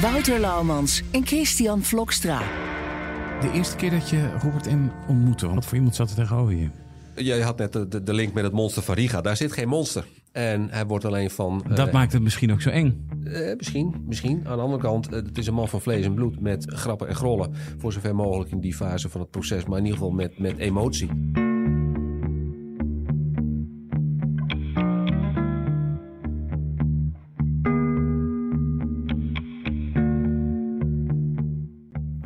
Wouter 0.00 0.40
Laumans 0.40 1.02
en 1.10 1.26
Christian 1.26 1.82
Vlokstra. 1.82 2.38
De 3.40 3.50
eerste 3.52 3.76
keer 3.76 3.90
dat 3.90 4.08
je 4.10 4.30
Robert 4.42 4.70
M. 4.70 4.88
ontmoette, 5.08 5.54
wat 5.54 5.64
voor 5.66 5.76
iemand 5.76 5.94
zat 5.94 6.10
er 6.10 6.16
tegenover 6.16 6.54
je? 6.54 6.68
Jij 7.14 7.40
had 7.40 7.58
net 7.58 7.72
de, 7.72 8.02
de 8.02 8.12
link 8.14 8.32
met 8.32 8.44
het 8.44 8.52
monster 8.52 8.82
van 8.82 8.94
Riga. 8.94 9.20
Daar 9.20 9.36
zit 9.36 9.52
geen 9.52 9.68
monster. 9.68 10.06
En 10.32 10.68
hij 10.70 10.86
wordt 10.86 11.04
alleen 11.04 11.30
van... 11.30 11.64
Dat 11.74 11.86
eh, 11.86 11.92
maakt 11.92 12.12
het 12.12 12.22
misschien 12.22 12.52
ook 12.52 12.60
zo 12.60 12.70
eng. 12.70 13.08
eh, 13.24 13.56
misschien, 13.56 13.94
misschien. 14.06 14.42
Aan 14.46 14.56
de 14.56 14.62
andere 14.62 14.82
kant, 14.82 15.10
het 15.10 15.38
is 15.38 15.46
een 15.46 15.54
man 15.54 15.68
van 15.68 15.80
vlees 15.80 16.04
en 16.04 16.14
bloed 16.14 16.40
met 16.40 16.64
grappen 16.68 17.08
en 17.08 17.14
grollen. 17.14 17.54
Voor 17.78 17.92
zover 17.92 18.14
mogelijk 18.14 18.50
in 18.50 18.60
die 18.60 18.74
fase 18.74 19.08
van 19.08 19.20
het 19.20 19.30
proces. 19.30 19.64
Maar 19.64 19.78
in 19.78 19.84
ieder 19.84 19.98
geval 19.98 20.14
met, 20.14 20.38
met 20.38 20.58
emotie. 20.58 21.08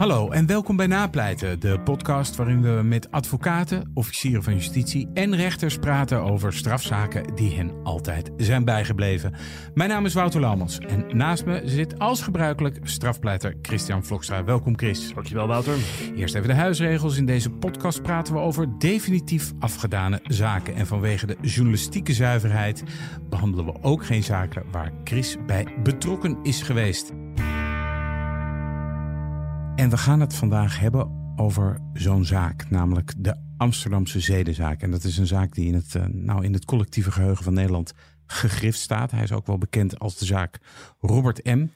Hallo 0.05 0.31
en 0.31 0.47
welkom 0.47 0.77
bij 0.77 0.87
Napleiten, 0.87 1.61
de 1.61 1.81
podcast 1.81 2.37
waarin 2.37 2.63
we 2.63 2.83
met 2.83 3.11
advocaten, 3.11 3.91
officieren 3.95 4.43
van 4.43 4.55
justitie 4.55 5.09
en 5.15 5.37
rechters 5.37 5.79
praten 5.79 6.23
over 6.23 6.53
strafzaken 6.53 7.35
die 7.35 7.57
hen 7.57 7.73
altijd 7.83 8.31
zijn 8.37 8.65
bijgebleven. 8.65 9.35
Mijn 9.75 9.89
naam 9.89 10.05
is 10.05 10.15
Wouter 10.15 10.41
Laumans 10.41 10.79
en 10.79 11.17
naast 11.17 11.45
me 11.45 11.63
zit 11.65 11.99
als 11.99 12.23
gebruikelijk 12.23 12.79
strafpleiter 12.83 13.55
Christian 13.63 14.05
Vlokstra. 14.05 14.45
Welkom 14.45 14.79
Chris. 14.79 15.15
Dankjewel, 15.15 15.47
Wouter. 15.47 15.77
Eerst 16.17 16.35
even 16.35 16.49
de 16.49 16.55
huisregels. 16.55 17.17
In 17.17 17.27
deze 17.27 17.51
podcast 17.51 18.03
praten 18.03 18.35
we 18.35 18.41
over 18.41 18.79
definitief 18.79 19.53
afgedane 19.59 20.21
zaken. 20.23 20.75
En 20.75 20.87
vanwege 20.87 21.27
de 21.27 21.37
journalistieke 21.41 22.13
zuiverheid 22.13 22.83
behandelen 23.29 23.65
we 23.65 23.83
ook 23.83 24.05
geen 24.07 24.23
zaken 24.23 24.63
waar 24.71 24.93
Chris 25.05 25.37
bij 25.47 25.67
betrokken 25.83 26.39
is 26.43 26.63
geweest. 26.63 27.13
En 29.75 29.91
we 29.91 29.97
gaan 29.97 30.21
het 30.21 30.35
vandaag 30.35 30.79
hebben 30.79 31.11
over 31.37 31.81
zo'n 31.93 32.25
zaak, 32.25 32.71
namelijk 32.71 33.13
de 33.19 33.37
Amsterdamse 33.57 34.21
zedenzaak. 34.21 34.83
En 34.83 34.91
dat 34.91 35.05
is 35.05 35.19
een 35.19 35.27
zaak 35.27 35.55
die 35.55 35.67
in 35.67 35.75
het, 35.75 35.95
eh, 35.95 36.05
nou, 36.07 36.45
in 36.45 36.53
het 36.53 36.65
collectieve 36.65 37.11
geheugen 37.11 37.45
van 37.45 37.55
Nederland 37.55 37.93
gegrift 38.27 38.79
staat. 38.79 39.11
Hij 39.11 39.23
is 39.23 39.33
ook 39.33 39.47
wel 39.47 39.59
bekend 39.59 39.99
als 39.99 40.19
de 40.19 40.25
zaak 40.25 40.59
Robert 41.01 41.45
M. 41.45 41.67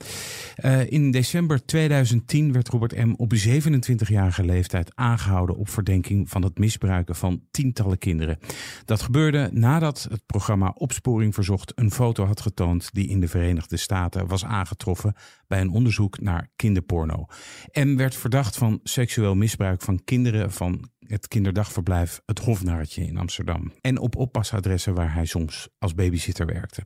Eh, 0.54 0.90
in 0.90 1.10
december 1.10 1.66
2010 1.66 2.52
werd 2.52 2.68
Robert 2.68 2.96
M. 2.96 3.14
op 3.16 3.32
27-jarige 3.34 4.44
leeftijd 4.44 4.90
aangehouden 4.94 5.56
op 5.56 5.68
verdenking 5.68 6.30
van 6.30 6.42
het 6.42 6.58
misbruiken 6.58 7.16
van 7.16 7.42
tientallen 7.50 7.98
kinderen. 7.98 8.38
Dat 8.84 9.02
gebeurde 9.02 9.50
nadat 9.52 10.06
het 10.10 10.26
programma 10.26 10.72
Opsporing 10.74 11.34
Verzocht 11.34 11.72
een 11.74 11.90
foto 11.90 12.24
had 12.24 12.40
getoond 12.40 12.88
die 12.92 13.08
in 13.08 13.20
de 13.20 13.28
Verenigde 13.28 13.76
Staten 13.76 14.26
was 14.26 14.44
aangetroffen 14.44 15.14
bij 15.46 15.60
een 15.60 15.70
onderzoek 15.70 16.20
naar 16.20 16.48
kinderporno. 16.56 17.26
M 17.72 17.96
werd 17.96 18.16
verdacht 18.16 18.56
van 18.56 18.80
seksueel 18.82 19.34
misbruik 19.34 19.82
van 19.82 20.04
kinderen 20.04 20.52
van 20.52 20.88
het 21.08 21.28
kinderdagverblijf 21.28 22.20
Het 22.26 22.38
Hofnaartje 22.38 23.06
in 23.06 23.16
Amsterdam. 23.18 23.72
En 23.80 23.98
op 23.98 24.16
oppasadressen 24.16 24.94
waar 24.94 25.14
hij 25.14 25.24
soms 25.26 25.68
als 25.78 25.94
babysitter 25.94 26.46
werkte. 26.46 26.82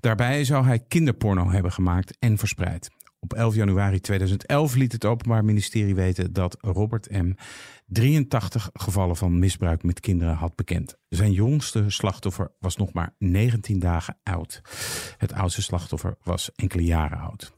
Daarbij 0.00 0.44
zou 0.44 0.64
hij 0.64 0.78
kinderporno 0.88 1.50
hebben 1.50 1.72
gemaakt 1.72 2.16
en 2.18 2.38
verspreid. 2.38 2.90
Op 3.20 3.32
11 3.32 3.54
januari 3.54 4.00
2011 4.00 4.74
liet 4.74 4.92
het 4.92 5.04
Openbaar 5.04 5.44
Ministerie 5.44 5.94
weten 5.94 6.32
dat 6.32 6.56
Robert 6.60 7.10
M. 7.10 7.32
83 7.86 8.70
gevallen 8.72 9.16
van 9.16 9.38
misbruik 9.38 9.82
met 9.82 10.00
kinderen 10.00 10.34
had 10.34 10.54
bekend. 10.56 10.96
Zijn 11.08 11.32
jongste 11.32 11.84
slachtoffer 11.90 12.50
was 12.58 12.76
nog 12.76 12.92
maar 12.92 13.14
19 13.18 13.78
dagen 13.78 14.16
oud. 14.22 14.60
Het 15.16 15.32
oudste 15.32 15.62
slachtoffer 15.62 16.16
was 16.22 16.50
enkele 16.54 16.84
jaren 16.84 17.18
oud. 17.18 17.52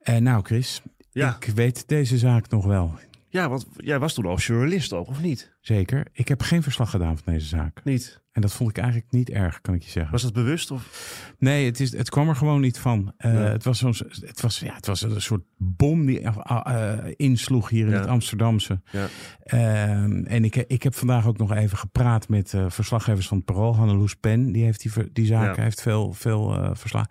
En 0.00 0.22
nou, 0.22 0.42
Chris, 0.44 0.82
Ja. 1.10 1.36
ik 1.40 1.54
weet 1.54 1.88
deze 1.88 2.18
zaak 2.18 2.48
nog 2.50 2.64
wel. 2.66 2.94
Ja, 3.30 3.48
want 3.48 3.66
jij 3.76 3.98
was 3.98 4.14
toen 4.14 4.26
al 4.26 4.36
journalist 4.36 4.92
ook, 4.92 5.08
of 5.08 5.20
niet? 5.20 5.56
Zeker. 5.74 6.06
Ik 6.12 6.28
heb 6.28 6.42
geen 6.42 6.62
verslag 6.62 6.90
gedaan 6.90 7.18
van 7.18 7.32
deze 7.32 7.46
zaak. 7.46 7.80
Niet. 7.84 8.20
En 8.32 8.40
dat 8.40 8.52
vond 8.52 8.70
ik 8.70 8.78
eigenlijk 8.78 9.12
niet 9.12 9.30
erg, 9.30 9.60
kan 9.60 9.74
ik 9.74 9.82
je 9.82 9.90
zeggen. 9.90 10.12
Was 10.12 10.22
dat 10.22 10.32
bewust? 10.32 10.70
Of? 10.70 11.32
Nee, 11.38 11.64
het, 11.66 11.80
is, 11.80 11.92
het 11.96 12.10
kwam 12.10 12.28
er 12.28 12.36
gewoon 12.36 12.60
niet 12.60 12.78
van. 12.78 13.12
Eh, 13.16 13.32
Nee. 13.32 13.42
het, 13.42 13.64
was 13.64 13.78
zo'n, 13.78 13.94
het, 14.20 14.40
was, 14.40 14.58
ja, 14.60 14.74
het 14.74 14.86
was 14.86 15.02
een 15.02 15.20
soort 15.22 15.42
bom 15.56 16.06
die 16.06 16.20
eh, 16.20 16.98
insloeg 17.16 17.68
hier 17.68 17.84
in 17.86 17.92
Ja. 17.92 17.98
het 17.98 18.06
Amsterdamse. 18.08 18.80
Ja. 18.90 19.06
Ehm, 19.42 20.24
en 20.24 20.44
ik, 20.44 20.56
ik 20.56 20.82
heb 20.82 20.94
vandaag 20.94 21.26
ook 21.26 21.38
nog 21.38 21.52
even 21.54 21.78
gepraat 21.78 22.28
met 22.28 22.54
verslaggevers 22.68 23.28
van 23.28 23.36
het 23.36 23.46
Parool. 23.46 23.76
Hanneloes 23.76 24.14
Pen, 24.16 24.52
die 24.52 24.64
heeft 24.64 24.80
die, 24.82 25.12
die 25.12 25.26
zaak 25.26 25.56
Ja. 25.56 25.62
heeft 25.62 25.82
veel, 25.82 26.12
veel 26.12 26.74
verslagen. 26.76 27.10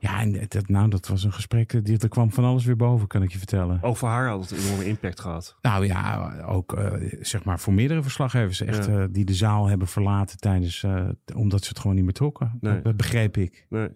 Ja, 0.00 0.20
en 0.20 0.44
dat, 0.48 0.68
nou, 0.68 0.88
dat 0.88 1.08
was 1.08 1.24
een 1.24 1.32
gesprek. 1.32 1.84
Die, 1.84 1.98
er 1.98 2.08
kwam 2.08 2.32
van 2.32 2.44
alles 2.44 2.64
weer 2.64 2.76
boven, 2.76 3.06
kan 3.06 3.22
ik 3.22 3.32
je 3.32 3.38
vertellen. 3.38 3.82
Ook 3.82 3.96
voor 3.96 4.08
haar 4.08 4.28
had 4.28 4.40
het 4.40 4.50
een 4.50 4.64
enorme 4.66 4.84
impact 4.86 5.20
gehad. 5.20 5.56
Nou 5.62 5.86
ja, 5.86 6.32
ook 6.46 6.78
zeg 7.20 7.44
maar 7.44 7.60
voor 7.60 7.72
meerdere 7.72 7.97
verslaggevers 8.02 8.60
echt 8.60 8.86
Ja. 8.86 8.98
eh, 9.00 9.04
die 9.10 9.24
de 9.24 9.34
zaal 9.34 9.66
hebben 9.66 9.88
verlaten 9.88 10.38
tijdens, 10.38 10.82
eh, 10.82 11.08
omdat 11.34 11.62
ze 11.62 11.68
het 11.68 11.78
gewoon 11.78 11.96
niet 11.96 12.04
meer 12.04 12.12
trokken. 12.14 12.58
Nee. 12.60 12.82
Dat 12.82 12.96
begreep 12.96 13.36
ik. 13.36 13.66
Nee. 13.68 13.88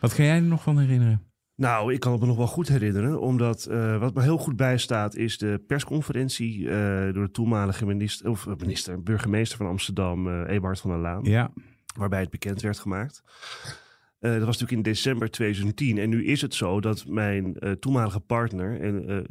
Wat 0.00 0.14
kan 0.14 0.24
jij 0.24 0.36
er 0.36 0.42
nog 0.42 0.62
van 0.62 0.78
herinneren? 0.78 1.22
Nou, 1.56 1.92
ik 1.92 2.00
kan 2.00 2.12
het 2.12 2.20
me 2.20 2.26
nog 2.26 2.36
wel 2.36 2.46
goed 2.46 2.68
herinneren. 2.68 3.20
Omdat 3.20 3.64
eh, 3.64 3.98
wat 3.98 4.14
me 4.14 4.22
heel 4.22 4.38
goed 4.38 4.56
bijstaat 4.56 5.14
is 5.16 5.38
de 5.38 5.62
persconferentie 5.66 6.64
door 7.12 7.24
de 7.24 7.30
toenmalige 7.32 7.86
minister, 7.86 8.30
of 8.30 8.46
minister, 8.58 9.02
burgemeester 9.02 9.56
van 9.58 9.66
Amsterdam, 9.66 10.42
Eberhard 10.44 10.80
van 10.80 10.90
der 10.90 10.98
Laan. 11.00 11.24
Ja, 11.24 11.50
waarbij 11.98 12.20
het 12.20 12.30
bekend 12.30 12.60
werd 12.62 12.78
gemaakt. 12.78 13.22
Dat 14.20 14.32
was 14.38 14.58
natuurlijk 14.58 14.72
in 14.72 14.82
december 14.82 15.30
2010. 15.30 15.98
En 15.98 16.08
nu 16.08 16.24
is 16.26 16.40
het 16.40 16.54
zo 16.54 16.80
dat 16.80 17.06
mijn 17.06 17.56
toenmalige 17.80 18.20
partner 18.20 18.80
en, 18.80 19.26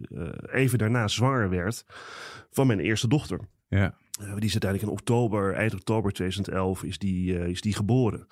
even 0.52 0.78
daarna 0.78 1.08
zwanger 1.08 1.50
werd 1.50 1.86
van 2.52 2.68
mijn 2.68 2.80
eerste 2.80 3.08
dochter. 3.08 3.40
ja. 3.68 3.96
Eh, 4.24 4.34
die 4.36 4.44
is 4.46 4.52
uiteindelijk 4.52 4.82
in 4.92 4.98
oktober, 4.98 5.54
eind 5.54 5.74
oktober 5.74 6.12
2011, 6.12 6.84
is 6.84 6.98
die, 6.98 7.38
eh, 7.40 7.48
is 7.48 7.62
die 7.62 7.74
geboren. 7.76 8.28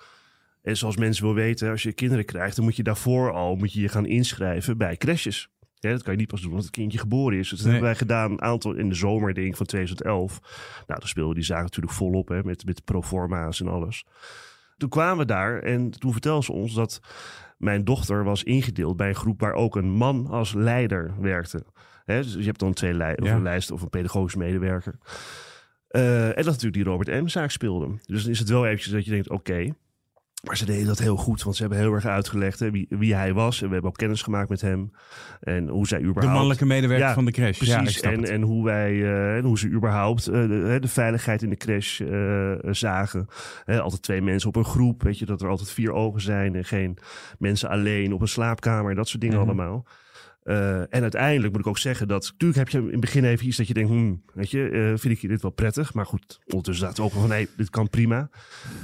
En 0.62 0.76
zoals 0.76 0.96
mensen 0.96 1.24
wel 1.24 1.34
weten, 1.34 1.70
als 1.70 1.82
je 1.82 1.92
kinderen 1.92 2.24
krijgt, 2.24 2.56
dan 2.56 2.64
moet 2.64 2.76
je 2.76 2.82
daarvoor 2.82 3.32
al 3.32 3.56
moet 3.56 3.72
je 3.72 3.80
je 3.80 3.88
gaan 3.88 4.06
inschrijven 4.06 4.78
bij 4.78 4.96
crèches. 4.96 5.48
Ja, 5.74 5.90
dat 5.90 6.02
kan 6.02 6.12
je 6.12 6.18
niet 6.18 6.28
pas 6.28 6.40
doen 6.40 6.54
als 6.54 6.64
het 6.64 6.72
kindje 6.72 6.98
geboren 6.98 7.38
is. 7.38 7.48
Dus 7.48 7.58
dat 7.58 7.66
Nee. 7.66 7.70
hebben 7.72 7.90
wij 7.90 7.98
gedaan 7.98 8.30
een 8.30 8.42
aantal 8.42 8.72
in 8.74 8.88
de 8.88 8.94
zomer, 8.94 9.34
denk 9.34 9.46
ik, 9.46 9.56
van 9.56 9.66
2011. 9.66 10.40
Nou, 10.86 11.00
dan 11.00 11.08
speelde 11.08 11.34
die 11.34 11.44
zaak 11.44 11.62
natuurlijk 11.62 11.94
volop, 11.94 12.28
hè, 12.28 12.42
met, 12.44 12.64
met 12.64 12.84
proforma's 12.84 13.60
en 13.60 13.68
alles. 13.68 14.04
Toen 14.76 14.88
kwamen 14.88 15.18
we 15.18 15.24
daar 15.24 15.58
en 15.58 15.90
toen 15.90 16.12
vertelde 16.12 16.44
ze 16.44 16.52
ons 16.52 16.74
dat 16.74 17.00
mijn 17.58 17.84
dochter 17.84 18.24
was 18.24 18.42
ingedeeld 18.42 18.96
bij 18.96 19.08
een 19.08 19.14
groep 19.14 19.40
waar 19.40 19.52
ook 19.52 19.76
een 19.76 19.90
man 19.90 20.26
als 20.26 20.52
leider 20.54 21.14
werkte. 21.20 21.64
Hè, 22.04 22.22
dus 22.22 22.34
je 22.34 22.42
hebt 22.44 22.58
dan 22.58 22.72
twee 22.72 22.94
lei- 22.94 23.14
of 23.22 23.28
een 23.30 23.42
lijst 23.42 23.70
of 23.70 23.82
een 23.82 23.88
pedagogisch 23.90 24.34
medewerker. 24.36 24.98
Eh, 25.92 26.26
en 26.28 26.34
dat 26.34 26.44
natuurlijk 26.44 26.74
die 26.74 26.84
Robert 26.84 27.22
M-zaak 27.22 27.50
speelde. 27.50 27.88
Dus 28.06 28.22
dan 28.22 28.30
is 28.32 28.38
het 28.38 28.48
wel 28.48 28.66
eventjes 28.66 28.92
dat 28.92 29.04
je 29.04 29.10
denkt, 29.10 29.30
oké. 29.30 29.66
Maar 30.46 30.56
ze 30.56 30.64
deden 30.64 30.86
dat 30.86 30.98
heel 30.98 31.16
goed, 31.16 31.42
want 31.42 31.56
ze 31.56 31.62
hebben 31.62 31.80
heel 31.80 31.92
erg 31.92 32.06
uitgelegd 32.06 32.58
hè, 32.58 32.70
wie, 32.70 32.86
wie 32.88 33.14
hij 33.14 33.32
was. 33.32 33.60
En 33.62 33.66
we 33.66 33.72
hebben 33.72 33.90
ook 33.90 33.96
kennis 33.96 34.22
gemaakt 34.22 34.48
met 34.48 34.60
hem. 34.60 34.90
En 35.40 35.68
hoe 35.68 35.86
zij 35.86 35.98
überhaupt... 35.98 36.26
De 36.26 36.32
mannelijke 36.32 36.66
medewerker 36.66 37.06
Ja, 37.06 37.14
van 37.14 37.24
de 37.24 37.30
crash. 37.30 37.60
ja, 37.60 37.76
Precies, 37.78 37.98
snap 37.98 38.12
en, 38.12 38.24
en 38.24 38.42
hoe 38.42 38.64
wij 38.64 39.02
eh, 39.02 39.36
en 39.36 39.44
hoe 39.44 39.58
ze 39.58 39.68
überhaupt 39.68 40.26
eh, 40.26 40.32
de, 40.48 40.76
de 40.80 40.88
veiligheid 40.88 41.42
in 41.42 41.50
de 41.50 41.56
crash 41.56 42.00
zagen. 42.74 43.26
Hè, 43.64 43.80
altijd 43.80 44.02
twee 44.02 44.22
mensen 44.22 44.48
op 44.48 44.56
een 44.56 44.64
groep, 44.64 45.02
weet 45.02 45.18
je, 45.18 45.26
dat 45.26 45.42
er 45.42 45.48
altijd 45.48 45.70
vier 45.70 45.92
ogen 45.92 46.20
zijn 46.20 46.54
en 46.54 46.64
geen 46.64 46.98
mensen 47.38 47.68
alleen 47.68 48.12
op 48.12 48.20
een 48.20 48.28
slaapkamer, 48.28 48.94
dat 48.94 49.08
soort 49.08 49.20
dingen 49.20 49.38
Mhm. 49.38 49.46
allemaal. 49.46 49.86
Eh, 50.42 50.80
en 50.80 51.02
uiteindelijk 51.02 51.52
moet 51.52 51.60
ik 51.60 51.66
ook 51.66 51.78
zeggen 51.78 52.08
dat, 52.08 52.22
natuurlijk 52.22 52.58
heb 52.58 52.68
je 52.68 52.78
in 52.78 52.90
het 52.90 53.00
begin 53.00 53.24
even 53.24 53.46
iets 53.46 53.56
dat 53.56 53.66
je 53.66 53.74
denkt, 53.74 53.90
hmm, 53.90 54.22
weet 54.34 54.50
je, 54.50 54.68
eh, 54.68 54.98
vind 54.98 55.22
ik 55.22 55.28
dit 55.28 55.42
wel 55.42 55.50
prettig. 55.50 55.94
Maar 55.94 56.06
goed, 56.06 56.40
ondertussen 56.46 56.84
dacht 56.84 56.98
ik 56.98 57.04
ook 57.04 57.12
van, 57.12 57.28
nee, 57.28 57.48
dit 57.56 57.70
kan 57.70 57.88
prima. 57.88 58.30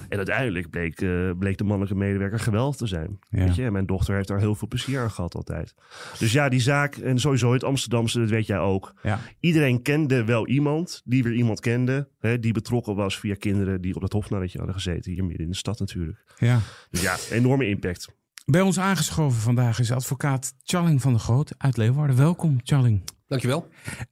En 0.09 0.17
uiteindelijk 0.17 0.71
bleek, 0.71 1.01
eh, 1.01 1.31
bleek 1.39 1.59
de 1.59 1.65
mannelijke 1.65 1.99
medewerker 1.99 2.39
geweldig 2.39 2.77
te 2.77 2.87
zijn. 2.87 3.19
Ja. 3.29 3.45
Weet 3.45 3.55
je? 3.55 3.65
En 3.65 3.73
mijn 3.73 3.87
dochter 3.87 4.15
heeft 4.15 4.29
daar 4.29 4.39
heel 4.39 4.55
veel 4.55 4.69
plezier 4.69 5.01
aan 5.01 5.11
gehad 5.11 5.35
altijd. 5.35 5.75
Dus 6.19 6.33
ja, 6.33 6.49
die 6.49 6.61
zaak, 6.61 6.97
en 6.97 7.19
sowieso 7.19 7.53
het 7.53 7.65
Amsterdamse, 7.65 8.19
dat 8.19 8.31
weet 8.31 8.47
jij 8.47 8.59
ook. 8.59 8.95
Ja. 9.03 9.21
Iedereen 9.41 9.83
kende 9.83 10.25
wel 10.25 10.47
iemand 10.47 11.03
die 11.05 11.23
weer 11.23 11.35
iemand 11.35 11.61
kende. 11.61 12.09
Hè, 12.19 12.39
die 12.39 12.53
betrokken 12.53 12.95
was 12.95 13.19
via 13.19 13.35
kinderen 13.35 13.81
die 13.81 13.95
op 13.95 14.01
dat 14.01 14.13
hofnarretje 14.13 14.59
hadden 14.59 14.77
gezeten. 14.77 15.13
Hier 15.13 15.25
midden 15.25 15.45
in 15.45 15.51
de 15.51 15.57
stad 15.57 15.79
natuurlijk. 15.79 16.25
Ja. 16.37 16.61
Dus 16.91 17.03
ja, 17.03 17.17
enorme 17.31 17.69
impact. 17.69 18.17
Bij 18.50 18.61
ons 18.61 18.79
aangeschoven 18.79 19.41
vandaag 19.41 19.79
is 19.79 19.93
advocaat 19.93 20.55
Challing 20.62 21.03
van 21.03 21.12
der 21.12 21.21
Groot 21.21 21.55
uit 21.59 21.77
Leeuwarden. 21.77 22.17
Welkom, 22.17 22.59
Challing. 22.62 23.03
Dankjewel. 23.27 23.69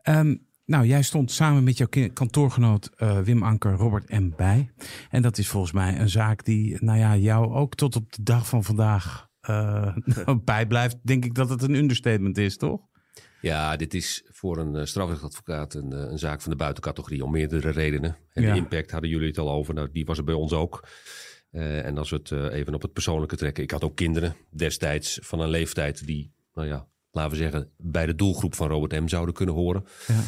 Um, 0.09 0.47
nou, 0.65 0.87
jij 0.87 1.03
stond 1.03 1.31
samen 1.31 1.65
met 1.65 1.77
jouw 1.77 1.89
kantoorgenoot 2.13 2.91
uh, 2.97 3.21
Wim 3.21 3.43
Anker, 3.43 3.73
Robert 3.73 4.09
M. 4.09 4.31
bij. 4.37 4.71
En 5.11 5.23
dat 5.23 5.39
is 5.39 5.49
volgens 5.49 5.73
mij 5.73 6.01
een 6.01 6.09
zaak 6.09 6.45
die, 6.45 6.85
nou 6.85 6.99
ja, 6.99 7.17
jou 7.17 7.55
ook 7.55 7.75
tot 7.75 7.97
op 7.97 8.13
de 8.13 8.23
dag 8.23 8.49
van 8.49 8.65
vandaag 8.65 9.29
uh, 9.51 9.97
bijblijft. 10.45 10.97
Denk 11.03 11.25
ik 11.25 11.35
dat 11.35 11.49
het 11.49 11.63
een 11.63 11.75
understatement 11.75 12.39
is, 12.39 12.57
toch? 12.57 12.81
Ja, 13.41 13.77
dit 13.77 13.95
is 13.95 14.29
voor 14.31 14.59
een 14.59 14.75
uh, 14.75 14.85
strafrechtadvocaat 14.85 15.75
een, 15.75 15.93
een, 15.93 16.19
zaak 16.19 16.41
van 16.41 16.51
de 16.51 16.57
buitencategorie 16.57 17.25
om 17.25 17.31
meerdere 17.31 17.71
redenen. 17.71 18.17
En 18.33 18.43
ja. 18.43 18.53
de 18.53 18.59
impact 18.59 18.91
hadden 18.91 19.11
jullie 19.11 19.29
het 19.29 19.39
al 19.39 19.51
over. 19.51 19.75
Nou, 19.75 19.89
die 19.93 20.05
was 20.05 20.19
er 20.19 20.25
bij 20.25 20.35
ons 20.35 20.53
ook. 20.53 20.89
Uh, 21.57 21.85
en 21.85 21.99
als 21.99 22.11
we 22.11 22.17
het 22.17 22.31
uh, 22.31 22.53
even 22.53 22.75
op 22.75 22.83
het 22.83 22.93
persoonlijke 22.93 23.37
trekken. 23.37 23.63
Ik 23.63 23.71
had 23.71 23.85
ook 23.85 23.97
kinderen 23.97 24.37
destijds 24.51 25.19
van 25.23 25.41
een 25.41 25.49
leeftijd 25.49 26.07
die, 26.07 26.33
nou 26.55 26.69
ja, 26.69 26.87
laten 27.11 27.31
we 27.31 27.37
zeggen, 27.37 27.71
bij 27.77 28.07
de 28.07 28.15
doelgroep 28.15 28.55
van 28.55 28.69
Robert 28.69 29.01
M. 29.01 29.09
zouden 29.09 29.35
kunnen 29.35 29.55
horen. 29.55 29.85
Ja. 30.07 30.23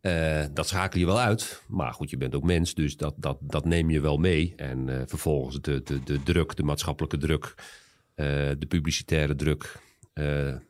Uh, 0.00 0.46
dat 0.54 0.68
schakel 0.68 1.00
je 1.00 1.06
wel 1.06 1.20
uit. 1.20 1.62
Maar 1.68 1.92
goed, 1.92 2.10
je 2.10 2.16
bent 2.16 2.34
ook 2.34 2.42
mens, 2.42 2.74
dus 2.74 2.96
dat, 2.96 3.14
dat, 3.16 3.38
dat 3.40 3.64
neem 3.64 3.90
je 3.90 4.00
wel 4.00 4.16
mee. 4.16 4.52
En 4.56 5.04
vervolgens 5.06 5.60
de, 5.60 5.82
de, 5.82 6.02
de 6.02 6.22
druk, 6.22 6.56
de 6.56 6.62
maatschappelijke 6.62 7.18
druk, 7.18 7.54
de 8.58 8.66
publicitaire 8.68 9.34
druk. 9.34 9.80
wij 10.12 10.60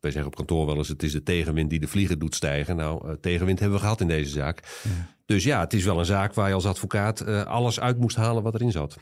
zeggen 0.00 0.26
op 0.26 0.34
kantoor 0.34 0.66
wel 0.66 0.76
eens: 0.76 0.88
het 0.88 1.02
is 1.02 1.12
de 1.12 1.22
tegenwind 1.22 1.70
die 1.70 1.80
de 1.80 1.88
vliegen 1.88 2.18
doet 2.18 2.34
stijgen. 2.34 2.76
Nou, 2.76 3.16
tegenwind 3.20 3.58
hebben 3.58 3.78
we 3.78 3.84
gehad 3.84 4.00
in 4.00 4.08
deze 4.08 4.30
zaak. 4.30 4.80
Ja. 4.82 5.14
Dus 5.32 5.44
ja, 5.44 5.60
het 5.60 5.72
is 5.72 5.84
wel 5.84 5.98
een 5.98 6.04
zaak 6.04 6.34
waar 6.34 6.48
je 6.48 6.54
als 6.54 6.66
advocaat 6.66 7.26
uh, 7.26 7.42
alles 7.44 7.80
uit 7.80 7.98
moest 7.98 8.16
halen 8.16 8.42
wat 8.42 8.54
erin 8.54 8.70
zat. 8.70 8.96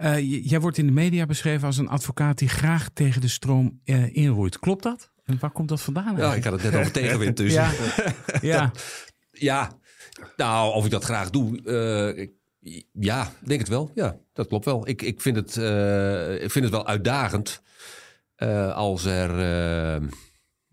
Uh, 0.00 0.44
jij 0.44 0.60
wordt 0.60 0.78
in 0.78 0.86
de 0.86 0.92
media 0.92 1.26
beschreven 1.26 1.66
als 1.66 1.76
een 1.76 1.88
advocaat 1.88 2.38
die 2.38 2.48
graag 2.48 2.88
tegen 2.92 3.20
de 3.20 3.28
stroom 3.28 3.80
uh, 3.84 4.16
inroeit. 4.16 4.58
Klopt 4.58 4.82
dat? 4.82 5.10
En 5.24 5.36
waar 5.40 5.50
komt 5.50 5.68
dat 5.68 5.80
vandaan? 5.80 6.04
Eigenlijk? 6.04 6.32
Ja, 6.32 6.38
ik 6.38 6.44
had 6.44 6.52
het 6.52 6.72
net 6.72 6.80
over 6.80 6.92
tegenwind. 7.02 7.36
Dus. 7.36 7.52
ja. 7.52 7.70
ja. 8.40 8.72
ja. 9.32 9.70
Nou, 10.36 10.74
of 10.74 10.84
ik 10.84 10.90
dat 10.90 11.04
graag 11.04 11.30
doe. 11.30 12.30
Ja, 12.92 13.32
denk 13.44 13.60
het 13.60 13.68
wel. 13.68 13.90
Ja, 13.94 14.16
dat 14.32 14.46
klopt 14.46 14.64
wel. 14.64 14.88
Ik, 14.88 15.02
ik, 15.02 15.20
vind, 15.20 15.36
het, 15.36 15.56
ik 16.42 16.50
vind 16.50 16.64
het 16.64 16.74
wel 16.74 16.86
uitdagend 16.86 17.62
als 18.74 19.04
er 19.04 19.30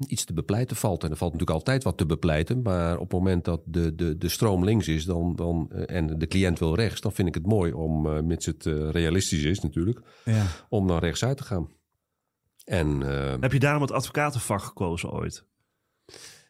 iets 0.07 0.25
te 0.25 0.33
bepleiten 0.33 0.75
valt. 0.75 1.03
En 1.03 1.11
er 1.11 1.17
valt 1.17 1.31
natuurlijk 1.31 1.59
altijd 1.59 1.83
wat 1.83 1.97
te 1.97 2.05
bepleiten. 2.05 2.61
Maar 2.61 2.93
op 2.93 3.01
het 3.01 3.11
moment 3.11 3.45
dat 3.45 3.61
de, 3.65 3.95
de, 3.95 4.17
de 4.17 4.29
stroom 4.29 4.63
links 4.63 4.87
is 4.87 5.05
dan, 5.05 5.35
dan, 5.35 5.71
en 5.71 6.19
de 6.19 6.27
cliënt 6.27 6.59
wil 6.59 6.75
rechts, 6.75 7.01
dan 7.01 7.11
vind 7.11 7.27
ik 7.27 7.33
het 7.33 7.45
mooi 7.45 7.73
om, 7.73 8.05
uh, 8.05 8.19
mits 8.19 8.45
het 8.45 8.65
uh, 8.65 8.89
realistisch 8.89 9.43
is 9.43 9.59
natuurlijk, 9.59 9.99
ja. 10.25 10.45
om 10.69 10.85
naar 10.85 10.99
rechts 10.99 11.23
uit 11.23 11.37
te 11.37 11.43
gaan. 11.43 11.69
En, 12.63 13.01
uh, 13.01 13.33
Heb 13.39 13.51
je 13.51 13.59
daarom 13.59 13.81
het 13.81 13.91
advocatenvak 13.91 14.61
gekozen 14.61 15.11
ooit? 15.11 15.45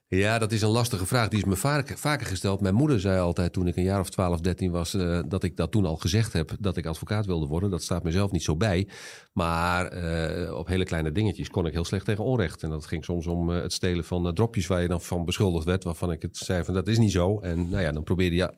Ja, 0.08 0.40
dat 0.40 0.52
is 0.52 0.62
een 0.62 0.70
lastige 0.70 1.06
vraag. 1.06 1.28
Die 1.28 1.40
is 1.40 1.46
me 1.46 1.56
vaker, 1.56 2.26
gesteld. 2.26 2.62
Mijn 2.62 2.74
moeder 2.76 3.00
zei 3.00 3.20
altijd 3.20 3.54
toen 3.54 3.68
ik 3.68 3.76
een 3.76 3.84
jaar 3.84 4.00
of 4.00 4.10
12, 4.10 4.40
13 4.40 4.72
was, 4.72 4.94
uh, 4.94 5.20
dat 5.28 5.44
ik 5.44 5.58
dat 5.58 5.72
toen 5.72 5.86
al 5.86 5.96
gezegd 5.96 6.34
heb 6.34 6.56
dat 6.60 6.78
ik 6.78 6.86
advocaat 6.86 7.26
wilde 7.26 7.46
worden. 7.46 7.70
Dat 7.70 7.84
staat 7.84 8.04
mezelf 8.04 8.32
niet 8.32 8.44
zo 8.44 8.56
bij. 8.56 8.88
Maar 9.34 9.94
uh, 9.94 10.58
op 10.58 10.68
hele 10.68 10.84
kleine 10.84 11.12
dingetjes 11.12 11.50
kon 11.50 11.66
ik 11.66 11.74
heel 11.74 11.86
slecht 11.86 12.06
tegen 12.06 12.24
onrecht. 12.24 12.64
En 12.64 12.70
dat 12.70 12.86
ging 12.86 13.06
soms 13.06 13.28
om 13.28 13.50
uh, 13.50 13.62
het 13.62 13.74
stelen 13.74 14.04
van 14.04 14.34
dropjes 14.34 14.68
waar 14.68 14.82
je 14.82 14.88
dan 14.88 15.02
van 15.02 15.26
beschuldigd 15.26 15.66
werd. 15.66 15.84
Waarvan 15.84 16.12
ik 16.12 16.22
het 16.22 16.38
zei 16.38 16.64
van 16.64 16.74
dat 16.74 16.88
is 16.88 16.98
niet 16.98 17.12
zo. 17.12 17.40
En 17.40 17.70
nou 17.70 17.82
ja, 17.82 17.92
dan 17.92 18.04
probeerde 18.04 18.36
je 18.36 18.54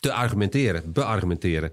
te 0.00 0.12
argumenteren, 0.12 0.92
beargumenteren, 0.92 1.72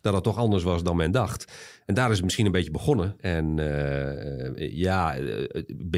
dat 0.00 0.14
het 0.14 0.22
toch 0.22 0.36
anders 0.36 0.62
was 0.62 0.82
dan 0.82 0.96
men 0.96 1.10
dacht. 1.10 1.52
En 1.86 1.94
daar 1.94 2.08
is 2.10 2.14
het 2.16 2.24
misschien 2.24 2.46
een 2.46 2.52
beetje 2.52 2.70
begonnen. 2.70 3.14
En 3.20 3.58
uh, 3.58 4.72
ja, 4.72 5.16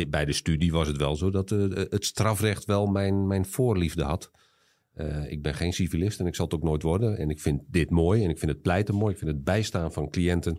bij 0.09 0.25
de 0.25 0.32
studie 0.32 0.73
was 0.73 0.88
het 0.88 0.97
wel 0.97 1.17
zo 1.17 1.31
dat 1.31 1.50
uh, 1.50 1.75
het 1.75 2.05
strafrecht 2.05 2.65
wel 2.65 2.87
mijn, 2.87 3.27
mijn 3.27 3.47
voorliefde 3.47 4.03
had. 4.03 4.31
Ik 5.29 5.43
ben 5.43 5.55
geen 5.55 5.73
civilist 5.73 6.21
en 6.21 6.27
ik 6.27 6.35
zal 6.35 6.44
het 6.44 6.55
ook 6.55 6.62
nooit 6.62 6.82
worden. 6.82 7.19
En 7.19 7.31
ik 7.31 7.41
vind 7.41 7.62
dit 7.67 7.91
mooi 7.91 8.25
en 8.25 8.31
ik 8.31 8.38
vind 8.38 8.50
het 8.50 8.62
pleiten 8.62 8.94
mooi. 8.94 9.12
Ik 9.12 9.19
vind 9.19 9.31
het 9.31 9.44
bijstaan 9.44 9.93
van 9.93 10.11
cliënten 10.11 10.59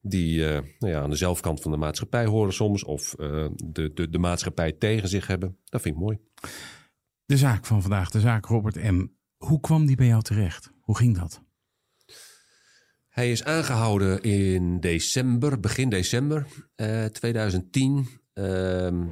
die 0.00 0.44
nou 0.44 0.64
ja, 0.78 1.00
aan 1.00 1.10
de 1.10 1.16
zelfkant 1.16 1.60
van 1.60 1.70
de 1.70 1.76
maatschappij 1.76 2.26
horen 2.26 2.52
soms. 2.52 2.84
Of 2.84 3.14
de, 3.64 3.90
de, 3.94 4.08
de 4.10 4.18
maatschappij 4.18 4.72
tegen 4.72 5.08
zich 5.08 5.26
hebben. 5.26 5.56
Dat 5.64 5.80
vind 5.82 5.94
ik 5.94 6.00
mooi. 6.00 6.18
De 7.26 7.36
zaak 7.36 7.66
van 7.66 7.82
vandaag, 7.82 8.10
de 8.10 8.20
zaak 8.20 8.46
Robert 8.46 8.90
M. 8.90 9.06
Hoe 9.46 9.60
kwam 9.60 9.86
die 9.86 9.96
bij 9.96 10.06
jou 10.06 10.22
terecht? 10.22 10.70
Hoe 10.80 10.96
ging 10.96 11.18
dat? 11.18 11.42
Hij 13.08 13.30
is 13.30 13.44
aangehouden 13.44 14.22
in 14.22 14.80
december, 14.80 15.60
begin 15.60 15.88
december 15.88 16.46
uh, 16.76 17.04
2010. 17.04 18.06
Uh, 18.34 18.44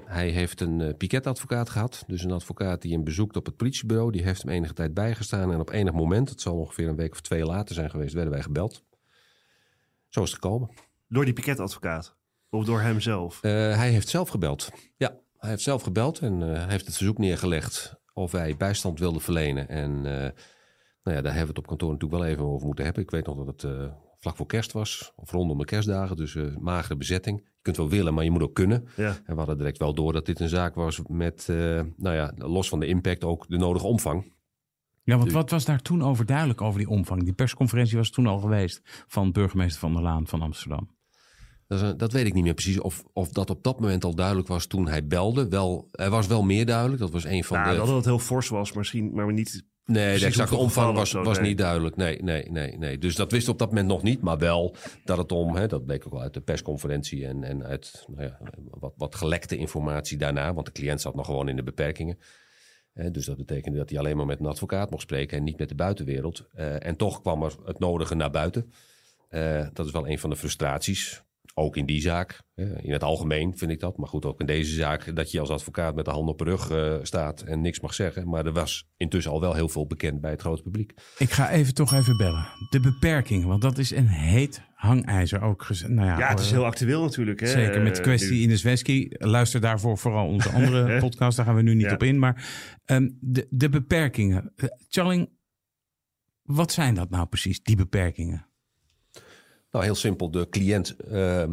hij 0.05 0.29
heeft 0.29 0.61
een 0.61 0.81
uh, 0.81 0.89
piketadvocaat 0.97 1.71
gehad. 1.71 2.05
Dus 2.07 2.25
een 2.25 2.31
advocaat 2.31 2.83
die 2.83 2.93
hem 2.93 3.05
bezoekt 3.05 3.37
op 3.37 3.47
het 3.47 3.57
politiebureau. 3.57 4.11
Die 4.11 4.23
heeft 4.23 4.43
hem 4.43 4.51
enige 4.51 4.73
tijd 4.73 4.95
bijgestaan. 4.95 5.53
En 5.53 5.61
op 5.61 5.71
enig 5.71 5.93
moment, 5.93 6.29
het 6.29 6.41
zal 6.41 6.59
ongeveer 6.59 6.89
een 6.89 6.97
week 6.97 7.13
of 7.13 7.21
twee 7.21 7.45
later 7.45 7.75
zijn 7.75 7.91
geweest, 7.91 8.15
werden 8.15 8.33
wij 8.33 8.43
gebeld. 8.43 8.85
Zo 10.09 10.23
is 10.23 10.31
het 10.31 10.43
gekomen. 10.43 10.71
Door 11.09 11.25
die 11.25 11.35
piketadvocaat? 11.35 12.17
Of 12.51 12.65
door 12.65 12.81
hemzelf? 12.81 13.37
Uh, 13.43 13.51
hij 13.51 13.91
heeft 13.91 14.09
zelf 14.09 14.29
gebeld. 14.29 14.71
Ja, 14.97 15.17
hij 15.39 15.51
heeft 15.51 15.63
zelf 15.63 15.83
gebeld 15.83 16.19
en 16.19 16.41
uh, 16.41 16.67
heeft 16.67 16.87
het 16.87 16.97
verzoek 16.97 17.19
neergelegd 17.19 18.03
of 18.15 18.33
wij 18.33 18.57
bijstand 18.57 18.99
wilden 18.99 19.21
verlenen. 19.21 19.69
En 19.69 19.91
uh, 19.91 20.03
nou 21.03 21.17
ja, 21.17 21.23
daar 21.23 21.25
hebben 21.25 21.41
we 21.41 21.49
het 21.49 21.59
op 21.59 21.67
kantoor 21.67 21.93
natuurlijk 21.93 22.23
wel 22.23 22.31
even 22.31 22.45
over 22.45 22.67
moeten 22.67 22.85
hebben. 22.85 23.03
Ik 23.03 23.11
weet 23.11 23.27
nog 23.27 23.37
dat 23.37 23.47
het 23.47 23.63
uh, 23.63 23.93
vlak 24.19 24.37
voor 24.37 24.47
kerst 24.47 24.73
was, 24.73 25.13
of 25.17 25.31
rondom 25.31 25.59
de 25.59 25.65
kerstdagen, 25.65 26.17
dus 26.17 26.35
uh, 26.35 26.57
magere 26.57 26.97
bezetting. 26.97 27.39
Je 27.39 27.63
kunt 27.63 27.77
wel 27.77 27.89
willen, 27.89 28.15
maar 28.15 28.25
je 28.25 28.31
moet 28.31 28.43
ook 28.43 28.55
kunnen. 28.55 28.89
Ja. 28.97 29.09
En 29.25 29.33
we 29.33 29.35
hadden 29.35 29.57
direct 29.57 29.79
wel 29.79 29.95
door 29.95 30.13
dat 30.13 30.27
dit 30.27 30.41
een 30.41 30.49
zaak 30.49 30.75
was 30.75 31.01
met, 31.09 31.45
nou 31.97 32.15
ja, 32.15 32.33
los 32.37 32.69
van 32.69 32.81
de 32.81 32.87
impact 32.87 33.25
ook 33.25 33.49
de 33.49 33.57
nodige 33.57 33.87
omvang. 33.87 34.33
Ja, 35.03 35.19
want 35.19 35.33
wat 35.33 35.51
was 35.51 35.65
daar 35.65 35.83
toen 35.83 36.03
over 36.03 36.27
duidelijk 36.27 36.61
over 36.61 36.79
die 36.79 36.89
omvang? 36.89 37.23
Die 37.23 37.33
persconferentie 37.33 37.97
was 37.97 38.11
toen 38.11 38.27
al 38.27 38.39
geweest 38.39 38.81
van 39.07 39.33
burgemeester 39.33 39.81
Van 39.81 39.93
der 39.93 40.03
Laan 40.03 40.27
van 40.27 40.43
Amsterdam. 40.43 40.94
Dat, 41.81 41.99
dat, 41.99 42.13
weet 42.13 42.27
ik 42.27 42.35
niet 42.35 42.45
meer 42.45 42.55
precies. 42.55 42.81
Of, 42.81 43.05
of 43.13 43.29
dat 43.29 43.51
op 43.51 43.63
dat 43.63 43.81
moment 43.81 44.05
al 44.05 44.15
duidelijk 44.15 44.49
was 44.49 44.67
toen 44.67 44.89
hij 44.89 45.07
belde. 45.07 45.49
Wel, 45.49 45.89
er 45.93 46.11
was 46.11 46.27
wel 46.27 46.43
meer 46.43 46.67
duidelijk. 46.67 47.01
Dat 47.01 47.11
was 47.11 47.25
een 47.25 47.45
van 47.45 47.59
nou, 47.59 47.71
de. 47.71 47.77
Dat 47.77 47.89
het 47.89 48.05
heel 48.05 48.19
fors 48.19 48.49
was, 48.49 48.73
misschien, 48.73 49.15
maar 49.15 49.33
niet. 49.33 49.65
Nee, 49.85 50.19
de 50.19 50.27
exacte 50.27 50.57
omvang 50.57 50.97
was, 50.97 51.13
was 51.13 51.41
niet 51.41 51.59
duidelijk. 51.59 51.97
Nee, 51.97 52.23
nee, 52.23 52.51
nee, 52.51 52.79
nee. 52.79 52.99
Dus 52.99 53.15
dat 53.15 53.33
wist 53.33 53.49
op 53.49 53.59
dat 53.59 53.69
moment 53.69 53.87
nog 53.87 54.03
niet. 54.03 54.21
Maar 54.21 54.39
wel 54.39 54.77
dat 55.05 55.19
het 55.19 55.33
om, 55.33 55.57
hè, 55.57 55.67
dat 55.67 55.85
bleek 55.85 56.07
ook 56.07 56.13
wel 56.13 56.23
uit 56.23 56.35
de 56.35 56.41
persconferentie 56.41 57.27
en, 57.27 57.45
en 57.45 57.65
uit 57.65 58.05
nou 58.07 58.23
ja, 58.23 58.39
wat, 58.71 58.93
wat 58.97 59.15
gelekte 59.15 59.57
informatie 59.57 60.19
daarna. 60.19 60.55
Want 60.55 60.67
de 60.67 60.73
cliënt 60.73 61.01
zat 61.01 61.15
nog 61.15 61.27
gewoon 61.27 61.49
in 61.49 61.57
de 61.57 61.63
beperkingen. 61.63 62.19
Eh, 62.95 63.11
dus 63.11 63.25
dat 63.25 63.37
betekende 63.37 63.79
dat 63.79 63.91
hij 63.91 63.99
alleen 63.99 64.17
maar 64.17 64.27
met 64.27 64.41
een 64.41 64.47
advocaat 64.47 64.91
mocht 64.91 65.03
spreken 65.03 65.39
en 65.39 65.45
niet 65.45 65.59
met 65.59 65.69
de 65.69 65.75
buitenwereld. 65.75 66.47
Uh, 66.55 66.87
en 66.87 66.97
toch 66.97 67.21
kwam 67.21 67.43
er 67.43 67.57
het 67.65 67.79
nodige 67.79 68.15
naar 68.15 68.31
buiten. 68.31 68.73
Uh, 69.31 69.67
dat 69.73 69.87
is 69.87 69.93
wel 69.93 70.09
een 70.09 70.19
van 70.19 70.31
de 70.31 70.37
frustraties. 70.37 71.23
Ook 71.57 71.77
in 71.77 71.87
die 71.87 72.01
zaak. 72.01 72.43
In 72.55 72.93
het 72.93 73.03
algemeen 73.03 73.57
vind 73.57 73.71
ik 73.71 73.81
dat. 73.81 73.97
Maar 73.97 74.09
goed, 74.09 74.25
ook 74.25 74.41
in 74.41 74.47
deze 74.47 74.75
zaak. 74.75 75.17
Dat 75.17 75.31
je 75.31 75.41
als 75.41 75.51
advocaat 75.51 75.95
met 75.95 76.05
de 76.05 76.11
hand 76.11 76.29
op 76.29 76.39
de 76.39 76.45
rug 76.45 76.71
uh, 76.71 76.97
staat 77.03 77.41
en 77.41 77.61
niks 77.61 77.81
mag 77.81 77.95
zeggen. 77.95 78.29
Maar 78.29 78.47
er 78.47 78.53
was 78.53 78.87
intussen 78.97 79.33
al 79.33 79.41
wel 79.41 79.55
heel 79.55 79.69
veel 79.69 79.87
bekend 79.87 80.21
bij 80.21 80.31
het 80.31 80.41
grote 80.41 80.63
publiek. 80.63 80.93
Ik 81.19 81.31
ga 81.31 81.51
even 81.51 81.75
toch 81.75 81.93
even 81.93 82.17
bellen. 82.17 82.47
De 82.71 82.81
beperking. 82.81 83.45
Want 83.45 83.63
dat 83.63 83.79
is 83.79 83.91
een 83.91 84.09
heet 84.09 84.63
hangijzer 84.75 85.43
ook. 85.43 85.67
Nou 85.87 86.07
ja, 86.07 86.19
ja, 86.19 86.29
het 86.29 86.41
is 86.41 86.51
heel 86.51 86.65
actueel 86.65 87.03
natuurlijk. 87.03 87.41
Hè? 87.41 87.47
Zeker 87.47 87.83
met 87.83 87.97
de 87.97 88.03
kwestie 88.03 88.41
Ines 88.41 88.63
Wesky. 88.63 89.07
Luister 89.11 89.61
daarvoor 89.61 89.99
vooral 89.99 90.27
onze 90.27 90.49
andere 90.49 90.99
podcast. 91.07 91.37
Daar 91.37 91.47
gaan 91.47 91.55
we 91.55 91.63
nu 91.63 91.75
niet 91.75 91.87
ja. 91.87 91.95
op 91.95 92.03
in. 92.03 92.19
Maar 92.19 92.49
um, 92.87 93.19
de, 93.21 93.47
de 93.51 93.69
beperkingen. 93.69 94.53
Challing, 94.89 95.31
wat 96.43 96.73
zijn 96.73 96.95
dat 96.95 97.11
nou 97.11 97.27
precies, 97.27 97.63
die 97.63 97.77
beperkingen? 97.77 98.47
Nou, 99.75 99.87
heel 99.87 99.95
simpel. 99.95 100.31
De 100.31 100.49
cliënt 100.49 100.97
uh, 101.11 101.45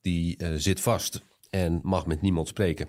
die 0.00 0.42
uh, 0.42 0.54
zit 0.56 0.80
vast 0.80 1.24
en 1.50 1.80
mag 1.82 2.06
met 2.06 2.20
niemand 2.20 2.48
spreken. 2.48 2.88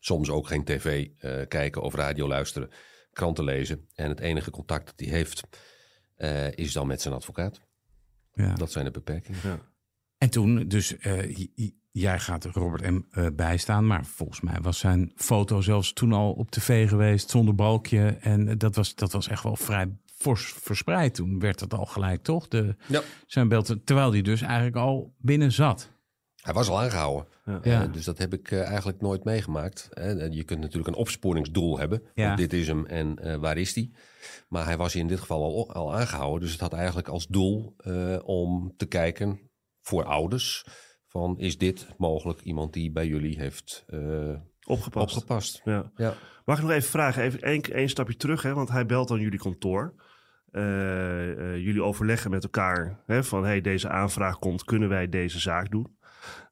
Soms 0.00 0.30
ook 0.30 0.46
geen 0.46 0.64
tv 0.64 1.08
uh, 1.20 1.46
kijken 1.48 1.82
of 1.82 1.94
radio 1.94 2.28
luisteren, 2.28 2.70
kranten 3.12 3.44
lezen. 3.44 3.88
En 3.94 4.08
het 4.08 4.20
enige 4.20 4.50
contact 4.50 4.86
dat 4.86 5.00
hij 5.06 5.08
heeft 5.08 5.42
is 6.54 6.72
dan 6.72 6.86
met 6.86 7.00
zijn 7.00 7.14
advocaat. 7.14 7.60
Ja. 8.32 8.54
Dat 8.54 8.72
zijn 8.72 8.84
de 8.84 8.90
beperkingen. 8.90 9.40
Ja. 9.42 9.60
En 10.18 10.30
toen, 10.30 10.68
dus 10.68 10.94
jij 11.90 12.18
gaat 12.18 12.44
Robert 12.44 12.90
M. 12.90 13.02
bijstaan. 13.36 13.86
Maar 13.86 14.04
volgens 14.04 14.40
mij 14.40 14.60
was 14.60 14.78
zijn 14.78 15.12
foto 15.14 15.60
zelfs 15.60 15.92
toen 15.92 16.12
al 16.12 16.32
op 16.32 16.50
tv 16.50 16.88
geweest 16.88 17.30
zonder 17.30 17.54
balkje. 17.54 18.16
En 18.20 18.58
dat 18.58 18.74
was, 18.74 18.94
dat 18.94 19.12
was 19.12 19.28
echt 19.28 19.42
wel 19.42 19.56
vrij 19.56 19.96
fors 20.18 20.52
verspreid. 20.52 21.14
Toen 21.14 21.38
werd 21.38 21.60
het 21.60 21.74
al 21.74 21.86
gelijk 21.86 22.22
toch, 22.22 22.48
de, 22.48 22.76
ja. 22.86 23.02
zijn 23.26 23.48
beeld, 23.48 23.76
terwijl 23.84 24.10
die 24.10 24.22
dus 24.22 24.40
eigenlijk 24.40 24.76
al 24.76 25.14
binnen 25.18 25.52
zat. 25.52 25.90
Hij 26.36 26.54
was 26.54 26.68
al 26.68 26.80
aangehouden. 26.80 27.26
Ja. 27.44 27.60
Ja. 27.62 27.86
Uh, 27.86 27.92
dus 27.92 28.04
dat 28.04 28.18
heb 28.18 28.32
ik 28.32 28.50
uh, 28.50 28.62
eigenlijk 28.66 29.00
nooit 29.00 29.24
meegemaakt. 29.24 29.88
Uh, 29.94 30.32
je 30.32 30.44
kunt 30.44 30.60
natuurlijk 30.60 30.88
een 30.88 31.02
opsporingsdoel 31.02 31.78
hebben. 31.78 32.02
Ja. 32.14 32.36
Dit 32.36 32.52
is 32.52 32.66
hem 32.66 32.86
en 32.86 33.40
waar 33.40 33.56
is 33.56 33.72
die? 33.72 33.94
Maar 34.48 34.64
hij 34.64 34.76
was 34.76 34.94
in 34.94 35.06
dit 35.06 35.20
geval 35.20 35.42
al, 35.42 35.72
al 35.72 35.94
aangehouden. 35.94 36.40
Dus 36.40 36.52
het 36.52 36.60
had 36.60 36.72
eigenlijk 36.72 37.08
als 37.08 37.26
doel 37.26 37.76
om 38.24 38.74
te 38.76 38.86
kijken 38.86 39.50
voor 39.82 40.04
ouders 40.04 40.64
van 41.08 41.38
is 41.38 41.58
dit 41.58 41.86
mogelijk 41.96 42.40
iemand 42.40 42.72
die 42.72 42.92
bij 42.92 43.06
jullie 43.06 43.38
heeft 43.38 43.84
eh, 43.86 44.34
Opgepast. 44.66 45.16
opgepast. 45.16 45.60
Ja. 45.64 45.92
Ja. 45.96 46.14
Mag 46.44 46.56
ik 46.56 46.62
nog 46.62 46.72
even 46.72 46.90
vragen, 46.90 47.22
even 47.22 47.40
één, 47.40 47.62
één 47.62 47.88
stapje 47.88 48.16
terug, 48.16 48.42
hè, 48.42 48.54
want 48.54 48.68
hij 48.68 48.86
belt 48.86 49.10
aan 49.10 49.20
jullie 49.20 49.38
kantoor. 49.38 49.94
Eh, 50.50 51.30
eh, 51.30 51.64
jullie 51.64 51.82
overleggen 51.82 52.30
met 52.30 52.42
elkaar 52.42 53.02
hè, 53.06 53.24
van 53.24 53.44
hey, 53.44 53.60
deze 53.60 53.88
aanvraag 53.88 54.38
komt, 54.38 54.64
kunnen 54.64 54.88
wij 54.88 55.08
deze 55.08 55.38
zaak 55.38 55.70
doen? 55.70 55.96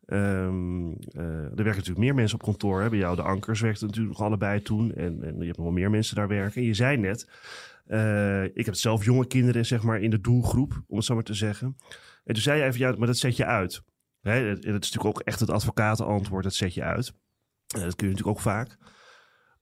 Eh, 0.07 0.47
er 0.47 1.55
werken 1.55 1.65
natuurlijk 1.65 1.99
meer 1.99 2.15
mensen 2.15 2.39
op 2.39 2.45
kantoor. 2.45 2.81
Hè. 2.81 2.89
Bij 2.89 2.99
jou, 2.99 3.17
de 3.17 3.23
ankers, 3.23 3.61
werkten 3.61 3.87
natuurlijk 3.87 4.19
nog 4.19 4.27
allebei 4.27 4.63
toen. 4.63 4.95
En, 4.95 5.23
en 5.23 5.39
je 5.39 5.45
hebt 5.45 5.57
nog 5.57 5.67
wel 5.67 5.75
meer 5.75 5.91
mensen 5.91 6.17
daar 6.17 6.29
werken. 6.29 6.61
En 6.61 6.67
je 6.67 6.75
zei 6.75 6.97
net, 6.97 7.29
ik 8.55 8.65
heb 8.65 8.75
zelf 8.75 9.05
jonge 9.05 9.27
kinderen 9.27 9.67
zeg 9.67 9.83
maar, 9.83 10.01
in 10.01 10.11
de 10.11 10.21
doelgroep, 10.21 10.83
om 10.87 10.97
het 10.97 11.05
zo 11.07 11.15
maar 11.15 11.23
te 11.23 11.35
zeggen. 11.35 11.77
En 12.25 12.35
toen 12.35 12.43
zei 12.43 12.59
je 12.59 12.65
even, 12.65 12.81
ja, 12.81 12.95
maar 12.99 13.07
dat 13.07 13.17
zet 13.17 13.37
je 13.37 13.45
uit. 13.45 13.83
Hè, 14.21 14.49
dat 14.49 14.65
is 14.65 14.73
natuurlijk 14.73 15.05
ook 15.05 15.21
echt 15.21 15.41
het 15.41 15.51
advocatenantwoord, 15.51 16.45
dat 16.45 16.55
zet 16.55 16.75
je 16.75 16.83
uit. 16.83 17.13
Dat 17.67 17.97
kun 17.97 18.07
je 18.07 18.13
natuurlijk 18.13 18.27
ook 18.27 18.41
vaak. 18.41 18.77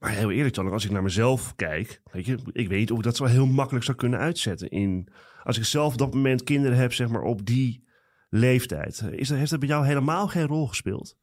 Maar 0.05 0.13
heel 0.13 0.31
eerlijk 0.31 0.55
dan, 0.55 0.71
als 0.71 0.85
ik 0.85 0.91
naar 0.91 1.03
mezelf 1.03 1.55
kijk, 1.55 2.01
weet 2.11 2.25
je, 2.25 2.37
ik 2.51 2.67
weet 2.67 2.79
niet 2.79 2.91
of 2.91 2.97
ik 2.97 3.03
dat 3.03 3.15
zo 3.15 3.25
heel 3.25 3.45
makkelijk 3.45 3.85
zou 3.85 3.97
kunnen 3.97 4.19
uitzetten. 4.19 4.69
In, 4.69 5.07
als 5.43 5.57
ik 5.57 5.63
zelf 5.65 5.93
op 5.93 5.99
dat 5.99 6.13
moment 6.13 6.43
kinderen 6.43 6.77
heb, 6.77 6.93
zeg 6.93 7.07
maar, 7.09 7.21
op 7.21 7.45
die 7.45 7.83
leeftijd. 8.29 9.03
Is 9.11 9.27
dat, 9.27 9.37
heeft 9.37 9.49
dat 9.51 9.59
bij 9.59 9.69
jou 9.69 9.85
helemaal 9.85 10.27
geen 10.27 10.47
rol 10.47 10.67
gespeeld? 10.67 11.17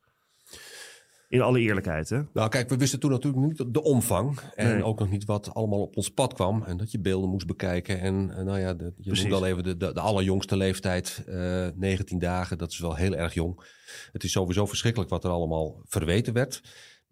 In 1.29 1.41
alle 1.41 1.61
eerlijkheid, 1.61 2.09
hè? 2.09 2.21
Nou, 2.33 2.49
kijk, 2.49 2.69
we 2.69 2.77
wisten 2.77 3.01
toen 3.01 3.11
natuurlijk 3.11 3.43
niet 3.43 3.75
de 3.75 3.83
omvang. 3.83 4.39
En 4.55 4.67
Nee. 4.73 4.85
ook 4.85 4.99
nog 4.99 5.11
niet 5.11 5.25
wat 5.25 5.55
allemaal 5.55 5.81
op 5.83 5.97
ons 5.97 6.09
pad 6.09 6.33
kwam. 6.35 6.62
En 6.62 6.77
dat 6.77 6.91
je 6.91 7.01
beelden 7.01 7.31
moest 7.31 7.47
bekijken. 7.47 8.01
En 8.01 8.31
eh, 8.37 8.45
nou 8.45 8.59
ja, 8.59 8.75
de, 8.75 8.85
je 8.97 9.03
Precies. 9.03 9.23
noemde 9.23 9.37
al 9.37 9.47
even 9.47 9.62
de, 9.62 9.77
de, 9.77 9.93
de 9.93 10.01
allerjongste 10.01 10.57
leeftijd, 10.57 11.25
eh 11.27 11.67
19 11.75 12.19
dagen. 12.19 12.59
Dat 12.59 12.71
is 12.73 12.79
wel 12.79 12.95
heel 12.95 13.15
erg 13.15 13.35
jong. 13.35 13.65
Het 14.12 14.25
is 14.25 14.33
sowieso 14.33 14.67
verschrikkelijk 14.67 15.11
wat 15.11 15.25
er 15.25 15.31
allemaal 15.31 15.81
verweten 15.85 16.33
werd. 16.33 16.62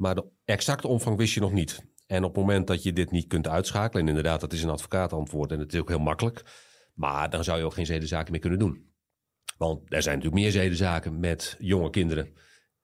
Maar 0.01 0.15
de 0.15 0.25
exacte 0.45 0.89
omvang 0.89 1.17
wist 1.17 1.35
je 1.35 1.41
nog 1.41 1.53
niet. 1.53 1.85
En 2.07 2.25
op 2.25 2.35
het 2.35 2.45
moment 2.45 2.67
dat 2.67 2.83
je 2.83 2.93
dit 2.93 3.11
niet 3.11 3.27
kunt 3.27 3.49
uitschakelen... 3.49 4.03
en 4.03 4.09
inderdaad, 4.09 4.41
dat 4.41 4.53
is 4.53 4.63
een 4.63 4.71
advocaatantwoord 4.71 5.53
en 5.53 5.59
het 5.59 5.73
is 5.75 5.81
ook 5.81 5.89
heel 5.89 5.99
makkelijk... 5.99 6.43
maar 6.95 7.31
dan 7.31 7.45
zou 7.45 7.59
je 7.59 7.65
ook 7.65 7.75
geen 7.75 7.87
zedenzaken 7.87 8.33
meer 8.33 8.41
kunnen 8.41 8.59
doen. 8.59 8.93
Want 9.59 9.93
er 9.93 10.03
zijn 10.03 10.17
natuurlijk 10.17 10.43
meer 10.43 10.53
zedenzaken 10.53 11.21
met 11.21 11.57
jonge 11.59 11.91
kinderen... 11.91 12.33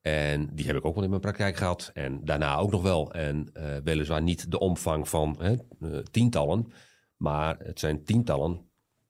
En 0.01 0.49
die 0.53 0.67
heb 0.67 0.77
ik 0.77 0.85
ook 0.85 0.95
wel 0.95 1.05
in 1.05 1.11
mijn 1.11 1.21
praktijk 1.21 1.57
gehad. 1.57 1.91
En 1.95 2.25
daarna 2.25 2.57
ook 2.57 2.71
nog 2.71 2.83
wel. 2.83 3.13
En 3.13 3.51
eh, 3.53 3.77
weliswaar 3.85 4.23
niet 4.23 4.51
de 4.51 4.59
omvang 4.59 5.09
van 5.09 5.37
hè, 5.39 5.55
eh, 5.81 5.99
tientallen. 5.99 6.73
Maar 7.17 7.59
het 7.59 7.81
zijn 7.81 8.05
tientallen 8.05 8.66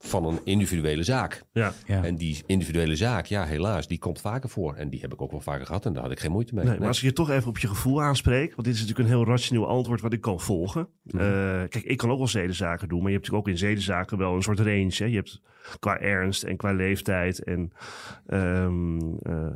van 0.07 0.25
een 0.27 0.39
individuele 0.45 1.03
zaak. 1.03 1.43
Ja. 1.53 1.73
Ja. 1.87 2.05
En 2.05 2.17
die 2.17 2.43
individuele 2.47 2.97
zaak, 2.97 3.27
ja, 3.27 3.45
helaas, 3.45 3.89
die 3.89 3.99
komt 3.99 4.21
vaker 4.21 4.49
voor. 4.49 4.75
En 4.75 4.89
die 4.91 5.01
heb 5.01 5.13
ik 5.13 5.23
ook 5.23 5.31
wel 5.31 5.41
vaker 5.41 5.67
gehad. 5.67 5.87
En 5.87 5.93
daar 5.93 6.03
had 6.03 6.13
ik 6.13 6.21
geen 6.21 6.31
moeite 6.31 6.55
mee. 6.55 6.63
Nee, 6.63 6.71
Nee. 6.73 6.81
maar 6.81 6.89
als 6.89 6.99
ik 6.99 7.05
je 7.05 7.13
toch 7.13 7.31
even 7.31 7.49
op 7.49 7.59
je 7.59 7.69
gevoel 7.69 8.03
aanspreek, 8.03 8.55
want 8.55 8.67
dit 8.67 8.75
is 8.75 8.81
natuurlijk 8.81 9.09
een 9.09 9.15
heel 9.15 9.25
rationeel 9.27 9.69
antwoord 9.69 10.01
wat 10.01 10.13
ik 10.13 10.21
kan 10.21 10.41
volgen. 10.41 10.89
Mhm. 11.03 11.19
Eh, 11.19 11.25
kijk, 11.69 11.85
ik 11.85 11.97
kan 11.97 12.11
ook 12.11 12.19
wel 12.19 12.27
zedenzaken 12.29 12.89
doen, 12.89 12.99
maar 13.03 13.11
je 13.11 13.17
hebt 13.17 13.27
natuurlijk 13.31 13.49
ook 13.49 13.61
in 13.63 13.69
zedenzaken 13.69 14.19
wel 14.19 14.35
een 14.35 14.43
soort 14.43 14.59
range. 14.61 14.95
Hè? 14.97 15.05
Je 15.05 15.17
hebt 15.17 15.41
qua 15.79 15.99
ernst 15.99 16.43
en 16.43 16.57
qua 16.57 16.73
leeftijd 16.73 17.45
en... 17.45 17.73
ehm, 18.27 18.99
eh, 19.23 19.47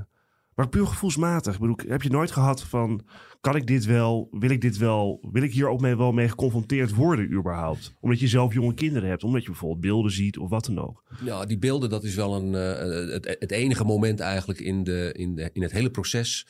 maar 0.61 0.69
puur 0.69 0.87
gevoelsmatig, 0.87 1.59
ik 1.59 1.85
heb 1.89 2.03
je 2.03 2.11
nooit 2.11 2.31
gehad 2.31 2.63
van, 2.63 3.07
kan 3.41 3.57
ik 3.57 3.67
dit 3.67 3.85
wel, 3.85 4.29
wil 4.31 4.51
ik 4.51 4.61
dit 4.61 4.77
wel, 4.77 5.29
wil 5.33 5.43
ik 5.43 5.53
hier 5.53 5.69
ook 5.69 5.81
mee, 5.81 5.97
wel 5.97 6.13
mee 6.13 6.29
geconfronteerd 6.29 6.95
worden 6.95 7.33
überhaupt? 7.33 7.95
Omdat 8.01 8.21
je 8.21 8.29
zelf 8.29 8.53
jonge 8.53 8.75
kinderen 8.75 9.09
hebt, 9.09 9.25
omdat 9.25 9.43
je 9.43 9.49
bijvoorbeeld 9.49 9.81
beelden 9.81 10.13
ziet 10.13 10.39
of 10.39 10.51
wat 10.51 10.65
dan 10.65 10.79
ook. 10.79 11.05
Ja, 11.25 11.47
die 11.47 11.59
beelden, 11.59 11.91
dat 11.91 12.05
is 12.05 12.15
wel 12.15 12.35
een, 12.35 12.55
eh, 12.55 13.13
het, 13.13 13.37
het 13.39 13.51
enige 13.51 13.85
moment 13.85 14.21
eigenlijk 14.21 14.61
in, 14.61 14.85
de, 14.85 15.13
in, 15.17 15.35
de, 15.35 15.51
in 15.53 15.63
het 15.63 15.73
hele 15.73 15.91
proces. 15.91 16.47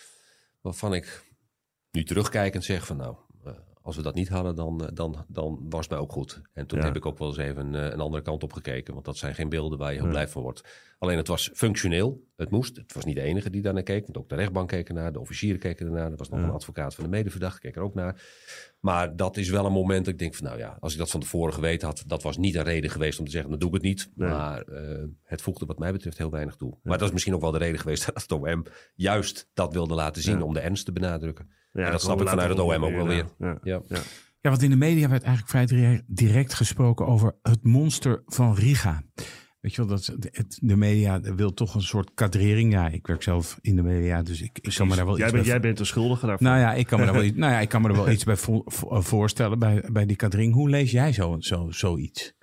waarvan 0.61 0.95
ik 0.95 1.25
nu 1.91 2.05
terugkijkend 2.05 2.65
zeg 2.65 2.87
van 2.87 2.97
nou. 2.97 3.17
Als 3.83 3.97
we 3.97 4.03
dat 4.03 4.15
niet 4.15 4.29
hadden, 4.29 4.55
dan, 4.55 4.85
eh, 4.85 4.89
dan, 4.95 5.25
dan 5.29 5.67
was 5.69 5.81
het 5.81 5.91
mij 5.91 5.99
ook 5.99 6.13
goed. 6.13 6.41
En 6.53 6.67
toen 6.67 6.79
Ja. 6.79 6.85
heb 6.85 6.97
ik 6.97 7.07
ook 7.07 7.19
wel 7.19 7.29
eens 7.29 7.37
even 7.37 7.75
eh, 7.75 7.85
een 7.85 8.01
andere 8.01 8.23
kant 8.23 8.43
op 8.43 8.53
gekeken. 8.53 8.93
Want 8.95 9.05
dat 9.07 9.17
zijn 9.17 9.35
geen 9.35 9.49
beelden 9.49 9.79
waar 9.79 9.93
je 9.93 10.01
heel 10.01 10.09
blij 10.09 10.29
van 10.29 10.43
wordt. 10.43 10.63
Alleen 10.99 11.17
het 11.17 11.29
was 11.29 11.51
functioneel. 11.55 12.29
Het 12.37 12.51
moest. 12.51 12.77
Het 12.77 12.93
was 12.93 13.05
niet 13.05 13.15
de 13.15 13.21
enige 13.23 13.51
die 13.51 13.63
daar 13.63 13.73
naar 13.75 13.83
keek. 13.83 14.03
Want 14.03 14.17
ook 14.19 14.29
de 14.29 14.35
rechtbank 14.35 14.69
keek 14.69 14.89
ernaar. 14.89 15.13
De 15.13 15.21
officieren 15.21 15.61
keken 15.61 15.87
ernaar. 15.87 16.11
Er 16.11 16.17
was 16.17 16.29
nog 16.29 16.41
Ja. 16.41 16.45
een 16.47 16.53
advocaat 16.53 16.95
van 16.95 17.05
de 17.05 17.11
medeverdachte. 17.11 17.61
keek 17.61 17.77
er 17.77 17.83
ook 17.83 17.95
naar. 17.95 18.23
Maar 18.81 19.17
dat 19.17 19.37
is 19.37 19.49
wel 19.49 19.67
een 19.67 19.73
moment 19.73 20.05
dat 20.05 20.13
ik 20.15 20.19
denk 20.21 20.35
van 20.35 20.45
nou 20.47 20.59
ja. 20.59 20.77
Als 20.81 20.93
ik 20.93 20.99
dat 20.99 21.11
van 21.11 21.21
tevoren 21.21 21.55
geweten 21.55 21.87
had. 21.89 22.03
Dat 22.07 22.23
was 22.23 22.37
niet 22.37 22.55
een 22.55 22.63
reden 22.63 22.91
geweest 22.91 23.19
om 23.19 23.25
te 23.25 23.31
zeggen. 23.31 23.51
Dan 23.51 23.59
doe 23.59 23.69
ik 23.69 23.75
het 23.75 23.85
niet. 23.85 24.11
Nee. 24.15 24.29
Maar 24.29 24.63
eh, 24.63 25.05
het 25.23 25.43
voegde 25.43 25.67
wat 25.67 25.79
mij 25.79 25.93
betreft 25.93 26.19
heel 26.19 26.31
weinig 26.31 26.57
toe. 26.57 26.79
Maar 26.83 26.99
dat 26.99 27.07
is 27.07 27.13
misschien 27.13 27.35
ook 27.35 27.41
wel 27.41 27.51
de 27.51 27.59
reden 27.59 27.81
geweest 27.81 28.07
dat 28.13 28.23
het 28.23 28.33
OM 28.33 28.65
juist 28.95 29.49
dat 29.55 29.73
wilde 29.73 29.95
laten 29.95 30.23
zien. 30.23 30.43
Om 30.43 30.55
de 30.55 30.61
ernst 30.61 30.85
te 30.85 30.93
benadrukken. 30.93 31.51
Ja, 31.73 31.85
En 31.85 31.91
dat 31.91 32.01
snap 32.01 32.17
ik 32.17 32.23
we 32.23 32.29
vanuit 32.31 32.49
het 32.49 32.59
OM 32.59 32.85
ook 32.85 32.93
wel 32.95 33.07
weer. 33.07 33.27
Ja. 33.39 33.59
Ja. 33.63 33.81
Ja. 33.89 34.01
Ja, 34.41 34.51
want 34.51 34.63
in 34.63 34.71
de 34.71 34.77
media 34.77 35.09
werd 35.09 35.23
eigenlijk 35.23 35.69
vrij 35.71 36.03
direct, 36.07 36.55
gesproken 36.55 37.07
over 37.07 37.37
het 37.43 37.65
monster 37.65 38.23
van 38.27 38.55
Riga. 38.55 39.03
Weet 39.61 39.75
je 39.75 39.87
wel, 39.87 39.91
dat, 39.97 40.07
het, 40.31 40.59
de 40.63 40.77
media 40.77 41.21
wil 41.21 41.55
toch 41.55 41.75
een 41.75 41.83
soort 41.83 42.11
kadrering. 42.15 42.73
Ja, 42.73 42.89
ik 42.89 43.07
werk 43.07 43.23
zelf 43.23 43.59
in 43.61 43.77
de 43.77 43.83
media, 43.83 44.23
dus 44.23 44.43
ik, 44.43 44.59
ik 44.61 44.75
kan 44.75 44.89
me 44.89 44.97
daar 44.97 45.07
wel 45.07 45.17
Jij, 45.17 45.25
iets 45.27 45.33
bent, 45.35 45.45
bij 45.45 45.53
jij 45.55 45.63
bent 45.63 45.79
de 45.79 45.85
schuldige 45.85 46.27
daarvan. 46.27 46.47
Nou 46.47 46.59
ja, 46.61 46.75
ik 46.75 46.87
kan 46.87 47.01
me 47.01 47.07
er 47.07 47.13
wel, 47.13 47.23
iets- 47.29 47.37
nou 47.37 47.53
ja, 47.53 47.61
ik 47.61 47.69
kan 47.69 47.83
me 47.83 47.89
er 47.89 47.95
wel 47.95 48.11
iets 48.11 48.25
bij 48.25 48.37
vo- 48.37 48.63
vo- 48.65 49.01
voorstellen 49.01 49.59
bij, 49.59 49.85
bij 49.93 50.07
die 50.07 50.17
kadering. 50.17 50.55
Hoe 50.55 50.69
lees 50.71 50.91
jij 50.91 51.13
zo, 51.13 51.37
zo, 51.39 51.71
zoiets? 51.71 52.35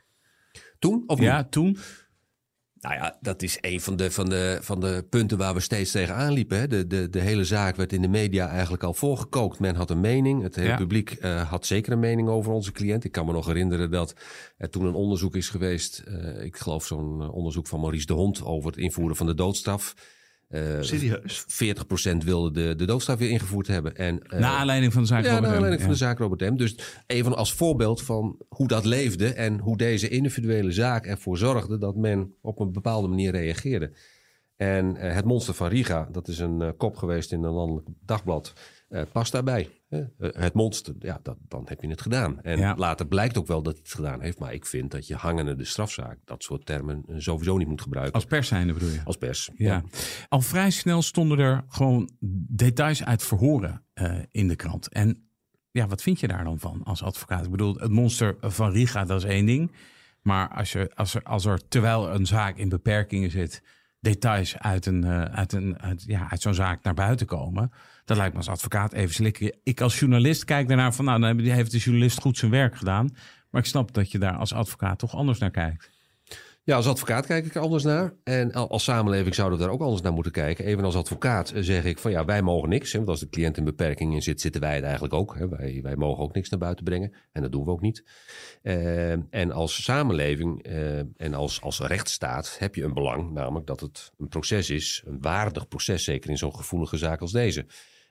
Toen 0.79 1.03
of? 1.07 1.19
Ja, 1.19 1.43
toen? 1.43 1.77
Nou 2.87 2.99
ja, 2.99 3.17
dat 3.21 3.41
is 3.41 3.57
een 3.61 3.81
van 3.81 3.95
de, 3.95 4.11
van 4.11 4.29
de, 4.29 4.57
van 4.61 4.79
de 4.79 5.05
punten 5.09 5.37
waar 5.37 5.53
we 5.53 5.59
steeds 5.59 5.91
tegenaan 5.91 6.33
liepen. 6.33 6.57
Hè. 6.59 6.67
De, 6.67 6.87
de, 6.87 7.09
de 7.09 7.19
hele 7.19 7.43
zaak 7.45 7.75
werd 7.75 7.93
in 7.93 8.01
de 8.01 8.07
media 8.07 8.47
eigenlijk 8.49 8.83
al 8.83 8.93
voorgekookt. 8.93 9.59
Men 9.59 9.75
had 9.75 9.89
een 9.89 9.99
mening. 9.99 10.41
Het 10.43 10.55
hele 10.55 10.67
Ja. 10.67 10.75
publiek 10.77 11.11
eh, 11.11 11.49
had 11.49 11.65
zeker 11.65 11.91
een 11.91 11.99
mening 11.99 12.27
over 12.29 12.51
onze 12.51 12.71
cliënt. 12.71 13.03
Ik 13.03 13.11
kan 13.11 13.25
me 13.25 13.31
nog 13.31 13.45
herinneren 13.45 13.91
dat 13.91 14.13
er 14.57 14.69
toen 14.69 14.85
een 14.85 14.93
onderzoek 14.93 15.35
is 15.35 15.49
geweest. 15.49 15.99
eh, 15.99 16.43
ik 16.43 16.55
geloof 16.57 16.85
zo'n 16.85 17.21
eh, 17.21 17.33
onderzoek 17.33 17.67
van 17.67 17.79
Maurice 17.79 18.05
de 18.05 18.13
Hond 18.13 18.43
over 18.43 18.69
het 18.69 18.79
invoeren 18.79 19.15
van 19.15 19.25
de 19.25 19.35
doodstraf. 19.35 19.93
Eh, 20.47 20.61
Serieus? 20.81 21.45
40% 21.47 22.17
wilde 22.23 22.51
de, 22.51 22.75
de 22.75 22.85
doodstraf 22.85 23.17
weer 23.17 23.29
ingevoerd 23.29 23.67
hebben. 23.67 23.95
En, 23.95 24.23
eh, 24.23 24.39
Naar 24.39 24.57
aanleiding 24.57 24.93
van 24.93 25.01
de 25.01 25.07
zaak 25.07 25.23
ja, 25.23 25.27
Robert 25.29 25.41
naar 25.41 25.51
M. 25.51 25.55
aanleiding 25.55 25.81
van 25.81 25.91
Ja. 25.91 25.97
de 25.97 26.03
zaak 26.05 26.17
Robert 26.19 26.51
M. 26.51 26.55
Dus 26.55 26.75
even 27.07 27.35
als 27.35 27.53
voorbeeld 27.53 28.01
van 28.01 28.37
hoe 28.49 28.67
dat 28.67 28.85
leefde 28.85 29.33
en 29.33 29.59
hoe 29.59 29.77
deze 29.77 30.07
individuele 30.09 30.71
zaak 30.71 31.05
ervoor 31.05 31.37
zorgde 31.37 31.77
dat 31.77 31.95
men 31.95 32.33
op 32.41 32.59
een 32.59 32.71
bepaalde 32.71 33.07
manier 33.07 33.31
reageerde. 33.31 33.91
En 34.55 34.97
eh, 34.97 35.13
het 35.13 35.25
monster 35.25 35.53
van 35.53 35.67
Riga, 35.67 36.07
dat 36.11 36.27
is 36.27 36.39
een 36.39 36.73
kop 36.77 36.95
geweest 36.95 37.31
in 37.31 37.43
een 37.43 37.51
landelijk 37.51 37.87
dagblad, 38.05 38.53
eh, 38.89 39.01
past 39.11 39.31
daarbij. 39.31 39.69
Eh, 39.89 39.99
het 40.19 40.53
monster, 40.53 40.93
ja, 40.99 41.19
dat, 41.23 41.37
dan 41.47 41.61
heb 41.65 41.81
je 41.81 41.87
het 41.87 42.01
gedaan. 42.01 42.41
En 42.41 42.59
Ja. 42.59 42.75
later 42.75 43.07
blijkt 43.07 43.37
ook 43.37 43.47
wel 43.47 43.61
dat 43.61 43.73
hij 43.73 43.81
het 43.83 43.93
gedaan 43.93 44.21
heeft. 44.21 44.39
Maar 44.39 44.53
ik 44.53 44.65
vind 44.65 44.91
dat 44.91 45.07
je 45.07 45.15
hangende 45.15 45.55
de 45.55 45.63
strafzaak, 45.65 46.17
dat 46.25 46.43
soort 46.43 46.65
termen, 46.65 47.03
eh, 47.07 47.15
sowieso 47.17 47.57
niet 47.57 47.67
moet 47.67 47.81
gebruiken 47.81 48.13
Als 48.13 48.25
pers 48.25 48.47
zijnde 48.47 48.73
bedoel 48.73 48.89
je? 48.89 49.01
als 49.03 49.17
pers. 49.17 49.49
Ja. 49.55 49.83
Al 50.29 50.41
vrij 50.41 50.69
snel 50.69 51.01
stonden 51.01 51.39
er 51.39 51.63
gewoon 51.67 52.09
details 52.49 53.03
uit 53.03 53.23
verhoren 53.23 53.85
in 54.31 54.47
de 54.47 54.55
krant. 54.55 54.87
En 54.89 55.29
ja, 55.71 55.87
wat 55.87 56.01
vind 56.01 56.19
je 56.19 56.27
daar 56.27 56.43
dan 56.43 56.59
van 56.59 56.83
als 56.83 57.03
advocaat? 57.03 57.45
Ik 57.45 57.51
bedoel, 57.51 57.75
het 57.75 57.91
monster 57.91 58.35
van 58.41 58.71
Riga, 58.71 59.05
dat 59.05 59.23
is 59.23 59.29
één 59.29 59.45
ding. 59.45 59.71
Maar 60.21 60.49
als, 60.49 60.71
je, 60.71 60.91
als, 60.95 61.13
er, 61.15 61.23
als 61.23 61.45
er, 61.45 61.67
terwijl 61.67 62.13
een 62.13 62.25
zaak 62.25 62.57
in 62.57 62.69
beperkingen 62.69 63.31
zit, 63.31 63.63
details 63.99 64.57
uit, 64.57 64.85
een, 64.85 65.05
uit, 65.05 65.53
een, 65.53 65.79
uit, 65.81 66.03
ja, 66.03 66.29
uit 66.29 66.41
zo'n 66.41 66.53
zaak 66.53 66.83
naar 66.83 66.93
buiten 66.93 67.25
komen, 67.27 67.71
dat 68.07 68.17
lijkt 68.17 68.31
me 68.31 68.37
als 68.39 68.49
advocaat 68.49 68.93
even 68.93 69.13
slikken. 69.13 69.57
Ik 69.63 69.81
als 69.81 69.99
journalist 69.99 70.45
kijk 70.45 70.67
daarnaar 70.67 70.93
van, 70.93 71.05
nou, 71.05 71.19
dan 71.19 71.39
heeft 71.39 71.71
de 71.71 71.77
journalist 71.77 72.21
goed 72.21 72.37
zijn 72.37 72.51
werk 72.51 72.75
gedaan. 72.75 73.15
Maar 73.49 73.61
ik 73.61 73.67
snap 73.67 73.93
dat 73.93 74.11
je 74.11 74.17
daar 74.19 74.35
als 74.35 74.53
advocaat 74.53 74.99
toch 74.99 75.15
anders 75.15 75.39
naar 75.39 75.51
kijkt. 75.51 75.89
Ja, 76.67 76.75
als 76.75 76.87
advocaat 76.87 77.25
kijk 77.25 77.45
ik 77.45 77.55
er 77.55 77.61
anders 77.61 77.83
naar. 77.83 78.13
En 78.23 78.51
al- 78.51 78.69
als 78.69 78.83
samenleving 78.83 79.35
zouden 79.35 79.57
we 79.57 79.63
daar 79.63 79.73
ook 79.73 79.81
anders 79.81 80.01
naar 80.01 80.13
moeten 80.13 80.31
kijken. 80.31 80.65
Even 80.65 80.83
als 80.83 80.95
advocaat 80.95 81.51
eh, 81.51 81.61
zeg 81.63 81.83
ik 81.83 81.99
van 81.99 82.11
ja, 82.11 82.25
wij 82.25 82.41
mogen 82.41 82.69
niks. 82.69 82.91
Hè, 82.91 82.97
want 82.97 83.09
als 83.09 83.19
de 83.19 83.29
cliënt 83.29 83.57
in 83.57 83.63
beperking 83.63 84.13
in 84.13 84.21
zit, 84.21 84.41
zitten 84.41 84.61
wij 84.61 84.75
het 84.75 84.83
eigenlijk 84.83 85.13
ook. 85.13 85.35
Hè. 85.37 85.49
Wij, 85.49 85.79
wij 85.83 85.95
mogen 85.95 86.23
ook 86.23 86.33
niks 86.33 86.49
naar 86.49 86.59
buiten 86.59 86.83
brengen. 86.83 87.13
En 87.31 87.41
dat 87.41 87.51
doen 87.51 87.65
we 87.65 87.71
ook 87.71 87.81
niet. 87.81 88.03
Eh, 88.61 89.11
en 89.11 89.51
als 89.51 89.83
samenleving 89.83 90.63
eh, 90.63 90.97
en 90.99 91.33
als, 91.33 91.61
als 91.61 91.79
rechtsstaat 91.79 92.55
heb 92.59 92.75
je 92.75 92.83
een 92.83 92.93
belang. 92.93 93.31
Namelijk 93.31 93.67
dat 93.67 93.79
het 93.79 94.11
een 94.17 94.27
proces 94.27 94.69
is. 94.69 95.03
Een 95.05 95.21
waardig 95.21 95.67
proces, 95.67 96.03
zeker 96.03 96.29
in 96.29 96.37
zo'n 96.37 96.55
gevoelige 96.55 96.97
zaak 96.97 97.21
als 97.21 97.31
deze. 97.31 97.65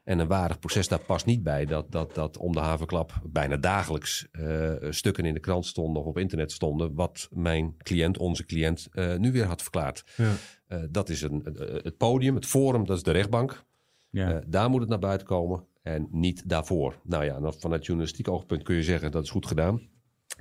En 0.07 0.19
een 0.19 0.27
waardig 0.27 0.59
proces, 0.59 0.89
daar 0.89 1.05
past 1.05 1.27
niet 1.27 1.43
bij 1.43 1.65
dat, 1.65 1.93
dat, 1.93 2.15
dat 2.15 2.37
om 2.37 2.53
de 2.53 2.61
havenklap 2.61 3.21
bijna 3.25 3.57
dagelijks 3.57 4.27
eh, 4.33 4.73
stukken 4.91 5.25
in 5.25 5.35
de 5.35 5.41
krant 5.41 5.67
stonden 5.67 6.03
of 6.03 6.09
op 6.09 6.19
internet 6.19 6.53
stonden. 6.53 6.95
wat 6.95 7.29
mijn 7.31 7.75
cliënt, 7.79 8.19
onze 8.19 8.45
cliënt, 8.45 8.89
eh, 8.93 9.17
nu 9.17 9.33
weer 9.33 9.45
had 9.45 9.63
verklaard. 9.63 10.05
Ja. 10.17 10.33
Eh, 10.67 10.83
dat 10.91 11.09
is 11.09 11.23
een, 11.23 11.43
het 11.83 11.97
podium, 11.97 12.35
het 12.35 12.47
forum, 12.47 12.87
dat 12.87 12.97
is 12.97 13.03
de 13.03 13.11
rechtbank. 13.11 13.65
Ja. 14.11 14.43
Daar 14.47 14.71
moet 14.71 14.81
het 14.81 14.89
naar 14.89 14.99
buiten 14.99 15.27
komen 15.27 15.67
en 15.83 16.09
niet 16.11 16.49
daarvoor. 16.49 17.01
Nou 17.03 17.25
ja, 17.25 17.53
vanuit 17.53 17.87
journalistiek 17.87 18.29
oogpunt 18.29 18.63
kun 18.63 18.77
je 18.77 18.83
zeggen 18.83 19.11
dat 19.11 19.25
is 19.25 19.31
goed 19.31 19.47
gedaan. 19.47 19.89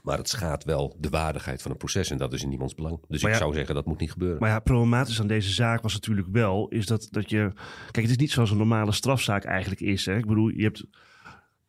Maar 0.02 0.18
het 0.18 0.30
schaadt 0.30 0.64
wel 0.64 0.96
de 1.00 1.10
waardigheid 1.10 1.62
van 1.62 1.72
een 1.72 1.78
proces 1.78 2.10
en 2.12 2.18
dat 2.18 2.34
is 2.34 2.44
in 2.44 2.50
niemands 2.50 2.76
belang. 2.76 3.00
Dus 3.08 3.22
Maar 3.22 3.32
ik 3.32 3.38
ja- 3.38 3.44
zou 3.44 3.54
zeggen 3.56 3.76
dat 3.76 3.86
moet 3.86 4.00
niet 4.00 4.12
gebeuren. 4.12 4.40
Maar 4.40 4.50
ja, 4.50 4.60
problematisch 4.60 5.20
aan 5.22 5.28
deze 5.28 5.54
zaak 5.54 5.82
was 5.82 5.94
natuurlijk 5.94 6.28
wel, 6.32 6.68
is 6.68 6.86
dat, 6.86 7.08
dat 7.12 7.30
je... 7.30 7.52
Kijk, 7.92 8.06
het 8.06 8.10
is 8.10 8.18
niet 8.18 8.32
zoals 8.32 8.52
een 8.52 8.58
normale 8.58 8.92
strafzaak 8.92 9.44
eigenlijk 9.44 9.82
is. 9.82 10.06
Hè? 10.06 10.18
Ik 10.18 10.26
bedoel, 10.26 10.50
je 10.50 10.64
hebt 10.64 10.86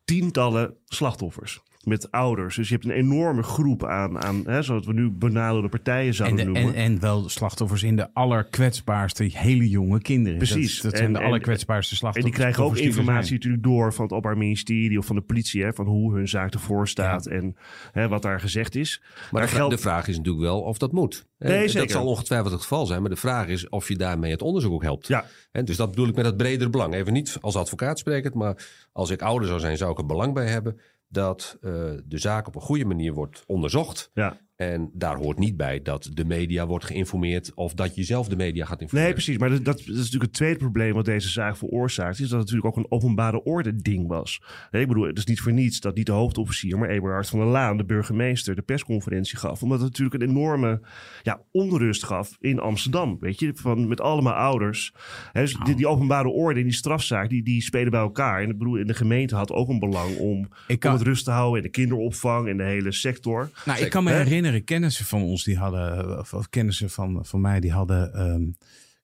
tientallen 0.05 0.75
slachtoffers 0.85 1.61
met 1.87 2.11
ouders. 2.11 2.55
Dus 2.55 2.67
je 2.67 2.73
hebt 2.73 2.85
een 2.85 2.91
enorme 2.91 3.43
groep 3.43 3.85
aan, 3.85 4.23
aan 4.23 4.41
hè, 4.45 4.61
zoals 4.61 4.85
we 4.85 4.93
nu 4.93 5.09
benaderde 5.09 5.69
partijen 5.69 6.07
En, 6.07 6.13
zouden 6.13 6.37
de- 6.37 6.43
noemen. 6.43 6.73
en, 6.75 6.83
en 6.83 6.99
wel 6.99 7.29
slachtoffers 7.29 7.83
in 7.83 7.95
de 7.95 8.13
allerkwetsbaarste, 8.13 9.23
hele 9.23 9.69
jonge 9.69 10.01
kinderen. 10.01 10.37
Precies. 10.37 10.73
Dat, 10.73 10.83
dat 10.83 10.91
zijn 10.95 11.05
En- 11.07 11.13
de 11.13 11.19
en- 11.19 11.25
allerkwetsbaarste 11.25 11.91
En 11.91 11.97
slachtoffers. 11.97 12.35
die 12.35 12.43
krijgen 12.43 12.63
ook 12.63 12.77
informatie 12.77 13.33
natuurlijk 13.33 13.63
door 13.63 13.93
van 13.93 14.03
het 14.03 14.13
Openbaar 14.13 14.37
Ministerie 14.37 14.97
of 14.97 15.05
van 15.05 15.15
de 15.15 15.21
politie, 15.21 15.63
hè, 15.63 15.73
van 15.73 15.85
hoe 15.85 16.15
hun 16.15 16.27
zaak 16.27 16.53
ervoor 16.53 16.87
staat 16.87 17.25
en 17.25 17.55
hè, 17.91 18.07
wat 18.07 18.21
daar 18.21 18.39
gezegd 18.39 18.75
is. 18.75 19.01
Maar 19.31 19.41
de, 19.41 19.47
vra- 19.47 19.57
geldt- 19.57 19.75
de 19.75 19.81
vraag 19.81 20.07
is 20.07 20.17
natuurlijk 20.17 20.43
wel 20.43 20.61
of 20.61 20.77
dat 20.77 20.91
moet. 20.91 21.25
Nee, 21.39 21.61
dat 21.61 21.71
zeker. 21.71 21.89
zal 21.89 22.05
ongetwijfeld 22.05 22.51
het 22.51 22.61
geval 22.61 22.85
zijn. 22.85 23.01
Maar 23.01 23.09
de 23.09 23.15
vraag 23.15 23.47
is 23.47 23.69
of 23.69 23.87
je 23.87 23.95
daarmee 23.95 24.31
het 24.31 24.41
onderzoek 24.41 24.73
ook 24.73 24.83
helpt. 24.83 25.07
Ja. 25.07 25.25
En 25.51 25.65
dus 25.65 25.77
dat 25.77 25.89
bedoel 25.89 26.07
ik 26.07 26.15
met 26.15 26.23
dat 26.25 26.37
bredere 26.37 26.69
belang. 26.69 26.93
Even 26.93 27.13
niet 27.13 27.37
als 27.41 27.55
advocaat 27.55 27.99
sprekend, 27.99 28.33
maar 28.33 28.65
als 28.91 29.09
ik 29.09 29.21
ouder 29.21 29.47
zou 29.47 29.59
zijn, 29.59 29.77
zou 29.77 29.91
ik 29.91 29.97
er 29.97 30.05
belang 30.05 30.33
bij 30.33 30.47
hebben 30.47 30.79
dat 31.07 31.57
eh, 31.61 31.71
de 32.05 32.17
zaak 32.17 32.47
op 32.47 32.55
een 32.55 32.61
goede 32.61 32.85
manier 32.85 33.13
wordt 33.13 33.43
onderzocht. 33.45 34.09
Ja. 34.13 34.39
En 34.57 34.89
daar 34.93 35.15
hoort 35.15 35.37
niet 35.39 35.57
bij 35.57 35.81
dat 35.81 36.09
de 36.13 36.25
media 36.25 36.67
wordt 36.67 36.85
geïnformeerd 36.85 37.51
of 37.55 37.73
dat 37.73 37.95
je 37.95 38.03
zelf 38.03 38.27
de 38.27 38.35
media 38.35 38.65
gaat 38.65 38.81
informeren. 38.81 39.03
Nee, 39.13 39.23
precies. 39.23 39.37
Maar 39.37 39.49
dat, 39.49 39.65
dat 39.65 39.79
is 39.79 39.85
natuurlijk 39.87 40.23
het 40.23 40.33
tweede 40.33 40.57
probleem 40.57 40.93
wat 40.93 41.05
deze 41.05 41.29
zaak 41.29 41.57
veroorzaakt. 41.57 42.19
Is 42.19 42.29
dat 42.29 42.29
het 42.29 42.39
natuurlijk 42.39 42.65
ook 42.65 42.77
een 42.77 42.91
openbare 42.91 43.43
orde 43.43 43.75
ding 43.75 44.07
was. 44.07 44.41
Nee, 44.71 44.81
ik 44.81 44.87
bedoel, 44.87 45.03
het 45.07 45.17
is 45.17 45.25
niet 45.25 45.39
voor 45.39 45.51
niets 45.53 45.79
dat 45.79 45.95
niet 45.95 46.05
de 46.05 46.11
hoofdofficier, 46.11 46.77
maar 46.77 46.89
Eberhard 46.89 47.29
van 47.29 47.39
der 47.39 47.47
Laan, 47.47 47.77
de 47.77 47.85
burgemeester, 47.85 48.55
de 48.55 48.61
persconferentie 48.61 49.37
gaf. 49.37 49.63
Omdat 49.63 49.79
het 49.79 49.87
natuurlijk 49.89 50.23
een 50.23 50.29
enorme 50.29 50.81
ja, 51.23 51.41
onrust 51.51 52.03
gaf 52.03 52.35
in 52.39 52.59
Amsterdam. 52.59 53.17
Weet 53.19 53.39
je, 53.39 53.51
van, 53.55 53.87
met 53.87 54.01
allemaal 54.01 54.33
ouders. 54.33 54.93
Hè, 55.31 55.41
dus 55.41 55.57
die, 55.63 55.75
die 55.75 55.87
openbare 55.87 56.29
orde 56.29 56.59
en 56.59 56.65
die 56.65 56.75
strafzaak, 56.75 57.29
die, 57.29 57.43
die 57.43 57.61
spelen 57.61 57.91
bij 57.91 57.99
elkaar. 58.01 58.41
En 58.41 58.49
ik 58.49 58.57
bedoel, 58.57 58.77
en 58.77 58.87
de 58.87 58.93
gemeente 58.93 59.35
had 59.35 59.51
ook 59.51 59.69
een 59.69 59.79
belang 59.79 60.17
om, 60.17 60.47
Ik 60.67 60.79
kan- 60.79 60.91
om 60.91 60.97
het 60.97 61.07
rust 61.07 61.23
te 61.25 61.31
houden. 61.31 61.57
En 61.57 61.63
de 61.63 61.69
kinderopvang 61.71 62.47
en 62.47 62.57
de 62.57 62.63
hele 62.63 62.91
sector. 62.91 63.49
Nou, 63.65 63.79
ik 63.79 63.89
kan 63.89 64.03
me 64.03 64.09
Hè? 64.09 64.23
Kennissen 64.63 65.05
van 65.05 65.21
ons, 65.21 65.43
die 65.43 65.57
hadden, 65.57 66.19
of 66.19 66.33
of 66.33 66.49
kennissen 66.49 66.89
van, 66.89 67.25
van 67.25 67.41
mij, 67.41 67.59
die 67.59 67.71
hadden 67.71 68.13
ehm, 68.13 68.49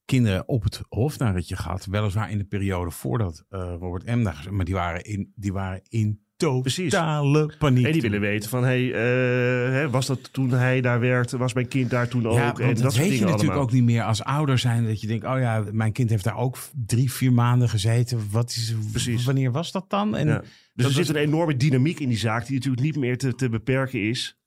kinderen 0.05 0.47
op 0.47 0.63
het 0.63 0.81
hofnarretje 0.89 1.55
gehad. 1.55 1.85
Weliswaar 1.85 2.31
in 2.31 2.37
de 2.37 2.43
periode 2.43 2.91
voordat 2.91 3.43
eh, 3.49 3.73
Robert 3.79 4.05
M. 4.05 4.23
daar, 4.23 4.47
maar 4.49 4.65
die 4.65 4.73
waren 4.73 5.03
in, 5.03 5.31
die 5.35 5.53
waren 5.53 5.81
in 5.89 6.21
Precies. 6.61 6.91
totale 6.91 7.53
paniek. 7.59 7.85
En 7.85 7.91
die 7.91 8.01
willen 8.01 8.19
weten 8.19 8.49
van, 8.49 8.63
hey, 8.63 8.93
eh, 8.93 9.71
hè, 9.73 9.89
was 9.89 10.05
dat 10.05 10.33
toen 10.33 10.49
hij 10.51 10.81
daar 10.81 10.99
werkte? 10.99 11.37
Was 11.37 11.53
mijn 11.53 11.67
kind 11.67 11.89
daar 11.89 12.07
toen 12.07 12.27
ook? 12.27 12.33
Ja, 12.37 12.55
en 12.57 12.65
want 12.65 12.81
dat 12.81 12.95
weet 12.95 13.05
je 13.05 13.11
natuurlijk 13.19 13.41
allemaal. 13.41 13.59
ook 13.61 13.71
niet 13.71 13.83
meer 13.83 14.03
als 14.03 14.23
ouder 14.23 14.59
zijn. 14.59 14.85
Dat 14.85 15.01
je 15.01 15.07
denkt, 15.07 15.25
oh 15.25 15.39
ja, 15.39 15.63
mijn 15.71 15.91
kind 15.91 16.09
heeft 16.09 16.23
daar 16.23 16.37
ook 16.37 16.57
drie, 16.85 17.11
vier 17.11 17.33
maanden 17.33 17.69
gezeten. 17.69 18.27
Wat 18.31 18.49
is, 18.49 18.75
Precies. 18.91 19.23
Wanneer 19.25 19.51
was 19.51 19.71
dat 19.71 19.89
dan? 19.89 20.15
En 20.15 20.27
Ja. 20.27 20.39
Dus 20.39 20.49
er 20.75 20.83
was- 20.83 20.93
zit 20.93 21.09
een 21.09 21.15
enorme 21.21 21.57
dynamiek 21.57 21.99
in 21.99 22.09
die 22.09 22.17
zaak 22.17 22.45
die 22.45 22.55
natuurlijk 22.55 22.83
niet 22.83 22.95
meer 22.97 23.17
te, 23.17 23.35
te 23.35 23.49
beperken 23.49 24.01
is 24.01 24.37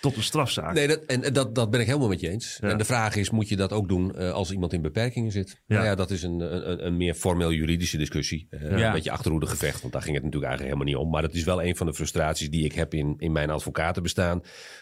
tot 0.00 0.16
een 0.16 0.22
strafzaak. 0.22 0.74
Nee, 0.74 0.88
dat, 0.88 1.04
en 1.04 1.32
dat, 1.32 1.54
dat 1.54 1.70
ben 1.70 1.80
ik 1.80 1.86
helemaal 1.86 2.08
met 2.08 2.20
je 2.20 2.28
eens. 2.30 2.58
Ja. 2.60 2.68
En 2.68 2.78
de 2.78 2.84
vraag 2.84 3.16
is, 3.16 3.30
moet 3.30 3.48
je 3.48 3.56
dat 3.56 3.72
ook 3.72 3.88
doen 3.88 4.14
eh, 4.16 4.30
als 4.32 4.50
iemand 4.52 4.72
in 4.72 4.82
beperkingen 4.82 5.32
zit? 5.32 5.62
Ja. 5.66 5.74
Nou 5.74 5.86
ja, 5.86 5.94
dat 5.94 6.10
is 6.10 6.22
een, 6.22 6.40
een, 6.40 6.86
een- 6.86 6.96
meer 6.96 7.14
formeel 7.14 7.52
juridische 7.52 7.96
discussie. 7.96 8.46
Eh, 8.50 8.78
Ja. 8.78 8.86
Een 8.86 8.92
beetje 8.92 9.10
achterhoede 9.10 9.46
gevecht, 9.46 9.80
want 9.80 9.92
daar 9.92 10.02
ging 10.02 10.14
het 10.14 10.24
natuurlijk 10.24 10.50
eigenlijk 10.52 10.76
helemaal 10.78 11.00
niet 11.00 11.06
om. 11.06 11.12
Maar 11.12 11.22
dat 11.22 11.34
is 11.34 11.44
wel 11.44 11.62
een 11.62 11.76
van 11.76 11.86
de 11.86 11.94
frustraties 11.94 12.50
die 12.50 12.64
ik 12.64 12.72
heb 12.72 12.94
in, 12.94 13.14
in 13.18 13.32
mijn 13.32 13.50
advocatenbestaan. 13.50 14.40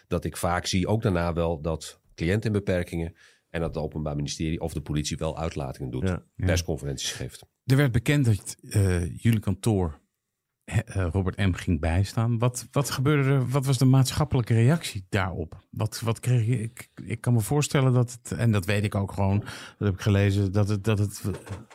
Dat 0.08 0.24
ik 0.24 0.36
vaak 0.36 0.66
zie, 0.66 0.86
ook 0.86 1.02
daarna 1.02 1.32
wel, 1.32 1.60
dat 1.60 2.00
cliënten 2.14 2.46
in 2.52 2.56
beperkingen... 2.56 3.14
en 3.50 3.60
dat 3.60 3.74
het 3.74 3.84
Openbaar 3.84 4.16
Ministerie 4.16 4.60
of 4.60 4.72
de 4.72 4.80
politie 4.80 5.16
wel 5.16 5.38
uitlatingen 5.38 5.90
doet. 5.90 6.08
Ja. 6.08 6.22
Persconferenties 6.36 7.12
geeft. 7.12 7.42
Er 7.64 7.76
werd 7.76 7.92
bekend 7.92 8.24
dat 8.24 8.56
eh, 8.68 9.16
jullie 9.16 9.40
kantoor 9.40 10.00
Robert 10.84 11.36
M. 11.36 11.52
ging 11.52 11.80
bijstaan. 11.80 12.38
Wat, 12.38 12.66
wat 12.70 12.90
gebeurde 12.90 13.30
er? 13.30 13.48
Wat 13.48 13.66
was 13.66 13.78
de 13.78 13.84
maatschappelijke 13.84 14.54
reactie 14.54 15.06
daarop? 15.08 15.56
Wat, 15.70 16.00
wat 16.00 16.20
kreeg 16.20 16.46
je? 16.46 16.62
Ik, 16.62 16.88
ik 17.04 17.20
kan 17.20 17.32
me 17.32 17.40
voorstellen 17.40 17.92
dat 17.92 18.18
het, 18.22 18.38
en 18.38 18.52
dat 18.52 18.64
weet 18.64 18.84
ik 18.84 18.94
ook 18.94 19.12
gewoon, 19.12 19.38
dat 19.78 19.88
heb 19.88 19.94
ik 19.94 20.00
gelezen, 20.00 20.52
dat 20.52 20.68
het, 20.68 20.84
dat 20.84 20.98
het 20.98 21.22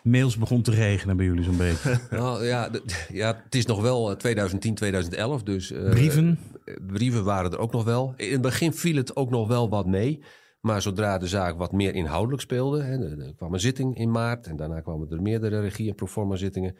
mails 0.03 0.37
begon 0.37 0.61
te 0.61 0.71
regenen 0.71 1.17
bij 1.17 1.25
jullie 1.25 1.43
zo'n 1.43 1.57
beetje. 1.57 1.99
Nou 2.09 2.45
ja, 2.45 2.69
ja, 3.11 3.41
het 3.43 3.55
is 3.55 3.65
nog 3.65 3.81
wel 3.81 4.09
eh, 4.11 4.15
2010, 4.15 4.75
2011. 4.75 5.43
Dus, 5.43 5.71
eh, 5.71 5.89
Brieven? 5.89 6.39
eh, 6.65 6.75
brieven 6.87 7.23
waren 7.23 7.51
er 7.51 7.59
ook 7.59 7.71
nog 7.71 7.83
wel. 7.83 8.13
In 8.17 8.31
het 8.31 8.41
begin 8.41 8.73
viel 8.73 8.95
het 8.95 9.15
ook 9.15 9.29
nog 9.29 9.47
wel 9.47 9.69
wat 9.69 9.85
mee. 9.85 10.23
Maar 10.61 10.81
zodra 10.81 11.17
de 11.17 11.27
zaak 11.27 11.57
wat 11.57 11.71
meer 11.71 11.95
inhoudelijk 11.95 12.41
speelde, 12.41 12.83
hè, 12.83 13.17
er, 13.25 13.33
kwam 13.35 13.53
een 13.53 13.59
zitting 13.59 13.97
in 13.97 14.11
maart 14.11 14.47
en 14.47 14.55
daarna 14.55 14.79
kwamen 14.81 15.09
er 15.09 15.21
meerdere 15.21 15.59
regie- 15.59 15.89
en 15.89 15.95
proforma 15.95 16.35
zittingen. 16.35 16.75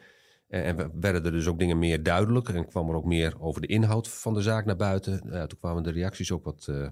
En, 0.48 0.64
en 0.64 0.76
we- 0.76 0.90
werden 1.00 1.24
er 1.24 1.32
dus 1.32 1.46
ook 1.46 1.58
dingen 1.58 1.78
meer 1.78 2.02
duidelijk 2.02 2.48
en 2.48 2.66
kwam 2.68 2.88
er 2.88 2.94
ook 2.94 3.04
meer 3.04 3.34
over 3.40 3.60
de 3.60 3.66
inhoud 3.66 4.08
van 4.08 4.34
de 4.34 4.42
zaak 4.42 4.64
naar 4.64 4.76
buiten. 4.76 5.20
Ja, 5.30 5.46
toen 5.46 5.58
kwamen 5.58 5.82
de 5.82 5.90
reacties 5.90 6.32
ook 6.32 6.44
wat 6.44 6.66
eh, 6.68 6.84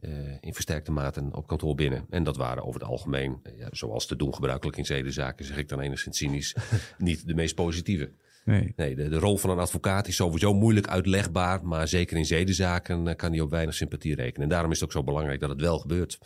eh, 0.00 0.36
in 0.40 0.54
versterkte 0.54 0.92
mate 0.92 1.28
op 1.32 1.46
kantoor 1.46 1.74
binnen. 1.74 2.06
En 2.10 2.24
dat 2.24 2.36
waren 2.36 2.64
over 2.64 2.80
het 2.80 2.88
algemeen, 2.90 3.40
eh, 3.42 3.58
ja, 3.58 3.68
zoals 3.70 4.06
te 4.06 4.16
doen 4.16 4.34
gebruikelijk 4.34 4.76
in 4.78 4.84
zedenzaken, 4.86 5.44
zeg 5.44 5.56
ik 5.56 5.68
dan 5.68 5.80
enigszins 5.80 6.16
cynisch, 6.16 6.56
niet 6.98 7.26
de 7.26 7.34
meest 7.34 7.54
positieve. 7.54 8.12
Nee. 8.44 8.72
Nee, 8.76 8.94
de, 8.96 9.08
de 9.08 9.18
rol 9.18 9.36
van 9.36 9.50
een 9.50 9.58
advocaat 9.58 10.08
is 10.08 10.16
sowieso 10.16 10.54
moeilijk 10.54 10.86
uitlegbaar. 10.86 11.64
Maar 11.64 11.88
zeker 11.88 12.16
in 12.16 12.24
zedenzaken 12.24 13.08
eh, 13.08 13.16
kan 13.16 13.32
die 13.32 13.42
op 13.42 13.50
weinig 13.50 13.74
sympathie 13.74 14.14
rekenen. 14.14 14.42
En 14.42 14.48
daarom 14.48 14.70
is 14.70 14.80
het 14.80 14.88
ook 14.88 14.94
zo 14.94 15.04
belangrijk 15.04 15.40
dat 15.40 15.50
het 15.50 15.60
wel 15.60 15.78
gebeurt. 15.78 16.18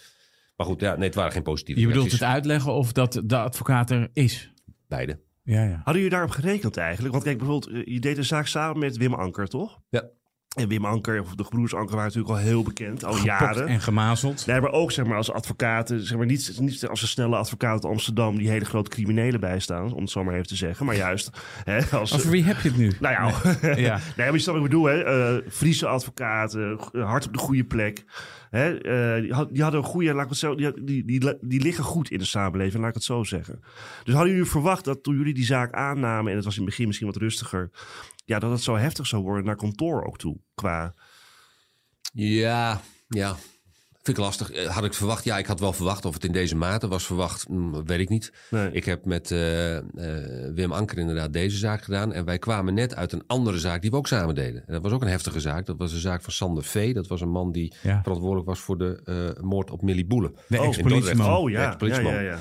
Maar 0.56 0.66
goed, 0.66 0.80
ja, 0.80 0.94
nee, 0.96 1.06
het 1.06 1.14
waren 1.14 1.32
geen 1.32 1.42
positieve 1.42 1.80
Je 1.80 1.86
bedoelt 1.86 2.12
het 2.12 2.22
uitleggen 2.22 2.72
of 2.72 2.92
dat 2.92 3.22
de 3.24 3.36
advocaat 3.36 3.90
er 3.90 4.10
is? 4.12 4.52
Beide. 4.88 5.18
Ja, 5.44 5.62
ja. 5.62 5.74
Hadden 5.74 5.94
jullie 5.94 6.10
daarop 6.10 6.30
gerekend 6.30 6.76
eigenlijk? 6.76 7.12
Want 7.12 7.24
kijk, 7.24 7.38
bijvoorbeeld, 7.38 7.72
eh, 7.74 7.94
je 7.94 8.00
deed 8.00 8.18
een 8.18 8.24
zaak 8.24 8.46
samen 8.46 8.78
met 8.78 8.96
Wim 8.96 9.14
Anker, 9.14 9.48
toch? 9.48 9.80
Ja. 9.88 10.02
En 10.56 10.68
Wim 10.68 10.84
Anker, 10.84 11.20
of 11.20 11.34
de 11.34 11.42
gebroeders 11.44 11.74
Anker, 11.74 11.96
waren 11.96 12.12
natuurlijk 12.12 12.34
al 12.34 12.40
heel 12.44 12.62
bekend, 12.62 13.04
al 13.04 13.12
Gepokt 13.12 13.26
jaren. 13.40 13.66
en 13.66 13.80
gemazeld. 13.80 14.46
Nee, 14.46 14.60
maar 14.60 14.72
ook 14.72 14.92
zeg 14.92 15.04
maar, 15.06 15.16
als 15.16 15.32
advocaten, 15.32 16.00
zeg 16.06 16.16
maar, 16.16 16.26
niet, 16.26 16.56
niet 16.60 16.86
als 16.86 17.02
een 17.02 17.08
snelle 17.08 17.36
advocaat 17.36 17.72
uit 17.72 17.84
Amsterdam 17.84 18.36
die 18.38 18.48
hele 18.50 18.64
grote 18.64 18.90
criminelen 18.90 19.40
bijstaan, 19.40 19.92
om 19.92 20.00
het 20.00 20.10
zo 20.10 20.24
maar 20.24 20.34
even 20.34 20.46
te 20.46 20.56
zeggen. 20.56 20.86
Maar 20.86 20.96
juist 20.96 21.30
hè, 21.64 21.84
als... 21.84 22.14
Over 22.14 22.30
wie 22.30 22.44
heb 22.44 22.60
je 22.60 22.68
het 22.68 22.78
nu? 22.78 22.92
Nou 23.00 23.14
ja, 23.14 23.74
Ja. 23.74 24.00
nee, 24.16 24.26
maar 24.26 24.32
je 24.32 24.38
snapt 24.38 24.58
wat 24.58 24.66
ik 24.66 24.70
bedoel, 24.72 24.84
hè? 24.84 25.02
eh, 25.04 25.50
Friese 25.50 25.86
advocaten, 25.86 26.78
hard 26.92 27.26
op 27.26 27.32
de 27.32 27.38
goede 27.38 27.64
plek. 27.64 28.04
Hè? 28.54 28.78
eh, 28.78 29.22
die, 29.22 29.32
had- 29.32 29.58
hadden 29.58 29.80
een 29.80 29.86
goede, 29.86 30.14
laat 30.14 30.24
ik 30.24 30.28
het 30.30 30.38
zo, 30.38 30.54
die, 30.54 30.84
die, 30.84 31.04
die, 31.04 31.36
die 31.40 31.60
liggen 31.60 31.84
goed 31.84 32.10
in 32.10 32.18
de 32.18 32.24
samenleving, 32.24 32.80
laat 32.80 32.88
ik 32.88 32.94
het 32.94 33.04
zo 33.04 33.22
zeggen. 33.24 33.60
Dus 34.04 34.14
hadden 34.14 34.32
jullie 34.32 34.48
verwacht 34.48 34.84
dat 34.84 35.02
toen 35.02 35.16
jullie 35.16 35.34
die 35.34 35.44
zaak 35.44 35.72
aannamen, 35.72 36.30
en 36.30 36.36
het 36.36 36.44
was 36.44 36.54
in 36.54 36.60
het 36.60 36.70
begin 36.70 36.86
misschien 36.86 37.06
wat 37.06 37.16
rustiger, 37.16 37.70
ja, 38.24 38.38
dat 38.38 38.50
het 38.50 38.62
zo 38.62 38.76
heftig 38.76 39.06
zou 39.06 39.22
worden 39.22 39.44
naar 39.44 39.56
kantoor 39.56 40.04
ook 40.04 40.18
toe, 40.18 40.38
qua... 40.54 40.94
Ja, 42.12 42.80
ja. 43.08 43.36
Vind 44.04 44.16
ik 44.18 44.22
lastig. 44.24 44.50
Eh, 44.50 44.66
Had 44.68 44.84
ik 44.84 44.94
verwacht? 44.94 45.24
Ja, 45.24 45.38
ik 45.38 45.46
had 45.46 45.60
wel 45.60 45.72
verwacht. 45.72 46.04
Of 46.04 46.14
het 46.14 46.24
in 46.24 46.32
deze 46.32 46.56
mate 46.56 46.88
was 46.88 47.06
verwacht, 47.06 47.44
hm, 47.48 47.82
weet 47.84 48.00
ik 48.00 48.08
niet. 48.08 48.32
Nee. 48.50 48.72
Ik 48.72 48.84
heb 48.84 49.04
met 49.04 49.30
eh, 49.30 49.76
eh, 49.76 49.84
Wim 50.54 50.72
Anker 50.72 50.98
inderdaad 50.98 51.32
deze 51.32 51.56
zaak 51.56 51.82
gedaan. 51.82 52.12
En 52.12 52.24
wij 52.24 52.38
kwamen 52.38 52.74
net 52.74 52.94
uit 52.94 53.12
een 53.12 53.22
andere 53.26 53.58
zaak 53.58 53.80
die 53.82 53.90
we 53.90 53.96
ook 53.96 54.06
samen 54.06 54.34
deden. 54.34 54.66
En 54.66 54.72
dat 54.72 54.82
was 54.82 54.92
ook 54.92 55.02
een 55.02 55.08
heftige 55.08 55.40
zaak. 55.40 55.66
Dat 55.66 55.76
was 55.78 55.92
de 55.92 55.98
zaak 55.98 56.22
van 56.22 56.32
Sander 56.32 56.64
V. 56.64 56.94
Dat 56.94 57.06
was 57.06 57.20
een 57.20 57.30
man 57.30 57.52
die 57.52 57.74
Ja. 57.82 58.00
verantwoordelijk 58.02 58.46
was 58.48 58.58
voor 58.60 58.78
de 58.78 59.00
eh, 59.36 59.42
moord 59.44 59.70
op 59.70 59.82
Millie 59.82 60.06
Boele. 60.06 60.32
De 60.48 60.58
Oh, 60.60 60.66
ex-politieman. 60.66 61.26
Dordrecht. 61.26 61.40
Oh 61.42 61.50
ja, 61.50 62.00
ja, 62.12 62.20
ja, 62.20 62.20
ja. 62.20 62.38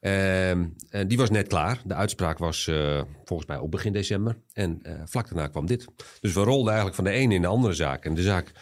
Ehm, 0.00 0.64
en 0.90 1.08
die 1.08 1.16
was 1.18 1.30
net 1.30 1.46
klaar. 1.46 1.80
De 1.84 1.94
uitspraak 1.94 2.38
was 2.38 2.66
eh, 2.68 3.00
volgens 3.24 3.48
mij 3.48 3.58
ook 3.58 3.70
begin 3.70 3.92
december. 3.92 4.36
En 4.52 4.78
eh, 4.82 4.92
vlak 5.04 5.28
daarna 5.28 5.46
kwam 5.46 5.66
dit. 5.66 5.84
Dus 6.20 6.32
we 6.32 6.40
rolden 6.40 6.66
eigenlijk 6.66 6.96
van 6.96 7.04
de 7.04 7.10
ene 7.10 7.34
in 7.34 7.40
de 7.40 7.46
andere 7.46 7.74
zaak. 7.74 8.04
En 8.04 8.14
de 8.14 8.22
zaak 8.22 8.52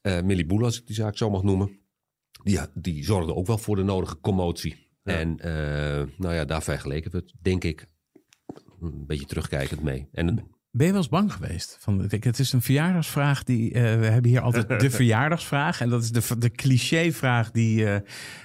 eh 0.00 0.20
Millie 0.20 0.46
Boele, 0.46 0.64
als 0.64 0.78
ik 0.80 0.86
die 0.86 0.94
zaak 0.96 1.16
zo 1.16 1.30
mag 1.30 1.42
noemen... 1.42 1.77
die, 2.48 2.58
die 2.74 3.04
zorgde 3.04 3.34
ook 3.34 3.46
wel 3.46 3.58
voor 3.58 3.76
de 3.76 3.82
nodige 3.82 4.20
commotie. 4.20 4.86
Ja. 5.02 5.14
En 5.14 5.38
eh, 5.38 6.06
nou 6.16 6.34
ja, 6.34 6.44
daar 6.44 6.62
vergeleken 6.62 7.10
we 7.10 7.16
het, 7.16 7.32
denk 7.42 7.64
ik, 7.64 7.86
een 8.80 9.06
beetje 9.06 9.26
terugkijkend 9.26 9.82
mee. 9.82 10.08
En 10.12 10.26
Ben 10.70 10.86
je 10.86 10.92
wel 10.92 11.00
eens 11.02 11.10
bang 11.10 11.32
geweest? 11.32 11.76
Van, 11.80 12.06
kijk, 12.08 12.24
het 12.24 12.38
is 12.38 12.52
een 12.52 12.62
verjaardagsvraag. 12.62 13.44
Die, 13.44 13.72
eh, 13.72 13.82
we 13.82 14.06
hebben 14.06 14.30
hier 14.30 14.40
altijd 14.40 14.80
de 14.80 14.90
verjaardagsvraag. 15.00 15.80
En 15.80 15.88
dat 15.88 16.02
is 16.02 16.10
de, 16.12 16.38
de 16.38 16.50
clichévraag 16.50 17.50
die... 17.50 17.86
eh, 17.90 18.00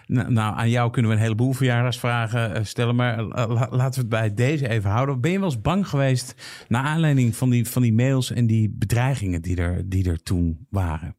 nou, 0.08 0.32
nou, 0.32 0.56
aan 0.58 0.70
jou 0.70 0.92
kunnen 0.92 1.12
we 1.12 1.18
een 1.18 1.24
heleboel 1.24 1.54
verjaardagsvragen 1.54 2.66
stellen. 2.66 2.96
Maar 2.96 3.24
la- 3.24 3.68
laten 3.72 3.94
we 3.94 4.00
het 4.00 4.10
bij 4.10 4.34
deze 4.34 4.70
even 4.70 4.90
houden. 4.90 5.22
Ben 5.22 5.32
je 5.32 5.40
wel 5.40 5.48
eens 5.52 5.62
bang 5.62 5.88
geweest... 5.88 6.36
naar 6.68 6.84
aanleiding 6.84 7.36
van 7.36 7.50
die, 7.50 7.68
van 7.68 7.82
die 7.82 7.94
mails 7.94 8.32
en 8.32 8.48
die 8.48 8.70
bedreigingen 8.70 9.42
die 9.42 9.56
er, 9.56 9.90
die 9.90 10.10
er 10.10 10.24
toen 10.24 10.68
waren? 10.70 11.16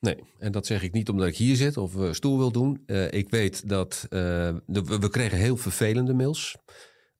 Nee. 0.00 0.16
En 0.38 0.52
dat 0.52 0.66
zeg 0.66 0.82
ik 0.82 0.92
niet 0.92 1.08
omdat 1.08 1.26
ik 1.28 1.36
hier 1.36 1.56
zit 1.56 1.76
of 1.76 1.96
eh, 1.96 2.12
stoel 2.12 2.38
wil 2.38 2.52
doen. 2.52 2.82
Eh, 2.86 3.12
ik 3.12 3.30
weet 3.30 3.68
dat 3.68 4.06
eh, 4.08 4.18
de- 4.66 4.98
we, 5.00 5.08
kregen 5.10 5.38
heel 5.38 5.56
vervelende 5.56 6.14
mails. 6.14 6.56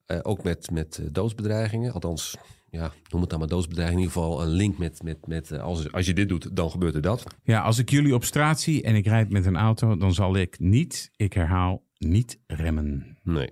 Eh, 0.06 0.18
ook 0.22 0.42
met, 0.42 0.70
met 0.70 1.00
doodsbedreigingen. 1.12 1.92
Althans, 1.92 2.36
ja, 2.70 2.92
noem 3.10 3.20
het 3.20 3.30
dan 3.30 3.38
maar 3.38 3.48
doodsbedreiging, 3.48 4.00
in 4.00 4.06
ieder 4.08 4.22
geval 4.22 4.42
een 4.42 4.48
link 4.48 4.78
met, 4.78 5.02
met, 5.02 5.26
met 5.26 5.52
als, 5.58 5.92
als 5.92 6.06
je 6.06 6.12
dit 6.14 6.28
doet, 6.28 6.56
dan 6.56 6.70
gebeurt 6.70 6.94
er 6.94 7.00
dat. 7.02 7.24
Ja, 7.42 7.60
als 7.62 7.78
ik 7.78 7.90
jullie 7.90 8.14
op 8.14 8.24
straat 8.24 8.60
zie 8.60 8.82
en 8.82 8.94
ik 8.94 9.06
rijd 9.06 9.30
met 9.30 9.46
een 9.46 9.56
auto, 9.56 9.96
dan 9.96 10.14
zal 10.14 10.36
ik 10.36 10.58
niet, 10.58 11.10
ik 11.16 11.32
herhaal, 11.32 11.82
niet 11.98 12.38
remmen. 12.46 13.18
Nee. 13.22 13.50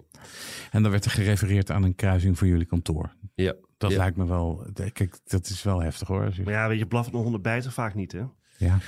En 0.71 0.83
dan 0.83 0.91
werd 0.91 1.05
er 1.05 1.11
gerefereerd 1.11 1.71
aan 1.71 1.83
een 1.83 1.95
kruising 1.95 2.38
voor 2.38 2.47
jullie 2.47 2.67
kantoor. 2.67 3.17
Ja. 3.35 3.55
Dat 3.77 3.91
Ja. 3.91 3.97
lijkt 3.97 4.17
me 4.17 4.27
wel, 4.27 4.67
kijk, 4.93 5.19
dat 5.25 5.47
is 5.49 5.62
wel 5.62 5.81
heftig 5.83 6.09
hoor. 6.09 6.35
Maar 6.45 6.53
ja, 6.53 6.69
weet 6.69 6.79
je, 6.79 6.87
blaffende 6.87 7.19
honden 7.19 7.43
bijten 7.43 7.73
vaak 7.73 7.95
niet, 7.95 8.12
hè? 8.12 8.23
Ja. 8.59 8.79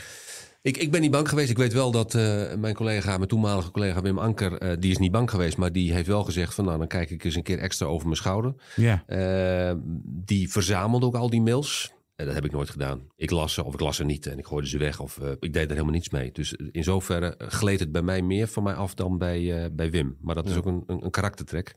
Ik, 0.63 0.77
ik 0.77 0.91
ben 0.91 1.01
niet 1.01 1.11
bang 1.11 1.29
geweest. 1.29 1.51
Ik 1.51 1.57
weet 1.57 1.73
wel 1.73 1.91
dat 1.91 2.15
eh, 2.15 2.55
mijn 2.55 2.75
collega, 2.75 3.17
mijn 3.17 3.29
toenmalige 3.29 3.71
collega 3.71 4.03
Wim 4.03 4.19
Anker, 4.19 4.59
eh, 4.59 4.77
die 4.79 4.91
is 4.91 4.99
niet 4.99 5.13
bang 5.13 5.31
geweest. 5.31 5.57
Maar 5.57 5.73
die 5.73 5.93
heeft 5.93 6.07
wel 6.07 6.25
gezegd 6.25 6.55
van 6.55 6.65
nou, 6.65 6.79
dan 6.79 6.87
kijk 6.87 7.11
ik 7.11 7.25
eens 7.25 7.35
een 7.35 7.43
keer 7.43 7.59
extra 7.59 7.87
over 7.87 8.05
mijn 8.05 8.17
schouder. 8.17 8.55
Ja. 8.77 9.03
Eh, 9.07 9.75
die 10.05 10.51
verzamelde 10.51 11.07
ook 11.07 11.15
al 11.15 11.31
die 11.31 11.41
mails. 11.41 11.93
En 12.17 12.27
dat 12.27 12.35
heb 12.35 12.45
ik 12.45 12.53
nooit 12.53 12.71
gedaan. 12.71 13.03
Ik 13.17 13.31
las 13.31 13.55
ze 13.55 13.65
of 13.65 13.75
ik 13.75 13.81
las 13.81 13.97
ze 13.97 14.05
niet 14.05 14.27
en 14.27 14.39
ik 14.39 14.47
gooide 14.47 14.69
ze 14.69 14.79
weg 14.79 15.01
of 15.01 15.21
ik 15.41 15.53
deed 15.53 15.65
er 15.65 15.71
helemaal 15.71 15.93
niets 15.93 16.11
mee. 16.11 16.33
Dus 16.33 16.53
in 16.71 16.85
zoverre 16.85 17.35
gleed 17.39 17.81
het 17.81 17.93
bij 17.93 18.03
mij 18.03 18.23
meer 18.23 18.49
van 18.49 18.63
mij 18.63 18.75
af 18.75 18.95
dan 18.95 19.19
bij, 19.19 19.71
bij 19.73 19.91
Wim. 19.91 20.17
Maar 20.21 20.35
dat 20.35 20.49
is 20.49 20.57
ook 20.57 20.67
een, 20.67 20.83
een, 20.87 21.05
een 21.05 21.11
karaktertrek. 21.11 21.75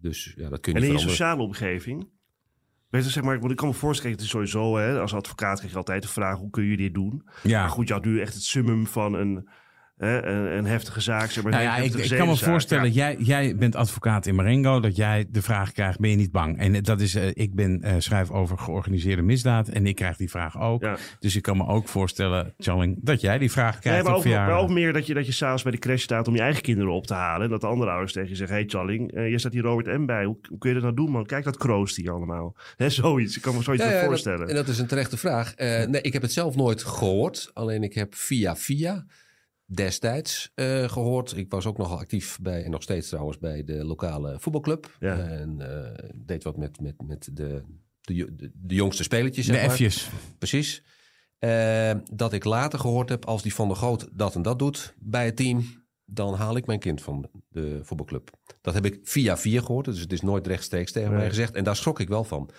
Dus 0.00 0.34
ja, 0.36 0.48
dat 0.48 0.60
kun 0.60 0.72
je 0.72 0.78
En 0.78 0.84
niet 0.84 1.00
in 1.00 1.04
je 1.04 1.10
sociale 1.10 1.42
omgeving? 1.42 2.08
Weet 2.88 3.04
je, 3.04 3.10
zeg 3.10 3.22
maar, 3.22 3.38
want 3.38 3.50
ik 3.50 3.56
kan 3.56 3.68
me 3.68 3.74
voorstellen, 3.74 4.12
het 4.12 4.20
is 4.24 4.28
sowieso, 4.30 4.76
hè, 4.76 5.00
als 5.00 5.14
advocaat 5.14 5.56
krijg 5.56 5.72
je 5.72 5.78
altijd 5.78 6.02
de 6.02 6.08
vraag, 6.08 6.38
hoe 6.38 6.50
kun 6.50 6.64
je 6.64 6.76
dit 6.76 6.94
doen? 6.94 7.22
Maar 7.24 7.42
Ja, 7.42 7.68
goed, 7.68 7.88
je 7.88 7.94
had 7.94 8.04
nu 8.04 8.20
echt 8.20 8.34
het 8.34 8.42
summum 8.42 8.86
van 8.86 9.14
een, 9.14 9.48
hè, 9.98 10.24
een, 10.24 10.56
een 10.58 10.66
heftige 10.66 11.00
zaak, 11.00 11.30
zeg 11.30 11.42
maar. 11.42 11.52
Nou 11.52 11.64
ja, 11.64 11.76
ik, 11.76 11.82
heftige 11.82 12.12
ik 12.14 12.18
kan 12.18 12.28
me 12.28 12.36
voorstellen, 12.36 12.86
Ja. 12.86 12.90
jij, 12.92 13.16
jij 13.18 13.56
bent 13.56 13.76
advocaat 13.76 14.26
in 14.26 14.34
Marengo, 14.34 14.80
dat 14.80 14.96
jij 14.96 15.26
de 15.30 15.42
vraag 15.42 15.72
krijgt, 15.72 15.98
ben 15.98 16.10
je 16.10 16.16
niet 16.16 16.32
bang? 16.32 16.58
En 16.58 16.82
dat 16.82 17.00
is, 17.00 17.14
eh, 17.14 17.28
ik 17.32 17.54
ben 17.54 17.82
eh, 17.82 17.94
schrijf 17.98 18.30
over 18.30 18.58
georganiseerde 18.58 19.22
misdaad 19.22 19.68
en 19.68 19.86
ik 19.86 19.96
krijg 19.96 20.16
die 20.16 20.30
vraag 20.30 20.60
ook. 20.60 20.82
Ja. 20.82 20.96
Dus 21.20 21.36
ik 21.36 21.42
kan 21.42 21.56
me 21.56 21.66
ook 21.66 21.88
voorstellen, 21.88 22.54
Challing, 22.58 22.98
dat 23.00 23.20
jij 23.20 23.38
die 23.38 23.50
vraag 23.50 23.72
Nee, 23.72 23.80
krijgt 23.80 24.04
maar, 24.04 24.14
op 24.14 24.18
ook, 24.26 24.32
maar 24.32 24.58
ook 24.58 24.70
meer 24.70 24.92
dat 24.92 25.06
je, 25.06 25.14
dat 25.14 25.26
je 25.26 25.32
s'avonds 25.32 25.62
bij 25.62 25.72
de 25.72 25.78
crash 25.78 26.02
staat 26.02 26.28
om 26.28 26.34
je 26.34 26.40
eigen 26.40 26.62
kinderen 26.62 26.92
op 26.92 27.06
te 27.06 27.14
halen. 27.14 27.44
En 27.44 27.50
dat 27.50 27.60
de 27.60 27.66
andere 27.66 27.90
ouders 27.90 28.12
tegen 28.12 28.28
je 28.28 28.36
zeggen, 28.36 28.56
hey 28.56 28.64
Charling, 28.66 29.12
eh, 29.12 29.30
je 29.30 29.38
staat 29.38 29.52
hier 29.52 29.62
Robert 29.62 29.98
M 29.98 30.06
bij. 30.06 30.24
Hoe, 30.24 30.38
hoe 30.48 30.58
kun 30.58 30.68
je 30.68 30.74
dat 30.74 30.84
nou 30.84 30.96
doen, 30.96 31.10
man? 31.10 31.26
Kijk 31.26 31.44
dat 31.44 31.56
kroost 31.56 31.96
hier 31.96 32.10
allemaal. 32.10 32.56
Hè, 32.76 32.90
zoiets. 32.90 33.36
Ik 33.36 33.42
kan 33.42 33.54
me 33.54 33.62
zoiets 33.62 33.84
Ja, 33.84 33.90
wel 33.90 33.98
ja, 34.00 34.06
voorstellen. 34.06 34.38
Dat, 34.38 34.48
en 34.48 34.54
dat 34.54 34.68
is 34.68 34.78
een 34.78 34.86
terechte 34.86 35.16
vraag. 35.16 35.54
Eh, 35.54 35.86
nee, 35.86 36.00
ik 36.00 36.12
heb 36.12 36.22
het 36.22 36.32
zelf 36.32 36.56
nooit 36.56 36.82
gehoord. 36.84 37.50
Alleen 37.54 37.82
ik 37.82 37.94
heb 37.94 38.14
via 38.14 38.56
via 38.56 39.04
destijds 39.74 40.50
eh, 40.54 40.88
gehoord. 40.88 41.36
Ik 41.36 41.50
was 41.50 41.66
ook 41.66 41.78
nogal 41.78 41.98
actief 41.98 42.38
bij, 42.42 42.64
en 42.64 42.70
nog 42.70 42.82
steeds 42.82 43.08
trouwens, 43.08 43.38
bij 43.38 43.64
de 43.64 43.84
lokale 43.84 44.36
voetbalclub. 44.40 44.96
Ja. 45.00 45.18
En 45.18 45.60
eh, 45.60 46.08
deed 46.14 46.44
wat 46.44 46.56
met, 46.56 46.80
met, 46.80 47.02
met 47.02 47.28
de, 47.32 47.62
de, 48.00 48.34
de, 48.36 48.50
de 48.54 48.74
jongste 48.74 49.02
spelertjes, 49.02 49.46
zeg 49.46 49.60
de 49.60 49.66
maar. 49.66 49.76
F'jes. 49.76 50.10
Precies. 50.38 50.82
Eh, 51.38 51.92
dat 52.12 52.32
ik 52.32 52.44
later 52.44 52.78
gehoord 52.78 53.08
heb, 53.08 53.24
als 53.24 53.42
die 53.42 53.54
Van 53.54 53.68
der 53.68 53.76
Goot 53.76 54.08
dat 54.12 54.34
en 54.34 54.42
dat 54.42 54.58
doet 54.58 54.94
bij 54.98 55.24
het 55.24 55.36
team, 55.36 55.64
dan 56.04 56.34
haal 56.34 56.56
ik 56.56 56.66
mijn 56.66 56.78
kind 56.78 57.02
van 57.02 57.30
de 57.48 57.80
voetbalclub. 57.82 58.30
Dat 58.60 58.74
heb 58.74 58.84
ik 58.84 59.00
via 59.02 59.36
via 59.36 59.60
gehoord, 59.60 59.84
dus 59.84 60.00
het 60.00 60.12
is 60.12 60.20
nooit 60.20 60.46
rechtstreeks 60.46 60.92
tegen 60.92 61.12
mij 61.12 61.28
gezegd. 61.28 61.54
En 61.54 61.64
daar 61.64 61.76
schrok 61.76 62.00
ik 62.00 62.08
wel 62.08 62.24
van. 62.24 62.50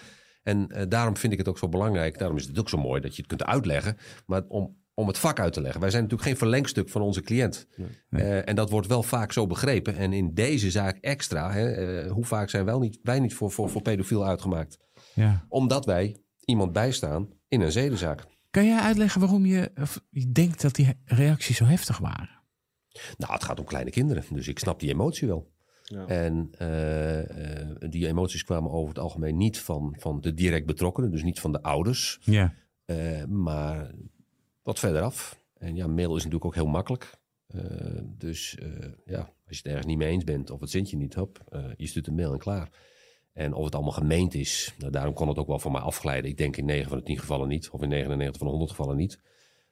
En 0.44 0.86
daarom 0.90 1.18
vind 1.18 1.34
ik 1.34 1.40
het 1.40 1.48
ook 1.48 1.58
zo 1.58 1.70
belangrijk, 1.70 2.18
daarom 2.18 2.38
is 2.38 2.48
het 2.48 2.60
ook 2.60 2.70
zo 2.70 2.78
mooi 2.78 3.02
dat 3.02 3.16
je 3.16 3.22
het 3.22 3.28
kunt 3.28 3.44
uitleggen, 3.44 3.98
maar 4.26 4.44
om, 4.48 4.78
om 5.00 5.08
het 5.08 5.18
vak 5.18 5.40
uit 5.40 5.54
te 5.54 5.62
leggen. 5.62 5.82
Wij 5.82 5.90
zijn 5.90 6.04
natuurlijk 6.04 6.30
geen 6.30 6.38
verlengstuk 6.38 6.90
van 6.90 7.02
onze 7.02 7.22
cliënt. 7.22 7.68
Nee. 8.10 8.24
Eh, 8.24 8.50
en 8.50 8.56
dat 8.56 8.70
wordt 8.70 8.88
wel 8.88 9.04
vaak 9.04 9.32
zo 9.32 9.48
begrepen. 9.48 9.96
En 9.96 10.14
in 10.14 10.34
deze 10.34 10.72
zaak 10.72 10.98
extra, 10.98 11.52
hè, 11.52 11.72
eh, 11.72 12.12
hoe 12.12 12.26
vaak 12.26 12.50
zijn 12.50 12.66
wel 12.66 12.80
niet, 12.80 13.00
wij 13.04 13.20
niet 13.20 13.34
voor, 13.34 13.52
voor, 13.52 13.70
voor 13.70 13.82
pedofiel 13.82 14.26
uitgemaakt? 14.26 14.78
Ja. 15.14 15.46
Omdat 15.50 15.86
wij 15.86 16.18
iemand 16.46 16.72
bijstaan 16.74 17.30
in 17.48 17.62
een 17.62 17.72
zedenzaak. 17.72 18.26
Kan 18.50 18.66
jij 18.66 18.80
uitleggen 18.80 19.22
waarom 19.22 19.46
je, 19.46 19.72
of 19.76 20.02
je 20.10 20.32
denkt 20.32 20.62
dat 20.62 20.76
die 20.76 20.94
reacties 21.06 21.58
zo 21.58 21.66
heftig 21.66 21.98
waren? 21.98 22.42
Nou, 23.18 23.34
het 23.34 23.44
gaat 23.44 23.60
om 23.60 23.66
kleine 23.66 23.90
kinderen, 23.92 24.24
dus 24.34 24.48
ik 24.48 24.60
snap 24.60 24.80
die 24.80 24.90
emotie 24.90 25.28
wel. 25.28 25.52
Ja. 25.84 26.06
En 26.06 26.50
eh, 26.58 27.62
eh, 27.62 27.68
die 27.90 28.08
emoties 28.08 28.44
kwamen 28.44 28.72
over 28.72 28.90
het 28.90 29.00
algemeen 29.00 29.38
niet 29.38 29.60
van, 29.60 29.96
van 30.00 30.22
de 30.22 30.34
direct 30.34 30.66
betrokkenen, 30.66 31.12
dus 31.12 31.24
niet 31.24 31.40
van 31.40 31.52
de 31.52 31.62
ouders, 31.62 32.20
Ja. 32.22 32.54
eh, 32.86 33.24
maar 33.26 33.92
wat 34.64 34.80
verderaf. 34.80 35.38
En 35.58 35.76
ja, 35.76 35.88
mail 35.88 36.10
is 36.10 36.16
natuurlijk 36.24 36.46
ook 36.46 36.56
heel 36.56 36.68
makkelijk. 36.68 37.18
Eh, 37.48 37.62
dus 38.04 38.56
eh, 38.56 38.68
ja, 39.06 39.20
als 39.20 39.30
je 39.48 39.56
het 39.56 39.66
ergens 39.66 39.86
niet 39.86 39.98
mee 39.98 40.10
eens 40.10 40.24
bent 40.24 40.50
of 40.50 40.60
het 40.60 40.70
zint 40.70 40.90
je 40.90 40.98
niet, 40.98 41.14
hop, 41.14 41.40
eh, 41.50 41.66
je 41.78 41.88
stuurt 41.88 42.08
een 42.08 42.16
mail 42.16 42.34
en 42.34 42.40
klaar. 42.40 42.70
En 43.34 43.54
of 43.54 43.66
het 43.66 43.74
allemaal 43.76 43.92
gemeend 43.94 44.34
is, 44.34 44.74
nou, 44.78 44.92
daarom 44.92 45.14
kon 45.14 45.28
het 45.28 45.38
ook 45.38 45.48
wel 45.48 45.60
van 45.60 45.72
mij 45.72 45.82
afglijden. 45.82 46.30
Ik 46.30 46.38
denk 46.38 46.58
in 46.58 46.66
9 46.66 46.90
van 46.90 46.98
de 46.98 47.04
10 47.04 47.20
gevallen 47.20 47.48
niet, 47.48 47.70
of 47.70 47.82
in 47.82 47.90
99 47.90 48.38
van 48.38 48.46
de 48.48 48.54
100 48.54 48.72
gevallen 48.72 48.98
niet. 48.98 49.20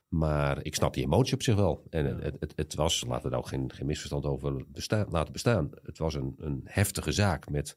Maar 0.08 0.64
ik 0.66 0.76
snap 0.76 0.94
die 0.94 1.04
emotie 1.04 1.34
op 1.34 1.42
zich 1.42 1.56
wel. 1.56 1.84
En 1.90 2.06
het, 2.06 2.24
het, 2.24 2.36
het, 2.40 2.54
het 2.56 2.76
was, 2.76 3.04
laten 3.08 3.24
we 3.24 3.30
daar 3.30 3.40
ook 3.40 3.48
geen, 3.48 3.72
geen 3.74 3.86
misverstand 3.86 4.26
over 4.26 4.64
bestaan, 4.68 5.06
laten 5.10 5.34
bestaan. 5.34 5.70
Het 5.84 5.98
was 5.98 6.14
een, 6.14 6.36
een 6.38 6.62
heftige 6.64 7.12
zaak 7.12 7.50
met 7.50 7.76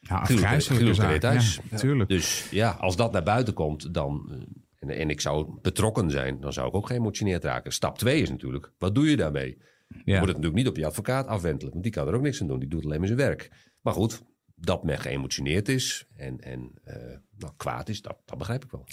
Nou, 0.00 0.24
Gruwelijke- 0.24 0.32
afgrijzelijke 0.32 0.84
gruwelijke 0.84 1.02
zaak. 1.02 1.12
details. 1.38 1.54
Ja, 1.56 1.62
natuurlijk. 1.70 2.08
Dus 2.10 2.50
ja, 2.50 2.70
als 2.70 2.96
dat 2.96 3.12
naar 3.12 3.22
buiten 3.22 3.54
komt, 3.54 3.94
dan. 3.94 4.30
En, 4.78 4.88
en 4.88 5.10
ik 5.10 5.20
zou 5.20 5.58
betrokken 5.62 6.10
zijn, 6.10 6.40
dan 6.40 6.52
zou 6.52 6.68
ik 6.68 6.74
ook 6.74 6.86
geëmotioneerd 6.86 7.44
raken. 7.44 7.72
Stap 7.72 7.98
2 7.98 8.22
is 8.22 8.30
natuurlijk, 8.30 8.72
wat 8.78 8.94
doe 8.94 9.10
je 9.10 9.16
daarmee? 9.16 9.58
Je 9.88 9.98
moet 10.04 10.14
het 10.14 10.26
natuurlijk 10.26 10.54
niet 10.54 10.68
op 10.68 10.76
je 10.76 10.86
advocaat 10.86 11.26
afwentelen, 11.26 11.72
want 11.72 11.84
die 11.84 11.92
kan 11.92 12.08
er 12.08 12.14
ook 12.14 12.22
niks 12.22 12.40
aan 12.40 12.46
doen. 12.46 12.58
Die 12.58 12.68
doet 12.68 12.84
alleen 12.84 12.98
maar 12.98 13.06
zijn 13.06 13.18
werk. 13.18 13.50
Maar 13.80 13.92
goed, 13.92 14.22
dat 14.54 14.84
men 14.84 14.98
geëmotioneerd 14.98 15.68
is 15.68 16.06
en, 16.16 16.40
en 16.40 16.72
eh, 16.84 17.16
nou, 17.36 17.52
kwaad 17.56 17.88
is, 17.88 18.02
dat, 18.02 18.16
dat 18.24 18.38
begrijp 18.38 18.64
ik 18.64 18.70
wel. 18.70 18.86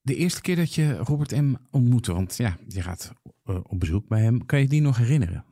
De 0.00 0.14
eerste 0.14 0.40
keer 0.40 0.56
dat 0.56 0.74
je 0.74 0.96
Robert 0.96 1.30
M. 1.30 1.54
ontmoette, 1.70 2.12
want 2.12 2.36
ja, 2.36 2.58
je 2.66 2.82
gaat 2.82 3.12
eh, 3.44 3.60
op 3.62 3.80
bezoek 3.80 4.08
bij 4.08 4.20
hem, 4.20 4.46
kan 4.46 4.60
je 4.60 4.68
die 4.68 4.80
nog 4.80 4.96
herinneren? 4.96 5.44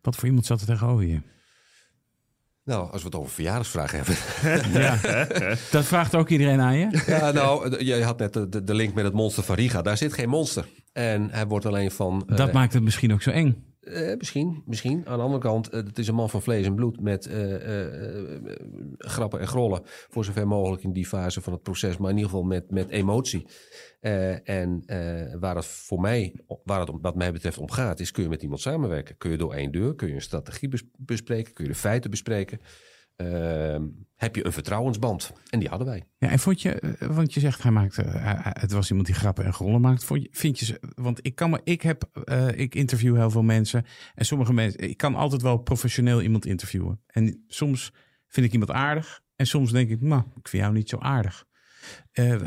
Wat 0.00 0.16
voor 0.16 0.28
iemand 0.28 0.46
zat 0.46 0.60
er 0.60 0.66
tegenover 0.66 1.04
je? 1.04 1.20
Nou, 2.64 2.90
als 2.92 3.00
we 3.02 3.06
het 3.06 3.16
over 3.16 3.30
verjaardagsvragen 3.30 3.98
hebben. 3.98 4.16
Ja. 4.82 4.98
dat 5.70 5.84
vraagt 5.84 6.14
ook 6.14 6.28
iedereen 6.28 6.60
aan 6.60 6.76
je? 6.76 7.02
Ja, 7.06 7.30
nou, 7.30 7.84
je 7.84 8.02
had 8.04 8.18
net 8.18 8.32
de, 8.32 8.64
de, 8.64 8.74
link 8.74 8.94
met 8.94 9.04
het 9.04 9.12
monster 9.12 9.42
van 9.42 9.54
Riga. 9.54 9.82
Daar 9.82 9.96
zit 9.96 10.12
geen 10.12 10.28
monster. 10.28 10.66
En 10.92 11.30
hij 11.30 11.46
wordt 11.46 11.66
alleen 11.66 11.90
van... 11.90 12.24
eh, 12.28 12.36
Dat 12.36 12.52
maakt 12.52 12.72
het 12.72 12.82
misschien 12.82 13.12
ook 13.12 13.22
zo 13.22 13.30
eng. 13.30 13.64
Eh, 13.82 14.16
misschien, 14.16 14.62
misschien. 14.66 15.06
Aan 15.06 15.16
de 15.18 15.24
andere 15.24 15.42
kant, 15.42 15.68
eh, 15.68 15.84
het 15.84 15.98
is 15.98 16.08
een 16.08 16.14
man 16.14 16.30
van 16.30 16.42
vlees 16.42 16.66
en 16.66 16.74
bloed 16.74 17.00
met 17.00 17.26
eh, 17.26 17.54
grappen 18.98 19.40
en 19.40 19.46
grollen. 19.48 19.80
Voor 19.84 20.24
zover 20.24 20.46
mogelijk 20.46 20.82
in 20.82 20.92
die 20.92 21.06
fase 21.06 21.40
van 21.40 21.52
het 21.52 21.62
proces, 21.62 21.96
maar 21.96 22.10
in 22.10 22.16
ieder 22.16 22.30
geval 22.30 22.46
met, 22.46 22.70
met 22.70 22.88
emotie. 22.90 23.46
En 24.44 24.82
waar 25.40 25.56
het 25.56 25.66
voor 25.66 26.00
mij, 26.00 26.34
waar 26.64 26.80
het 26.80 26.90
om- 26.90 27.00
wat 27.00 27.14
mij 27.14 27.32
betreft 27.32 27.58
om 27.58 27.70
gaat, 27.70 28.00
is 28.00 28.10
kun 28.10 28.22
je 28.22 28.28
met 28.28 28.42
iemand 28.42 28.60
samenwerken. 28.60 29.16
Kun 29.16 29.30
je 29.30 29.36
door 29.36 29.54
één 29.54 29.72
deur, 29.72 29.94
kun 29.94 30.08
je 30.08 30.14
een 30.14 30.20
strategie 30.22 30.68
bes- 30.68 30.88
bespreken, 30.96 31.52
kun 31.52 31.64
je 31.64 31.70
de 31.70 31.76
feiten 31.76 32.10
bespreken. 32.10 32.60
Ehm, 33.26 33.86
heb 34.14 34.36
je 34.36 34.46
een 34.46 34.52
vertrouwensband? 34.52 35.32
En 35.50 35.58
die 35.58 35.68
hadden 35.68 35.86
wij. 35.86 36.02
Ja, 36.18 36.28
en 36.28 36.38
vond 36.38 36.62
je, 36.62 36.72
eh, 36.80 37.08
want 37.08 37.34
je 37.34 37.40
zegt 37.40 37.62
hij 37.62 37.72
maakte, 37.72 38.02
hij- 38.02 38.38
hij- 38.40 38.56
het 38.60 38.72
was 38.72 38.88
iemand 38.88 39.06
die 39.06 39.16
grappen 39.16 39.44
en 39.44 39.52
grollen 39.52 39.80
maakt. 39.80 40.08
Je, 40.08 40.28
vind 40.30 40.58
je, 40.58 40.64
ze- 40.64 40.80
want 40.94 41.18
ik 41.22 41.34
kan 41.34 41.50
me, 41.50 41.60
ik 41.64 41.82
heb, 41.82 42.08
eh, 42.24 42.48
ik 42.58 42.74
interview 42.74 43.16
heel 43.16 43.30
veel 43.30 43.42
mensen 43.42 43.84
en 44.14 44.24
sommige 44.24 44.52
mensen, 44.52 44.80
ik 44.80 44.96
kan 44.96 45.14
altijd 45.14 45.42
wel 45.42 45.56
professioneel 45.56 46.22
iemand 46.22 46.46
interviewen. 46.46 47.00
En 47.06 47.44
soms 47.46 47.92
vind 48.26 48.46
ik 48.46 48.52
iemand 48.52 48.70
aardig 48.70 49.20
en 49.36 49.46
soms 49.46 49.72
denk 49.72 49.90
ik, 49.90 50.00
nou, 50.00 50.22
ik 50.34 50.48
vind 50.48 50.62
jou 50.62 50.74
niet 50.74 50.88
zo 50.88 50.98
aardig. 50.98 51.44
Eh, 52.12 52.40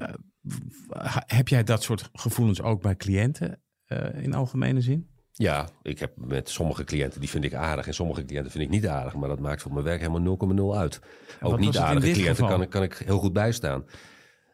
heb 1.26 1.48
jij 1.48 1.64
dat 1.64 1.84
soort 1.84 2.10
gevoelens 2.14 2.62
ook 2.62 2.82
bij 2.82 2.96
cliënten 2.96 3.62
eh, 3.86 4.24
in 4.24 4.34
algemene 4.34 4.82
zin? 4.82 5.10
Ja, 5.38 5.70
ik 5.82 6.00
heb 6.00 6.12
met 6.16 6.50
sommige 6.50 6.84
cliënten, 6.84 7.20
die 7.20 7.30
vind 7.30 7.44
ik 7.44 7.54
aardig. 7.54 7.88
En 7.88 7.94
sommige 7.94 8.26
cliënten 8.26 8.52
vind 8.52 8.64
ik 8.64 8.70
niet 8.70 8.88
aardig. 8.88 9.16
Maar 9.16 9.30
dat 9.30 9.40
maakt 9.40 9.62
voor 9.62 9.74
mijn 9.74 9.86
werk 9.86 10.00
helemaal 10.02 10.22
0,0 10.22 10.78
uit. 10.80 11.00
Ook 11.42 11.60
niet 11.60 11.78
aardige 11.78 12.12
cliënten 12.12 12.48
kan, 12.48 12.62
ik- 12.62 12.70
kan 12.70 12.84
ik 12.84 12.94
heel 13.06 13.18
goed 13.20 13.34
bijstaan. 13.34 13.86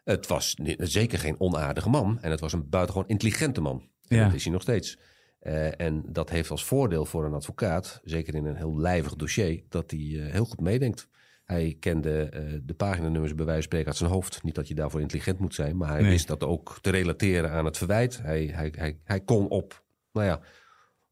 Het 0.04 0.26
was 0.26 0.54
zeker 0.76 1.18
geen 1.18 1.40
onaardige 1.40 1.88
man. 1.88 2.18
En 2.20 2.30
het 2.30 2.40
was 2.40 2.52
een 2.52 2.68
buitengewoon 2.68 3.08
intelligente 3.08 3.60
man. 3.60 3.88
En 4.08 4.16
Ja. 4.16 4.24
Dat 4.24 4.34
is 4.34 4.42
hij 4.44 4.52
nog 4.52 4.62
steeds. 4.62 4.98
Eh, 5.38 5.80
en 5.80 6.02
dat 6.08 6.30
heeft 6.30 6.50
als 6.50 6.64
voordeel 6.64 7.04
voor 7.04 7.24
een 7.24 7.34
advocaat, 7.34 8.00
zeker 8.04 8.34
in 8.34 8.44
een 8.44 8.56
heel 8.56 8.78
lijvig 8.78 9.14
dossier, 9.16 9.62
dat 9.68 9.90
hij 9.90 10.00
eh, 10.00 10.32
heel 10.32 10.44
goed 10.44 10.60
meedenkt. 10.60 11.08
Hij 11.44 11.76
kende 11.80 12.22
eh, 12.22 12.42
de 12.62 12.74
paginanummers 12.74 13.34
bij 13.34 13.44
wijze 13.44 13.52
van 13.60 13.62
spreken 13.62 13.86
uit 13.88 13.96
zijn 13.96 14.10
hoofd. 14.10 14.42
Niet 14.42 14.54
dat 14.54 14.68
je 14.68 14.74
daarvoor 14.74 15.00
intelligent 15.00 15.38
moet 15.38 15.54
zijn, 15.54 15.76
maar 15.76 15.88
hij 15.88 16.00
Nee. 16.00 16.10
wist 16.10 16.26
dat 16.26 16.44
ook 16.44 16.78
te 16.80 16.90
relateren 16.90 17.50
aan 17.50 17.64
het 17.64 17.78
verwijt. 17.78 18.22
Hij, 18.22 18.50
hij, 18.54 18.72
hij, 18.76 18.98
hij 19.04 19.20
kon 19.20 19.48
op, 19.48 19.84
nou 20.12 20.26
ja, 20.26 20.40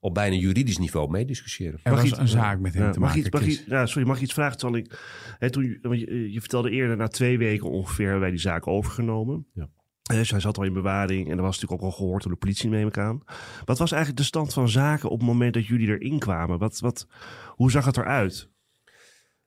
op 0.00 0.14
bijna 0.14 0.36
juridisch 0.36 0.78
niveau 0.78 1.10
meediscussiëren. 1.10 1.80
Er 1.82 1.90
Mag 1.92 2.00
was 2.00 2.10
iets- 2.10 2.18
een 2.18 2.28
zaak 2.28 2.58
met 2.60 2.74
hem 2.74 2.82
Ja, 2.84 2.90
te 2.90 2.98
mag, 2.98 3.08
maken. 3.08 3.24
iets, 3.26 3.30
mag, 3.66 3.78
iets- 3.82 3.90
sorry, 3.92 4.06
mag 4.08 4.16
ik 4.16 4.22
iets 4.22 4.32
vragen? 4.32 4.60
Zal 4.60 4.76
ik, 4.76 4.98
hè, 5.38 5.50
toen, 5.50 5.64
je- 5.64 5.78
want 5.82 6.00
je, 6.00 6.40
vertelde 6.40 6.70
eerder, 6.70 6.96
na 6.96 7.08
twee 7.08 7.38
weken 7.38 7.70
ongeveer 7.70 8.04
hebben 8.04 8.20
wij 8.22 8.30
die 8.30 8.40
zaak 8.40 8.66
overgenomen. 8.66 9.46
Ja. 9.54 9.68
Eh, 10.02 10.16
Dus 10.16 10.30
hij 10.30 10.40
zat 10.40 10.58
al 10.58 10.64
in 10.64 10.72
bewaring 10.72 11.30
en 11.30 11.36
er 11.36 11.42
was 11.42 11.54
natuurlijk 11.60 11.82
ook 11.82 11.90
al 11.90 11.96
gehoord 11.96 12.22
door 12.22 12.32
de 12.32 12.38
politie, 12.38 12.68
neem 12.68 12.86
ik 12.86 12.98
aan. 12.98 13.22
Wat 13.64 13.78
was 13.78 13.90
eigenlijk 13.92 14.20
de 14.22 14.26
stand 14.26 14.52
van 14.52 14.68
zaken 14.68 15.10
op 15.10 15.18
het 15.18 15.28
moment 15.28 15.54
dat 15.54 15.66
jullie 15.66 15.88
erin 15.88 16.18
kwamen? 16.18 16.58
Wat, 16.58 16.78
wat, 16.80 17.06
hoe 17.48 17.70
zag 17.70 17.84
het 17.84 17.96
eruit? 17.96 18.48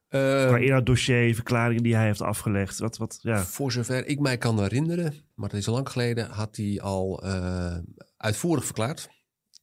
Eh, 0.07 0.19
Qua 0.47 0.57
inhoud 0.57 0.85
dossier, 0.85 1.35
verklaringen 1.35 1.83
die 1.83 1.95
hij 1.95 2.05
heeft 2.05 2.21
afgelegd. 2.21 2.79
Wat, 2.79 2.97
wat, 2.97 3.19
ja. 3.21 3.43
Voor 3.43 3.71
zover 3.71 4.05
ik 4.07 4.19
mij 4.19 4.37
kan 4.37 4.59
herinneren, 4.61 5.13
maar 5.35 5.49
dat 5.49 5.59
is 5.59 5.67
al 5.67 5.73
lang 5.73 5.89
geleden, 5.89 6.29
had 6.29 6.55
hij 6.55 6.79
al 6.81 7.23
eh, 7.23 7.77
uitvoerig 8.17 8.65
verklaard. 8.65 9.09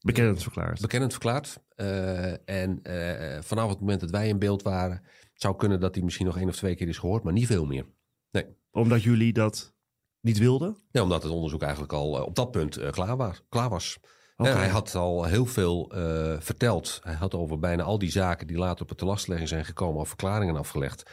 Bekend 0.00 0.42
verklaard. 0.42 0.80
bekennend 0.80 1.12
verklaard. 1.12 1.60
Eh, 1.74 2.48
en 2.48 2.82
eh, 2.82 3.42
vanaf 3.42 3.68
het 3.68 3.80
moment 3.80 4.00
dat 4.00 4.10
wij 4.10 4.28
in 4.28 4.38
beeld 4.38 4.62
waren, 4.62 5.02
het 5.32 5.42
zou 5.42 5.56
kunnen 5.56 5.80
dat 5.80 5.94
hij 5.94 6.04
misschien 6.04 6.26
nog 6.26 6.38
één 6.38 6.48
of 6.48 6.56
twee 6.56 6.74
keer 6.74 6.88
is 6.88 6.98
gehoord, 6.98 7.22
maar 7.22 7.32
niet 7.32 7.46
veel 7.46 7.66
meer. 7.66 7.86
Omdat 8.72 9.02
jullie 9.02 9.32
dat 9.32 9.74
niet 10.20 10.38
wilden? 10.38 10.76
Ja, 10.90 11.02
omdat 11.02 11.22
het 11.22 11.32
onderzoek 11.32 11.62
eigenlijk 11.62 11.92
al 11.92 12.16
eh, 12.16 12.24
op 12.24 12.34
dat 12.34 12.50
punt 12.50 12.90
klaar, 12.90 13.16
was, 13.16 13.42
klaar 13.48 13.68
was. 13.68 13.98
Hij 14.36 14.68
had 14.68 14.94
al 14.94 15.24
heel 15.24 15.46
veel 15.46 15.92
verteld. 16.38 17.00
Hij 17.02 17.14
had 17.14 17.34
over 17.34 17.58
bijna 17.58 17.82
al 17.82 17.98
die 17.98 18.10
zaken 18.10 18.46
die 18.46 18.56
later 18.56 18.82
op 18.82 18.88
de 18.88 18.94
telastlegging 18.94 19.48
zijn 19.48 19.64
gekomen, 19.64 19.98
al 19.98 20.04
verklaringen 20.04 20.56
afgelegd. 20.56 21.10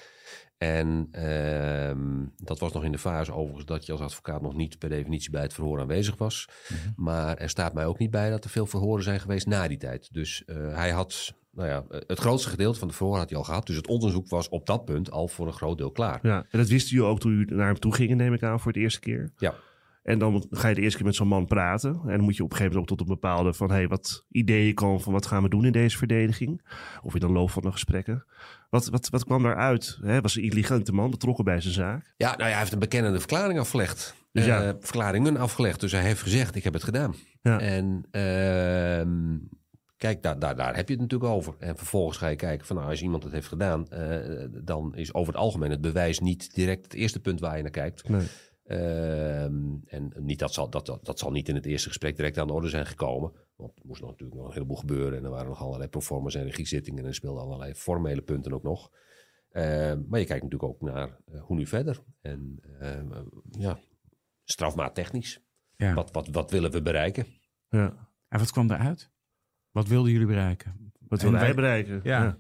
En 0.58 1.08
ehm, 1.12 2.26
dat 2.38 2.60
was 2.60 2.74
nog 2.74 2.84
in 2.84 2.92
de 2.92 2.98
fase 2.98 3.34
overigens 3.34 3.66
dat 3.66 3.86
je 3.86 3.92
als 3.92 4.02
advocaat 4.02 4.42
nog 4.42 4.56
niet 4.56 4.80
per 4.80 4.90
definitie 4.90 5.32
bij 5.32 5.42
het 5.42 5.54
verhoor 5.54 5.80
aanwezig 5.80 6.18
was. 6.18 6.50
Maar 6.96 7.38
er 7.38 7.50
staat 7.50 7.74
mij 7.74 7.86
ook 7.86 8.00
niet 8.00 8.12
bij 8.12 8.30
dat 8.30 8.44
er 8.44 8.50
veel 8.50 8.66
verhoren 8.66 9.04
zijn 9.04 9.20
geweest 9.20 9.48
na 9.48 9.68
die 9.68 9.78
tijd. 9.78 10.14
Dus 10.14 10.46
eh, 10.46 10.56
hij 10.56 10.92
had, 10.92 11.34
nou 11.52 11.68
ja, 11.68 11.84
eh, 11.90 12.00
het 12.08 12.20
grootste 12.20 12.50
gedeelte 12.50 12.80
van 12.80 12.88
de 12.88 12.94
verhoor 12.94 13.18
had 13.18 13.30
hij 13.30 13.38
al 13.38 13.44
gehad. 13.44 13.68
Dus 13.68 13.76
het 13.76 13.88
onderzoek 13.88 14.30
was 14.30 14.50
op 14.50 14.66
dat 14.66 14.86
punt 14.86 15.12
al 15.12 15.28
voor 15.28 15.48
een 15.48 15.54
groot 15.54 15.78
deel 15.78 15.92
klaar. 15.92 16.20
Ja. 16.22 16.46
En 16.50 16.60
dat 16.60 16.68
wisten 16.68 16.96
jullie 16.96 17.12
ook 17.12 17.20
toen 17.20 17.32
jullie 17.32 17.56
naar 17.56 17.68
hem 17.68 17.80
toe 17.80 17.94
gingen, 17.94 18.18
neem 18.18 18.34
ik 18.34 18.44
aan, 18.44 18.60
voor 18.60 18.74
de 18.74 18.80
eerste 18.80 19.00
keer. 19.00 19.32
Ja. 19.38 19.56
En 20.08 20.20
dan 20.20 20.46
ga 20.50 20.68
je 20.68 20.76
de 20.76 20.82
eerste 20.82 20.98
keer 20.98 21.06
met 21.06 21.16
zo'n 21.16 21.28
man 21.28 21.46
praten. 21.46 21.90
En 21.90 22.16
dan 22.16 22.22
moet 22.22 22.36
je 22.36 22.44
op 22.44 22.52
een 22.52 22.58
gegeven 22.58 22.76
moment 22.78 22.92
ook 22.92 22.98
tot 22.98 23.08
een 23.08 23.14
bepaalde 23.14 23.54
van... 23.54 23.72
hey, 23.72 23.88
wat 23.88 24.26
ideeën 24.30 24.74
komen 24.74 25.02
van 25.02 25.14
wat 25.14 25.26
gaan 25.26 25.44
we 25.44 25.50
doen 25.50 25.66
in 25.66 25.72
deze 25.72 25.98
verdediging? 25.98 26.62
Of 27.02 27.14
in 27.14 27.20
de 27.20 27.30
loop 27.30 27.50
van 27.50 27.62
de 27.62 27.72
gesprekken. 27.72 28.26
Wat, 28.70 28.88
wat, 28.88 29.10
wat 29.10 29.24
kwam 29.24 29.44
daaruit? 29.44 29.98
Hè, 30.02 30.22
was 30.22 30.36
een 30.36 30.44
intelligente 30.44 30.92
man, 30.92 31.12
betrokken 31.12 31.44
bij 31.46 31.62
zijn 31.62 31.74
zaak? 31.74 32.14
Ja, 32.18 32.28
nou 32.28 32.42
ja, 32.42 32.50
hij 32.50 32.60
heeft 32.60 32.72
een 32.72 32.80
bekennende 32.80 33.20
verklaring 33.20 33.60
afgelegd. 33.60 34.16
Dus 34.32 34.46
ja. 34.46 34.64
Eh, 34.64 34.74
verklaringen 34.80 35.38
afgelegd. 35.38 35.80
Dus 35.80 35.92
hij 35.92 36.02
heeft 36.02 36.22
gezegd, 36.22 36.56
ik 36.56 36.64
heb 36.64 36.74
het 36.74 36.84
gedaan. 36.84 37.16
Ja. 37.42 37.60
En 37.60 38.06
ehm, 38.12 39.38
kijk, 39.98 40.24
daar, 40.24 40.40
daar, 40.40 40.56
daar 40.56 40.76
heb 40.76 40.88
je 40.88 40.94
het 40.94 41.02
natuurlijk 41.02 41.32
over. 41.32 41.56
En 41.60 41.78
vervolgens 41.78 42.18
ga 42.18 42.28
je 42.28 42.36
kijken 42.36 42.68
van, 42.68 42.76
nou, 42.76 42.90
als 42.90 43.02
iemand 43.02 43.24
het 43.24 43.32
heeft 43.32 43.48
gedaan... 43.48 43.88
eh, 43.88 44.18
dan 44.64 44.96
is 44.96 45.14
over 45.14 45.34
het 45.34 45.42
algemeen 45.42 45.72
het 45.72 45.82
bewijs 45.82 46.20
niet 46.20 46.54
direct 46.54 46.84
het 46.84 46.94
eerste 46.94 47.20
punt 47.20 47.40
waar 47.40 47.56
je 47.56 47.62
naar 47.62 47.72
kijkt. 47.72 48.10
Nee. 48.10 48.28
Ehm, 48.68 49.76
en 49.86 50.14
niet, 50.16 50.40
dat, 50.40 50.54
zal, 50.54 50.70
dat, 50.70 50.86
dat, 50.86 51.06
dat 51.06 51.20
zal 51.20 51.32
niet 51.32 51.50
in 51.50 51.56
het 51.56 51.66
eerste 51.66 51.88
gesprek 51.88 52.16
direct 52.16 52.38
aan 52.38 52.48
de 52.48 52.54
orde 52.54 52.70
zijn 52.70 52.86
gekomen. 52.86 53.32
Want 53.56 53.72
er 53.80 53.86
moest 53.86 54.02
nog 54.02 54.10
natuurlijk 54.10 54.38
nog 54.40 54.48
een 54.48 54.54
heleboel 54.54 54.76
gebeuren. 54.78 55.18
En 55.18 55.24
er 55.24 55.30
waren 55.30 55.48
nog 55.48 55.62
allerlei 55.62 55.90
performance 55.90 56.40
en 56.40 56.46
regiezittingen. 56.46 57.02
En 57.04 57.08
er 57.10 57.16
speelden 57.16 57.44
allerlei 57.44 57.74
formele 57.74 58.22
punten 58.22 58.54
ook 58.54 58.64
nog. 58.64 58.92
Ehm, 59.52 60.02
maar 60.08 60.20
je 60.20 60.26
kijkt 60.26 60.44
natuurlijk 60.44 60.64
ook 60.72 60.82
naar 60.82 61.18
eh, 61.26 61.42
hoe 61.42 61.56
nu 61.56 61.66
verder. 61.66 62.04
En 62.22 62.60
ehm, 62.80 63.12
eh, 63.14 63.20
ja, 63.52 63.80
strafmaat 64.44 64.96
technisch. 64.96 65.42
Ja. 65.76 65.94
Wat, 65.94 66.12
wat, 66.12 66.28
wat 66.28 66.52
willen 66.52 66.72
we 66.72 66.82
bereiken? 66.82 67.26
Ja. 67.70 68.10
En 68.28 68.40
wat 68.40 68.52
kwam 68.52 68.72
eruit? 68.72 69.12
Wat 69.72 69.88
wilden 69.88 70.12
jullie 70.12 70.28
bereiken? 70.28 70.92
Wat 71.00 71.20
En 71.20 71.26
wilde 71.26 71.38
hij 71.38 71.46
wij- 71.46 71.56
bereiken? 71.56 72.00
Ja. 72.04 72.38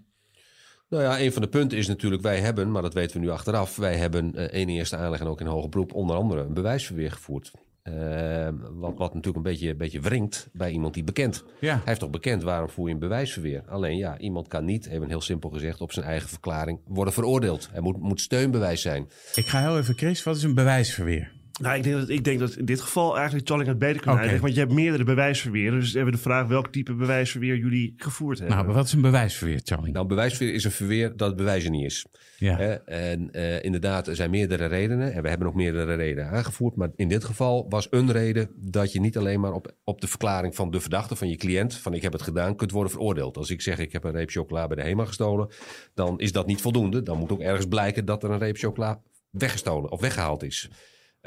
Nou 0.89 1.03
ja, 1.03 1.19
een 1.19 1.31
van 1.33 1.41
de 1.41 1.47
punten 1.47 1.77
is 1.77 1.87
natuurlijk, 1.87 2.21
wij 2.21 2.39
hebben, 2.39 2.71
maar 2.71 2.81
dat 2.81 2.93
weten 2.93 3.19
we 3.19 3.25
nu 3.25 3.31
achteraf, 3.31 3.75
wij 3.75 3.97
hebben 3.97 4.35
eh, 4.35 4.61
in 4.61 4.69
eerste 4.69 4.97
aanleg 4.97 5.19
en 5.19 5.27
ook 5.27 5.41
in 5.41 5.47
hoger 5.47 5.69
beroep 5.69 5.93
onder 5.93 6.15
andere 6.15 6.41
een 6.41 6.53
bewijsverweer 6.53 7.11
gevoerd. 7.11 7.51
Ehm, 7.83 8.55
wat, 8.73 8.97
wat 8.97 9.13
natuurlijk 9.13 9.35
een 9.35 9.51
beetje, 9.51 9.69
een 9.69 9.77
beetje 9.77 10.01
wringt 10.01 10.49
bij 10.53 10.71
iemand 10.71 10.93
die 10.93 11.03
bekend. 11.03 11.43
Ja. 11.59 11.73
Hij 11.73 11.81
heeft 11.85 11.99
toch 11.99 12.09
bekend, 12.09 12.43
waarom 12.43 12.69
voer 12.69 12.87
je 12.87 12.93
een 12.93 12.99
bewijsverweer? 12.99 13.63
Alleen 13.67 13.97
ja, 13.97 14.17
iemand 14.17 14.47
kan 14.47 14.65
niet, 14.65 14.85
even 14.85 15.07
heel 15.07 15.21
simpel 15.21 15.49
gezegd, 15.49 15.81
op 15.81 15.91
zijn 15.91 16.05
eigen 16.05 16.29
verklaring 16.29 16.79
worden 16.85 17.13
veroordeeld. 17.13 17.69
Er 17.73 17.81
moet, 17.81 17.97
moet 17.97 18.21
steunbewijs 18.21 18.81
zijn. 18.81 19.09
Ik 19.35 19.47
ga 19.47 19.59
heel 19.59 19.77
even, 19.77 19.97
Chris, 19.97 20.23
wat 20.23 20.35
is 20.35 20.43
een 20.43 20.53
bewijsverweer? 20.53 21.31
Nou, 21.59 21.77
ik 21.77 21.83
denk, 21.83 21.95
dat, 21.95 22.09
ik 22.09 22.23
denk 22.23 22.39
dat 22.39 22.55
in 22.55 22.65
dit 22.65 22.81
geval 22.81 23.17
eigenlijk 23.17 23.47
Challing 23.47 23.69
het 23.69 23.79
beter 23.79 24.01
kan 24.01 24.11
Oké. 24.11 24.21
uitleggen. 24.21 24.41
Want 24.41 24.53
je 24.53 24.59
hebt 24.59 24.73
meerdere 24.73 25.03
bewijsverweren. 25.03 25.79
Dus 25.79 25.93
hebben 25.93 26.11
we 26.11 26.17
de 26.17 26.23
vraag 26.23 26.47
welk 26.47 26.67
type 26.67 26.93
bewijsverweer 26.93 27.57
jullie 27.57 27.93
gevoerd 27.97 28.39
hebben. 28.39 28.57
Nou, 28.57 28.73
wat 28.73 28.85
is 28.85 28.93
een 28.93 29.01
bewijsverweer, 29.01 29.59
Charlie? 29.63 29.91
Nou, 29.91 30.01
een 30.01 30.07
bewijsverweer 30.07 30.53
is 30.53 30.63
een 30.63 30.71
verweer 30.71 31.17
dat 31.17 31.27
het 31.27 31.37
bewijs 31.37 31.63
er 31.63 31.69
niet 31.69 31.85
is. 31.85 32.05
ja. 32.37 32.57
Hè? 32.57 32.73
En 32.73 33.31
eh, 33.31 33.63
inderdaad, 33.63 34.07
er 34.07 34.15
zijn 34.15 34.29
meerdere 34.29 34.65
redenen. 34.65 35.13
En 35.13 35.21
we 35.21 35.29
hebben 35.29 35.47
ook 35.47 35.55
meerdere 35.55 35.95
redenen 35.95 36.29
aangevoerd. 36.29 36.75
Maar 36.75 36.89
in 36.95 37.07
dit 37.07 37.23
geval 37.23 37.65
was 37.69 37.87
een 37.89 38.11
reden 38.11 38.49
dat 38.55 38.91
je 38.91 38.99
niet 38.99 39.17
alleen 39.17 39.39
maar 39.39 39.53
op, 39.53 39.75
op 39.83 40.01
de 40.01 40.07
verklaring 40.07 40.55
van 40.55 40.71
de 40.71 40.79
verdachte, 40.79 41.15
van 41.15 41.29
je 41.29 41.35
cliënt, 41.35 41.75
van 41.75 41.93
ik 41.93 42.01
heb 42.01 42.13
het 42.13 42.21
gedaan, 42.21 42.55
kunt 42.55 42.71
worden 42.71 42.91
veroordeeld. 42.91 43.37
Als 43.37 43.49
ik 43.49 43.61
zeg 43.61 43.79
ik 43.79 43.91
heb 43.91 44.03
een 44.03 44.11
reep 44.11 44.29
chocola 44.29 44.67
bij 44.67 44.75
de 44.75 44.83
HEMA 44.83 45.05
gestolen, 45.05 45.49
dan 45.93 46.19
is 46.19 46.31
dat 46.31 46.47
niet 46.47 46.61
voldoende. 46.61 47.03
Dan 47.03 47.17
moet 47.17 47.31
ook 47.31 47.41
ergens 47.41 47.67
blijken 47.67 48.05
dat 48.05 48.23
er 48.23 48.31
een 48.31 48.39
reep 48.39 48.57
chocola 48.57 49.01
weggestolen 49.29 49.91
of 49.91 50.01
weggehaald 50.01 50.43
is. 50.43 50.69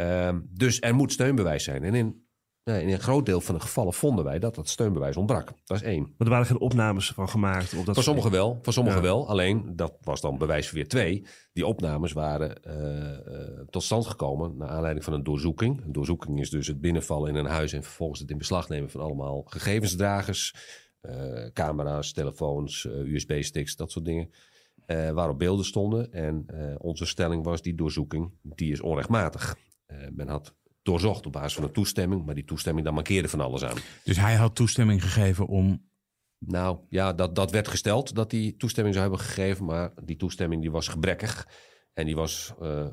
Ehm, 0.01 0.41
dus 0.51 0.81
er 0.81 0.95
moet 0.95 1.13
steunbewijs 1.13 1.65
zijn. 1.65 1.85
En 1.85 1.95
in, 1.95 2.25
nee, 2.65 2.83
in 2.83 2.89
een 2.89 3.01
groot 3.01 3.27
deel 3.27 3.41
van 3.41 3.55
de 3.55 3.61
gevallen 3.61 3.93
vonden 3.93 4.25
wij 4.25 4.39
dat 4.39 4.55
dat 4.55 4.69
steunbewijs 4.69 5.17
ontbrak. 5.17 5.53
Dat 5.65 5.77
is 5.77 5.83
één. 5.83 6.03
Maar 6.03 6.27
er 6.27 6.29
waren 6.29 6.47
geen 6.47 6.61
opnames 6.61 7.11
van 7.11 7.29
gemaakt. 7.29 7.75
Of 7.75 7.85
dat 7.85 7.95
Van 7.95 8.05
sommigen 8.05 8.31
wel, 8.31 8.59
van 8.63 8.73
sommigen 8.73 9.01
Ja. 9.01 9.07
wel. 9.07 9.29
Alleen, 9.29 9.77
dat 9.77 9.97
was 10.01 10.21
dan 10.21 10.39
bewijs 10.39 10.71
weer 10.71 10.89
twee. 10.89 11.25
Die 11.53 11.67
opnames 11.67 12.13
waren 12.13 12.63
eh, 12.63 13.13
eh, 13.13 13.67
tot 13.71 13.83
stand 13.83 14.07
gekomen 14.07 14.57
naar 14.57 14.69
aanleiding 14.69 15.05
van 15.05 15.13
een 15.15 15.23
doorzoeking. 15.25 15.85
Een 15.85 15.93
doorzoeking 15.93 16.41
is 16.41 16.51
dus 16.51 16.67
het 16.67 16.81
binnenvallen 16.81 17.29
in 17.29 17.37
een 17.37 17.47
huis 17.51 17.73
en 17.73 17.83
vervolgens 17.83 18.21
het 18.21 18.31
in 18.31 18.39
beslag 18.39 18.69
nemen 18.69 18.91
van 18.91 19.01
allemaal 19.01 19.43
gegevensdragers. 19.47 20.55
eh, 21.01 21.47
camera's, 21.53 22.13
telefoons, 22.13 22.85
USB-sticks, 22.85 23.77
dat 23.77 23.91
soort 23.91 24.05
dingen. 24.05 24.31
waarop 25.15 25.39
beelden 25.39 25.65
stonden. 25.65 26.13
En 26.13 26.47
onze 26.79 27.07
stelling 27.07 27.45
was, 27.45 27.63
die 27.63 27.75
doorzoeking, 27.75 28.33
die 28.43 28.73
is 28.73 28.81
onrechtmatig. 28.81 29.57
Eh, 29.91 30.09
men 30.13 30.29
had 30.29 30.55
doorzocht 30.83 31.27
op 31.27 31.33
basis 31.33 31.55
van 31.55 31.65
een 31.65 31.73
toestemming, 31.73 32.25
maar 32.25 32.35
die 32.35 32.45
toestemming, 32.45 32.85
daar 32.85 32.95
mankeerde 32.95 33.29
van 33.29 33.41
alles 33.41 33.65
aan. 33.65 33.77
Dus 34.05 34.17
hij 34.17 34.35
had 34.35 34.55
toestemming 34.55 35.03
gegeven 35.03 35.47
om... 35.47 35.89
Nou 36.39 36.79
ja, 36.89 37.13
dat, 37.13 37.35
dat 37.35 37.51
werd 37.51 37.69
gesteld 37.69 38.15
dat 38.15 38.31
hij 38.31 38.55
toestemming 38.59 38.95
zou 38.95 39.09
hebben 39.09 39.27
gegeven, 39.27 39.65
maar 39.65 39.93
die 40.05 40.17
toestemming 40.17 40.61
die 40.61 40.71
was 40.71 40.89
gebrekkig. 40.89 41.49
En 41.93 42.07
die 42.07 42.17
was 42.17 42.53
eh, 42.61 42.87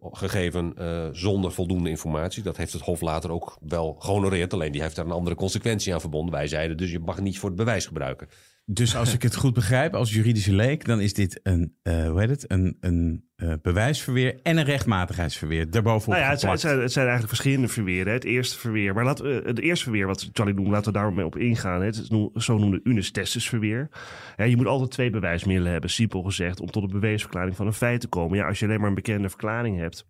gegeven 0.00 0.76
eh, 0.76 1.08
zonder 1.12 1.52
voldoende 1.52 1.88
informatie. 1.88 2.42
Dat 2.42 2.56
heeft 2.56 2.72
het 2.72 2.82
Hof 2.82 3.00
later 3.00 3.30
ook 3.30 3.58
wel 3.60 3.94
gehonoreerd. 3.98 4.52
Alleen 4.52 4.72
die 4.72 4.82
heeft 4.82 4.96
daar 4.96 5.04
een 5.04 5.10
andere 5.10 5.36
consequentie 5.36 5.94
aan 5.94 6.00
verbonden. 6.00 6.34
Wij 6.34 6.46
zeiden 6.46 6.76
dus 6.76 6.90
je 6.90 6.98
mag 6.98 7.14
het 7.14 7.24
niet 7.24 7.38
voor 7.38 7.48
het 7.48 7.58
bewijs 7.58 7.86
gebruiken. 7.86 8.28
Dus 8.66 8.96
als 8.96 9.14
ik 9.14 9.22
het 9.22 9.34
goed 9.36 9.54
begrijp, 9.54 9.94
als 9.94 10.12
juridische 10.12 10.52
leek, 10.52 10.84
dan 10.84 11.00
is 11.00 11.14
dit 11.14 11.40
een, 11.42 11.76
eh, 11.82 12.08
hoe 12.08 12.20
heet 12.20 12.28
het, 12.28 12.50
een, 12.50 12.76
een 12.80 13.28
eh, 13.36 13.52
bewijsverweer 13.62 14.40
en 14.42 14.56
een 14.56 14.64
rechtmatigheidsverweer 14.64 15.70
daarbovenop 15.70 16.14
Nou 16.14 16.24
ja, 16.24 16.30
het 16.30 16.40
zijn, 16.40 16.52
het, 16.52 16.60
zijn, 16.60 16.80
het 16.80 16.92
zijn 16.92 17.06
eigenlijk 17.06 17.34
verschillende 17.36 17.68
verweren. 17.72 18.12
Het 18.12 18.24
eerste 18.24 18.58
verweer, 18.58 18.94
maar 18.94 19.04
laten 19.04 19.24
we, 19.24 19.42
het 19.46 19.58
eerste 19.60 19.84
verweer 19.84 20.06
wat 20.06 20.30
Charlie 20.32 20.54
noemt, 20.54 20.68
laten 20.68 20.92
we 20.92 20.98
daarmee 20.98 21.24
op 21.24 21.36
ingaan. 21.36 21.80
hè. 21.80 21.86
Het 21.86 21.96
is 21.96 22.08
noem- 22.08 22.30
zogenoemde 22.34 22.80
unis 22.82 23.10
testis 23.10 23.48
verweer. 23.48 23.88
Ja, 24.36 24.44
je 24.44 24.56
moet 24.56 24.66
altijd 24.66 24.90
twee 24.90 25.10
bewijsmiddelen 25.10 25.72
hebben, 25.72 25.90
simpel 25.90 26.22
gezegd, 26.22 26.60
om 26.60 26.70
tot 26.70 26.82
een 26.82 27.00
beweesverklaring 27.00 27.56
van 27.56 27.66
een 27.66 27.72
feit 27.72 28.00
te 28.00 28.08
komen. 28.08 28.38
Ja, 28.38 28.46
als 28.46 28.58
je 28.58 28.66
alleen 28.66 28.80
maar 28.80 28.88
een 28.88 28.94
bekende 28.94 29.28
verklaring 29.28 29.78
hebt, 29.78 30.06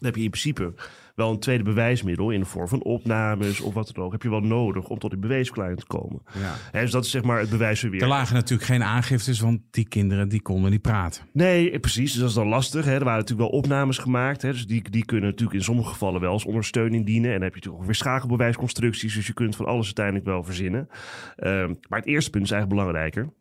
dan 0.00 0.08
heb 0.08 0.16
je 0.16 0.22
in 0.22 0.30
principe 0.30 0.74
wel 1.14 1.30
een 1.30 1.38
tweede 1.38 1.64
bewijsmiddel 1.64 2.30
in 2.30 2.40
de 2.40 2.46
vorm 2.46 2.68
van 2.68 2.82
opnames 2.82 3.60
of 3.60 3.74
wat 3.74 3.90
dan 3.94 4.04
ook. 4.04 4.12
Heb 4.12 4.22
je 4.22 4.30
wel 4.30 4.40
nodig 4.40 4.88
om 4.88 4.98
tot 4.98 5.10
die 5.10 5.18
beweesverklaring 5.18 5.78
te 5.78 5.86
komen. 5.86 6.22
Ja. 6.38 6.54
Hè, 6.70 6.80
dus 6.80 6.90
dat 6.90 7.04
is 7.04 7.10
zeg 7.10 7.22
maar 7.22 7.38
het 7.38 7.50
bewijsverweer. 7.50 8.02
Er 8.02 8.08
lagen 8.08 8.34
natuurlijk 8.34 8.68
geen 8.68 8.82
aangiftes, 8.82 9.40
want 9.40 9.60
die 9.70 9.88
kinderen 9.88 10.28
die 10.28 10.42
konden 10.42 10.70
niet 10.70 10.82
praten. 10.82 11.22
Nee, 11.32 11.80
precies. 11.80 12.12
Dus 12.12 12.20
dat 12.20 12.28
is 12.28 12.34
dan 12.34 12.48
lastig. 12.48 12.84
Hè. 12.84 12.94
Er 12.94 13.04
waren 13.04 13.20
natuurlijk 13.20 13.50
wel 13.50 13.58
opnames 13.58 13.98
gemaakt. 13.98 14.42
Hè. 14.42 14.52
Dus 14.52 14.66
die, 14.66 14.90
die 14.90 15.04
kunnen 15.04 15.30
natuurlijk 15.30 15.58
in 15.58 15.64
sommige 15.64 15.88
gevallen 15.88 16.20
wel 16.20 16.32
als 16.32 16.44
ondersteuning 16.44 17.06
dienen. 17.06 17.32
En 17.32 17.32
dan 17.32 17.42
heb 17.42 17.50
je 17.50 17.56
natuurlijk 17.56 17.82
ook 17.82 17.86
weer 17.86 17.94
schakelbewijsconstructies. 17.94 19.14
Dus 19.14 19.26
je 19.26 19.32
kunt 19.32 19.56
van 19.56 19.66
alles 19.66 19.84
uiteindelijk 19.84 20.26
wel 20.26 20.44
verzinnen. 20.44 20.88
Ehm, 21.36 21.74
maar 21.88 21.98
het 21.98 22.08
eerste 22.08 22.30
punt 22.30 22.44
is 22.44 22.50
eigenlijk 22.50 22.80
belangrijker. 22.80 23.32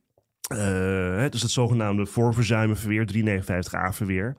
Eh, 0.50 1.30
dus 1.30 1.42
het 1.42 1.52
zogenaamde 1.52 2.06
voorverzuimenverweer, 2.06 3.06
359a-verweer. 3.06 4.36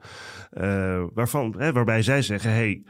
Eh, 0.49 1.03
waarvan, 1.13 1.55
hè, 1.57 1.71
waarbij 1.71 2.01
zij 2.01 2.21
zeggen, 2.21 2.51
hey, 2.51 2.83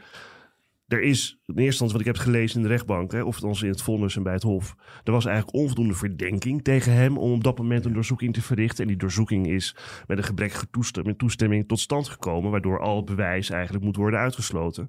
er 0.86 1.02
is, 1.02 1.38
in 1.46 1.54
eerste 1.54 1.64
instantie 1.64 1.96
wat 1.96 2.06
ik 2.06 2.14
heb 2.14 2.24
gelezen 2.24 2.56
in 2.56 2.62
de 2.62 2.68
rechtbank, 2.68 3.12
hè, 3.12 3.22
of 3.22 3.42
ons 3.42 3.62
in 3.62 3.68
het 3.68 3.82
vonnis 3.82 4.16
en 4.16 4.22
bij 4.22 4.32
het 4.32 4.42
hof, 4.42 4.74
er 5.04 5.12
was 5.12 5.24
eigenlijk 5.24 5.56
onvoldoende 5.56 5.94
verdenking 5.94 6.64
tegen 6.64 6.92
hem 6.92 7.18
om 7.18 7.32
op 7.32 7.44
dat 7.44 7.58
moment 7.58 7.84
een 7.84 7.92
doorzoeking 7.92 8.34
te 8.34 8.42
verrichten. 8.42 8.82
En 8.82 8.88
die 8.88 8.96
doorzoeking 8.96 9.46
is 9.46 9.76
met 10.06 10.18
een 10.18 10.24
gebrekkige 10.24 10.70
toestemming, 10.70 11.18
toestemming 11.18 11.68
tot 11.68 11.80
stand 11.80 12.08
gekomen, 12.08 12.50
waardoor 12.50 12.80
al 12.80 13.04
bewijs 13.04 13.50
eigenlijk 13.50 13.84
moet 13.84 13.96
worden 13.96 14.20
uitgesloten. 14.20 14.88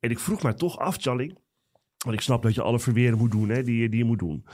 En 0.00 0.10
ik 0.10 0.18
vroeg 0.18 0.42
mij 0.42 0.54
toch 0.54 0.78
af, 0.78 0.96
Challing, 0.96 1.38
want 2.04 2.16
ik 2.16 2.22
snap 2.22 2.42
dat 2.42 2.54
je 2.54 2.62
alle 2.62 2.78
verweren 2.80 3.18
moet 3.18 3.30
doen 3.30 3.48
hè, 3.48 3.62
die, 3.62 3.76
je- 3.82 3.88
die 3.88 3.98
je 3.98 4.04
moet 4.04 4.18
doen. 4.18 4.44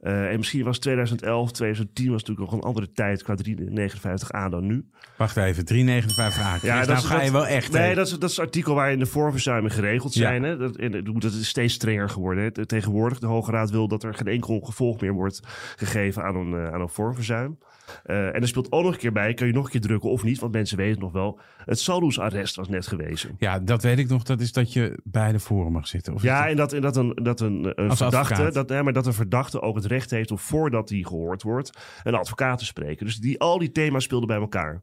Eh, 0.00 0.30
en 0.30 0.36
misschien 0.36 0.64
was 0.64 0.78
2011, 0.78 1.52
2010 1.52 2.10
was 2.10 2.20
natuurlijk 2.24 2.50
nog 2.50 2.60
een 2.60 2.66
andere 2.66 2.92
tijd 2.92 3.22
qua 3.22 3.34
359a 3.34 4.48
dan 4.50 4.66
nu. 4.66 4.84
Wacht 5.16 5.36
even, 5.36 5.64
359 5.64 6.42
A. 6.42 6.58
Ja, 6.62 6.78
dat 6.78 6.86
nou 6.86 6.98
is- 6.98 7.04
ga 7.04 7.14
dat- 7.16 7.24
je 7.24 7.32
wel 7.32 7.46
echt... 7.46 7.72
Nee, 7.72 7.94
dat 7.94 8.06
is, 8.06 8.12
dat 8.12 8.30
is 8.30 8.36
het 8.36 8.44
artikel 8.44 8.74
waarin 8.74 8.98
de 8.98 9.06
voorverzuimen 9.06 9.70
geregeld 9.70 10.14
Ja. 10.14 10.20
zijn. 10.20 10.42
Hè? 10.42 10.56
Dat, 10.56 10.76
en 10.76 10.90
dat 10.90 11.20
dat 11.22 11.32
is 11.32 11.48
steeds 11.48 11.74
strenger 11.74 12.08
geworden. 12.08 12.44
Hè? 12.44 12.66
Tegenwoordig, 12.66 13.18
de 13.18 13.26
Hoge 13.26 13.50
Raad 13.50 13.70
wil 13.70 13.88
dat 13.88 14.02
er 14.02 14.14
geen 14.14 14.26
enkel 14.26 14.60
gevolg 14.60 15.00
meer 15.00 15.12
wordt 15.12 15.40
gegeven 15.76 16.22
aan 16.24 16.36
een, 16.36 16.54
eh, 16.54 16.72
aan 16.72 16.80
een 16.80 16.88
voorverzuim. 16.88 17.58
Eh, 18.04 18.26
en 18.26 18.40
er 18.40 18.48
speelt 18.48 18.72
ook 18.72 18.82
nog 18.82 18.92
een 18.92 18.98
keer 18.98 19.12
bij, 19.12 19.34
kan 19.34 19.46
je 19.46 19.52
nog 19.52 19.64
een 19.64 19.70
keer 19.70 19.80
drukken 19.80 20.10
of 20.10 20.22
niet, 20.22 20.38
want 20.38 20.52
mensen 20.52 20.76
weten 20.76 21.00
nog 21.00 21.12
wel. 21.12 21.40
Het 21.64 21.80
Salus-arrest 21.80 22.56
was 22.56 22.68
net 22.68 22.86
gewezen. 22.86 23.36
Ja, 23.38 23.58
dat 23.58 23.82
weet 23.82 23.98
ik 23.98 24.08
nog. 24.08 24.22
Dat 24.22 24.40
is 24.40 24.52
dat 24.52 24.72
je 24.72 24.98
bij 25.04 25.32
de 25.32 25.38
voren 25.38 25.72
mag 25.72 25.86
zitten. 25.86 26.14
Of 26.14 26.22
Ja, 26.22 26.48
en 26.48 26.56
dat, 26.56 26.72
en 26.72 26.80
dat 26.80 26.96
een, 26.96 27.12
dat 27.22 27.40
een, 27.40 27.62
verdachte, 27.76 28.04
advocaat. 28.04 28.54
dat, 28.54 28.68
nee, 28.68 28.82
maar 28.82 28.92
dat 28.92 29.06
een 29.06 29.12
verdachte 29.12 29.60
ook 29.60 29.74
het 29.74 29.84
recht 29.84 30.10
heeft 30.10 30.30
om 30.30 30.38
voordat 30.38 30.88
hij 30.88 31.02
gehoord 31.02 31.42
wordt, 31.42 31.78
een 32.02 32.14
advocaat 32.14 32.58
te 32.58 32.64
spreken. 32.64 33.06
Dus 33.06 33.16
die, 33.16 33.40
al 33.40 33.58
die 33.58 33.72
thema's 33.72 34.04
speelden 34.04 34.28
bij 34.28 34.38
elkaar. 34.38 34.82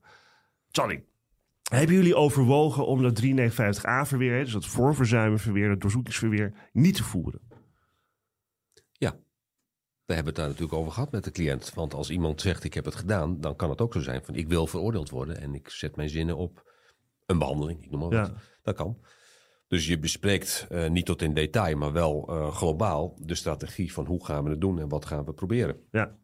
Charlie, 0.72 1.04
hebben 1.70 1.96
jullie 1.96 2.16
overwogen 2.16 2.86
om 2.86 3.02
dat 3.02 3.22
359a 3.24 4.08
verweer, 4.08 4.44
dus 4.44 4.54
dat 4.54 4.66
voorverzuimenverweer, 4.66 5.70
dat 5.70 5.82
doorzoekingsverweer, 5.82 6.54
niet 6.72 6.96
te 6.96 7.04
voeren? 7.04 7.40
We 10.06 10.14
hebben 10.14 10.34
het 10.34 10.42
daar 10.42 10.52
natuurlijk 10.52 10.80
over 10.80 10.92
gehad 10.92 11.12
met 11.12 11.24
de 11.24 11.32
cliënt. 11.32 11.74
Want 11.74 11.94
als 11.94 12.10
iemand 12.10 12.42
zegt 12.42 12.64
ik 12.64 12.74
heb 12.74 12.86
het 12.86 12.96
gedaan, 12.96 13.42
dan 13.42 13.56
kan 13.56 13.70
het 13.70 13.82
ook 13.82 13.94
zo 13.94 14.00
zijn 14.00 14.24
van 14.24 14.36
ik 14.36 14.48
wil 14.48 14.68
veroordeeld 14.68 15.10
worden 15.10 15.42
en 15.42 15.56
ik 15.56 15.70
zet 15.70 15.96
mijn 15.96 16.10
zinnen 16.10 16.38
op 16.38 16.74
een 17.26 17.40
behandeling, 17.40 17.84
ik 17.84 17.92
noem 17.92 18.00
maar 18.00 18.10
wat. 18.10 18.28
Ja. 18.28 18.34
Dat 18.64 18.76
kan. 18.76 19.00
Dus 19.68 19.88
je 19.88 20.00
bespreekt 20.00 20.68
eh, 20.70 20.90
niet 20.90 21.06
tot 21.06 21.22
in 21.22 21.34
detail, 21.34 21.78
maar 21.78 21.92
wel 21.92 22.28
eh, 22.28 22.56
globaal 22.56 23.18
de 23.22 23.36
strategie 23.36 23.94
van 23.94 24.06
hoe 24.06 24.26
gaan 24.26 24.44
we 24.44 24.50
het 24.50 24.62
doen 24.62 24.80
en 24.80 24.90
wat 24.90 25.06
gaan 25.06 25.26
we 25.26 25.34
proberen. 25.34 25.82
Ja. 25.92 26.18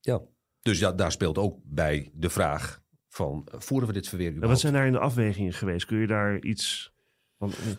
Ja. 0.00 0.22
Dus 0.60 0.78
ja, 0.78 0.92
daar 0.92 1.12
speelt 1.12 1.38
ook 1.38 1.58
bij 1.64 2.10
de 2.14 2.30
vraag 2.30 2.82
van 3.08 3.48
voeren 3.50 3.88
we 3.88 3.94
dit 3.94 4.08
verweer 4.08 4.38
wat 4.38 4.60
zijn 4.60 4.72
daar 4.72 4.86
in 4.86 4.92
de 4.92 4.98
afwegingen 4.98 5.52
geweest? 5.52 5.86
Kun 5.86 5.98
je 5.98 6.06
daar 6.06 6.40
iets 6.40 6.94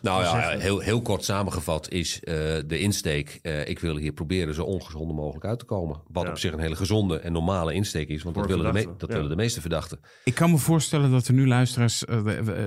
Nou 0.02 0.22
ja, 0.22 0.30
zeggen? 0.30 0.60
heel, 0.60 0.78
heel 0.78 1.02
kort 1.02 1.24
samengevat 1.24 1.90
is 1.90 2.20
eh, 2.22 2.34
de 2.66 2.78
insteek. 2.78 3.38
eh, 3.42 3.68
ik 3.68 3.78
wil 3.78 3.96
hier 3.96 4.12
proberen 4.12 4.54
zo 4.54 4.62
ongezonde 4.64 5.14
mogelijk 5.14 5.44
uit 5.44 5.58
te 5.58 5.64
komen. 5.64 6.00
Wat 6.08 6.24
Ja. 6.24 6.30
op 6.30 6.38
zich 6.38 6.52
een 6.52 6.58
hele 6.58 6.76
gezonde 6.76 7.18
en 7.18 7.32
normale 7.32 7.74
insteek 7.74 8.08
is. 8.08 8.22
Want 8.22 8.34
dat, 8.34 8.46
willen 8.46 8.74
de, 8.74 8.88
dat 8.98 9.08
ja. 9.08 9.14
willen 9.14 9.30
de 9.30 9.36
meeste 9.36 9.60
verdachten. 9.60 9.98
Ik 10.24 10.34
kan 10.34 10.50
me 10.50 10.58
voorstellen 10.58 11.10
dat 11.10 11.26
er 11.26 11.34
nu 11.34 11.46
luisteraars 11.46 12.04
eh, 12.04 12.18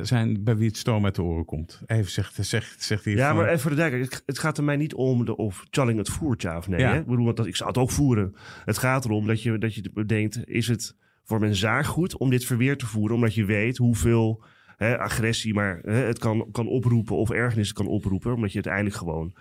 zijn 0.02 0.44
bij 0.44 0.58
wie 0.58 0.68
het 0.68 0.78
stoom 0.78 1.06
uit 1.06 1.16
de 1.16 1.22
oren 1.24 1.46
komt. 1.46 1.82
Even 1.86 2.12
zegt, 2.12 2.36
zegt, 2.46 2.84
zegt 2.84 3.06
hij 3.06 3.14
Ja, 3.14 3.28
van- 3.28 3.36
maar 3.38 3.48
even 3.48 3.60
voor 3.60 3.70
de 3.72 3.76
duidelijkheid. 3.78 4.20
Het, 4.20 4.28
het 4.36 4.40
gaat 4.40 4.58
er 4.58 4.64
mij 4.64 4.76
niet 4.78 4.94
om 4.94 5.26
de, 5.26 5.36
of 5.38 5.66
Challing 5.70 5.98
het 5.98 6.10
voert, 6.10 6.42
ja 6.42 6.58
of 6.58 6.68
nee. 6.68 6.80
Ja. 6.80 6.92
Hè? 6.92 7.00
Ik 7.00 7.06
bedoel, 7.06 7.26
want 7.26 7.38
dat, 7.38 7.46
ik 7.46 7.56
zou 7.56 7.70
het 7.70 7.78
ook 7.78 7.92
voeren. 7.92 8.36
Het 8.66 8.78
gaat 8.78 9.06
erom 9.06 9.28
dat 9.28 9.42
je, 9.44 9.58
dat 9.58 9.74
je 9.76 9.90
bedenkt, 9.94 10.40
is 10.48 10.68
het 10.68 10.96
voor 11.24 11.40
mijn 11.40 11.56
zaak 11.56 11.86
goed 11.86 12.18
om 12.18 12.30
dit 12.30 12.46
verweer 12.46 12.78
te 12.78 12.86
voeren? 12.86 13.16
Omdat 13.16 13.34
je 13.34 13.46
weet 13.46 13.78
hoeveel 13.78 14.44
hè, 14.86 14.98
agressie 15.00 15.54
maar 15.54 15.80
hè, 15.84 15.92
het 15.94 16.20
kan, 16.20 16.48
kan 16.52 16.68
oproepen 16.68 17.16
of 17.16 17.30
ergernis 17.30 17.74
kan 17.74 17.88
oproepen. 17.88 18.34
Omdat 18.34 18.50
je 18.50 18.56
uiteindelijk 18.56 18.96
gewoon 18.96 19.34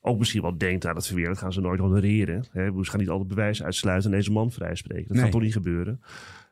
ook 0.00 0.18
misschien 0.18 0.42
wel 0.42 0.58
denkt 0.58 0.86
aan 0.86 0.96
het 0.96 1.06
verweer. 1.06 1.26
Dat 1.26 1.38
gaan 1.38 1.52
ze 1.52 1.60
nooit 1.60 1.80
honoreren. 1.80 2.44
Hè? 2.50 2.64
Ze 2.82 2.90
gaan 2.90 3.00
niet 3.00 3.08
alle 3.08 3.24
bewijzen 3.24 3.64
uitsluiten 3.64 4.10
en 4.10 4.16
deze 4.16 4.32
man 4.32 4.50
vrijspreken. 4.50 5.04
Dat 5.06 5.12
Nee. 5.12 5.22
gaat 5.22 5.32
toch 5.32 5.42
niet 5.42 5.52
gebeuren. 5.52 6.00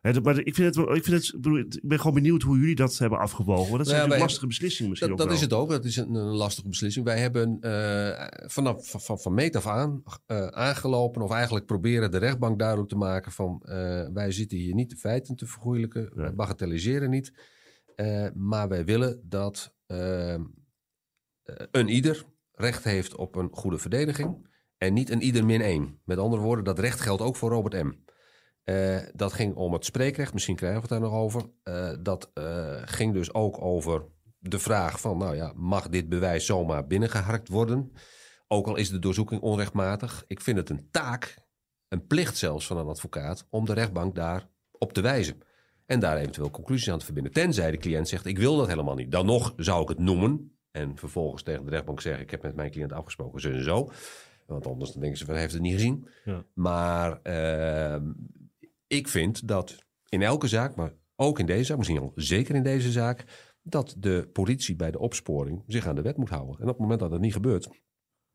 Hè, 0.00 0.12
dat- 0.12 0.22
maar 0.24 0.38
ik, 0.38 0.54
vind 0.54 0.76
het, 0.76 0.88
ik, 0.96 1.04
vind 1.04 1.26
het, 1.26 1.74
ik 1.74 1.80
ben 1.88 1.98
gewoon 1.98 2.14
benieuwd 2.14 2.42
hoe 2.42 2.58
jullie 2.58 2.74
dat 2.74 2.98
hebben 2.98 3.18
afgewogen. 3.18 3.64
Want 3.70 3.76
dat 3.76 3.86
zijn 3.86 3.98
Nou 3.98 4.08
natuurlijk 4.08 4.10
wij 4.10 4.20
lastige 4.20 4.46
beslissingen 4.46 4.90
misschien 4.90 5.10
Dat, 5.10 5.20
ook 5.20 5.26
dat 5.28 5.36
is 5.36 5.42
het 5.42 5.52
ook. 5.52 5.70
Dat 5.70 5.84
is 5.84 5.96
een, 5.96 6.14
een 6.14 6.34
lastige 6.36 6.68
beslissing. 6.68 7.04
Wij 7.04 7.18
hebben 7.18 7.56
eh, 7.60 8.26
vanaf 8.48 8.90
van, 8.90 9.00
van, 9.00 9.18
van 9.18 9.34
meet 9.34 9.56
af 9.56 9.66
aan 9.66 10.02
eh, 10.26 10.46
aangelopen, 10.46 11.22
of 11.22 11.30
eigenlijk 11.30 11.66
proberen 11.66 12.10
de 12.10 12.18
rechtbank 12.18 12.58
duidelijk 12.58 12.88
te 12.88 12.96
maken 12.96 13.32
van 13.32 13.62
eh, 13.64 14.06
wij 14.12 14.30
zitten 14.32 14.58
hier 14.58 14.74
niet 14.74 14.90
de 14.90 14.96
feiten 14.96 15.36
te 15.36 15.46
vergoeilijken, 15.46 16.10
wij 16.14 16.34
bagatelliseren 16.34 17.10
niet. 17.10 17.32
Eh, 17.94 18.26
maar 18.34 18.68
wij 18.68 18.84
willen 18.84 19.20
dat 19.28 19.74
eh, 19.86 20.38
een 21.70 21.88
ieder 21.88 22.24
recht 22.52 22.84
heeft 22.84 23.14
op 23.16 23.34
een 23.36 23.48
goede 23.52 23.78
verdediging. 23.78 24.52
En 24.78 24.92
niet 24.92 25.10
een 25.10 25.22
ieder 25.22 25.44
min 25.44 25.60
één. 25.60 26.00
Met 26.04 26.18
andere 26.18 26.42
woorden, 26.42 26.64
dat 26.64 26.78
recht 26.78 27.00
geldt 27.00 27.22
ook 27.22 27.36
voor 27.36 27.50
Robert 27.50 27.82
M. 27.84 27.92
Eh, 28.64 28.98
dat 29.12 29.32
ging 29.32 29.54
om 29.54 29.72
het 29.72 29.84
spreekrecht, 29.84 30.32
misschien 30.32 30.56
krijgen 30.56 30.80
we 30.80 30.86
het 30.86 31.00
daar 31.00 31.10
nog 31.10 31.18
over. 31.18 31.42
Dat 32.02 32.30
ging 32.84 33.12
dus 33.12 33.34
ook 33.34 33.62
over 33.62 34.04
de 34.38 34.58
vraag 34.58 35.00
van, 35.00 35.18
nou 35.18 35.36
ja, 35.36 35.52
mag 35.56 35.88
dit 35.88 36.08
bewijs 36.08 36.46
zomaar 36.46 36.86
binnengeharkt 36.86 37.48
worden? 37.48 37.92
Ook 38.48 38.66
al 38.66 38.76
is 38.76 38.88
de 38.88 38.98
doorzoeking 38.98 39.40
onrechtmatig. 39.40 40.24
Ik 40.26 40.40
vind 40.40 40.56
het 40.56 40.70
een 40.70 40.88
taak, 40.90 41.38
een 41.88 42.06
plicht 42.06 42.36
zelfs 42.36 42.66
van 42.66 42.76
een 42.76 42.86
advocaat, 42.86 43.46
om 43.50 43.64
de 43.64 43.72
rechtbank 43.72 44.14
daar 44.14 44.48
op 44.70 44.92
te 44.92 45.00
wijzen. 45.00 45.42
En 45.86 46.00
daar 46.00 46.16
eventueel 46.16 46.50
conclusies 46.50 46.90
aan 46.90 46.98
te 46.98 47.04
verbinden. 47.04 47.32
Tenzij 47.32 47.70
de 47.70 47.76
cliënt 47.76 48.08
zegt, 48.08 48.26
ik 48.26 48.38
wil 48.38 48.56
dat 48.56 48.68
helemaal 48.68 48.94
niet. 48.94 49.10
Dan 49.10 49.26
nog 49.26 49.52
zou 49.56 49.82
ik 49.82 49.88
het 49.88 49.98
noemen. 49.98 50.58
En 50.70 50.96
vervolgens 50.96 51.42
tegen 51.42 51.64
de 51.64 51.70
rechtbank 51.70 52.00
zeggen, 52.00 52.22
ik 52.22 52.30
heb 52.30 52.42
met 52.42 52.54
mijn 52.54 52.70
cliënt 52.70 52.92
afgesproken, 52.92 53.40
zo 53.40 53.50
en 53.50 53.62
zo. 53.62 53.90
Want 54.46 54.66
anders 54.66 54.92
dan 54.92 55.00
denken 55.00 55.18
ze 55.18 55.24
van, 55.24 55.32
hij 55.32 55.42
heeft 55.42 55.54
het 55.54 55.62
niet 55.62 55.72
gezien. 55.72 56.08
Ja. 56.24 56.44
Maar 56.54 57.20
ehm, 57.22 58.12
ik 58.86 59.08
vind 59.08 59.48
dat 59.48 59.84
in 60.08 60.22
elke 60.22 60.46
zaak, 60.46 60.74
maar 60.74 60.92
ook 61.16 61.38
in 61.38 61.46
deze 61.46 61.64
zaak, 61.64 61.76
misschien 61.76 62.00
al 62.00 62.12
zeker 62.14 62.54
in 62.54 62.62
deze 62.62 62.90
zaak, 62.90 63.24
dat 63.62 63.94
de 63.98 64.28
politie 64.32 64.76
bij 64.76 64.90
de 64.90 64.98
opsporing 64.98 65.62
zich 65.66 65.86
aan 65.86 65.94
de 65.94 66.02
wet 66.02 66.16
moet 66.16 66.28
houden. 66.28 66.56
En 66.56 66.62
op 66.62 66.68
het 66.68 66.78
moment 66.78 67.00
dat 67.00 67.10
dat 67.10 67.20
niet 67.20 67.32
gebeurt, 67.32 67.68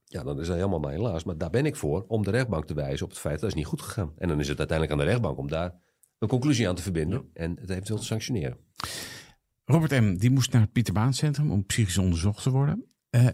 ja, 0.03 0.23
dan 0.23 0.39
is 0.39 0.47
dat 0.47 0.55
helemaal 0.55 0.79
mijn 0.79 0.95
helaas. 0.95 1.23
Maar 1.23 1.37
daar 1.37 1.49
ben 1.49 1.65
ik 1.65 1.75
voor 1.75 2.05
om 2.07 2.23
de 2.23 2.31
rechtbank 2.31 2.65
te 2.65 2.73
wijzen 2.73 3.05
op 3.05 3.11
het 3.11 3.19
feit 3.19 3.33
dat 3.33 3.43
het 3.43 3.51
is 3.51 3.57
niet 3.57 3.65
goed 3.65 3.81
gegaan. 3.81 4.13
En 4.17 4.27
dan 4.27 4.39
is 4.39 4.47
het 4.47 4.57
uiteindelijk 4.57 4.99
aan 4.99 5.05
de 5.05 5.11
rechtbank 5.11 5.37
om 5.37 5.47
daar 5.47 5.79
een 6.19 6.27
conclusie 6.27 6.69
aan 6.69 6.75
te 6.75 6.81
verbinden 6.81 7.29
en 7.33 7.57
het 7.59 7.69
eventueel 7.69 7.99
te 7.99 8.05
sanctioneren. 8.05 8.57
Robert 9.65 10.01
M. 10.01 10.17
die 10.17 10.29
moest 10.29 10.51
naar 10.51 10.61
het 10.61 10.71
Pieterbaancentrum 10.71 11.51
om 11.51 11.65
psychisch 11.65 11.97
onderzocht 11.97 12.43
te 12.43 12.49
worden. 12.49 12.85
Eh, 13.09 13.27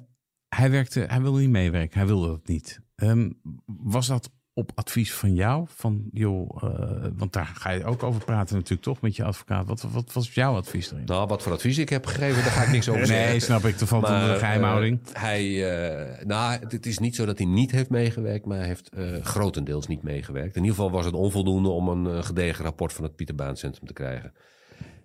hij, 0.48 0.72
werkte, 0.72 1.00
hij 1.00 1.22
wilde 1.22 1.40
niet 1.40 1.50
meewerken, 1.50 1.98
hij 1.98 2.08
wilde 2.08 2.28
dat 2.28 2.48
niet. 2.48 2.82
Ehm, 2.96 3.32
was 3.66 4.08
dat 4.08 4.32
op 4.58 4.72
advies 4.76 5.14
van 5.14 5.34
jou? 5.34 5.66
Van, 5.68 6.04
joh, 6.12 6.64
eh, 6.64 7.08
want 7.16 7.34
daar 7.34 7.52
ga 7.56 7.70
je 7.70 7.86
ook 7.86 8.04
over 8.04 8.26
praten 8.26 8.56
natuurlijk 8.56 8.82
toch 8.82 9.02
met 9.02 9.16
je 9.16 9.24
advocaat. 9.24 9.68
Wat, 9.68 9.82
wat 9.82 10.14
was 10.14 10.34
jouw 10.34 10.56
advies 10.56 10.92
erin? 10.92 11.06
Nou, 11.06 11.28
wat 11.28 11.44
voor 11.44 11.52
advies 11.52 11.78
ik 11.78 11.90
heb 11.90 12.06
gegeven, 12.06 12.44
daar 12.44 12.52
ga 12.52 12.64
ik 12.64 12.72
niks 12.72 12.90
over 12.90 13.06
zeggen. 13.08 13.28
nee, 13.28 13.40
snap 13.40 13.66
ik. 13.66 13.80
Dat 13.80 13.88
valt 13.88 14.02
Maar, 14.02 14.14
onder 14.14 14.34
de 14.34 14.40
geheimhouding. 14.40 15.00
eh, 15.14 15.22
hij, 15.22 15.70
eh, 16.18 16.26
nou, 16.26 16.60
het, 16.70 16.86
is 16.86 17.00
niet 17.00 17.16
zo 17.16 17.26
dat 17.26 17.38
hij 17.38 17.48
niet 17.48 17.72
heeft 17.72 17.90
meegewerkt, 17.90 18.46
maar 18.46 18.58
hij 18.58 18.68
heeft 18.68 18.90
eh, 18.90 19.22
grotendeels 19.22 19.88
niet 19.88 20.04
meegewerkt. 20.04 20.56
In 20.56 20.62
ieder 20.62 20.76
geval 20.76 20.92
was 20.92 21.06
het 21.06 21.14
onvoldoende 21.14 21.70
om 21.70 21.88
een 21.88 22.24
gedegen 22.24 22.64
rapport 22.64 22.94
van 22.94 23.04
het 23.04 23.16
Pieterbaancentrum 23.16 23.88
te 23.88 23.94
krijgen. 23.94 24.34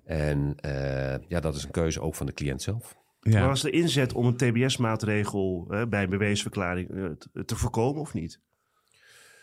En 0.04 0.54
eh, 0.60 1.28
ja, 1.28 1.40
dat 1.40 1.54
is 1.54 1.64
een 1.64 1.70
keuze 1.70 2.00
ook 2.00 2.14
van 2.14 2.26
de 2.26 2.32
cliënt 2.32 2.62
zelf. 2.62 2.96
Maar 3.20 3.32
ja. 3.32 3.46
was 3.46 3.62
de 3.62 3.70
inzet 3.70 4.12
om 4.12 4.26
een 4.26 4.36
TBS-maatregel 4.36 5.66
bij 5.88 6.02
een 6.02 6.10
beweesverklaring 6.10 6.88
te 7.44 7.56
voorkomen 7.56 8.00
of 8.00 8.14
niet? 8.14 8.40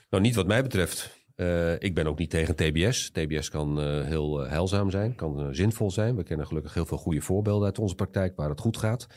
Nou, 0.09 0.23
niet 0.23 0.35
wat 0.35 0.47
mij 0.47 0.61
betreft. 0.63 1.25
Eh, 1.35 1.73
ik 1.79 1.93
ben 1.95 2.07
ook 2.07 2.17
niet 2.19 2.29
tegen 2.29 2.55
TBS. 2.55 3.09
TBS 3.11 3.49
kan 3.49 3.81
eh, 3.81 4.03
heel 4.05 4.43
eh, 4.43 4.49
heilzaam 4.49 4.89
zijn, 4.89 5.15
kan 5.15 5.55
zinvol 5.55 5.91
zijn. 5.91 6.15
We 6.15 6.23
kennen 6.23 6.47
gelukkig 6.47 6.73
heel 6.73 6.85
veel 6.85 6.97
goede 6.97 7.21
voorbeelden 7.21 7.65
uit 7.65 7.79
onze 7.79 7.95
praktijk 7.95 8.35
waar 8.35 8.49
het 8.49 8.59
goed 8.59 8.77
gaat. 8.77 9.07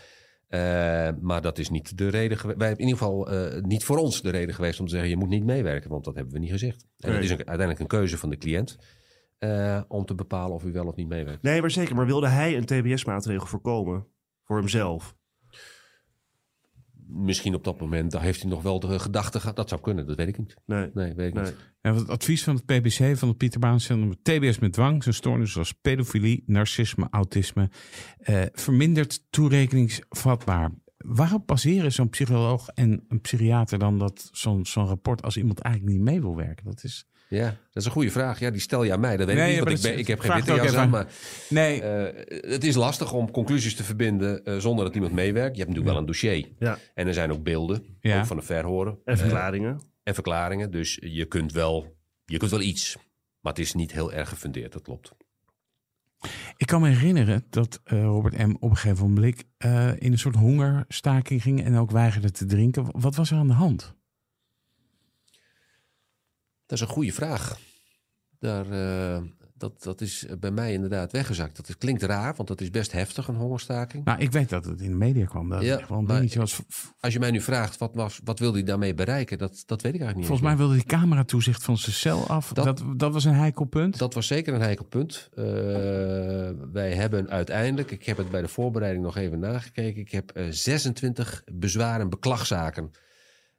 Maar 1.20 1.40
dat 1.42 1.59
is 1.59 1.70
niet 1.70 1.98
de 1.98 2.09
reden 2.09 2.38
geweest. 2.38 2.59
Wij 2.59 2.66
hebben 2.68 2.87
in 2.87 2.92
ieder 2.92 3.07
geval 3.07 3.29
niet 3.62 3.85
voor 3.85 3.96
ons 3.98 4.22
de 4.22 4.31
reden 4.31 4.55
geweest 4.55 4.81
om 4.81 4.85
te 4.87 4.90
zeggen: 4.92 5.11
je 5.11 5.16
moet 5.16 5.29
niet 5.29 5.44
meewerken, 5.44 5.90
want 5.90 6.05
dat 6.05 6.14
hebben 6.14 6.33
we 6.33 6.38
niet 6.38 6.50
gezegd. 6.50 6.87
En 6.98 7.12
het 7.14 7.24
is 7.24 7.31
een- 7.31 7.37
uiteindelijk 7.37 7.79
een 7.81 7.87
keuze 7.87 8.18
van 8.18 8.31
de 8.31 8.37
cliënt 8.37 8.76
om 9.88 10.05
te 10.05 10.14
bepalen 10.14 10.55
of 10.55 10.64
u 10.64 10.72
wel 10.72 10.87
of 10.87 10.96
niet 10.96 11.09
meewerkt. 11.09 11.42
Nee, 11.42 11.61
maar 11.61 11.70
zeker. 11.70 11.94
Maar 11.94 12.07
wilde 12.07 12.29
hij 12.29 12.57
een 12.57 12.64
TBS-maatregel 12.64 13.46
voorkomen 13.46 14.07
voor 14.44 14.59
hemzelf? 14.59 15.16
Misschien 17.12 17.55
op 17.55 17.64
dat 17.64 17.81
moment, 17.81 18.11
daar 18.11 18.23
heeft 18.23 18.40
hij 18.42 18.51
nog 18.51 18.62
wel 18.62 18.81
de 18.81 18.99
gedachte 18.99 19.40
gehad. 19.40 19.57
Dat 19.57 19.68
zou 19.68 19.81
kunnen, 19.81 20.07
dat 20.07 20.16
weet 20.16 20.29
ik 20.29 20.38
niet. 20.38 20.57
Nee. 20.66 20.90
Nee, 20.94 21.14
weet 21.14 21.29
ik 21.29 21.35
nee. 21.35 21.44
niet. 21.44 21.57
En 21.81 21.94
het 21.94 22.09
advies 22.09 22.44
van 22.44 22.55
het 22.55 22.64
PBC, 22.64 23.18
van 23.18 23.29
het 23.29 23.37
Pieterbaancentrum, 23.37 24.23
TBS 24.23 24.59
met 24.59 24.73
dwang, 24.73 25.03
zijn 25.03 25.14
stoornissen 25.14 25.53
zoals 25.53 25.73
pedofilie, 25.73 26.42
narcisme, 26.46 27.07
autisme, 27.11 27.70
eh, 28.18 28.42
vermindert 28.53 29.31
toerekeningsvatbaar. 29.31 30.70
Waarop 30.96 31.46
baseren 31.46 31.92
zo'n 31.92 32.09
psycholoog 32.09 32.68
en 32.68 33.05
een 33.09 33.20
psychiater 33.20 33.79
dan 33.79 33.99
dat 33.99 34.29
zo'n 34.33 34.66
zo'n 34.66 34.87
rapport 34.87 35.23
als 35.23 35.37
iemand 35.37 35.59
eigenlijk 35.59 35.96
niet 35.96 36.05
mee 36.05 36.20
wil 36.20 36.37
werken? 36.37 36.64
Dat 36.64 36.85
is. 36.85 37.10
Ja, 37.31 37.45
dat 37.47 37.57
is 37.73 37.85
een 37.85 37.90
goede 37.90 38.11
vraag. 38.11 38.38
Ja, 38.38 38.51
die 38.51 38.61
stel 38.61 38.83
je 38.85 38.93
aan 38.93 39.01
mij. 39.01 39.16
Dat 39.16 39.27
weet 39.27 39.37
Nee, 39.37 39.45
ik 39.47 39.55
niet, 39.55 39.64
want 39.64 39.85
ik, 39.85 40.07
ben, 40.07 40.07
heb 40.07 40.19
geen 40.21 40.35
witte 40.35 40.55
jas 40.55 40.75
aan. 40.75 40.90
Maar 40.90 41.07
Nee, 41.49 41.83
Eh, 41.83 42.51
het 42.51 42.64
is 42.64 42.75
lastig 42.75 43.12
om 43.12 43.31
conclusies 43.31 43.75
te 43.75 43.85
verbinden 43.85 44.45
eh, 44.45 44.57
zonder 44.59 44.85
dat 44.85 44.95
iemand 44.95 45.12
meewerkt. 45.12 45.57
Je 45.57 45.62
hebt 45.62 45.69
natuurlijk 45.69 45.87
wel 45.88 45.97
een 45.97 46.07
dossier. 46.07 46.49
Ja. 46.59 46.79
En 46.95 47.07
er 47.07 47.14
zijn 47.14 47.33
ook 47.33 47.43
beelden, 47.43 47.85
Ja. 48.01 48.19
ook 48.19 48.27
van 48.27 48.37
de 48.37 48.43
verhoren. 48.43 48.99
En 49.05 49.19
verklaringen. 49.19 49.81
en 50.03 50.14
verklaringen. 50.14 50.71
Dus 50.71 50.99
je 51.03 51.25
kunt, 51.25 51.53
wel, 51.53 51.97
je 52.25 52.37
kunt 52.38 52.51
wel 52.51 52.61
iets. 52.61 52.97
Maar 53.41 53.53
het 53.53 53.61
is 53.62 53.74
niet 53.74 53.93
heel 53.93 54.12
erg 54.12 54.28
gefundeerd, 54.28 54.72
dat 54.72 54.83
klopt. 54.83 55.12
ik 56.57 56.66
kan 56.66 56.81
me 56.81 56.89
herinneren 56.89 57.45
dat 57.51 57.81
eh, 57.85 58.03
Robert 58.03 58.39
M. 58.39 58.55
op 58.61 58.70
een 58.70 58.76
gegeven 58.76 59.09
moment 59.11 59.45
eh, 59.57 59.91
in 59.99 60.12
een 60.12 60.18
soort 60.18 60.35
hongerstaking 60.37 61.43
ging 61.43 61.64
en 61.64 61.76
ook 61.76 61.91
weigerde 61.91 62.31
te 62.31 62.47
drinken. 62.47 62.87
Wat 62.91 63.14
was 63.14 63.31
er 63.31 63.37
aan 63.37 63.47
de 63.47 63.53
hand? 63.53 63.99
Dat 66.71 66.79
is 66.79 66.81
een 66.81 66.93
goede 66.95 67.12
vraag. 67.12 67.59
Daar, 68.39 68.71
eh, 68.71 69.23
dat, 69.55 69.83
dat 69.83 70.01
is 70.01 70.27
bij 70.41 70.51
mij 70.51 70.73
inderdaad 70.73 71.12
weggezakt. 71.12 71.57
Dat 71.57 71.68
is- 71.68 71.77
klinkt 71.79 72.03
raar, 72.03 72.35
want 72.37 72.49
dat 72.49 72.61
is 72.61 72.71
best 72.71 72.93
heftig, 72.93 73.29
een 73.29 73.35
hongerstaking. 73.35 74.05
Nou, 74.05 74.18
ik 74.21 74.33
weet 74.33 74.49
dat 74.49 74.64
het 74.64 74.81
in 74.81 74.91
de 74.91 74.97
media 74.97 75.25
kwam. 75.25 75.49
Dat 75.49 75.62
Ja, 75.62 75.79
gewoon 75.85 76.09
een 76.09 76.14
dingetje 76.14 76.39
was. 76.39 76.61
Als 77.01 77.12
je 77.12 77.18
mij 77.18 77.31
nu 77.31 77.41
vraagt, 77.41 77.79
wat, 77.79 77.95
was, 77.95 78.21
wat 78.25 78.39
wilde 78.39 78.57
hij 78.59 78.66
daarmee 78.66 78.95
bereiken? 78.95 79.39
Dat, 79.39 79.62
dat 79.66 79.83
weet 79.83 79.95
ik 79.95 80.01
eigenlijk 80.01 80.16
niet. 80.16 80.27
Volgens 80.27 80.49
mij 80.49 80.57
wilde 80.57 80.75
die 80.75 80.85
cameratoezicht 80.85 81.62
van 81.64 81.79
zijn 81.79 81.95
cel 81.97 82.27
af. 82.27 82.53
Dat, 82.53 82.64
Dat- 82.64 82.85
dat, 82.99 83.12
was 83.12 83.25
een 83.25 83.35
heikel 83.35 83.64
punt. 83.64 83.99
Dat 83.99 84.14
was 84.14 84.27
zeker 84.27 84.55
een 84.55 84.61
heikel 84.61 84.85
punt. 84.85 85.29
Eh, 85.35 85.45
wij 86.73 86.95
hebben 86.95 87.31
uiteindelijk, 87.31 87.91
ik 87.91 88.05
heb 88.07 88.16
het 88.16 88.31
bij 88.31 88.41
de 88.43 88.49
voorbereiding 88.49 89.05
nog 89.05 89.16
even 89.16 89.39
nagekeken. 89.39 90.01
Ik 90.01 90.11
heb 90.11 90.31
eh, 90.31 90.47
26 90.51 91.43
bezwaar- 91.53 92.01
en 92.01 92.09
beklagzaken 92.09 92.91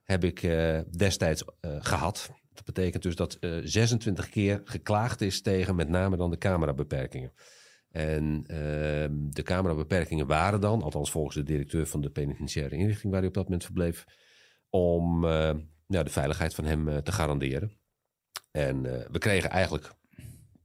heb 0.04 0.24
ik 0.24 0.44
eh, 0.44 0.80
destijds 0.98 1.44
eh, 1.60 1.72
gehad. 1.80 2.30
Dat 2.54 2.66
betekent 2.66 3.04
dus 3.04 3.16
dat 3.16 3.34
eh 3.34 3.58
26 3.64 4.30
keer 4.30 4.62
geklaagd 4.66 5.22
is 5.22 5.42
tegen 5.42 5.76
met 5.76 5.90
name 5.90 6.18
dan 6.18 6.30
de 6.30 6.38
camerabeperkingen. 6.38 7.34
En 7.92 8.44
ehm, 8.48 9.14
de 9.30 9.44
camerabeperkingen 9.44 10.28
waren 10.28 10.62
dan, 10.62 10.82
althans 10.82 11.12
volgens 11.12 11.36
de 11.36 11.44
directeur 11.44 11.88
van 11.88 12.02
de 12.02 12.10
penitentiaire 12.10 12.76
inrichting 12.76 13.12
waar 13.12 13.20
hij 13.20 13.30
op 13.30 13.36
dat 13.36 13.44
moment 13.44 13.64
verbleef, 13.64 14.06
om 14.70 15.26
eh, 15.26 15.54
ja, 15.88 16.04
de 16.04 16.10
veiligheid 16.10 16.56
van 16.56 16.66
hem 16.66 16.88
eh, 16.88 16.98
te 16.98 17.12
garanderen. 17.12 17.78
En 18.52 18.86
eh, 18.86 19.08
we 19.12 19.18
kregen 19.18 19.50
eigenlijk 19.50 19.92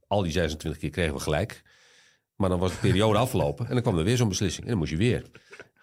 al 0.07 0.21
die 0.23 0.31
26 0.31 0.81
keer 0.81 0.89
kregen 0.89 1.13
we 1.13 1.19
gelijk. 1.19 1.61
Maar 2.35 2.49
dan 2.49 2.59
was 2.59 2.71
de 2.71 2.77
periode 2.77 3.19
afgelopen 3.27 3.67
en 3.67 3.73
dan 3.73 3.81
kwam 3.81 3.97
er 3.97 4.03
weer 4.03 4.17
zo'n 4.17 4.29
beslissing. 4.29 4.63
En 4.63 4.69
dan 4.69 4.79
moest 4.79 4.91
je 4.91 4.97
weer. 4.97 5.25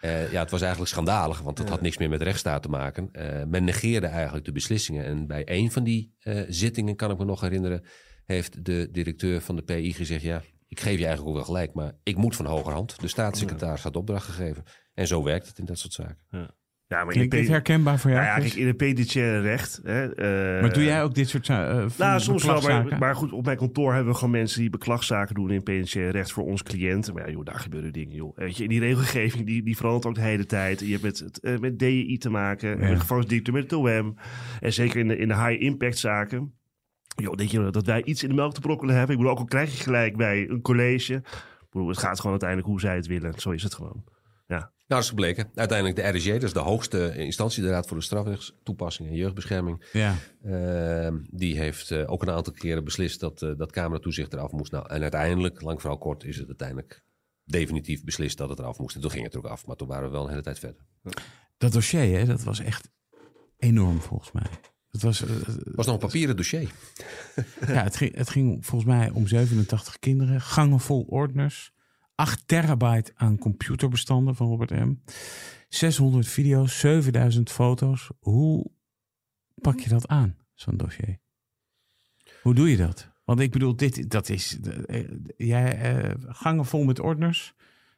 Eh, 0.05 0.33
ja, 0.33 0.41
het 0.41 0.51
was 0.51 0.61
eigenlijk 0.61 0.91
schandalig, 0.91 1.41
want 1.41 1.59
het 1.59 1.69
had 1.69 1.81
niks 1.81 1.99
meer 1.99 2.09
met 2.09 2.23
rechtsstaat 2.23 2.63
te 2.63 2.69
maken. 2.69 3.09
Eh, 3.13 3.45
men 3.45 3.65
negeerde 3.65 4.07
eigenlijk 4.07 4.45
de 4.45 4.53
beslissingen. 4.53 5.05
En 5.05 5.27
bij 5.27 5.43
een 5.47 5.71
van 5.71 5.85
die 5.85 6.15
eh, 6.19 6.41
zittingen, 6.49 6.97
kan 6.97 7.11
ik 7.11 7.19
me 7.19 7.25
nog 7.25 7.41
herinneren, 7.41 7.85
heeft 8.25 8.65
de 8.65 8.89
directeur 8.93 9.41
van 9.41 9.57
de 9.57 9.63
PI 9.63 9.93
gezegd: 9.93 10.23
Ja, 10.23 10.43
ik 10.69 10.81
geef 10.81 10.99
je 10.99 11.07
eigenlijk 11.07 11.29
ook 11.29 11.35
wel 11.35 11.45
gelijk, 11.45 11.75
maar 11.75 11.93
ik 12.03 12.17
moet 12.17 12.37
van 12.37 12.47
hogerhand. 12.47 13.01
De 13.01 13.09
staatssecretaris 13.09 13.83
had 13.83 13.97
opdracht 13.97 14.27
gegeven. 14.27 14.65
En 14.95 15.07
zo 15.07 15.23
werkt 15.23 15.47
het 15.47 15.59
in 15.59 15.65
dat 15.65 15.79
soort 15.79 15.93
zaken. 15.93 16.19
Ja, 16.31 16.55
maar 16.89 17.03
in, 17.03 17.09
Klinkt 17.13 17.31
dit 17.31 17.49
herkenbaar 17.49 17.99
voor 17.99 18.11
jou? 18.11 18.23
nou 18.23 18.35
ja, 18.35 18.41
Chris? 18.41 18.51
kijk, 18.51 18.63
in 18.63 18.69
het 18.69 18.77
penitentiaire 18.77 19.41
recht... 19.41 19.81
Hè, 19.83 20.15
eh, 20.15 20.61
maar 20.61 20.73
doe 20.73 20.85
jij 20.85 21.03
ook 21.03 21.15
dit 21.15 21.29
soort 21.29 21.49
uh, 21.49 21.85
Nou, 21.99 22.21
soms 22.21 22.45
wel, 22.45 22.61
maar, 22.61 22.99
maar 22.99 23.15
goed, 23.17 23.33
op 23.33 23.45
mijn 23.45 23.57
kantoor 23.57 23.95
hebben 23.95 24.13
we 24.13 24.19
gewoon 24.19 24.33
mensen 24.33 24.61
die 24.61 24.71
beklagzaken 24.71 25.35
doen 25.35 25.51
in 25.51 25.63
penitentiair 25.63 26.11
recht 26.11 26.33
voor 26.33 26.45
ons 26.45 26.63
cliënt. 26.63 27.13
Maar 27.13 27.27
ja, 27.27 27.33
joh, 27.33 27.45
daar 27.45 27.61
gebeuren 27.61 27.93
dingen, 27.93 28.15
joh. 28.15 28.37
Weet 28.37 28.57
je, 28.57 28.63
en 28.63 28.69
die 28.69 28.81
regelgeving 28.81 29.47
die, 29.47 29.63
die 29.63 29.77
verandert 29.77 30.07
ook 30.07 30.15
de 30.15 30.21
hele 30.21 30.47
tijd. 30.47 30.81
Je 30.81 30.91
hebt 30.91 31.03
met, 31.03 31.19
het, 31.19 31.41
eh, 31.41 31.59
met 31.59 31.79
DI 31.79 32.19
te 32.19 32.31
maken, 32.31 32.69
Ja. 32.69 32.77
met 32.77 33.53
met 33.53 33.63
het 33.63 33.73
OM. 33.73 34.17
En 34.61 34.73
zeker 34.73 35.01
in 35.01 35.09
de, 35.09 35.17
in 35.17 35.29
de 35.29 35.37
high-impact 35.37 35.99
zaken. 35.99 36.55
Joh, 37.17 37.35
denk 37.35 37.51
je 37.51 37.71
dat 37.71 37.87
wij 37.87 38.05
iets 38.05 38.23
in 38.23 38.29
de 38.29 38.35
melk 38.35 38.55
te 38.55 38.61
brokkelen 38.61 38.95
hebben? 38.97 39.13
Ik 39.13 39.17
bedoel, 39.17 39.33
ook 39.33 39.41
al 39.41 39.45
krijg 39.45 39.77
je 39.77 39.83
gelijk 39.83 40.17
bij 40.17 40.49
een 40.49 40.61
college. 40.61 41.15
Ik 41.15 41.71
bedoel, 41.71 41.89
het 41.89 41.99
gaat 41.99 42.17
gewoon 42.17 42.31
uiteindelijk 42.31 42.69
hoe 42.69 42.81
zij 42.81 42.97
het 42.97 43.07
willen. 43.07 43.41
Zo 43.41 43.51
is 43.51 43.63
het 43.63 43.75
gewoon. 43.75 44.05
Nou, 44.87 45.01
dat 45.01 45.03
is 45.03 45.09
gebleken. 45.09 45.51
Uiteindelijk 45.55 45.97
de 45.99 46.19
RSJ, 46.19 46.33
dat 46.33 46.43
is 46.43 46.53
de 46.53 46.59
hoogste 46.59 47.17
instantie, 47.17 47.63
de 47.63 47.69
Raad 47.69 47.87
voor 47.87 47.97
de 47.97 48.03
Strafrechtstoepassing 48.03 49.09
en 49.09 49.15
Jeugdbescherming. 49.15 49.89
Ja, 49.93 50.15
Ehm, 50.43 51.19
die 51.31 51.59
heeft 51.59 51.91
eh, 51.91 52.11
ook 52.11 52.23
een 52.23 52.31
aantal 52.31 52.53
keren 52.53 52.85
beslist 52.85 53.21
dat 53.21 53.43
uh, 53.43 53.57
dat 53.57 53.73
cameratoezicht 53.73 54.33
eraf 54.33 54.51
moest. 54.53 54.73
Nou, 54.73 54.89
en 54.89 55.03
uiteindelijk, 55.03 55.61
lang 55.61 55.81
vooral 55.81 55.99
kort, 55.99 56.25
is 56.25 56.37
het 56.37 56.47
uiteindelijk 56.47 57.05
definitief 57.45 58.05
beslist 58.05 58.39
dat 58.39 58.49
het 58.49 58.59
eraf 58.59 58.79
moest. 58.79 58.95
En 58.95 59.01
toen 59.01 59.11
ging 59.11 59.25
het 59.25 59.33
er 59.33 59.39
ook 59.39 59.47
af, 59.47 59.67
maar 59.67 59.77
toen 59.77 59.89
waren 59.89 60.05
we 60.05 60.11
wel 60.11 60.23
een 60.23 60.29
hele 60.31 60.43
tijd 60.43 60.59
verder. 60.59 60.87
dat 61.57 61.73
dossier, 61.73 62.19
hè, 62.19 62.25
dat 62.25 62.43
was 62.43 62.59
echt 62.61 62.91
enorm 63.57 64.01
volgens 64.01 64.33
mij. 64.33 64.47
Het 64.91 65.03
was, 65.03 65.19
Het 65.19 65.75
was 65.75 65.87
nog 65.87 65.95
een 65.95 66.01
papieren 66.01 66.37
dossier. 66.37 66.71
ja, 67.67 67.83
het 67.83 67.97
ging, 67.97 68.17
het 68.17 68.31
ging 68.31 68.67
volgens 68.67 68.91
mij 68.91 69.11
om 69.11 69.27
87 69.27 69.99
kinderen, 69.99 70.41
gangen 70.41 70.81
vol 70.81 71.03
ordners, 71.03 71.73
8 72.15 72.49
terabyte 72.49 73.13
aan 73.15 73.39
computerbestanden 73.39 74.35
van 74.35 74.47
Robert 74.47 74.71
M. 74.71 74.95
600 75.69 76.29
video's, 76.29 76.79
7000 76.79 77.51
foto's. 77.51 78.11
Hoe 78.21 78.71
pak 79.61 79.81
je 79.81 79.89
dat 79.89 80.09
aan, 80.09 80.37
zo'n 80.55 80.77
dossier? 80.77 81.21
Hoe 82.43 82.55
doe 82.55 82.71
je 82.71 82.77
dat? 82.77 83.13
Want 83.25 83.41
ik 83.41 83.51
bedoel, 83.51 83.77
dit, 83.77 84.11
dat 84.11 84.29
is. 84.29 84.59
Uh, 84.87 85.09
jij, 85.37 85.97
uh, 86.05 86.15
gangen 86.19 86.65
vol 86.65 86.85
met 86.85 87.01
ordners. 87.01 87.55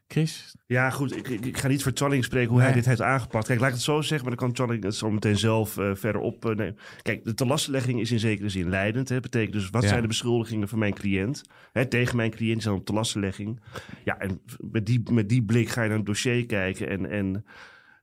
Chris? 0.09 0.55
Ja, 0.67 0.91
goed. 0.91 1.17
Ik, 1.17 1.29
ik, 1.29 1.45
ik 1.45 1.57
ga 1.57 1.69
niet 1.69 1.83
voor 1.83 1.93
Challing 1.95 2.25
spreken 2.25 2.49
hoe 2.49 2.59
nee. 2.59 2.67
hij 2.67 2.77
dit 2.77 2.87
heeft 2.87 3.01
aangepakt. 3.01 3.47
Kijk, 3.47 3.61
laat 3.61 3.69
ik 3.69 3.75
het 3.75 3.85
zo 3.85 4.01
zeggen, 4.01 4.29
maar 4.29 4.37
dan 4.37 4.47
kan 4.47 4.57
Challing 4.57 4.85
het 4.85 4.95
zo 4.95 5.11
meteen 5.11 5.39
zelf 5.39 5.77
uh, 5.77 5.95
verder 5.95 6.21
op 6.21 6.45
uh, 6.45 6.55
nemen. 6.55 6.79
Kijk, 7.03 7.25
de 7.25 7.35
telastlegging 7.35 8.01
is 8.01 8.11
in 8.11 8.19
zekere 8.19 8.49
zin 8.49 8.69
leidend. 8.69 9.09
Dat 9.09 9.23
betekent 9.23 9.53
dus, 9.53 9.71
wat 9.71 9.83
ja. 9.83 9.89
zijn 9.89 10.01
de 10.01 10.09
beschuldigingen 10.09 10.69
van 10.69 10.79
mijn 10.79 10.95
cliënt? 10.95 11.43
Hè, 11.73 11.87
tegen 11.87 12.17
mijn 12.17 12.31
cliënt 12.31 12.59
is 12.59 12.65
dan 12.65 12.75
op 12.75 12.87
telastlegging. 12.87 13.61
Ja, 14.05 14.19
en 14.19 14.41
met 14.71 14.87
die, 14.87 15.03
met 15.13 15.29
die 15.29 15.43
blik 15.43 15.69
ga 15.69 15.83
je 15.83 15.89
naar 15.89 15.97
het 15.97 16.07
dossier 16.07 16.47
kijken 16.47 16.89
en... 16.89 17.11
en 17.11 17.45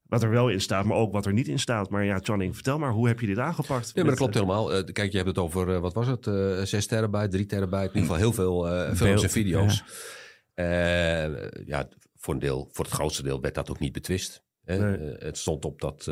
wat 0.07 0.23
er 0.23 0.29
wel 0.29 0.49
in 0.49 0.61
staat, 0.61 0.85
maar 0.85 0.97
ook 0.97 1.11
wat 1.11 1.25
er 1.25 1.33
niet 1.33 1.47
in 1.47 1.59
staat. 1.59 1.89
Maar 1.89 2.05
ja, 2.05 2.19
Channing, 2.21 2.53
vertel 2.53 2.79
maar, 2.79 2.91
hoe 2.91 3.07
heb 3.07 3.19
je 3.19 3.27
dit 3.27 3.39
aangepakt? 3.39 3.87
Ja, 3.87 3.91
maar 3.95 4.05
dat 4.05 4.15
klopt 4.15 4.33
helemaal. 4.33 4.77
Uh, 4.77 4.83
kijk, 4.83 5.11
je 5.11 5.17
hebt 5.17 5.29
het 5.29 5.37
over, 5.37 5.69
uh, 5.69 5.79
wat 5.79 5.93
was 5.93 6.07
het, 6.07 6.27
uh, 6.27 6.61
6 6.61 6.87
terabyte, 6.87 7.27
3 7.27 7.45
terabyte. 7.45 7.93
In 7.93 8.01
ieder 8.01 8.01
geval 8.01 8.15
heel 8.15 8.33
veel 8.33 8.65
films 8.85 8.99
Beeld, 8.99 9.23
en 9.23 9.29
video's. 9.29 9.77
Ja. 9.77 9.83
Ja. 11.65 11.89
voor 12.15 12.33
een 12.33 12.39
deel, 12.39 12.69
voor 12.71 12.85
het 12.85 12.93
grootste 12.93 13.23
deel 13.23 13.41
werd 13.41 13.55
dat 13.55 13.69
ook 13.69 13.79
niet 13.79 13.93
betwist. 13.93 14.43
Hè? 14.63 14.95
Nee. 14.95 15.15
het 15.17 15.37
stond 15.37 15.65
op, 15.65 15.81
dat, 15.81 16.07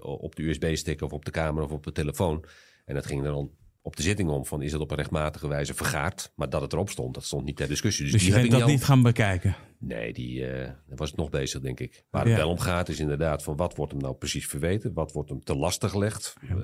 op 0.00 0.36
de 0.36 0.42
USB-stick 0.42 1.02
of 1.02 1.12
op 1.12 1.24
de 1.24 1.30
camera 1.30 1.64
of 1.64 1.72
op 1.72 1.84
de 1.84 1.92
telefoon. 1.92 2.44
En 2.84 2.94
dat 2.94 3.06
ging 3.06 3.24
er 3.24 3.30
dan 3.30 3.50
op 3.82 3.96
de 3.96 4.02
zitting 4.02 4.28
om 4.28 4.46
van 4.46 4.62
is 4.62 4.72
het 4.72 4.80
op 4.80 4.90
een 4.90 4.96
rechtmatige 4.96 5.48
wijze 5.48 5.74
vergaard. 5.74 6.32
Maar 6.34 6.50
dat 6.50 6.60
het 6.60 6.72
erop 6.72 6.90
stond, 6.90 7.14
dat 7.14 7.24
stond 7.24 7.44
niet 7.44 7.56
ter 7.56 7.68
discussie. 7.68 8.04
Dus, 8.04 8.12
dus 8.12 8.22
die 8.22 8.32
je 8.32 8.40
bent 8.40 8.50
dat 8.50 8.66
niet, 8.66 8.80
al... 8.80 8.86
gaan 8.86 9.02
bekijken? 9.02 9.56
Nee, 9.78 10.12
die 10.12 10.46
was 10.86 11.08
het 11.08 11.18
nog 11.18 11.30
bezig, 11.30 11.60
denk 11.60 11.80
ik. 11.80 12.04
Waar 12.10 12.26
het 12.26 12.36
wel 12.36 12.50
om 12.50 12.58
gaat 12.58 12.88
is 12.88 13.00
inderdaad 13.00 13.42
van 13.42 13.56
wat 13.56 13.76
wordt 13.76 13.92
hem 13.92 14.00
nou 14.00 14.14
precies 14.14 14.46
verweten? 14.46 14.92
Wat 14.92 15.12
wordt 15.12 15.28
hem 15.28 15.44
te 15.44 15.56
lastig 15.56 15.90
gelegd? 15.90 16.34
Ja. 16.48 16.56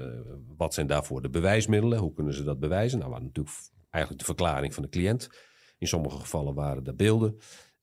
Wat 0.57 0.75
zijn 0.75 0.87
daarvoor 0.87 1.23
de 1.23 1.31
bewijsmiddelen? 1.31 1.99
Hoe 1.99 2.13
kunnen 2.13 2.35
ze 2.35 2.45
dat 2.45 2.59
bewijzen? 2.59 2.99
Nou, 2.99 3.23
natuurlijk 3.23 3.57
eigenlijk 3.91 4.27
de 4.27 4.35
verklaring 4.35 4.75
van 4.75 4.83
de 4.83 4.89
cliënt. 4.89 5.29
In 5.85 5.91
sommige 5.91 6.19
gevallen 6.19 6.55
waren 6.55 6.87
er 6.87 6.97
beelden. 6.97 7.39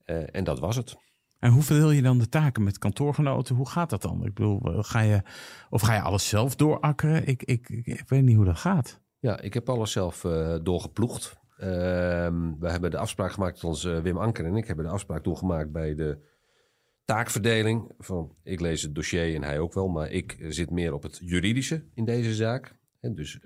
Uh, 0.06 0.36
en 0.36 0.44
dat 0.44 0.60
was 0.60 0.76
het. 0.76 0.98
En 1.40 1.52
hoe 1.52 1.62
verdeel 1.62 1.92
je 1.92 2.02
dan 2.02 2.20
de 2.20 2.30
taken 2.30 2.64
met 2.64 2.78
kantoorgenoten? 2.78 3.56
Hoe 3.56 3.70
gaat 3.70 3.90
dat 3.90 4.02
dan? 4.02 4.26
Ik 4.26 4.34
bedoel, 4.34 4.60
ga 4.64 5.00
je, 5.00 5.22
of 5.70 5.82
ga 5.82 5.94
je 5.94 6.02
alles 6.02 6.30
zelf 6.30 6.56
doorakkeren? 6.56 7.28
Ik, 7.28 7.44
ik, 7.44 7.70
ik, 7.70 8.04
weet 8.08 8.24
niet 8.24 8.36
hoe 8.36 8.46
dat 8.46 8.58
gaat. 8.58 9.02
Ja, 9.20 9.40
ik 9.40 9.54
heb 9.54 9.70
alles 9.70 9.92
zelf 9.92 10.24
uh, 10.24 10.58
doorgeploegd. 10.64 11.40
Uh, 11.60 11.68
we 12.60 12.70
hebben 12.70 12.92
de 12.92 12.98
afspraak 12.98 13.32
gemaakt 13.32 13.54
met 13.54 13.64
ons 13.64 13.84
uh, 13.84 14.00
Wim 14.00 14.18
Anker 14.18 14.46
en 14.46 14.56
ik 14.56 14.68
hebben 14.68 14.86
de 14.86 14.92
afspraak 14.92 15.24
toegemaakt 15.24 15.72
bij 15.72 15.96
de 15.96 16.18
taakverdeling. 17.06 17.92
Van, 17.98 18.36
ik 18.44 18.60
lees 18.60 18.82
het 18.82 18.96
dossier 18.96 19.36
en 19.36 19.44
hij 19.44 19.60
ook 19.60 19.74
wel, 19.74 19.88
maar 19.88 20.12
ik 20.12 20.38
zit 20.50 20.70
meer 20.70 20.94
op 20.94 21.04
het 21.04 21.20
juridische 21.24 21.86
in 21.94 22.06
deze 22.06 22.34
zaak. 22.34 22.76
En 23.00 23.16
dus 23.16 23.40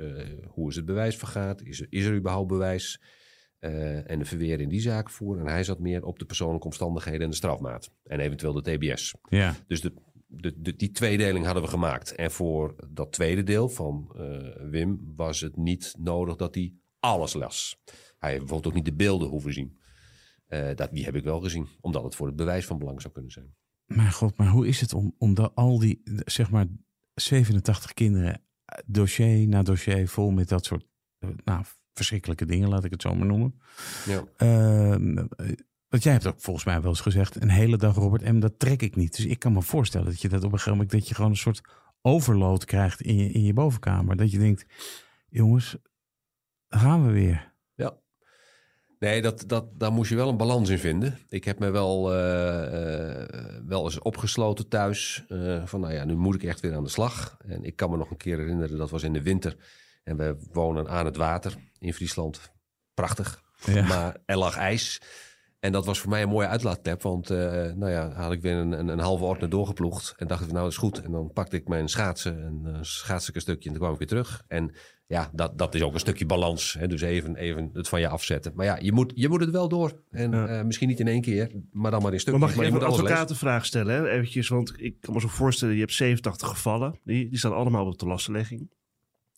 hoe 0.48 0.70
is 0.70 0.76
het 0.76 0.86
bewijs 0.86 1.16
vergaat? 1.16 1.62
Is 1.62 1.82
er, 1.82 1.88
is 1.90 2.06
er 2.06 2.16
überhaupt 2.16 2.48
bewijs? 2.48 3.02
En 4.06 4.20
de 4.20 4.26
verweer 4.26 4.60
in 4.60 4.70
die 4.70 4.80
zaak 4.80 5.10
voeren. 5.10 5.46
En 5.46 5.52
hij 5.52 5.64
zat 5.64 5.80
meer 5.80 6.06
op 6.06 6.20
de 6.20 6.26
persoonlijke 6.26 6.66
omstandigheden 6.66 7.22
en 7.22 7.30
de 7.30 7.36
strafmaat. 7.36 7.92
En 8.04 8.20
eventueel 8.20 8.54
de 8.54 8.62
TBS. 8.62 9.14
Ja. 9.30 9.56
Dus 9.68 9.82
de, 9.82 9.94
de, 10.28 10.62
de, 10.62 10.76
die 10.76 10.92
tweedeling 10.92 11.46
hadden 11.46 11.64
we 11.64 11.70
gemaakt. 11.70 12.16
En 12.16 12.32
voor 12.32 12.76
dat 12.90 13.12
tweede 13.12 13.44
deel 13.44 13.70
van 13.70 14.16
uh, 14.16 14.70
Wim 14.70 15.14
was 15.16 15.42
het 15.42 15.58
niet 15.58 15.96
nodig 15.98 16.36
dat 16.36 16.56
hij 16.56 16.74
alles 17.00 17.34
las. 17.34 17.82
Hij 18.18 18.30
heeft 18.30 18.40
bijvoorbeeld 18.40 18.68
ook 18.68 18.84
niet 18.84 18.86
de 18.86 19.04
beelden 19.04 19.28
hoeven 19.28 19.54
zien. 19.54 19.80
Uh, 20.50 20.76
dat, 20.76 20.90
die 20.92 21.06
heb 21.06 21.16
ik 21.16 21.24
wel 21.24 21.40
gezien, 21.40 21.68
omdat 21.82 22.04
het 22.04 22.16
voor 22.16 22.28
het 22.28 22.36
bewijs 22.36 22.66
van 22.66 22.78
belang 22.78 23.02
zou 23.02 23.14
kunnen 23.14 23.32
zijn. 23.32 23.56
Maar 23.86 24.12
god, 24.12 24.38
maar 24.38 24.48
hoe 24.48 24.68
is 24.68 24.82
het 24.82 24.94
om, 24.94 25.16
om 25.18 25.36
al 25.38 25.80
die, 25.80 26.02
zeg 26.26 26.52
maar, 26.52 26.66
87 27.14 27.94
kinderen, 27.94 28.42
dossier 28.86 29.48
na 29.48 29.64
dossier 29.64 30.08
vol 30.08 30.32
met 30.32 30.50
dat 30.50 30.66
soort, 30.66 30.86
nou, 31.44 31.64
verschrikkelijke 31.96 32.46
dingen, 32.46 32.70
laat 32.70 32.84
ik 32.84 32.92
het 32.92 33.02
zo 33.02 33.16
maar 33.16 33.28
noemen. 33.28 33.62
Ja. 34.06 34.24
Uh, 34.38 35.16
want 35.90 36.04
jij 36.04 36.14
hebt 36.14 36.28
ook 36.28 36.40
volgens 36.42 36.66
mij 36.66 36.82
wel 36.82 36.90
eens 36.90 37.02
gezegd, 37.02 37.42
een 37.42 37.50
hele 37.50 37.78
dag 37.78 37.96
Robert 37.96 38.24
M, 38.32 38.40
dat 38.40 38.60
trek 38.60 38.82
ik 38.82 38.96
niet. 38.96 39.16
Dus 39.16 39.26
ik 39.26 39.40
kan 39.40 39.54
me 39.54 39.62
voorstellen 39.62 40.08
dat 40.08 40.22
je 40.22 40.30
dat 40.30 40.40
op 40.40 40.52
een 40.52 40.52
gegeven 40.52 40.72
moment, 40.72 40.92
dat 40.92 41.08
je 41.08 41.16
gewoon 41.16 41.32
een 41.32 41.38
soort 41.38 41.62
overload 42.02 42.66
krijgt 42.66 43.02
in 43.02 43.16
je, 43.16 43.32
in 43.32 43.44
je 43.44 43.54
bovenkamer. 43.54 44.16
Dat 44.16 44.32
je 44.32 44.38
denkt, 44.38 44.66
jongens, 45.30 45.78
gaan 46.68 47.06
we 47.06 47.12
weer. 47.12 47.54
Ja. 47.76 47.98
Nee, 49.00 49.22
dat, 49.22 49.44
dat, 49.48 49.80
daar 49.80 49.92
moest 49.92 50.10
je 50.10 50.16
wel 50.16 50.30
een 50.30 50.38
balans 50.38 50.70
in 50.70 50.80
vinden. 50.80 51.18
Ik 51.30 51.44
heb 51.44 51.60
me 51.60 51.70
wel, 51.70 52.14
uh, 52.14 52.18
uh, 52.18 53.26
wel 53.66 53.84
eens 53.84 54.00
opgesloten 54.00 54.68
thuis. 54.68 55.26
Uh, 55.30 55.66
van 55.66 55.80
nou 55.80 55.94
ja, 55.94 56.06
nu 56.06 56.16
moet 56.16 56.36
ik 56.36 56.44
echt 56.44 56.60
weer 56.60 56.76
aan 56.76 56.84
de 56.84 56.90
slag. 56.90 57.38
En 57.48 57.64
ik 57.64 57.76
kan 57.76 57.90
me 57.90 57.98
nog 57.98 58.10
een 58.10 58.18
keer 58.18 58.38
herinneren, 58.38 58.78
dat 58.78 58.90
was 58.90 59.04
in 59.04 59.14
de 59.14 59.22
winter. 59.22 59.58
En 60.06 60.18
we 60.18 60.38
wonen 60.52 60.90
aan 60.90 61.06
het 61.06 61.18
water 61.18 61.56
in 61.80 61.94
Friesland. 61.94 62.52
Prachtig. 62.94 63.44
Ja. 63.66 63.88
Maar 63.88 64.18
er 64.26 64.38
lag 64.38 64.58
ijs. 64.58 65.02
En 65.60 65.72
dat 65.72 65.86
was 65.86 66.00
voor 66.00 66.10
mij 66.10 66.22
een 66.22 66.30
mooie 66.30 66.48
uitlaatklep. 66.48 67.02
Want 67.02 67.32
uh, 67.32 67.38
nou 67.74 67.90
ja, 67.90 68.12
had 68.12 68.32
ik 68.32 68.42
weer 68.42 68.56
een, 68.56 68.72
een, 68.72 68.88
een 68.88 69.00
halve 69.00 69.24
ordner 69.24 69.50
doorgeploegd. 69.50 70.14
En 70.18 70.28
dacht 70.28 70.42
ik, 70.42 70.48
nou 70.48 70.64
dat 70.64 70.72
is 70.72 70.78
goed. 70.78 71.02
En 71.02 71.12
dan 71.12 71.32
pakte 71.34 71.56
ik 71.56 71.68
mijn 71.68 71.88
schaatsen 71.88 72.44
en 72.44 72.62
uh, 72.66 73.18
ik 73.28 73.36
een 73.36 73.42
stukje 73.42 73.70
en 73.70 73.72
dan 73.72 73.82
kwam 73.82 73.92
ik 73.92 73.98
weer 73.98 74.08
terug. 74.08 74.44
En 74.48 74.76
ja, 75.08 75.30
dat, 75.34 75.58
dat 75.58 75.76
is 75.76 75.82
ook 75.82 75.94
een 75.94 76.00
stukje 76.00 76.26
balans. 76.26 76.74
Hè? 76.74 76.88
Dus 76.88 77.02
even, 77.02 77.36
even 77.36 77.70
het 77.74 77.88
van 77.88 78.00
je 78.00 78.08
afzetten. 78.08 78.52
Maar 78.56 78.66
ja, 78.66 78.78
je 78.82 78.92
moet, 78.92 79.12
je 79.16 79.30
moet 79.30 79.42
het 79.42 79.50
wel 79.50 79.68
door. 79.68 80.02
En 80.12 80.32
ja. 80.32 80.58
uh, 80.58 80.64
misschien 80.64 80.88
niet 80.88 81.00
in 81.00 81.08
één 81.08 81.22
keer, 81.22 81.52
maar 81.72 81.92
dan 81.92 82.02
maar 82.02 82.14
in 82.14 82.20
stukjes. 82.20 82.42
Maar 82.42 82.50
mag 82.50 82.58
maar 82.58 82.68
even 82.68 82.82
een 82.82 82.88
advocatenvraag 82.88 83.66
stellen? 83.66 83.96
Hè? 83.96 84.10
Eventjes, 84.10 84.48
want 84.48 84.74
ik 84.78 85.02
kan 85.02 85.14
me 85.14 85.20
zo 85.20 85.28
voorstellen, 85.28 85.74
je 85.74 85.80
hebt 85.80 85.94
87 85.94 86.48
gevallen. 86.48 87.00
Die, 87.04 87.30
die 87.30 87.38
staan 87.38 87.56
allemaal 87.56 87.86
op 87.86 88.00
de 88.00 88.06
lastenlegging. 88.06 88.70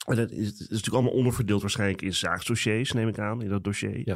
En 0.07 0.15
dat 0.15 0.31
is, 0.31 0.51
is 0.51 0.59
natuurlijk 0.59 0.93
allemaal 0.93 1.11
onderverdeeld 1.11 1.61
waarschijnlijk 1.61 2.01
in 2.01 2.13
zaakdossiers, 2.13 2.91
neem 2.91 3.07
ik 3.07 3.19
aan, 3.19 3.41
in 3.41 3.49
dat 3.49 3.63
dossier. 3.63 4.01
Ja. 4.05 4.15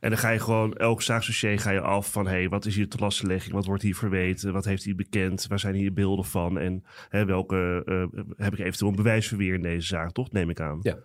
En 0.00 0.10
dan 0.10 0.18
ga 0.18 0.30
je 0.30 0.38
gewoon, 0.38 0.74
elk 0.74 1.02
zaakdossier 1.02 1.58
ga 1.58 1.70
je 1.70 1.80
af 1.80 2.12
van... 2.12 2.26
hé, 2.26 2.32
hey, 2.32 2.48
wat 2.48 2.66
is 2.66 2.76
hier 2.76 2.88
de 2.88 2.96
lastenlegging? 2.98 3.54
Wat 3.54 3.66
wordt 3.66 3.82
hier 3.82 3.96
verweten? 3.96 4.52
Wat 4.52 4.64
heeft 4.64 4.84
hij 4.84 4.94
bekend? 4.94 5.46
Waar 5.46 5.58
zijn 5.58 5.74
hier 5.74 5.92
beelden 5.92 6.24
van? 6.24 6.58
En 6.58 6.84
hè, 7.08 7.24
welke 7.24 7.82
uh, 7.86 8.22
heb 8.36 8.52
ik 8.52 8.58
eventueel 8.58 8.90
een 8.90 8.96
bewijsverweer 8.96 9.54
in 9.54 9.62
deze 9.62 9.86
zaak, 9.86 10.12
toch? 10.12 10.32
Neem 10.32 10.50
ik 10.50 10.60
aan. 10.60 10.78
Ja. 10.82 10.98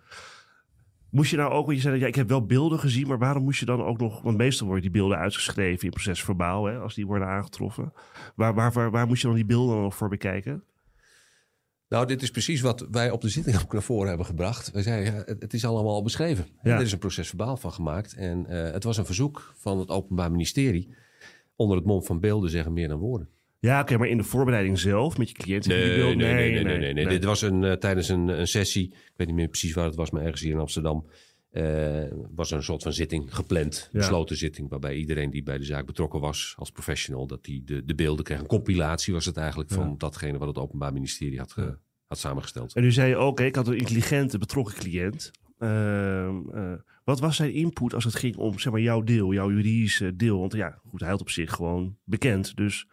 Moest 1.09 1.31
je 1.31 1.37
nou 1.37 1.51
ook, 1.51 1.65
want 1.65 1.77
je 1.77 1.83
zei, 1.83 1.99
ja, 1.99 2.07
ik 2.07 2.15
heb 2.15 2.29
wel 2.29 2.45
beelden 2.45 2.79
gezien... 2.79 3.07
maar 3.07 3.19
waarom 3.19 3.43
moest 3.43 3.59
je 3.59 3.65
dan 3.65 3.83
ook 3.83 3.99
nog... 3.99 4.21
want 4.21 4.37
meestal 4.37 4.65
worden 4.65 4.83
die 4.83 5.01
beelden 5.01 5.17
uitgeschreven 5.17 5.83
in 5.83 5.89
procesverbaal... 5.89 6.65
Hè, 6.65 6.77
als 6.77 6.95
die 6.95 7.05
worden 7.05 7.27
aangetroffen. 7.27 7.93
Waar, 8.35 8.53
waar, 8.53 8.71
waar, 8.71 8.91
waar 8.91 9.07
moest 9.07 9.21
je 9.21 9.27
dan 9.27 9.35
die 9.35 9.45
beelden 9.45 9.81
nog 9.81 9.95
voor 9.95 10.09
bekijken? 10.09 10.63
Nou, 11.91 12.05
dit 12.05 12.21
is 12.21 12.31
precies 12.31 12.61
wat 12.61 12.87
wij 12.91 13.11
op 13.11 13.21
de 13.21 13.29
zitting 13.29 13.61
ook 13.61 13.73
naar 13.73 13.81
voren 13.81 14.07
hebben 14.07 14.25
gebracht. 14.25 14.71
Wij 14.71 14.81
zeiden, 14.81 15.13
ja, 15.13 15.23
het, 15.39 15.53
is 15.53 15.65
allemaal 15.65 15.93
al 15.93 16.03
beschreven. 16.03 16.45
Ja. 16.63 16.75
Er 16.75 16.81
is 16.81 16.91
een 16.91 16.99
procesverbaal 16.99 17.57
van 17.57 17.71
gemaakt. 17.71 18.13
En 18.13 18.45
uh, 18.49 18.71
het 18.71 18.83
was 18.83 18.97
een 18.97 19.05
verzoek 19.05 19.53
van 19.57 19.79
het 19.79 19.89
Openbaar 19.89 20.31
Ministerie... 20.31 20.93
onder 21.55 21.77
het 21.77 21.85
mom 21.85 22.03
van 22.03 22.19
beelden 22.19 22.49
zeggen 22.49 22.73
meer 22.73 22.87
dan 22.87 22.99
woorden. 22.99 23.29
Ja, 23.59 23.73
oké, 23.73 23.81
okay, 23.81 23.97
maar 23.97 24.07
in 24.07 24.17
de 24.17 24.23
voorbereiding 24.23 24.79
zelf 24.79 25.17
met 25.17 25.29
je 25.29 25.35
cliënt... 25.35 25.65
Nee, 25.65 25.83
die 25.83 25.95
beeld, 25.95 26.15
nee, 26.15 26.33
nee, 26.33 26.51
nee, 26.51 26.63
nee, 26.63 26.77
nee, 26.77 26.93
nee, 26.93 27.07
Dit 27.07 27.23
was 27.23 27.41
een, 27.41 27.63
uh, 27.63 27.73
tijdens 27.73 28.09
een, 28.09 28.27
een, 28.27 28.47
sessie. 28.47 28.87
Ik 28.87 29.13
weet 29.15 29.27
niet 29.27 29.35
meer 29.35 29.47
precies 29.47 29.73
waar 29.73 29.85
het 29.85 29.95
was, 29.95 30.11
maar 30.11 30.23
ergens 30.23 30.41
hier 30.41 30.53
in 30.53 30.59
Amsterdam... 30.59 31.05
Uh, 31.51 32.03
was 32.35 32.51
er 32.51 32.57
een 32.57 32.63
soort 32.63 32.83
van 32.83 32.93
zitting 32.93 33.35
gepland, 33.35 33.89
Ja. 33.91 33.99
gesloten 33.99 34.37
zitting... 34.37 34.69
waarbij 34.69 34.95
iedereen 34.95 35.29
die 35.29 35.43
bij 35.43 35.57
de 35.57 35.63
zaak 35.63 35.85
betrokken 35.85 36.19
was 36.19 36.53
als 36.57 36.71
professional... 36.71 37.27
dat 37.27 37.43
die 37.43 37.63
de, 37.63 37.85
de 37.85 37.95
beelden 37.95 38.25
kreeg. 38.25 38.39
Een 38.39 38.47
compilatie 38.47 39.13
was 39.13 39.25
het 39.25 39.37
eigenlijk 39.37 39.69
van 39.69 39.97
datgene... 39.97 40.37
wat 40.37 40.47
het 40.47 40.57
Openbaar 40.57 40.93
Ministerie 40.93 41.39
had, 41.39 41.51
ge, 41.51 41.77
had 42.07 42.17
samengesteld. 42.17 42.73
En 42.73 42.81
nu 42.81 42.91
zei 42.91 43.15
oké, 43.15 43.43
ik 43.43 43.55
had 43.55 43.67
een 43.67 43.77
intelligente, 43.77 44.37
betrokken 44.37 44.75
cliënt. 44.75 45.31
Ehm, 45.57 46.49
eh, 46.53 46.73
wat 47.03 47.19
was 47.19 47.35
zijn 47.35 47.53
input 47.53 47.93
als 47.93 48.03
het 48.03 48.15
ging 48.15 48.35
om 48.35 48.59
zeg 48.59 48.71
maar, 48.71 48.81
jouw 48.81 49.01
deel, 49.01 49.33
jouw 49.33 49.51
juridische 49.51 50.15
deel? 50.15 50.39
Want 50.39 50.53
ja, 50.53 50.79
goed, 50.89 50.99
hij 50.99 51.09
had 51.09 51.21
op 51.21 51.29
zich 51.29 51.53
gewoon 51.53 51.97
bekend. 52.03 52.55
Dus 52.55 52.87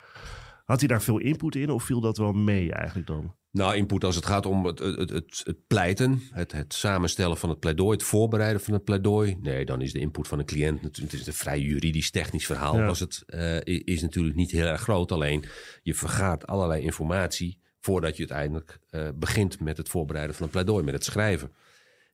had 0.65 0.79
hij 0.79 0.89
daar 0.89 1.03
veel 1.03 1.19
input 1.19 1.55
in 1.55 1.71
of 1.71 1.83
viel 1.85 2.01
dat 2.01 2.19
wel 2.19 2.33
mee 2.33 2.73
eigenlijk 2.73 3.07
dan? 3.07 3.35
Nou, 3.59 3.77
input 3.77 4.05
als 4.05 4.17
het 4.17 4.27
gaat 4.27 4.47
om 4.47 4.67
het, 4.67 4.79
het, 4.79 5.11
het, 5.11 5.41
het 5.45 5.67
pleiten, 5.67 6.23
het, 6.31 6.53
het 6.53 6.75
samenstellen 6.75 7.37
van 7.37 7.49
het 7.49 7.61
pleidooi, 7.61 7.97
het 7.97 8.03
voorbereiden 8.07 8.63
van 8.63 8.75
het 8.75 8.85
pleidooi. 8.85 9.37
Nee, 9.41 9.65
dan 9.65 9.81
is 9.81 9.93
de 9.93 9.99
input 9.99 10.29
van 10.29 10.39
een 10.39 10.45
cliënt 10.45 10.83
natuurlijk, 10.83 11.13
het 11.13 11.21
is 11.21 11.27
een 11.27 11.33
vrij 11.33 11.61
juridisch-technisch 11.61 12.47
verhaal, 12.47 12.77
Ja. 12.79 12.87
was 12.87 13.01
het, 13.01 13.23
eh, 13.27 13.61
is 13.65 14.03
natuurlijk 14.03 14.37
niet 14.37 14.51
heel 14.51 14.67
erg 14.67 14.81
groot. 14.81 15.13
Alleen 15.13 15.45
je 15.83 15.95
vergaat 15.95 16.47
allerlei 16.47 16.83
informatie 16.83 17.59
voordat 17.81 18.17
je 18.17 18.29
uiteindelijk 18.29 18.79
eh, 18.91 19.09
begint 19.15 19.61
met 19.61 19.77
het 19.77 19.89
voorbereiden 19.89 20.35
van 20.35 20.45
een 20.45 20.51
pleidooi, 20.53 20.85
met 20.85 20.95
het 20.95 21.05
schrijven. 21.05 21.53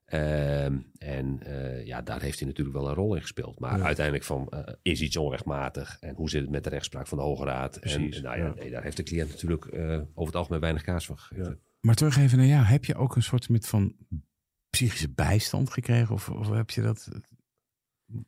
Ehm, 0.04 0.78
en 0.98 1.40
eh, 1.42 1.86
ja, 1.86 2.02
daar 2.02 2.20
heeft 2.20 2.38
hij 2.38 2.48
natuurlijk 2.48 2.76
wel 2.76 2.88
een 2.88 2.94
rol 2.94 3.14
in 3.14 3.20
gespeeld. 3.20 3.58
Maar 3.58 3.82
uiteindelijk 3.82 4.24
van, 4.24 4.48
eh, 4.48 4.74
is 4.82 5.00
iets 5.00 5.16
onrechtmatig? 5.16 5.96
En 6.00 6.14
hoe 6.14 6.30
zit 6.30 6.40
het 6.40 6.50
met 6.50 6.64
de 6.64 6.70
rechtspraak 6.70 7.06
van 7.06 7.18
de 7.18 7.24
Hoge 7.24 7.44
Raad? 7.44 7.80
Precies, 7.80 8.16
en, 8.16 8.22
nou 8.22 8.38
ja, 8.38 8.44
ja. 8.44 8.54
nee, 8.54 8.70
daar 8.70 8.82
heeft 8.82 8.96
de 8.96 9.02
cliënt 9.02 9.30
natuurlijk 9.30 9.64
eh, 9.64 9.94
over 9.98 10.26
het 10.26 10.34
algemeen 10.36 10.60
weinig 10.60 10.82
kaas 10.82 11.06
van 11.06 11.18
gegeven. 11.18 11.60
Maar 11.80 11.94
terug 11.94 12.16
even 12.18 12.38
naar 12.38 12.46
jou. 12.46 12.64
Heb 12.64 12.84
je 12.84 12.94
ook 12.94 13.16
een 13.16 13.22
soort 13.22 13.48
met 13.48 13.66
van 13.66 13.94
psychische 14.70 15.10
bijstand 15.10 15.70
gekregen? 15.70 16.14
Of, 16.14 16.28
of 16.30 16.48
heb 16.50 16.70
je 16.70 16.82
dat... 16.82 17.08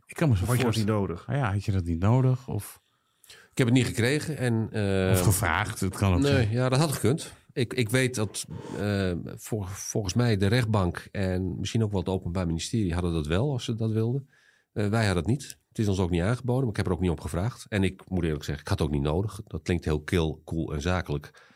Ik 0.06 0.14
kan 0.16 0.28
me 0.28 0.36
zo 0.36 0.42
Of 0.42 0.48
had 0.48 0.56
je 0.58 0.64
dat 0.64 0.74
niet 0.74 0.84
voorstellen. 0.84 1.00
nodig? 1.00 1.28
Ah 1.28 1.36
ja, 1.36 1.52
had 1.52 1.64
je 1.64 1.72
dat 1.72 1.84
niet 1.84 1.98
nodig? 1.98 2.48
Of, 2.48 2.80
Ik 3.26 3.58
heb 3.58 3.66
het 3.66 3.76
niet 3.76 3.86
gekregen. 3.86 4.36
En, 4.36 4.68
eh, 4.72 5.10
of 5.12 5.20
gevraagd? 5.20 5.80
Het 5.80 5.96
kan 5.96 6.12
ook 6.14 6.20
Nee, 6.20 6.32
zijn. 6.32 6.50
ja, 6.50 6.68
dat 6.68 6.78
had 6.78 6.92
gekund. 6.92 7.32
Ik, 7.56 7.74
ik 7.74 7.88
weet 7.88 8.14
dat 8.14 8.46
eh, 8.78 9.12
vol- 9.24 9.64
volgens 9.64 10.14
mij 10.14 10.36
de 10.36 10.46
rechtbank 10.46 11.08
en 11.12 11.58
misschien 11.58 11.82
ook 11.82 11.90
wel 11.90 12.00
het 12.00 12.08
Openbaar 12.08 12.46
Ministerie 12.46 12.92
hadden 12.92 13.12
dat 13.12 13.26
wel 13.26 13.52
als 13.52 13.64
ze 13.64 13.74
dat 13.74 13.90
wilden. 13.90 14.28
Eh, 14.72 14.88
wij 14.88 15.04
hadden 15.06 15.22
het 15.22 15.32
niet. 15.32 15.58
Het 15.68 15.78
is 15.78 15.88
ons 15.88 15.98
ook 15.98 16.10
niet 16.10 16.22
aangeboden, 16.22 16.60
maar 16.60 16.70
ik 16.70 16.76
heb 16.76 16.86
er 16.86 16.92
ook 16.92 17.00
niet 17.00 17.10
op 17.10 17.20
gevraagd. 17.20 17.66
En 17.68 17.82
ik 17.82 18.10
moet 18.10 18.24
eerlijk 18.24 18.44
zeggen, 18.44 18.62
ik 18.64 18.68
had 18.68 18.78
het 18.78 18.88
ook 18.88 18.94
niet 18.94 19.02
nodig. 19.02 19.40
Dat 19.46 19.62
klinkt 19.62 19.84
heel 19.84 20.02
kil, 20.02 20.42
cool 20.44 20.74
en 20.74 20.80
zakelijk. 20.80 21.54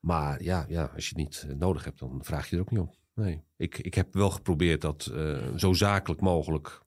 Maar 0.00 0.42
ja, 0.42 0.64
ja, 0.68 0.84
als 0.94 1.08
je 1.08 1.14
het 1.16 1.24
niet 1.24 1.46
eh, 1.48 1.56
nodig 1.56 1.84
hebt, 1.84 1.98
dan 1.98 2.24
vraag 2.24 2.50
je 2.50 2.56
er 2.56 2.62
ook 2.62 2.70
niet 2.70 2.80
om. 2.80 2.94
Nee, 3.14 3.44
ik, 3.56 3.78
ik 3.78 3.94
heb 3.94 4.14
wel 4.14 4.30
geprobeerd 4.30 4.80
dat 4.80 5.12
zo 5.56 5.72
zakelijk 5.72 6.20
mogelijk 6.20 6.82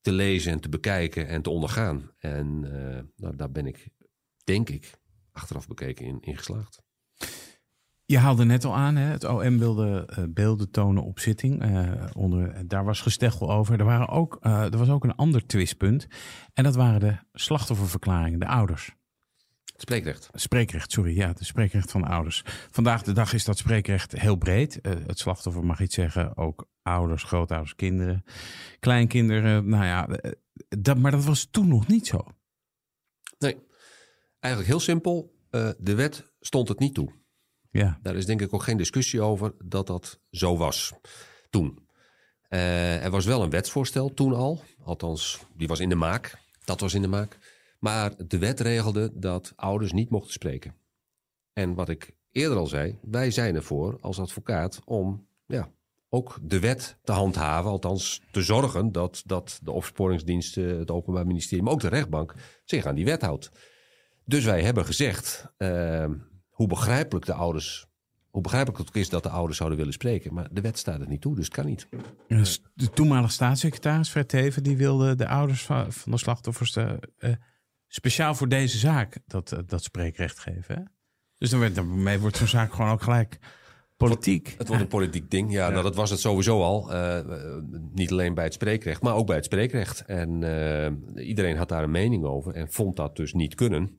te 0.00 0.12
lezen 0.12 0.52
en 0.52 0.60
te 0.60 0.68
bekijken 0.68 1.28
en 1.28 1.42
te 1.42 1.50
ondergaan. 1.50 2.10
En 2.18 2.60
nou, 3.16 3.36
daar 3.36 3.50
ben 3.50 3.66
ik, 3.66 3.88
denk 4.44 4.68
ik, 4.70 4.98
achteraf 5.32 5.68
bekeken 5.68 6.06
in, 6.06 6.18
in 6.20 6.36
geslaagd. 6.36 6.83
Je 8.06 8.18
haalde 8.18 8.44
net 8.44 8.64
al 8.64 8.74
aan, 8.74 8.96
hè? 8.96 9.10
het 9.10 9.24
OM 9.24 9.58
wilde 9.58 10.06
eh, 10.06 10.24
beelden 10.28 10.70
tonen 10.70 11.02
op 11.02 11.18
zitting. 11.18 11.62
eh, 11.62 12.06
onder, 12.16 12.68
daar 12.68 12.84
was 12.84 13.00
gesteggel 13.00 13.50
over. 13.52 13.78
Er, 13.78 13.84
waren 13.84 14.08
ook, 14.08 14.38
eh, 14.40 14.72
er 14.72 14.78
was 14.78 14.88
ook 14.88 15.04
een 15.04 15.14
ander 15.14 15.46
twistpunt. 15.46 16.06
En 16.52 16.64
dat 16.64 16.74
waren 16.74 17.00
de 17.00 17.16
slachtofferverklaringen, 17.32 18.38
de 18.38 18.46
ouders. 18.46 18.94
Het 19.64 19.80
spreekrecht. 19.80 20.28
Spreekrecht, 20.32 20.92
sorry, 20.92 21.16
ja, 21.16 21.28
het 21.28 21.44
spreekrecht 21.44 21.90
van 21.90 22.00
de 22.00 22.06
ouders. 22.06 22.42
Vandaag 22.70 23.02
de 23.02 23.12
dag 23.12 23.32
is 23.32 23.44
dat 23.44 23.58
spreekrecht 23.58 24.12
heel 24.12 24.36
breed. 24.36 24.78
Het 24.82 25.18
slachtoffer 25.18 25.64
mag 25.64 25.80
iets 25.80 25.94
zeggen, 25.94 26.36
ook 26.36 26.68
ouders, 26.82 27.22
grootouders, 27.22 27.74
kinderen, 27.74 28.24
kleinkinderen. 28.80 29.68
Nou 29.68 29.84
ja, 29.84 30.08
dat, 30.78 30.98
maar 30.98 31.10
dat 31.10 31.24
was 31.24 31.48
toen 31.50 31.68
nog 31.68 31.86
niet 31.86 32.06
zo. 32.06 32.26
Nee, 33.38 33.56
eigenlijk 34.40 34.72
heel 34.72 34.80
simpel. 34.80 35.34
De 35.78 35.94
wet 35.94 36.32
stond 36.40 36.68
het 36.68 36.78
niet 36.78 36.94
toe. 36.94 37.23
Ja, 37.80 37.98
Daar 38.02 38.16
is 38.16 38.26
denk 38.26 38.40
ik 38.40 38.54
ook 38.54 38.62
geen 38.62 38.76
discussie 38.76 39.20
over 39.20 39.54
dat 39.64 39.86
dat 39.86 40.20
zo 40.30 40.56
was 40.56 40.92
toen. 41.50 41.88
Eh, 42.48 43.04
er 43.04 43.10
was 43.10 43.24
wel 43.24 43.42
een 43.42 43.50
wetsvoorstel 43.50 44.14
toen 44.14 44.34
al. 44.34 44.62
Althans, 44.82 45.40
die 45.56 45.68
was 45.68 45.80
in 45.80 45.88
de 45.88 45.94
maak. 45.94 46.38
Dat 46.64 46.80
was 46.80 46.94
in 46.94 47.02
de 47.02 47.08
maak. 47.08 47.38
Maar 47.78 48.12
de 48.26 48.38
wet 48.38 48.60
regelde 48.60 49.10
dat 49.14 49.52
ouders 49.56 49.92
niet 49.92 50.10
mochten 50.10 50.32
spreken. 50.32 50.74
En 51.52 51.74
wat 51.74 51.88
ik 51.88 52.14
eerder 52.30 52.58
al 52.58 52.66
zei, 52.66 52.98
wij 53.02 53.30
zijn 53.30 53.54
ervoor 53.54 53.98
als 54.00 54.18
advocaat 54.18 54.80
om 54.84 55.26
ja, 55.46 55.70
ook 56.08 56.38
de 56.42 56.60
wet 56.60 56.96
te 57.04 57.12
handhaven. 57.12 57.70
Althans, 57.70 58.22
te 58.30 58.42
zorgen 58.42 58.92
dat, 58.92 59.22
dat 59.26 59.60
de 59.62 59.70
opsporingsdiensten, 59.70 60.78
het 60.78 60.90
Openbaar 60.90 61.26
Ministerie, 61.26 61.64
maar 61.64 61.72
ook 61.72 61.80
de 61.80 61.88
rechtbank 61.88 62.34
zich 62.64 62.86
aan 62.86 62.94
die 62.94 63.04
wet 63.04 63.22
houdt. 63.22 63.50
Dus 64.24 64.44
wij 64.44 64.62
hebben 64.62 64.84
gezegd, 64.84 65.46
eh, 65.56 66.06
hoe 66.54 66.66
begrijpelijk 66.66 67.26
de 67.26 67.32
ouders, 67.32 67.86
hoe 68.30 68.42
begrijpelijk 68.42 68.78
het 68.78 68.88
ook 68.88 68.96
is 68.96 69.08
dat 69.08 69.22
de 69.22 69.28
ouders 69.28 69.56
zouden 69.56 69.78
willen 69.78 69.92
spreken. 69.92 70.34
Maar 70.34 70.48
de 70.50 70.60
wet 70.60 70.78
staat 70.78 71.00
het 71.00 71.08
niet 71.08 71.20
toe, 71.20 71.34
dus 71.34 71.44
het 71.44 71.54
kan 71.54 71.66
niet. 71.66 71.88
Dus 72.28 72.62
de 72.74 72.90
toenmalige 72.90 73.32
staatssecretaris 73.32 74.08
Fred 74.08 74.28
Teven, 74.28 74.62
die 74.62 74.76
wilde 74.76 75.14
de 75.14 75.28
ouders 75.28 75.62
van, 75.62 75.92
van 75.92 76.12
de 76.12 76.18
slachtoffers 76.18 76.76
eh, 76.76 76.92
eh, 77.18 77.32
speciaal 77.86 78.34
voor 78.34 78.48
deze 78.48 78.78
zaak 78.78 79.18
dat, 79.26 79.52
eh, 79.52 79.58
dat 79.66 79.82
spreekrecht 79.82 80.38
geven. 80.38 80.74
Hè? 80.74 80.82
Dus 81.38 81.50
dan 81.50 81.60
werd, 81.60 81.74
daarmee 81.74 82.18
wordt 82.18 82.36
zo'n 82.36 82.46
zaak 82.46 82.72
gewoon 82.74 82.90
ook 82.90 83.02
gelijk 83.02 83.38
politiek. 83.96 84.54
Het 84.58 84.68
wordt 84.68 84.82
een 84.82 84.88
politiek 84.88 85.30
ding. 85.30 85.52
Ja, 85.52 85.68
Nou, 85.68 85.82
dat 85.82 85.94
was 85.94 86.10
het 86.10 86.20
sowieso 86.20 86.62
al. 86.62 86.90
Niet 87.92 88.10
alleen 88.10 88.34
bij 88.34 88.44
het 88.44 88.52
spreekrecht, 88.52 89.02
maar 89.02 89.14
ook 89.14 89.26
bij 89.26 89.36
het 89.36 89.44
spreekrecht. 89.44 90.04
En 90.04 90.42
iedereen 91.16 91.56
had 91.56 91.68
daar 91.68 91.82
een 91.82 91.90
mening 91.90 92.24
over 92.24 92.54
en 92.54 92.72
vond 92.72 92.96
dat 92.96 93.16
dus 93.16 93.32
niet 93.32 93.54
kunnen. 93.54 93.96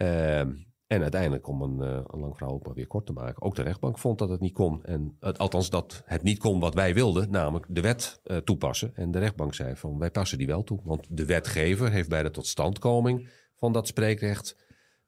Eh, 0.00 0.42
en 0.90 1.02
uiteindelijk, 1.02 1.46
om 1.48 1.62
een, 1.62 1.80
eh, 1.82 2.00
een 2.06 2.20
lang 2.20 2.36
verhaal 2.36 2.54
ook 2.54 2.66
maar 2.66 2.74
weer 2.74 2.86
kort 2.86 3.06
te 3.06 3.12
maken, 3.12 3.42
ook 3.42 3.54
de 3.54 3.62
rechtbank 3.62 3.98
vond 3.98 4.18
dat 4.18 4.28
het 4.28 4.40
niet 4.40 4.52
kon. 4.52 4.84
En 4.84 5.16
het, 5.20 5.38
althans, 5.38 5.70
dat 5.70 6.02
het 6.04 6.22
niet 6.22 6.38
kon 6.38 6.60
wat 6.60 6.74
wij 6.74 6.94
wilden, 6.94 7.30
namelijk 7.30 7.66
de 7.68 7.80
wet 7.80 8.20
eh, 8.24 8.36
toepassen. 8.36 8.92
En 8.94 9.10
de 9.10 9.18
rechtbank 9.18 9.54
zei 9.54 9.76
van 9.76 9.98
wij 9.98 10.10
passen 10.10 10.38
die 10.38 10.46
wel 10.46 10.62
toe. 10.62 10.80
Want 10.84 11.06
de 11.10 11.24
wetgever 11.24 11.90
heeft 11.90 12.08
bij 12.08 12.22
de 12.22 12.30
totstandkoming 12.30 13.28
van 13.56 13.72
dat 13.72 13.86
spreekrecht. 13.86 14.56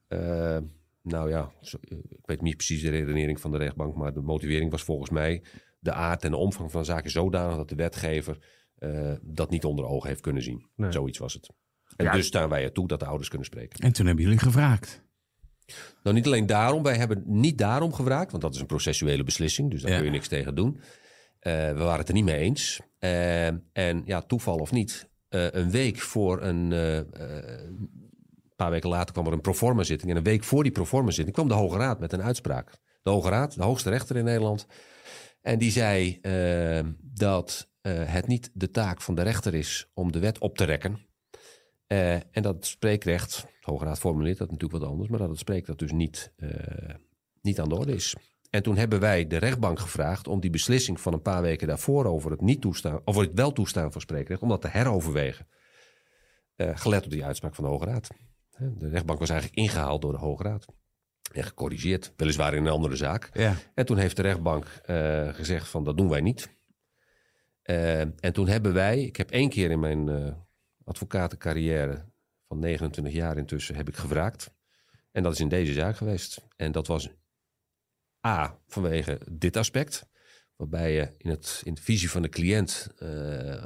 eh, 0.09 0.59
nou 1.03 1.29
ja, 1.29 1.53
ik 2.09 2.27
weet 2.27 2.43
niet 2.43 2.57
precies 2.57 2.83
de 2.83 2.91
redenering 2.91 3.41
van 3.41 3.51
de 3.51 3.59
rechtbank, 3.59 3.95
maar 3.97 4.13
de 4.13 4.21
motivering 4.21 4.71
was 4.71 4.83
volgens 4.83 5.11
mij 5.11 5.43
de 5.79 5.93
aard 5.93 6.25
en 6.25 6.31
de 6.31 6.37
omvang 6.37 6.71
van 6.71 6.81
de 6.81 6.87
zaken 6.87 7.11
zodanig 7.11 7.57
dat 7.57 7.69
de 7.69 7.75
wetgever 7.75 8.39
dat 9.23 9.51
niet 9.51 9.65
onder 9.65 9.85
ogen 9.85 10.09
heeft 10.09 10.21
kunnen 10.21 10.43
zien. 10.43 10.67
Nee. 10.77 10.93
Zoiets 10.93 11.19
was 11.19 11.33
het. 11.35 11.51
En 11.97 12.05
Ja. 12.05 12.13
dus 12.13 12.27
staan 12.27 12.49
wij 12.49 12.63
ertoe 12.63 12.89
dat 12.89 13.01
de 13.01 13.07
ouders 13.07 13.29
kunnen 13.29 13.47
spreken. 13.47 13.79
En 13.81 13.93
toen 13.93 14.07
hebben 14.07 14.25
jullie 14.25 14.39
gevraagd. 14.39 15.03
Nou, 16.03 16.17
niet 16.17 16.27
alleen 16.27 16.47
daarom. 16.47 16.83
Wij 16.83 16.97
hebben 16.97 17.23
niet 17.27 17.59
daarom 17.59 17.93
gevraagd, 17.93 18.31
want 18.31 18.43
dat 18.43 18.55
is 18.55 18.61
een 18.61 18.67
processuele 18.67 19.25
beslissing. 19.25 19.71
Dus 19.71 19.83
daar 19.83 19.91
Ja. 19.91 19.97
kun 19.97 20.07
je 20.07 20.13
niks 20.13 20.29
tegen 20.29 20.55
doen. 20.55 20.81
Eh, 21.39 21.53
we 21.53 21.75
waren 21.83 21.99
het 21.99 22.09
er 22.09 22.15
niet 22.15 22.25
mee 22.25 22.39
eens. 22.39 22.81
Eh, 22.99 23.47
en 23.73 24.03
ja, 24.05 24.21
toeval 24.21 24.57
of 24.59 24.73
niet. 24.73 25.11
eh, 25.29 25.47
een 25.51 25.71
week 25.71 25.99
voor 25.99 26.43
een. 26.43 26.69
paar 28.57 28.71
weken 28.71 28.89
later 28.89 29.13
kwam 29.13 29.27
er 29.27 29.33
een 29.33 29.41
proforma 29.41 29.83
zitting. 29.83 30.11
En 30.11 30.17
een 30.17 30.23
week 30.23 30.45
voor 30.45 30.63
die 30.63 30.73
proforma 30.73 31.11
zitting 31.11 31.35
kwam 31.37 31.49
de 31.49 31.55
Hoge 31.55 31.77
Raad 31.79 32.01
met 32.01 32.13
een 32.13 32.23
uitspraak. 32.23 32.71
De 33.03 33.11
Hoge 33.11 33.29
Raad, 33.29 33.55
de 33.57 33.63
hoogste 33.63 33.91
rechter 33.91 34.17
in 34.17 34.25
Nederland. 34.25 34.67
En 35.41 35.59
die 35.59 35.71
zei 35.71 36.19
dat 37.01 37.69
het 37.89 38.27
niet 38.27 38.51
de 38.55 38.71
taak 38.71 39.03
van 39.03 39.15
de 39.15 39.23
rechter 39.23 39.55
is 39.55 39.91
om 39.95 40.13
de 40.13 40.19
wet 40.19 40.39
op 40.39 40.57
te 40.57 40.65
rekken. 40.65 40.99
Eh, 41.93 42.15
en 42.15 42.43
dat 42.43 42.67
spreekrecht, 42.67 43.41
de 43.41 43.71
Hoge 43.71 43.85
Raad 43.85 43.99
formuleert 43.99 44.39
dat 44.39 44.51
natuurlijk 44.51 44.83
wat 44.83 44.91
anders, 44.91 45.09
maar 45.09 45.19
dat 45.19 45.29
het 45.29 45.39
spreekrecht 45.39 45.79
dus 45.79 45.93
niet, 45.93 46.33
eh, 46.37 46.95
niet 47.43 47.61
aan 47.61 47.69
de 47.69 47.75
orde 47.75 47.95
is. 47.95 48.17
En 48.51 48.63
toen 48.63 48.77
hebben 48.77 49.01
wij 49.01 49.27
de 49.27 49.37
rechtbank 49.37 49.79
gevraagd 49.79 50.29
om 50.29 50.41
die 50.41 50.51
beslissing 50.51 51.01
van 51.01 51.13
een 51.13 51.23
paar 51.23 51.43
weken 51.43 51.67
daarvoor 51.67 52.05
over 52.05 52.31
het 52.31 52.41
niet 52.41 52.61
toestaan, 52.61 53.01
over 53.05 53.23
het 53.23 53.35
wel 53.35 53.53
toestaan 53.53 53.93
van 53.93 54.01
spreekrecht, 54.01 54.43
om 54.43 54.49
dat 54.49 54.61
te 54.61 54.69
heroverwegen. 54.69 55.47
Eh, 56.57 56.71
gelet 56.75 57.05
op 57.05 57.11
die 57.11 57.25
uitspraak 57.25 57.55
van 57.55 57.65
de 57.65 57.71
Hoge 57.71 57.85
Raad. 57.85 58.09
De 58.59 58.89
rechtbank 58.89 59.19
was 59.19 59.31
eigenlijk 59.31 59.61
ingehaald 59.61 60.03
door 60.03 60.13
de 60.13 60.19
Hoge 60.19 60.43
Raad. 60.43 60.67
En 61.33 61.45
gecorrigeerd, 61.45 62.13
weliswaar 62.17 62.55
in 62.55 62.67
een 62.67 62.73
andere 62.73 62.97
zaak. 62.97 63.31
Ja. 63.33 63.55
En 63.75 63.87
toen 63.87 63.97
heeft 63.97 64.17
de 64.17 64.23
rechtbank 64.23 64.67
gezegd 65.35 65.69
van 65.69 65.85
dat 65.85 65.97
doen 65.97 66.09
wij 66.09 66.21
niet. 66.21 66.57
En 67.63 68.33
toen 68.33 68.49
hebben 68.49 68.73
wij, 68.73 69.03
ik 69.03 69.17
heb 69.17 69.31
één 69.31 69.49
keer 69.49 69.71
in 69.71 69.81
mijn 69.81 70.09
advocatencarrière 70.93 72.05
van 72.49 72.59
29 72.59 73.15
jaar 73.15 73.37
intussen, 73.37 73.75
heb 73.75 73.89
ik 73.89 73.97
gevraagd. 73.97 74.55
En 75.11 75.23
dat 75.23 75.33
is 75.33 75.41
in 75.41 75.49
deze 75.49 75.73
zaak 75.73 75.97
geweest. 75.97 76.47
En 76.57 76.73
dat 76.73 76.87
was 76.87 77.09
A, 78.27 78.59
vanwege 78.67 79.21
dit 79.31 79.57
aspect. 79.57 80.07
Waarbij 80.57 80.93
je 80.93 81.15
in, 81.19 81.31
het, 81.31 81.61
in 81.65 81.75
de 81.75 81.83
visie 81.83 82.11
van 82.11 82.23
de 82.23 82.29
cliënt, 82.29 82.93
eh, 82.99 83.63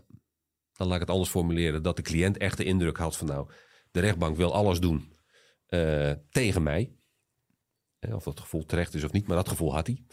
dan 0.73 0.87
laat 0.87 0.95
ik 0.95 1.01
het 1.01 1.11
anders 1.11 1.31
formuleren, 1.31 1.83
dat 1.83 1.97
de 1.97 2.03
cliënt 2.03 2.37
echt 2.37 2.57
de 2.57 2.65
indruk 2.65 2.97
had 2.97 3.17
van 3.17 3.27
nou, 3.27 3.51
de 3.91 4.01
rechtbank 4.01 4.37
wil 4.37 4.55
alles 4.55 4.81
doen 4.81 5.13
eh, 5.67 6.13
tegen 6.31 6.63
mij. 6.63 6.97
Eh, 7.99 8.15
Of 8.15 8.25
dat 8.25 8.41
gevoel 8.41 8.67
terecht 8.67 8.95
is 8.95 9.05
of 9.05 9.13
niet, 9.13 9.27
maar 9.27 9.37
dat 9.37 9.49
gevoel 9.49 9.75
had 9.75 9.87
hij. 9.87 10.05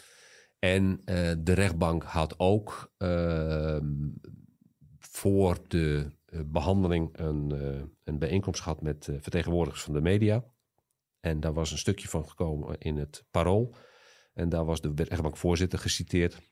En 0.60 1.02
de 1.44 1.54
rechtbank 1.54 2.04
had 2.04 2.40
ook 2.40 2.94
ehm, 2.98 4.10
voor 5.00 5.60
de 5.68 6.12
behandeling 6.46 7.10
een, 7.18 7.52
eh, 7.52 7.82
een 8.04 8.20
bijeenkomst 8.20 8.62
gehad 8.62 8.82
met 8.82 9.08
eh, 9.08 9.16
vertegenwoordigers 9.20 9.84
van 9.84 9.94
de 9.94 10.02
media. 10.02 10.46
En 11.20 11.40
daar 11.40 11.54
was 11.54 11.72
een 11.72 11.78
stukje 11.78 12.08
van 12.08 12.30
gekomen 12.30 12.78
in 12.78 12.98
het 12.98 13.26
parool. 13.32 13.76
En 14.34 14.50
daar 14.50 14.66
was 14.66 14.82
de 14.82 14.92
rechtbankvoorzitter 14.96 15.80
geciteerd. 15.80 16.52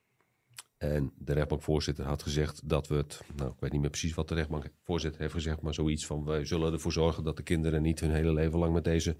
En 0.78 1.14
de 1.18 1.34
rechtbankvoorzitter 1.34 2.06
had 2.06 2.24
gezegd 2.24 2.70
dat 2.70 2.88
we 2.88 2.96
het... 2.96 3.22
Nou, 3.36 3.52
ik 3.52 3.60
weet 3.60 3.72
niet 3.72 3.82
meer 3.82 3.90
precies 3.90 4.14
wat 4.14 4.28
de 4.28 4.36
rechtbankvoorzitter 4.36 5.22
heeft 5.22 5.34
gezegd... 5.34 5.62
maar 5.62 5.74
zoiets 5.74 6.06
van, 6.06 6.26
wij 6.26 6.46
zullen 6.46 6.74
ervoor 6.74 6.92
zorgen 6.92 7.24
dat 7.24 7.38
de 7.38 7.44
kinderen 7.44 7.82
niet 7.82 8.00
hun 8.00 8.12
hele 8.12 8.34
leven 8.34 8.60
lang 8.60 8.74
met 8.74 8.84
deze 8.84 9.18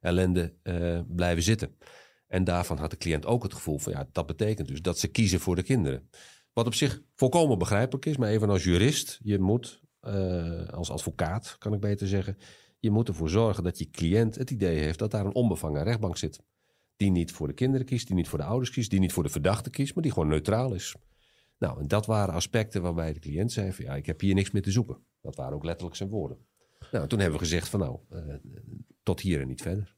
ellende 0.00 0.54
eh, 0.62 1.00
blijven 1.08 1.42
zitten. 1.42 1.76
En 2.26 2.44
daarvan 2.44 2.78
had 2.78 2.90
de 2.90 2.96
cliënt 2.96 3.26
ook 3.26 3.42
het 3.42 3.54
gevoel 3.54 3.78
van 3.78 3.92
ja, 3.92 4.08
dat 4.12 4.26
betekent 4.26 4.68
dus 4.68 4.82
dat 4.82 4.98
ze 4.98 5.08
kiezen 5.08 5.40
voor 5.40 5.56
de 5.56 5.62
kinderen. 5.62 6.08
Wat 6.52 6.66
op 6.66 6.74
zich 6.74 7.02
volkomen 7.14 7.58
begrijpelijk 7.58 8.06
is, 8.06 8.16
maar 8.16 8.28
even 8.28 8.50
als 8.50 8.64
jurist, 8.64 9.20
je 9.22 9.38
moet, 9.38 9.80
eh, 10.02 10.68
als 10.68 10.90
advocaat 10.90 11.56
kan 11.58 11.72
ik 11.72 11.80
beter 11.80 12.08
zeggen, 12.08 12.36
je 12.78 12.90
moet 12.90 13.08
ervoor 13.08 13.30
zorgen 13.30 13.64
dat 13.64 13.78
je 13.78 13.90
cliënt 13.90 14.34
het 14.34 14.50
idee 14.50 14.78
heeft 14.78 14.98
dat 14.98 15.10
daar 15.10 15.26
een 15.26 15.34
onbevangen 15.34 15.82
rechtbank 15.82 16.16
zit. 16.16 16.40
Die 16.96 17.10
niet 17.10 17.32
voor 17.32 17.46
de 17.46 17.54
kinderen 17.54 17.86
kiest, 17.86 18.06
die 18.06 18.16
niet 18.16 18.28
voor 18.28 18.38
de 18.38 18.44
ouders 18.44 18.70
kiest, 18.70 18.90
die 18.90 19.00
niet 19.00 19.12
voor 19.12 19.22
de 19.22 19.28
verdachte 19.28 19.70
kiest, 19.70 19.94
maar 19.94 20.02
die 20.02 20.12
gewoon 20.12 20.28
neutraal 20.28 20.74
is. 20.74 20.94
Nou, 21.58 21.80
en 21.80 21.88
dat 21.88 22.06
waren 22.06 22.34
aspecten 22.34 22.82
waarbij 22.82 23.12
de 23.12 23.18
cliënt 23.18 23.52
zei 23.52 23.72
van 23.72 23.84
ja, 23.84 23.94
ik 23.94 24.06
heb 24.06 24.20
hier 24.20 24.34
niks 24.34 24.50
meer 24.50 24.62
te 24.62 24.70
zoeken. 24.70 24.98
Dat 25.20 25.36
waren 25.36 25.54
ook 25.54 25.64
letterlijk 25.64 25.96
zijn 25.96 26.08
woorden. 26.08 26.38
Nou, 26.92 27.06
toen 27.06 27.18
hebben 27.18 27.38
we 27.38 27.44
gezegd 27.44 27.68
van 27.68 27.80
nou, 27.80 27.98
eh, 28.08 28.34
tot 29.02 29.20
hier 29.20 29.40
en 29.40 29.48
niet 29.48 29.62
verder. 29.62 29.96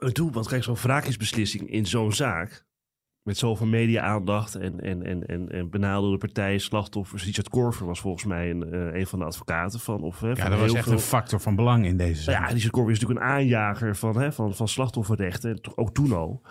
En 0.00 0.32
want 0.32 0.48
kijk, 0.48 0.62
zo'n 0.62 0.74
wraakingsbeslissing 0.74 1.70
in 1.70 1.86
zo'n 1.86 2.12
zaak... 2.12 2.66
met 3.28 3.38
zoveel 3.38 3.66
media-aandacht 3.66 4.54
en, 4.54 4.80
en, 4.80 5.02
en, 5.02 5.26
en, 5.26 5.48
en 5.48 5.70
benadeelde 5.70 6.18
partijen, 6.18 6.60
slachtoffers... 6.60 7.24
Richard 7.24 7.48
Korver 7.48 7.86
was 7.86 8.00
volgens 8.00 8.24
mij 8.24 8.50
een, 8.50 8.72
eh, 8.72 9.00
een 9.00 9.06
van 9.06 9.18
de 9.18 9.24
advocaten 9.24 9.80
van... 9.80 10.02
Of, 10.02 10.20
hè, 10.20 10.28
Ja, 10.28 10.34
van 10.34 10.50
dat 10.50 10.60
was 10.60 10.72
echt 10.72 10.84
veel- 10.84 10.92
een 10.92 10.98
factor 10.98 11.40
van 11.40 11.56
belang 11.56 11.84
in 11.84 11.96
deze 11.96 12.22
zaak. 12.22 12.34
Ja, 12.48 12.52
Richard 12.52 12.72
Korver 12.72 12.92
is 12.92 13.00
natuurlijk 13.00 13.26
een 13.26 13.32
aanjager 13.32 13.96
van, 13.96 14.18
hè, 14.18 14.32
van, 14.32 14.54
van 14.54 14.68
slachtofferrechten. 14.68 15.60
Ook 15.74 15.94
toen 15.94 16.12
al. 16.12 16.46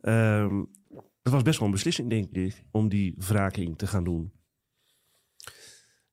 Ehm, 0.00 0.62
het 1.22 1.32
was 1.32 1.42
best 1.42 1.58
wel 1.58 1.66
een 1.68 1.74
beslissing, 1.74 2.10
denk 2.10 2.30
ik, 2.30 2.64
om 2.70 2.88
die 2.88 3.14
wraking 3.28 3.78
te 3.78 3.86
gaan 3.86 4.04
doen. 4.04 4.32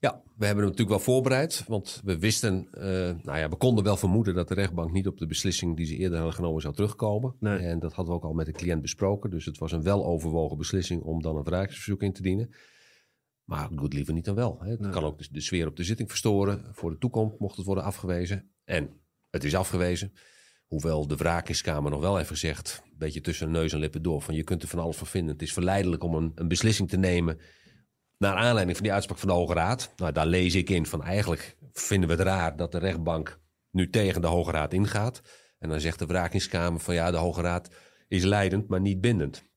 Ja, 0.02 0.22
we 0.38 0.46
hebben 0.46 0.64
hem 0.64 0.74
natuurlijk 0.74 0.90
wel 1.06 1.14
voorbereid. 1.14 1.64
Want 1.68 2.02
we 2.04 2.20
wisten, 2.20 2.68
eh, 2.72 2.84
nou 3.24 3.38
ja, 3.38 3.50
we 3.50 3.56
konden 3.56 3.84
wel 3.84 3.98
vermoeden 3.98 4.34
dat 4.36 4.48
de 4.48 4.54
rechtbank 4.54 4.92
niet 4.92 5.08
op 5.08 5.18
de 5.18 5.26
beslissing 5.26 5.78
die 5.78 5.86
ze 5.86 5.96
eerder 5.96 6.18
hadden 6.18 6.36
genomen 6.36 6.62
zou 6.62 6.74
terugkomen. 6.74 7.36
Nee. 7.40 7.58
En 7.58 7.80
dat 7.80 7.94
hadden 7.94 8.14
we 8.14 8.20
ook 8.20 8.26
al 8.26 8.34
met 8.34 8.46
de 8.46 8.52
cliënt 8.52 8.82
besproken. 8.82 9.30
Dus 9.30 9.46
het 9.46 9.58
was 9.58 9.72
een 9.72 9.84
weloverwogen 9.84 10.58
beslissing 10.58 11.02
om 11.02 11.22
dan 11.22 11.36
een 11.38 11.44
wraaksverzoek 11.44 12.02
in 12.04 12.14
te 12.14 12.22
dienen. 12.22 12.50
Maar 13.44 13.70
doe 13.70 13.84
het 13.84 13.94
liever 13.94 14.14
niet 14.14 14.26
dan 14.26 14.36
wel. 14.36 14.58
Hè. 14.62 14.70
Het 14.70 14.80
Nee. 14.80 14.92
kan 14.92 15.04
ook 15.04 15.18
de, 15.18 15.28
de 15.32 15.42
sfeer 15.42 15.68
op 15.68 15.76
de 15.76 15.84
zitting 15.84 16.10
verstoren. 16.10 16.66
Voor 16.72 16.92
de 16.92 16.98
toekomst 16.98 17.40
mocht 17.40 17.58
het 17.58 17.66
worden 17.66 17.84
afgewezen. 17.84 18.52
En 18.64 18.90
het 19.30 19.44
is 19.44 19.56
afgewezen. 19.56 20.14
Hoewel 20.68 21.08
de 21.08 21.16
wraakingskamer 21.16 21.92
nog 21.92 22.02
wel 22.02 22.18
heeft 22.18 22.30
gezegd, 22.30 22.82
een 22.86 22.98
beetje 22.98 23.22
tussen 23.22 23.52
neus 23.52 23.74
en 23.74 23.80
lippen 23.80 24.02
door, 24.02 24.22
van 24.22 24.36
je 24.36 24.44
kunt 24.44 24.62
er 24.62 24.68
van 24.68 24.80
alles 24.80 24.98
van 24.98 25.08
vinden. 25.08 25.34
Het 25.34 25.42
is 25.42 25.54
verleidelijk 25.54 26.04
om 26.04 26.14
een, 26.16 26.32
een 26.36 26.48
beslissing 26.48 26.90
te 26.90 26.98
nemen 26.98 27.40
naar 28.20 28.36
aanleiding 28.36 28.76
van 28.78 28.86
die 28.86 28.94
uitspraak 28.94 29.18
van 29.20 29.28
de 29.28 29.34
Hoge 29.34 29.54
Raad. 29.54 29.94
Nou, 29.96 30.12
daar 30.12 30.28
lees 30.28 30.56
ik 30.56 30.70
in 30.70 30.86
van 30.86 31.04
eigenlijk 31.04 31.58
vinden 31.74 32.10
we 32.10 32.16
het 32.16 32.24
raar 32.24 32.56
dat 32.56 32.72
de 32.72 32.78
rechtbank 32.78 33.40
nu 33.72 33.90
tegen 33.90 34.22
de 34.22 34.28
Hoge 34.28 34.52
Raad 34.52 34.74
ingaat. 34.74 35.22
En 35.60 35.70
dan 35.70 35.80
zegt 35.80 36.00
de 36.00 36.06
wrakingskamer 36.06 36.80
van 36.80 36.94
ja, 36.94 37.12
de 37.12 37.18
Hoge 37.18 37.42
Raad 37.42 37.70
is 38.08 38.24
leidend, 38.24 38.68
maar 38.68 38.82
niet 38.82 39.02
bindend. 39.02 39.48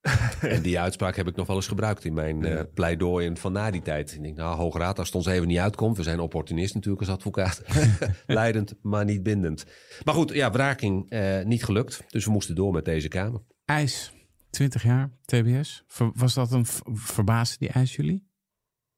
en 0.40 0.62
die 0.62 0.80
uitspraak 0.80 1.16
heb 1.16 1.28
ik 1.28 1.36
nog 1.36 1.46
wel 1.46 1.56
eens 1.56 1.66
gebruikt 1.66 2.04
in 2.04 2.14
mijn 2.14 2.44
eh 2.44 2.60
pleidooien 2.74 3.36
van 3.36 3.52
na 3.52 3.70
die 3.70 3.82
tijd. 3.82 4.14
Ik 4.14 4.22
denk, 4.22 4.36
nou, 4.36 4.56
Hoge 4.56 4.78
Raad, 4.78 4.98
als 4.98 5.06
het 5.06 5.16
ons 5.16 5.26
even 5.26 5.46
niet 5.46 5.58
uitkomt, 5.58 5.96
we 5.96 6.02
zijn 6.02 6.20
opportunist 6.20 6.74
natuurlijk 6.74 7.02
als 7.02 7.14
advocaat. 7.14 7.62
leidend, 8.26 8.74
maar 8.82 9.04
niet 9.04 9.22
bindend. 9.22 9.66
Maar 10.04 10.14
goed, 10.14 10.32
ja, 10.32 10.50
wraking 10.50 11.10
eh, 11.10 11.42
niet 11.44 11.64
gelukt. 11.64 12.04
Dus 12.08 12.24
we 12.24 12.30
moesten 12.30 12.54
door 12.54 12.72
met 12.72 12.84
deze 12.84 13.08
Kamer. 13.08 13.40
IJs, 13.64 14.12
20 14.52 14.82
jaar, 14.82 15.10
TBS. 15.24 15.84
Was 16.14 16.34
dat 16.34 16.52
een 16.52 16.66
verbaasde 16.96 17.58
die 17.58 17.68
IJs 17.68 17.96
jullie? 17.96 18.26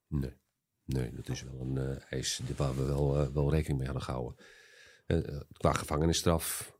Nee, 0.07 0.33
nee 0.85 1.11
dat 1.13 1.29
is 1.29 1.43
wel 1.43 1.59
een 1.59 1.77
eh, 1.77 2.03
eis 2.09 2.41
waar 2.57 2.75
we 2.75 2.83
wel, 2.83 3.19
eh, 3.19 3.27
wel 3.33 3.51
rekening 3.51 3.77
mee 3.77 3.87
hadden 3.87 4.05
gehouden. 4.05 4.35
Eh, 5.05 5.17
qua 5.51 5.73
gevangenisstraf 5.73 6.73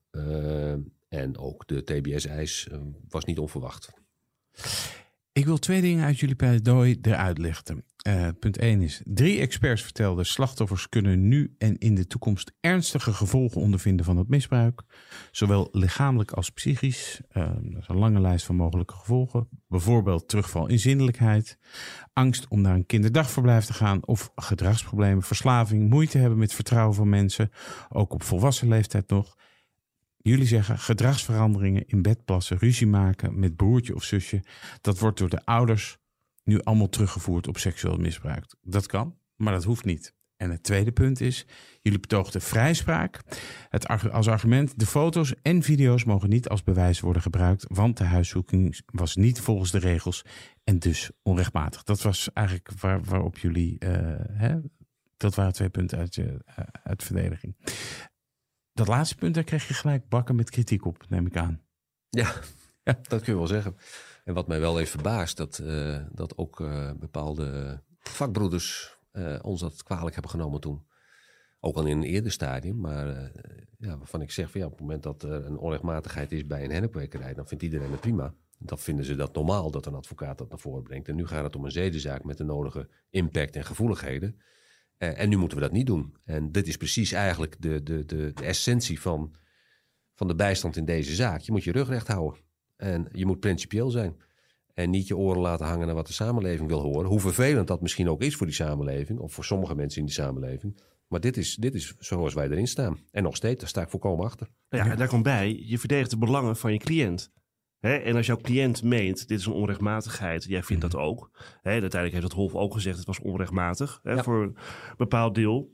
en 1.07 1.37
ook 1.37 1.67
de 1.67 1.83
TBS-eis 1.83 2.69
was 3.09 3.25
niet 3.25 3.39
onverwacht. 3.39 3.89
Ik 5.31 5.45
wil 5.45 5.57
twee 5.57 5.81
dingen 5.81 6.05
uit 6.05 6.19
jullie 6.19 6.35
pleidooi 6.35 6.97
eruit 7.01 7.37
lichten. 7.37 7.85
Eh, 8.05 8.27
punt 8.39 8.57
1 8.57 8.81
is, 8.81 9.01
drie 9.05 9.39
experts 9.39 9.81
vertelden 9.81 10.25
slachtoffers 10.25 10.89
kunnen 10.89 11.27
nu 11.27 11.55
en 11.57 11.77
in 11.77 11.95
de 11.95 12.07
toekomst 12.07 12.51
ernstige 12.59 13.13
gevolgen 13.13 13.61
ondervinden 13.61 14.05
van 14.05 14.17
het 14.17 14.27
misbruik. 14.27 14.81
Zowel 15.31 15.67
lichamelijk 15.71 16.31
als 16.31 16.49
psychisch. 16.49 17.21
Eh, 17.29 17.47
dat 17.61 17.81
is 17.81 17.87
een 17.87 17.97
lange 17.97 18.19
lijst 18.19 18.45
van 18.45 18.55
mogelijke 18.55 18.93
gevolgen. 18.93 19.47
Bijvoorbeeld 19.67 20.27
terugval 20.27 20.67
in 20.67 20.79
zindelijkheid, 20.79 21.57
angst 22.13 22.47
om 22.47 22.61
naar 22.61 22.75
een 22.75 22.85
kinderdagverblijf 22.85 23.65
te 23.65 23.73
gaan 23.73 24.05
of 24.07 24.31
gedragsproblemen, 24.35 25.23
verslaving, 25.23 25.89
moeite 25.89 26.17
hebben 26.17 26.37
met 26.39 26.53
vertrouwen 26.53 26.95
van 26.95 27.09
mensen, 27.09 27.51
ook 27.89 28.13
op 28.13 28.23
volwassen 28.23 28.67
leeftijd 28.67 29.09
nog. 29.09 29.35
Jullie 30.17 30.47
zeggen 30.47 30.79
gedragsveranderingen 30.79 31.87
in 31.87 32.01
bed 32.01 32.25
plassen, 32.25 32.57
ruzie 32.57 32.87
maken 32.87 33.39
met 33.39 33.55
broertje 33.55 33.95
of 33.95 34.03
zusje. 34.03 34.43
Dat 34.81 34.99
wordt 34.99 35.17
door 35.17 35.29
de 35.29 35.45
ouders 35.45 35.97
nu 36.45 36.61
allemaal 36.61 36.89
teruggevoerd 36.89 37.47
op 37.47 37.57
seksueel 37.57 37.97
misbruik. 37.97 38.55
Dat 38.61 38.85
kan, 38.85 39.17
maar 39.35 39.53
dat 39.53 39.63
hoeft 39.63 39.85
niet. 39.85 40.13
En 40.37 40.49
het 40.49 40.63
tweede 40.63 40.91
punt 40.91 41.21
is, 41.21 41.45
jullie 41.81 41.99
betoogden 41.99 42.41
vrijspraak. 42.41 43.21
Het, 43.69 43.87
als 44.11 44.27
argument, 44.27 44.79
de 44.79 44.85
foto's 44.85 45.33
en 45.41 45.63
video's 45.63 46.03
mogen 46.03 46.29
niet 46.29 46.49
als 46.49 46.63
bewijs 46.63 46.99
worden 46.99 47.21
gebruikt, 47.21 47.65
want 47.67 47.97
de 47.97 48.03
huiszoeking 48.03 48.79
was 48.85 49.15
niet 49.15 49.41
volgens 49.41 49.71
de 49.71 49.77
regels 49.77 50.25
en 50.63 50.79
dus 50.79 51.11
onrechtmatig. 51.21 51.83
Dat 51.83 52.01
was 52.01 52.33
eigenlijk 52.33 52.69
waar, 52.79 53.03
waarop 53.03 53.37
jullie, 53.37 53.79
eh, 53.79 53.89
hè, 54.31 54.59
dat 55.17 55.35
waren 55.35 55.53
twee 55.53 55.69
punten 55.69 55.97
uit, 55.97 56.15
je, 56.15 56.41
eh, 56.45 56.65
uit 56.83 57.03
verdediging. 57.03 57.55
Dat 58.73 58.87
laatste 58.87 59.15
punt, 59.15 59.33
daar 59.33 59.43
kreeg 59.43 59.67
je 59.67 59.73
gelijk 59.73 60.09
bakken 60.09 60.35
met 60.35 60.49
kritiek 60.49 60.85
op, 60.85 61.05
neem 61.09 61.25
ik 61.25 61.37
aan. 61.37 61.61
Ja, 62.83 62.99
dat 63.01 63.21
kun 63.21 63.33
je 63.33 63.37
wel 63.37 63.47
zeggen. 63.47 63.75
En 64.25 64.33
wat 64.33 64.47
mij 64.47 64.59
wel 64.59 64.77
heeft 64.77 64.91
verbaasd, 64.91 65.37
dat, 65.37 65.59
eh, 65.59 66.03
dat 66.11 66.37
ook 66.37 66.61
eh, 66.61 66.91
bepaalde 66.99 67.79
vakbroeders 67.99 68.97
eh, 69.11 69.39
ons 69.41 69.61
dat 69.61 69.83
kwalijk 69.83 70.13
hebben 70.13 70.31
genomen 70.31 70.61
toen. 70.61 70.85
Ook 71.59 71.75
al 71.75 71.85
in 71.85 71.97
een 71.97 72.03
eerder 72.03 72.31
stadium, 72.31 72.79
maar 72.79 73.31
ja, 73.77 73.97
waarvan 73.97 74.21
ik 74.21 74.31
zeg, 74.31 74.51
van, 74.51 74.59
ja, 74.59 74.65
op 74.65 74.71
het 74.71 74.81
moment 74.81 75.03
dat 75.03 75.23
er 75.23 75.45
een 75.45 75.57
onrechtmatigheid 75.57 76.31
is 76.31 76.47
bij 76.47 76.63
een 76.63 76.71
hennepkwekerij, 76.71 77.33
dan 77.33 77.47
vindt 77.47 77.63
iedereen 77.63 77.91
het 77.91 77.99
prima. 77.99 78.33
Dan 78.57 78.79
vinden 78.79 79.05
ze 79.05 79.15
dat 79.15 79.35
normaal 79.35 79.71
dat 79.71 79.85
een 79.85 79.95
advocaat 79.95 80.37
dat 80.37 80.49
naar 80.49 80.59
voren 80.59 80.83
brengt. 80.83 81.07
En 81.07 81.15
nu 81.15 81.27
gaat 81.27 81.43
het 81.43 81.55
om 81.55 81.65
een 81.65 81.71
zedenzaak 81.71 82.23
met 82.23 82.37
de 82.37 82.43
nodige 82.43 82.89
impact 83.09 83.55
en 83.55 83.65
gevoeligheden. 83.65 84.41
En 84.97 85.29
nu 85.29 85.37
moeten 85.37 85.57
we 85.57 85.63
dat 85.63 85.73
niet 85.73 85.85
doen. 85.85 86.17
En 86.23 86.51
dit 86.51 86.67
is 86.67 86.77
precies 86.77 87.11
eigenlijk 87.11 87.61
de, 87.61 87.83
de, 87.83 88.05
de, 88.05 88.31
de 88.33 88.43
essentie 88.45 89.01
van, 89.01 89.35
van 90.13 90.27
de 90.27 90.35
bijstand 90.35 90.77
in 90.77 90.85
deze 90.85 91.15
zaak. 91.15 91.39
Je 91.39 91.51
moet 91.51 91.63
je 91.63 91.71
rug 91.71 91.87
recht 91.87 92.07
houden. 92.07 92.44
En 92.77 93.07
je 93.11 93.25
moet 93.25 93.39
principieel 93.39 93.89
zijn. 93.89 94.15
En 94.73 94.89
niet 94.89 95.07
je 95.07 95.17
oren 95.17 95.41
laten 95.41 95.65
hangen 95.65 95.85
naar 95.85 95.95
wat 95.95 96.07
de 96.07 96.13
samenleving 96.13 96.69
wil 96.69 96.81
horen. 96.81 97.09
Hoe 97.09 97.19
vervelend 97.19 97.67
dat 97.67 97.81
misschien 97.81 98.09
ook 98.09 98.21
is 98.21 98.35
voor 98.35 98.45
die 98.45 98.55
samenleving. 98.55 99.19
Of 99.19 99.33
voor 99.33 99.45
sommige 99.45 99.75
mensen 99.75 99.99
in 99.99 100.05
die 100.05 100.15
samenleving. 100.15 100.79
Maar 101.07 101.19
dit 101.19 101.37
is, 101.37 101.55
dit 101.55 101.73
is 101.75 101.93
zoals 101.99 102.33
wij 102.33 102.49
erin 102.49 102.67
staan. 102.67 102.99
En 103.11 103.23
nog 103.23 103.35
steeds, 103.35 103.59
daar 103.59 103.69
sta 103.69 103.81
ik 103.81 103.89
volkomen 103.89 104.25
achter. 104.25 104.47
Nou 104.69 104.85
ja, 104.85 104.91
en 104.91 104.97
daar 104.97 105.07
komt 105.07 105.23
bij, 105.23 105.61
je 105.65 105.79
verdedigt 105.79 106.09
de 106.09 106.17
belangen 106.17 106.55
van 106.55 106.71
je 106.71 106.77
cliënt. 106.79 107.31
En 107.79 108.15
als 108.15 108.25
jouw 108.25 108.37
cliënt 108.37 108.83
meent, 108.83 109.27
dit 109.27 109.39
is 109.39 109.45
een 109.45 109.53
onrechtmatigheid, 109.53 110.43
jij 110.43 110.63
vindt 110.63 110.81
dat 110.81 110.95
ook. 110.95 111.29
Uiteindelijk 111.63 112.11
heeft 112.11 112.23
het 112.23 112.33
Hof 112.33 112.55
ook 112.55 112.73
gezegd, 112.73 112.97
het 112.97 113.07
was 113.07 113.19
onrechtmatig 113.19 113.99
Ja. 114.03 114.23
voor 114.23 114.43
een 114.43 114.57
bepaald 114.97 115.35
deel. 115.35 115.73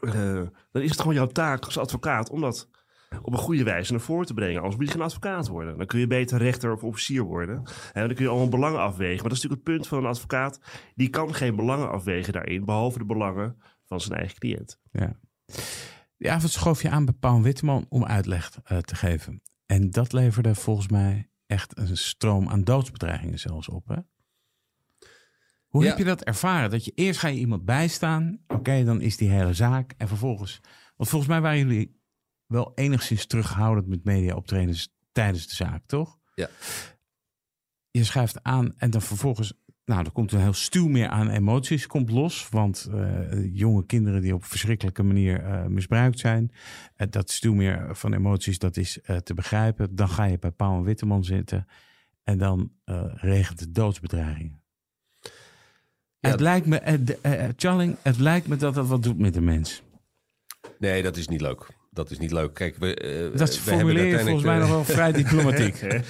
Eh, 0.00 0.42
dan 0.72 0.82
is 0.82 0.90
het 0.90 1.00
gewoon 1.00 1.14
jouw 1.14 1.26
taak 1.26 1.64
als 1.64 1.78
advocaat 1.78 2.30
om 2.30 2.40
dat 2.40 2.68
op 3.22 3.32
een 3.32 3.38
goede 3.38 3.64
wijze 3.64 3.92
naar 3.92 4.00
voren 4.00 4.26
te 4.26 4.34
brengen. 4.34 4.56
Anders 4.56 4.76
moet 4.76 4.86
je 4.86 4.92
geen 4.92 5.02
advocaat 5.02 5.48
worden. 5.48 5.78
Dan 5.78 5.86
kun 5.86 5.98
je 5.98 6.06
beter 6.06 6.38
rechter 6.38 6.72
of 6.72 6.82
officier 6.84 7.22
worden. 7.22 7.56
En 7.92 8.06
dan 8.06 8.14
kun 8.14 8.24
je 8.24 8.30
allemaal 8.30 8.48
belangen 8.48 8.80
afwegen. 8.80 9.14
Maar 9.20 9.28
dat 9.28 9.36
is 9.38 9.42
natuurlijk 9.42 9.68
het 9.68 9.74
punt 9.76 9.88
van 9.88 9.98
een 9.98 10.06
advocaat. 10.10 10.60
Die 10.94 11.08
kan 11.08 11.34
geen 11.34 11.56
belangen 11.56 11.90
afwegen 11.90 12.32
daarin, 12.32 12.64
behalve 12.64 12.98
de 12.98 13.04
belangen 13.04 13.56
van 13.84 14.00
zijn 14.00 14.18
eigen 14.18 14.38
cliënt. 14.38 14.80
Ja. 14.90 15.18
Die 16.18 16.30
avond 16.30 16.52
schoof 16.52 16.82
je 16.82 16.90
aan 16.90 17.04
bij 17.04 17.14
Paul 17.14 17.42
Witteman 17.42 17.86
om 17.88 18.04
uitleg 18.04 18.50
eh, 18.64 18.78
te 18.78 18.94
geven. 18.94 19.42
En 19.66 19.90
dat 19.90 20.12
leverde 20.12 20.54
volgens 20.54 20.88
mij 20.88 21.30
echt 21.46 21.78
een 21.78 21.96
stroom 21.96 22.48
aan 22.48 22.64
doodsbedreigingen 22.64 23.38
zelfs 23.38 23.68
op. 23.68 23.88
Hè? 23.88 23.96
Hoe 25.66 25.82
Ja. 25.82 25.88
heb 25.88 25.98
je 25.98 26.04
dat 26.04 26.22
ervaren? 26.24 26.70
Dat 26.70 26.84
je 26.84 26.92
eerst 26.94 27.20
ga 27.20 27.28
je 27.28 27.38
iemand 27.38 27.64
bijstaan. 27.64 28.38
Oké, 28.46 28.84
dan 28.84 29.00
is 29.00 29.16
die 29.16 29.30
hele 29.30 29.54
zaak. 29.54 29.94
En 29.96 30.08
vervolgens... 30.08 30.60
Want 30.96 31.08
volgens 31.10 31.30
mij 31.30 31.40
waren 31.40 31.58
jullie 31.58 32.00
wel 32.46 32.72
enigszins 32.74 33.26
terughoudend 33.26 33.86
met 33.86 34.04
media 34.04 34.34
optredens 34.34 34.94
tijdens 35.12 35.46
de 35.48 35.54
zaak, 35.54 35.82
toch? 35.86 36.18
Ja. 36.34 36.48
Je 37.90 38.04
schuift 38.04 38.42
aan 38.42 38.74
en 38.78 38.90
dan 38.90 39.02
vervolgens... 39.02 39.52
Nou, 39.84 40.04
er 40.04 40.10
komt 40.12 40.32
een 40.32 40.40
heel 40.40 40.52
stuw 40.52 40.88
meer 40.88 41.08
aan 41.08 41.28
emoties, 41.30 41.86
komt 41.86 42.10
los. 42.10 42.48
Want 42.48 42.88
eh, 42.92 43.54
jonge 43.54 43.86
kinderen 43.86 44.20
die 44.20 44.34
op 44.34 44.44
verschrikkelijke 44.44 45.02
manier 45.02 45.44
eh, 45.44 45.66
misbruikt 45.66 46.18
zijn. 46.18 46.52
eh, 46.96 47.06
dat 47.10 47.30
stuw 47.30 47.54
meer 47.54 47.96
van 47.96 48.12
emoties, 48.14 48.58
dat 48.58 48.76
is 48.76 48.98
te 49.24 49.34
begrijpen. 49.34 49.94
Dan 49.94 50.08
ga 50.08 50.24
je 50.24 50.38
bij 50.38 50.50
Paul 50.50 50.76
en 50.76 50.82
Witteman 50.82 51.24
zitten. 51.24 51.66
En 52.24 52.38
dan 52.38 52.72
regent 53.14 53.60
het 53.60 53.74
doodsbedreigingen. 53.74 54.62
Ja, 56.18 56.30
het 56.30 56.40
lijkt 56.40 56.66
me, 56.66 57.02
de- 57.04 57.52
Charling, 57.56 57.96
het 58.02 58.18
lijkt 58.18 58.46
me 58.46 58.56
dat 58.56 58.74
dat 58.74 58.86
wat 58.86 59.02
doet 59.02 59.18
met 59.18 59.34
de 59.34 59.40
mens. 59.40 59.82
Nee, 60.78 61.02
dat 61.02 61.16
is 61.16 61.28
niet 61.28 61.40
leuk. 61.40 61.66
Dat 61.96 62.10
is 62.10 62.18
niet 62.18 62.32
leuk. 62.32 62.54
Kijk, 62.54 62.76
we, 62.76 62.94
eh, 62.94 63.38
Dat 63.38 63.54
we 63.54 63.60
formuleer 63.60 64.04
je 64.04 64.14
hebben 64.14 64.26
volgens 64.26 64.44
mij 64.44 64.58
nog 64.58 64.74
uiteindelijk, 64.76 64.86
wel 64.86 64.96
vrij 64.96 65.12
diplomatiek. 65.12 65.74
eh, 65.82 66.00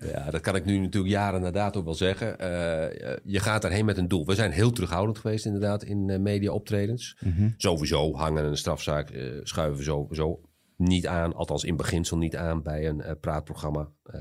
Ja, 0.12 0.30
dat 0.30 0.40
kan 0.40 0.56
ik 0.56 0.64
nu 0.64 0.78
natuurlijk 0.78 1.12
jaren 1.12 1.36
inderdaad 1.36 1.76
ook 1.76 1.84
wel 1.84 1.94
zeggen. 1.94 2.38
Eh, 2.38 3.16
je 3.24 3.40
gaat 3.40 3.62
daarheen 3.62 3.84
met 3.84 3.96
een 3.98 4.08
doel. 4.08 4.26
We 4.26 4.34
zijn 4.34 4.50
heel 4.50 4.70
terughoudend 4.70 5.18
geweest 5.18 5.46
inderdaad 5.46 5.82
in 5.82 6.10
eh, 6.10 6.18
media 6.18 6.52
optredens. 6.52 7.16
Mhm. 7.20 7.48
Sowieso 7.56 8.14
hangen 8.14 8.44
een 8.44 8.56
strafzaak, 8.56 9.10
eh, 9.10 9.22
schuiven 9.42 9.78
we 9.78 9.84
sowieso 9.84 10.40
niet 10.76 11.06
aan. 11.06 11.34
Althans 11.34 11.64
in 11.64 11.76
beginsel 11.76 12.16
niet 12.18 12.36
aan 12.36 12.62
bij 12.62 12.88
een 12.88 13.00
eh, 13.00 13.12
praatprogramma. 13.20 13.88
Eh, 14.02 14.20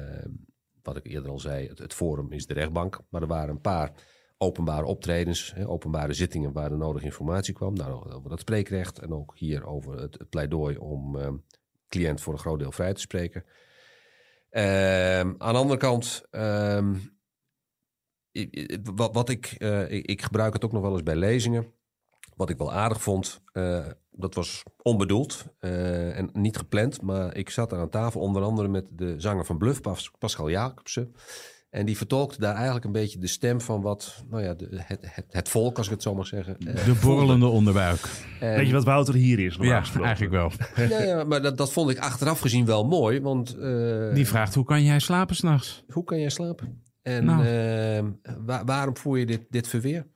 wat 0.82 0.98
ik 0.98 1.06
eerder 1.08 1.32
al 1.32 1.40
zei, 1.40 1.68
het, 1.68 1.80
het 1.80 1.94
forum 1.94 2.32
is 2.32 2.46
de 2.46 2.54
rechtbank. 2.54 3.00
Maar 3.10 3.22
er 3.22 3.28
waren 3.28 3.50
een 3.50 3.62
paar 3.62 3.92
openbare 4.38 4.86
optredens, 4.86 5.56
openbare 5.66 6.14
zittingen 6.14 6.52
waar 6.52 6.70
de 6.70 6.76
nodige 6.76 7.06
informatie 7.06 7.54
kwam. 7.54 7.74
Nou, 7.74 8.12
over 8.12 8.30
dat 8.30 8.40
spreekrecht 8.40 9.00
en 9.00 9.14
ook 9.14 9.34
hier 9.38 9.66
over 9.66 10.02
het, 10.02 10.30
pleidooi 10.30 10.78
om 10.78 11.18
eh, 11.18 11.30
cliënt 11.90 12.22
voor 12.22 12.34
een 12.34 12.40
groot 12.40 12.60
deel 12.60 12.72
vrij 12.72 12.94
te 12.94 13.02
spreken. 13.02 13.46
Ehm, 14.50 15.34
aan 15.38 15.54
de 15.54 15.60
andere 15.60 15.80
kant, 15.80 16.24
ehm, 16.32 16.96
wat, 18.96 19.30
eh, 19.30 19.92
ik, 19.92 20.06
ik 20.06 20.22
gebruik 20.22 20.54
het 20.54 20.66
ook 20.66 20.72
nog 20.72 20.82
wel 20.82 20.92
eens 20.92 21.04
bij 21.04 21.16
lezingen. 21.16 21.74
Wat 22.36 22.50
ik 22.50 22.58
wel 22.58 22.74
aardig 22.74 23.02
vond, 23.02 23.42
eh, 23.52 23.86
dat 24.12 24.36
was 24.36 24.64
onbedoeld 24.82 25.46
eh, 25.60 26.18
en 26.18 26.30
niet 26.34 26.58
gepland. 26.58 27.02
Maar 27.02 27.36
ik 27.36 27.50
zat 27.50 27.72
er 27.72 27.80
aan 27.80 27.90
tafel 27.90 28.22
onder 28.22 28.42
andere 28.42 28.68
met 28.68 28.86
de 28.90 29.20
zanger 29.20 29.46
van 29.46 29.58
Bluff, 29.58 29.82
Pas- 29.82 30.12
Pascal 30.20 30.50
Jacobsen. 30.50 31.16
En 31.70 31.86
die 31.86 31.98
vertolkte 31.98 32.40
daar 32.40 32.56
eigenlijk 32.56 32.86
een 32.86 32.92
beetje 32.92 33.20
de 33.20 33.28
stem 33.28 33.62
van 33.62 33.82
wat, 33.82 34.24
nou 34.30 34.44
ja, 34.44 34.54
de, 34.54 34.68
het, 34.72 35.00
het, 35.02 35.26
het 35.30 35.50
volk, 35.50 35.78
als 35.78 35.86
ik 35.86 35.92
het 35.92 36.02
zo 36.02 36.16
mag 36.16 36.28
zeggen. 36.28 36.58
eh, 36.58 36.86
De 36.86 37.00
borrelende 37.02 37.46
onderbuik. 37.46 38.00
En- 38.40 38.56
Weet 38.56 38.68
je 38.68 38.74
wat 38.74 38.84
Wouter 38.84 39.14
hier 39.14 39.40
is? 39.40 39.58
normaal 39.58 39.74
Ja, 39.76 39.80
gesproken? 39.80 40.06
eigenlijk 40.08 40.36
wel. 40.36 40.52
ja, 40.90 41.04
ja, 41.04 41.24
maar 41.24 41.42
dat, 41.42 41.58
dat 41.58 41.72
vond 41.72 41.90
ik 41.90 41.98
achteraf 42.00 42.40
gezien 42.40 42.66
wel 42.66 42.86
mooi. 42.86 43.22
Want 43.22 43.58
eh, 43.58 44.14
Die 44.14 44.28
vraagt, 44.28 44.56
hoe 44.56 44.66
kan 44.66 44.84
jij 44.84 45.00
slapen 45.00 45.36
s'nachts? 45.36 45.84
hoe 45.88 46.04
kan 46.04 46.20
jij 46.20 46.30
slapen? 46.30 46.84
En 47.02 47.26
Nou. 47.26 47.46
ehm, 47.46 48.12
wa- 48.46 48.64
waarom 48.66 48.98
voer 48.98 49.18
je 49.18 49.26
dit, 49.26 49.42
dit 49.50 49.68
verweer? 49.68 50.08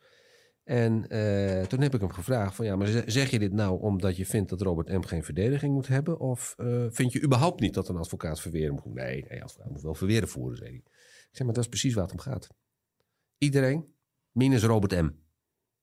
En 0.64 1.08
eh, 1.08 1.62
toen 1.66 1.82
heb 1.82 1.93
ik 1.93 1.99
hem 1.99 2.12
gevraagd 2.12 2.56
van 2.56 2.66
ja, 2.66 2.76
maar 2.76 2.88
ze- 2.88 3.04
zeg 3.06 3.30
je 3.30 3.39
dit 3.39 3.54
nou 3.54 3.82
omdat 3.82 4.18
je 4.18 4.26
vindt 4.26 4.49
dat 4.49 4.62
Robert 4.62 4.89
M. 4.89 5.02
geen 5.02 5.24
verdediging 5.24 5.74
moet 5.74 5.88
hebben? 5.88 6.20
Of 6.20 6.54
eh, 6.58 6.86
vind 6.89 7.12
je 7.14 7.24
überhaupt 7.24 7.60
niet 7.60 7.74
dat 7.74 7.89
een 7.89 7.97
advocaat 7.97 8.41
verweren 8.41 8.74
moet? 8.74 8.93
Nee, 8.93 9.26
nee, 9.30 9.43
advocaat 9.43 9.72
moet 9.72 9.82
wel 9.82 9.95
verweren 9.95 10.28
voeren, 10.28 10.58
zei 10.58 10.70
hij. 10.70 10.84
Zeg, 11.32 11.46
maar 11.46 11.56
dat 11.56 11.64
is 11.64 11.70
precies 11.70 11.94
waar 11.94 12.04
het 12.04 12.14
om 12.14 12.20
gaat. 12.20 12.48
Iedereen, 13.38 13.96
minus 14.32 14.64
Robert 14.64 15.02
M. 15.02 15.10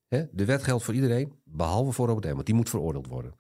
De 0.09 0.45
wet 0.45 0.63
geldt 0.63 0.85
voor 0.85 0.95
iedereen, 0.95 1.41
behalve 1.45 1.93
voor 1.93 2.07
Robert 2.07 2.27
M. 2.27 2.35
Want 2.35 2.47
die 2.47 2.55
moet 2.55 2.69
veroordeeld 2.69 3.07
worden. 3.07 3.35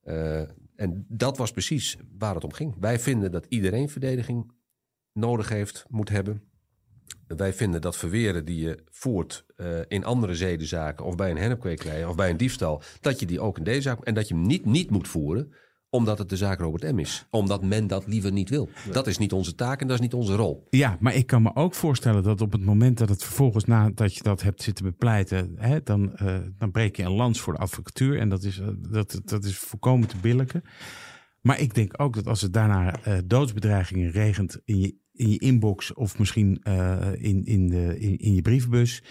Eh, 0.00 0.40
en 0.76 1.06
dat 1.08 1.36
was 1.36 1.50
precies 1.50 1.96
waar 2.18 2.34
het 2.34 2.44
om 2.44 2.52
ging. 2.52 2.76
Wij 2.80 2.98
vinden 2.98 3.32
dat 3.32 3.46
iedereen 3.48 3.88
verdediging 3.88 4.52
nodig 5.12 5.48
heeft, 5.48 5.84
moet 5.88 6.08
hebben. 6.08 6.42
Wij 7.26 7.52
vinden 7.52 7.80
dat 7.80 7.96
verweren 7.96 8.44
die 8.44 8.60
je 8.60 8.82
voert 8.90 9.44
eh, 9.56 9.80
in 9.88 10.04
andere 10.04 10.34
zedenzaken... 10.34 11.04
of 11.04 11.14
bij 11.14 11.30
een 11.30 11.36
hennepkwekerij 11.36 12.04
of 12.04 12.16
bij 12.16 12.30
een 12.30 12.36
diefstal... 12.36 12.82
dat 13.00 13.20
je 13.20 13.26
die 13.26 13.40
ook 13.40 13.58
in 13.58 13.64
deze 13.64 13.80
zaak... 13.80 14.04
en 14.04 14.14
dat 14.14 14.28
je 14.28 14.34
hem 14.34 14.46
niet, 14.46 14.64
niet 14.64 14.90
moet 14.90 15.08
voeren 15.08 15.52
omdat 15.90 16.18
het 16.18 16.28
de 16.28 16.36
zaak 16.36 16.60
Robert 16.60 16.92
M. 16.92 16.98
is. 16.98 17.26
Omdat 17.30 17.62
men 17.62 17.86
dat 17.86 18.06
liever 18.06 18.32
niet 18.32 18.48
wil. 18.48 18.68
Dat 18.92 19.06
is 19.06 19.18
niet 19.18 19.32
onze 19.32 19.54
taak 19.54 19.80
en 19.80 19.86
dat 19.86 19.96
is 19.96 20.02
niet 20.02 20.14
onze 20.14 20.34
rol. 20.34 20.66
Ja, 20.70 20.96
maar 21.00 21.14
ik 21.14 21.26
kan 21.26 21.42
me 21.42 21.54
ook 21.54 21.74
voorstellen 21.74 22.22
dat 22.22 22.40
op 22.40 22.52
het 22.52 22.64
moment 22.64 22.98
dat 22.98 23.08
het 23.08 23.24
vervolgens 23.24 23.64
nadat 23.64 24.14
je 24.14 24.22
dat 24.22 24.42
hebt 24.42 24.62
zitten 24.62 24.84
bepleiten, 24.84 25.54
hè, 25.56 25.82
dan, 25.82 26.16
eh, 26.16 26.36
dan 26.58 26.70
breek 26.70 26.96
je 26.96 27.02
een 27.02 27.12
lans 27.12 27.40
voor 27.40 27.52
de 27.52 27.58
advocatuur. 27.58 28.18
En 28.18 28.28
dat 28.28 28.42
is, 28.42 28.58
eh, 28.58 28.68
dat, 28.90 29.20
dat 29.24 29.44
is 29.44 29.58
volkomen 29.58 30.08
te 30.08 30.16
billijken. 30.20 30.62
Maar 31.40 31.60
ik 31.60 31.74
denk 31.74 32.00
ook 32.00 32.14
dat 32.14 32.26
als 32.26 32.40
het 32.40 32.52
daarna 32.52 33.02
eh, 33.02 33.18
doodsbedreigingen 33.24 34.10
regent 34.10 34.60
in 34.64 34.78
je, 34.78 34.96
in 35.18 35.30
je 35.30 35.38
inbox 35.38 35.94
of 35.94 36.18
misschien 36.18 36.60
eh, 36.62 37.12
in, 37.18 37.44
in, 37.44 37.68
de, 37.68 37.98
in, 37.98 38.16
in 38.16 38.34
je 38.34 38.42
brievenbus, 38.42 39.02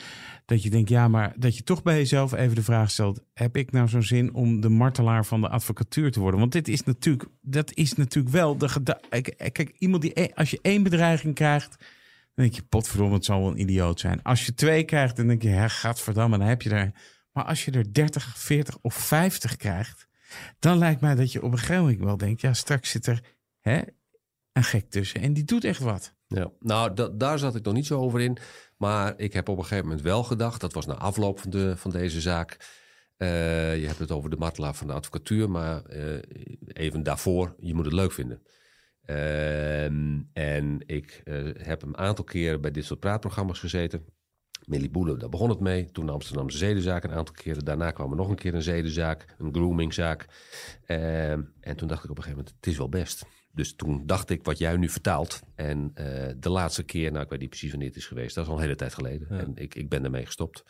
dat 0.46 0.64
je 0.64 0.70
denkt, 0.70 0.90
ja, 0.90 1.08
maar 1.08 1.34
dat 1.38 1.58
je 1.58 1.64
toch 1.64 1.84
bij 1.84 1.98
jezelf 1.98 2.34
even 2.34 2.56
de 2.56 2.64
vraag 2.64 2.92
stelt: 2.92 3.24
heb 3.34 3.58
ik 3.58 3.72
nou 3.72 3.88
zo'n 3.88 4.04
zin 4.04 4.34
om 4.34 4.62
de 4.62 4.70
martelaar 4.70 5.26
van 5.26 5.42
de 5.42 5.50
advocatuur 5.50 6.12
te 6.12 6.20
worden? 6.20 6.40
Want 6.40 6.52
dit 6.52 6.68
is 6.68 6.84
natuurlijk, 6.84 7.30
dat 7.42 7.74
is 7.74 7.94
natuurlijk 7.94 8.34
wel 8.36 8.58
de 8.58 8.98
Kijk, 9.52 9.76
iemand 9.78 10.02
die, 10.02 10.22
e- 10.22 10.32
als 10.36 10.52
je 10.52 10.60
één 10.62 10.84
bedreiging 10.84 11.36
krijgt, 11.36 11.76
dan 11.78 12.46
denk 12.46 12.54
je, 12.54 12.64
potverdomme, 12.64 13.16
het 13.16 13.26
zal 13.26 13.40
wel 13.40 13.52
een 13.52 13.60
idioot 13.60 14.00
zijn. 14.00 14.24
Als 14.24 14.46
je 14.46 14.54
twee 14.54 14.84
krijgt, 14.84 15.16
dan 15.16 15.28
denk 15.28 15.42
je, 15.42 15.50
hè, 15.50 15.70
gadverdamme, 15.70 16.38
dan 16.38 16.48
heb 16.48 16.62
je 16.62 16.70
er. 16.70 16.92
Maar 17.32 17.46
als 17.46 17.66
je 17.66 17.72
er 17.72 17.94
30, 17.94 18.38
40 18.38 18.78
of 18.82 18.96
50 18.96 19.56
krijgt, 19.56 20.08
dan 20.60 20.78
lijkt 20.78 21.02
mij 21.02 21.16
dat 21.16 21.32
je 21.32 21.44
op 21.44 21.52
een 21.52 21.58
gegeven 21.58 21.82
moment 21.82 22.00
wel 22.00 22.18
denkt, 22.18 22.42
ja, 22.42 22.54
straks 22.54 22.90
zit 22.90 23.08
er 23.08 23.22
hè, 23.62 23.82
een 24.58 24.64
gek 24.64 24.90
tussen 24.90 25.22
en 25.22 25.34
die 25.34 25.44
doet 25.44 25.64
echt 25.64 25.80
wat. 25.80 26.16
Ja. 26.28 26.52
Nou, 26.60 26.94
da- 26.94 27.10
daar 27.10 27.40
zat 27.40 27.56
ik 27.56 27.64
nog 27.64 27.74
niet 27.74 27.86
zo 27.86 28.00
over 28.00 28.22
in. 28.22 28.38
Maar 28.78 29.14
ik 29.18 29.34
heb 29.34 29.50
op 29.50 29.58
een 29.58 29.64
gegeven 29.64 29.86
moment 29.86 30.04
wel 30.04 30.24
gedacht... 30.24 30.62
dat 30.62 30.74
was 30.74 30.86
na 30.86 30.94
afloop 30.94 31.40
van, 31.40 31.50
de, 31.50 31.78
van 31.78 31.92
deze 31.92 32.22
zaak... 32.22 32.58
eh, 33.18 33.80
je 33.80 33.88
hebt 33.88 34.00
het 34.00 34.12
over 34.12 34.30
de 34.30 34.36
martelaar 34.38 34.74
van 34.76 34.88
de 34.88 34.94
advocatuur... 34.94 35.50
maar 35.50 35.84
eh, 35.86 36.22
even 36.68 37.04
daarvoor, 37.04 37.56
je 37.60 37.74
moet 37.74 37.86
het 37.86 37.94
leuk 37.94 38.12
vinden. 38.12 38.42
Ehm, 39.06 40.20
en 40.34 40.80
ik 40.86 41.22
eh, 41.24 41.44
heb 41.58 41.82
een 41.82 41.98
aantal 41.98 42.26
keren 42.26 42.62
bij 42.62 42.72
dit 42.72 42.86
soort 42.86 43.00
praatprogramma's 43.00 43.60
gezeten. 43.60 44.06
Millie 44.66 44.90
Boele, 44.90 45.18
daar 45.18 45.30
begon 45.30 45.50
het 45.50 45.60
mee. 45.60 45.92
Toen 45.92 46.10
Amsterdamse 46.10 46.58
zedenzaak 46.58 47.04
een 47.04 47.12
aantal 47.12 47.36
keren. 47.36 47.66
Daarna 47.66 47.92
kwam 47.92 48.12
er 48.12 48.18
nog 48.18 48.30
een 48.30 48.36
keer 48.36 48.56
een 48.56 48.62
zedenzaak, 48.62 49.36
een 49.38 49.54
groomingzaak. 49.54 50.26
Ehm, 50.86 51.42
en 51.60 51.76
toen 51.76 51.88
dacht 51.88 52.04
ik 52.04 52.10
op 52.10 52.18
een 52.18 52.24
gegeven 52.24 52.38
moment, 52.38 52.56
het 52.56 52.68
is 52.68 52.78
wel 52.78 52.90
best. 52.90 53.26
Dus 53.58 53.74
toen 53.74 54.06
dacht 54.06 54.30
ik 54.30 54.44
wat 54.44 54.58
jij 54.58 54.78
nu 54.78 54.90
vertaalt. 54.90 55.42
En 55.56 55.92
eh, 55.94 56.34
de 56.38 56.50
laatste 56.50 56.84
keer, 56.84 57.12
nou 57.12 57.24
ik 57.24 57.30
weet 57.30 57.40
niet 57.40 57.50
precies 57.50 57.70
wanneer 57.70 57.88
het 57.88 57.98
is 57.98 58.06
geweest. 58.06 58.36
Dat 58.36 58.44
is 58.44 58.50
al 58.50 58.56
een 58.56 58.62
hele 58.62 58.76
tijd 58.76 58.94
geleden. 58.94 59.30
En 59.30 59.52
ik, 59.56 59.76
ik 59.76 59.90
ben 59.90 60.04
ermee 60.04 60.26
gestopt. 60.26 60.64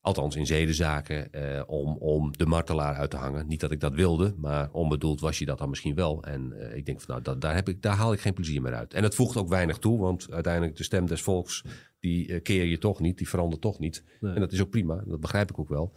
Althans 0.00 0.36
in 0.36 0.46
zedenzaken, 0.46 1.32
eh, 1.32 1.62
om, 1.66 1.96
om 1.96 2.36
de 2.36 2.46
martelaar 2.46 2.94
uit 2.94 3.10
te 3.10 3.16
hangen. 3.16 3.46
Niet 3.46 3.60
dat 3.60 3.70
ik 3.70 3.80
dat 3.80 3.94
wilde, 3.94 4.34
maar 4.36 4.70
onbedoeld 4.70 5.20
was 5.20 5.38
je 5.38 5.44
dat 5.44 5.58
dan 5.58 5.68
misschien 5.68 5.94
wel. 5.94 6.22
En 6.22 6.52
eh, 6.52 6.76
ik 6.76 6.86
denk 6.86 7.00
van 7.00 7.10
nou, 7.10 7.22
dat, 7.22 7.40
daar, 7.40 7.54
heb 7.54 7.68
ik, 7.68 7.82
daar 7.82 7.96
haal 7.96 8.12
ik 8.12 8.20
geen 8.20 8.34
plezier 8.34 8.62
meer 8.62 8.74
uit. 8.74 8.94
En 8.94 9.02
het 9.02 9.14
voegt 9.14 9.36
ook 9.36 9.48
weinig 9.48 9.78
toe, 9.78 9.98
want 9.98 10.30
uiteindelijk 10.30 10.76
de 10.76 10.84
stem 10.84 11.06
des 11.06 11.22
volks, 11.22 11.64
die 12.00 12.40
keer 12.40 12.64
je 12.64 12.78
toch 12.78 13.00
niet, 13.00 13.18
die 13.18 13.28
verandert 13.28 13.60
toch 13.60 13.78
niet. 13.78 14.04
En 14.20 14.40
dat 14.40 14.52
is 14.52 14.60
ook 14.60 14.70
prima, 14.70 15.02
dat 15.06 15.20
begrijp 15.20 15.50
ik 15.50 15.58
ook 15.58 15.68
wel. 15.68 15.92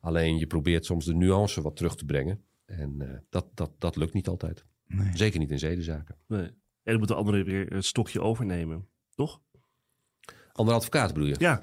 Alleen 0.00 0.38
je 0.38 0.46
probeert 0.46 0.84
soms 0.84 1.04
de 1.04 1.14
nuance 1.14 1.62
wat 1.62 1.76
terug 1.76 1.96
te 1.96 2.04
brengen. 2.04 2.44
En 2.64 3.24
dat, 3.30 3.46
dat, 3.54 3.70
dat 3.78 3.96
lukt 3.96 4.12
niet 4.12 4.28
altijd. 4.28 4.64
Nee. 4.88 5.10
Zeker 5.14 5.38
niet 5.38 5.50
in 5.50 5.58
zedenzaken. 5.58 6.16
Nee. 6.26 6.46
En 6.82 6.94
dan 6.94 6.98
moet 6.98 7.08
de 7.08 7.14
andere 7.14 7.44
weer 7.44 7.66
het 7.66 7.84
stokje 7.84 8.20
overnemen. 8.20 8.88
Toch? 9.14 9.40
Andere 10.52 10.76
advocaat 10.76 11.12
bedoel 11.12 11.28
je? 11.28 11.34
Ja. 11.38 11.62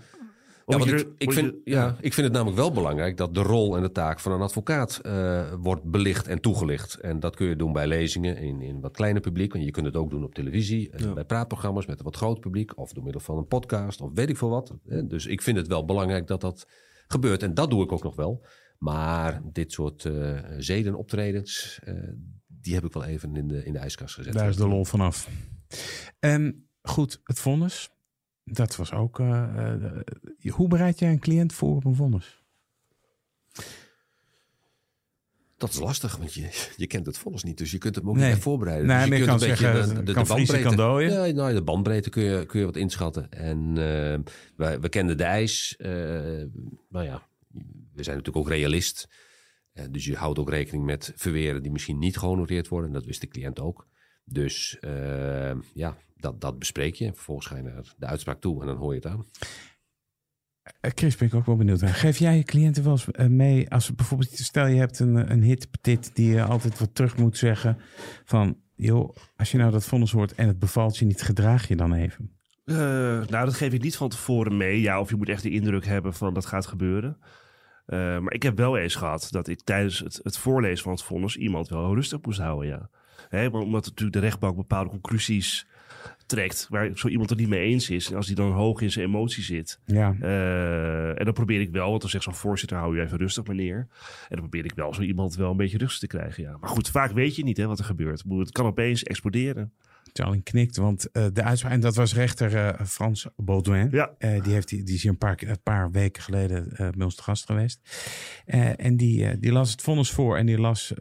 Ja, 0.67 0.77
want 0.77 0.91
ik, 0.91 1.07
ik, 1.17 1.31
vind, 1.33 1.53
ja, 1.63 1.97
ik 2.01 2.13
vind 2.13 2.27
het 2.27 2.35
namelijk 2.35 2.57
wel 2.57 2.71
belangrijk 2.71 3.17
dat 3.17 3.33
de 3.33 3.41
rol 3.41 3.75
en 3.75 3.81
de 3.81 3.91
taak 3.91 4.19
van 4.19 4.31
een 4.31 4.41
advocaat 4.41 4.97
eh, 4.97 5.53
wordt 5.59 5.83
belicht 5.83 6.27
en 6.27 6.39
toegelicht. 6.41 6.95
En 6.99 7.19
dat 7.19 7.35
kun 7.35 7.47
je 7.47 7.55
doen 7.55 7.73
bij 7.73 7.87
lezingen 7.87 8.37
in, 8.37 8.61
in 8.61 8.81
wat 8.81 8.95
kleiner 8.95 9.21
publiek. 9.21 9.53
En 9.53 9.63
je 9.63 9.71
kunt 9.71 9.85
het 9.85 9.95
ook 9.95 10.09
doen 10.09 10.23
op 10.23 10.33
televisie, 10.35 10.89
eh, 10.89 10.99
Ja. 10.99 11.13
bij 11.13 11.25
praatprogramma's 11.25 11.85
met 11.85 11.97
een 11.99 12.05
wat 12.05 12.15
groot 12.15 12.39
publiek. 12.39 12.77
Of 12.77 12.93
door 12.93 13.03
middel 13.03 13.21
van 13.21 13.37
een 13.37 13.47
podcast 13.47 14.01
of 14.01 14.11
weet 14.13 14.29
ik 14.29 14.37
veel 14.37 14.49
wat. 14.49 14.73
Dus 15.07 15.25
ik 15.25 15.41
vind 15.41 15.57
het 15.57 15.67
wel 15.67 15.85
belangrijk 15.85 16.27
dat 16.27 16.41
dat 16.41 16.67
gebeurt. 17.07 17.43
En 17.43 17.53
dat 17.53 17.69
doe 17.69 17.83
ik 17.83 17.91
ook 17.91 18.03
nog 18.03 18.15
wel. 18.15 18.45
Maar 18.77 19.41
dit 19.51 19.71
soort 19.71 20.05
eh 20.05 20.39
zedenoptredens, 20.57 21.79
die 22.65 22.73
heb 22.73 22.85
ik 22.85 22.93
wel 22.93 23.03
even 23.05 23.35
in 23.35 23.47
de, 23.47 23.63
in 23.65 23.73
de 23.73 23.79
ijskast 23.79 24.15
gezet. 24.15 24.33
Daar 24.33 24.49
is 24.49 24.55
de 24.55 24.67
lol 24.67 24.85
vanaf. 24.85 25.29
En 26.19 26.69
goed, 26.81 27.19
het 27.23 27.39
vonnis. 27.39 27.89
Dat 28.43 28.75
was 28.75 28.91
ook. 28.91 29.19
eh, 29.19 29.73
eh, 29.73 30.53
hoe 30.53 30.67
bereid 30.67 30.99
jij 30.99 31.09
een 31.11 31.19
cliënt 31.19 31.53
voor 31.53 31.75
op 31.75 31.85
een 31.85 31.95
vonnis? 31.95 32.43
Dat 35.57 35.69
is 35.69 35.79
lastig, 35.79 36.17
want 36.17 36.33
je, 36.33 36.67
je 36.77 36.87
kent 36.87 37.05
het 37.05 37.17
vonnis 37.17 37.43
niet. 37.43 37.57
Dus 37.57 37.71
je 37.71 37.77
kunt 37.77 37.95
hem 37.95 38.09
ook 38.09 38.15
Nee. 38.15 38.33
niet 38.33 38.41
voorbereiden. 38.41 38.87
Nee, 38.87 38.95
dus 38.97 39.05
je 39.05 39.25
kunt 39.25 39.25
kan 39.25 39.33
een 39.41 39.49
beetje 39.49 39.85
zeggen, 39.85 40.13
kan 40.13 40.25
vriezen, 40.27 40.61
kan 40.61 40.75
dooien. 40.75 41.27
Ja, 41.27 41.33
nou, 41.33 41.53
de 41.53 41.63
bandbreedte 41.63 42.09
kun 42.09 42.23
je, 42.23 42.45
kun 42.45 42.59
je 42.59 42.65
wat 42.65 42.75
inschatten. 42.75 43.31
En 43.31 43.69
eh, 43.69 44.19
wij, 44.55 44.79
we 44.79 44.89
kenden 44.89 45.17
de 45.17 45.23
ijs. 45.23 45.75
nou 45.77 47.05
ja, 47.05 47.27
we 47.93 48.03
zijn 48.03 48.17
natuurlijk 48.17 48.37
ook 48.37 48.49
realist. 48.49 49.07
Eh, 49.75 49.85
dus 49.89 50.05
je 50.05 50.15
houdt 50.15 50.39
ook 50.39 50.49
rekening 50.49 50.85
met 50.85 51.13
verweren 51.15 51.63
die 51.63 51.71
misschien 51.71 51.99
niet 51.99 52.17
gehonoreerd 52.17 52.67
worden. 52.67 52.91
Dat 52.91 53.05
wist 53.05 53.21
de 53.21 53.27
cliënt 53.27 53.59
ook. 53.59 53.87
Dus 54.23 54.77
eh, 54.79 55.55
ja, 55.73 55.97
dat, 56.15 56.41
dat 56.41 56.59
bespreek 56.59 56.95
je. 56.95 57.13
Vervolgens 57.13 57.47
ga 57.47 57.55
je 57.55 57.63
naar 57.63 57.93
de 57.97 58.05
uitspraak 58.05 58.41
toe 58.41 58.61
en 58.61 58.67
dan 58.67 58.77
hoor 58.77 58.93
je 58.93 58.99
het 58.99 59.11
aan. 59.11 59.25
Eh, 60.81 60.91
Chris, 60.95 61.15
ben 61.17 61.27
ik 61.27 61.33
ook 61.33 61.45
wel 61.45 61.55
benieuwd. 61.55 61.81
Geef 61.83 62.17
jij 62.17 62.37
je 62.37 62.43
cliënten 62.43 62.83
wel 62.83 62.91
eens 62.91 63.11
eh, 63.11 63.27
mee 63.27 63.69
als 63.69 63.95
bijvoorbeeld, 63.95 64.29
stel 64.31 64.67
je 64.67 64.77
hebt 64.77 64.99
een, 64.99 65.31
een 65.31 65.43
hit 65.43 65.67
petit 65.71 66.11
die 66.13 66.31
je 66.31 66.43
altijd 66.43 66.79
wat 66.79 66.95
terug 66.95 67.17
moet 67.17 67.37
zeggen 67.37 67.77
van, 68.25 68.57
joh, 68.75 69.15
als 69.35 69.51
je 69.51 69.57
nou 69.57 69.71
dat 69.71 69.85
vonnis 69.85 70.11
hoort 70.11 70.35
en 70.35 70.47
het 70.47 70.59
bevalt 70.59 70.97
je 70.97 71.05
niet, 71.05 71.21
gedraag 71.21 71.67
je 71.67 71.75
dan 71.75 71.93
even. 71.93 72.31
Eh, 72.65 72.75
nou, 72.75 73.45
dat 73.45 73.53
geef 73.53 73.73
ik 73.73 73.81
niet 73.81 73.95
van 73.95 74.09
tevoren 74.09 74.57
mee. 74.57 74.81
Ja, 74.81 74.99
of 74.99 75.09
je 75.09 75.15
moet 75.15 75.29
echt 75.29 75.43
de 75.43 75.49
indruk 75.49 75.85
hebben 75.85 76.13
van 76.13 76.33
dat 76.33 76.45
gaat 76.45 76.65
gebeuren. 76.65 77.17
Eh, 77.85 78.19
maar 78.19 78.33
ik 78.33 78.43
heb 78.43 78.57
wel 78.57 78.77
eens 78.77 78.95
gehad 78.95 79.27
dat 79.31 79.47
ik 79.47 79.61
tijdens 79.61 79.99
het, 79.99 80.19
het 80.23 80.37
voorlezen 80.37 80.83
van 80.83 80.91
het 80.91 81.03
vonnis 81.03 81.35
iemand 81.35 81.69
wel 81.69 81.95
rustig 81.95 82.19
moest 82.21 82.39
houden, 82.39 82.67
ja. 82.69 82.89
Hè, 83.29 83.49
maar 83.49 83.61
omdat 83.61 83.85
natuurlijk 83.85 84.13
de 84.13 84.23
rechtbank 84.23 84.55
bepaalde 84.55 84.89
conclusies 84.89 85.67
trekt 86.25 86.67
waar 86.69 86.91
zo 86.93 87.07
iemand 87.07 87.29
het 87.29 87.39
niet 87.39 87.47
mee 87.47 87.71
eens 87.71 87.89
is. 87.89 88.09
En 88.09 88.15
als 88.15 88.27
die 88.27 88.35
dan 88.35 88.51
hoog 88.51 88.81
in 88.81 88.91
zijn 88.91 89.05
emotie 89.05 89.43
zit. 89.43 89.79
Ja, 89.85 90.15
eh, 90.21 91.19
en 91.19 91.25
dan 91.25 91.33
probeer 91.33 91.61
ik 91.61 91.71
wel, 91.71 91.89
want 91.89 92.01
dan 92.01 92.09
zegt 92.09 92.23
zo'n 92.23 92.33
voorzitter, 92.33 92.77
hou 92.77 92.95
je 92.95 93.01
even 93.01 93.17
rustig 93.17 93.47
meneer. 93.47 93.77
En 93.77 93.87
dan 94.29 94.39
probeer 94.39 94.65
ik 94.65 94.73
wel 94.75 94.93
zo 94.93 95.01
iemand 95.01 95.35
wel 95.35 95.51
een 95.51 95.57
beetje 95.57 95.77
rustig 95.77 95.99
te 95.99 96.17
krijgen, 96.17 96.43
ja. 96.43 96.57
Maar 96.59 96.69
goed, 96.69 96.89
vaak 96.89 97.11
weet 97.11 97.35
je 97.35 97.43
niet 97.43 97.57
hè, 97.57 97.67
wat 97.67 97.79
er 97.79 97.85
gebeurt. 97.85 98.23
Het 98.27 98.51
kan 98.51 98.65
opeens 98.65 99.03
exploderen. 99.03 99.73
Charlie 100.17 100.41
knikt, 100.41 100.77
want 100.77 101.11
eh, 101.11 101.25
de 101.33 101.43
uitspraak, 101.43 101.73
en 101.73 101.79
dat 101.79 101.95
was 101.95 102.13
rechter 102.13 102.55
eh, 102.55 102.85
Frans 102.85 103.27
Baudouin. 103.35 103.87
Ja. 103.91 104.15
Eh, 104.17 104.43
die, 104.43 104.53
heeft, 104.53 104.67
die, 104.67 104.83
die 104.83 104.95
is 104.95 105.01
hier 105.01 105.11
een 105.11 105.17
paar, 105.17 105.35
keer- 105.35 105.49
een 105.49 105.63
paar 105.63 105.91
weken 105.91 106.23
geleden 106.23 106.73
bij 106.75 107.03
ons 107.05 107.15
te 107.15 107.23
gast 107.23 107.45
geweest. 107.45 107.79
En 108.75 108.97
die, 108.97 109.39
die 109.39 109.51
las 109.51 109.71
het 109.71 109.81
vonnis 109.81 110.11
voor 110.11 110.37
en 110.37 110.45
die 110.45 110.59
las... 110.59 110.93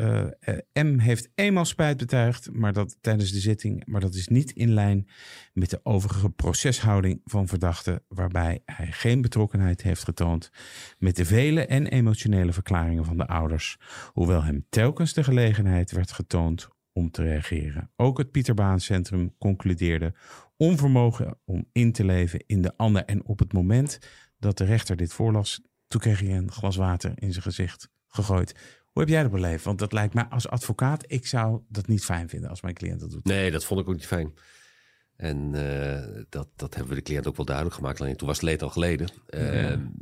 M 0.72 0.98
heeft 0.98 1.28
eenmaal 1.34 1.64
spijt 1.64 1.96
betuigd 1.96 2.52
maar 2.52 2.72
dat, 2.72 2.96
tijdens 3.00 3.32
de 3.32 3.40
zitting... 3.40 3.82
maar 3.86 4.00
dat 4.00 4.14
is 4.14 4.28
niet 4.28 4.50
in 4.50 4.72
lijn 4.72 5.08
met 5.52 5.70
de 5.70 5.80
overige 5.82 6.30
proceshouding 6.30 7.20
van 7.24 7.48
verdachte... 7.48 8.02
waarbij 8.08 8.62
hij 8.64 8.92
geen 8.92 9.20
betrokkenheid 9.20 9.82
heeft 9.82 10.04
getoond... 10.04 10.50
met 10.98 11.16
de 11.16 11.24
vele 11.24 11.66
en 11.66 11.86
emotionele 11.86 12.52
verklaringen 12.52 13.04
van 13.04 13.16
de 13.16 13.26
ouders... 13.26 13.78
hoewel 14.12 14.42
hem 14.42 14.66
telkens 14.68 15.12
de 15.12 15.24
gelegenheid 15.24 15.90
werd 15.90 16.12
getoond 16.12 16.68
om 16.94 17.10
te 17.10 17.22
reageren. 17.22 17.90
Ook 17.96 18.18
het 18.18 18.30
Pieter 18.30 18.54
Baan 18.54 18.80
Centrum 18.80 19.34
concludeerde 19.38 20.14
onvermogen 20.56 21.38
om 21.44 21.66
in 21.72 21.92
te 21.92 22.04
leven 22.04 22.42
in 22.46 22.62
de 22.62 22.76
ander. 22.76 23.04
En 23.04 23.24
op 23.24 23.38
het 23.38 23.52
moment 23.52 23.98
dat 24.38 24.58
de 24.58 24.64
rechter 24.64 24.96
dit 24.96 25.12
voorlas, 25.12 25.60
toen 25.88 26.00
kreeg 26.00 26.20
hij 26.20 26.36
een 26.36 26.52
glas 26.52 26.76
water 26.76 27.12
in 27.14 27.30
zijn 27.32 27.42
gezicht 27.44 27.88
gegooid. 28.08 28.54
Hoe 28.84 29.02
heb 29.02 29.08
jij 29.12 29.22
dat 29.22 29.30
beleefd? 29.30 29.64
Want 29.64 29.78
dat 29.78 29.92
lijkt 29.92 30.14
mij 30.14 30.24
als 30.24 30.48
advocaat, 30.48 31.04
ik 31.06 31.26
zou 31.26 31.60
dat 31.68 31.86
niet 31.86 32.04
fijn 32.04 32.28
vinden 32.28 32.50
als 32.50 32.60
mijn 32.62 32.74
cliënt 32.74 33.00
dat 33.00 33.10
doet. 33.10 33.24
Nee, 33.24 33.50
dat 33.50 33.64
vond 33.64 33.80
ik 33.80 33.88
ook 33.88 33.94
niet 33.94 34.06
fijn. 34.06 34.32
En 35.16 35.50
eh, 35.54 36.22
dat, 36.28 36.48
dat 36.56 36.74
hebben 36.74 36.92
we 36.94 36.98
de 36.98 37.04
cliënt 37.04 37.26
ook 37.26 37.36
wel 37.36 37.44
duidelijk 37.46 37.76
gemaakt. 37.76 38.00
Alleen 38.00 38.16
toen 38.16 38.26
was 38.28 38.36
het 38.36 38.46
leed 38.46 38.62
al 38.62 38.70
geleden. 38.70 39.08
Eh, 39.26 39.40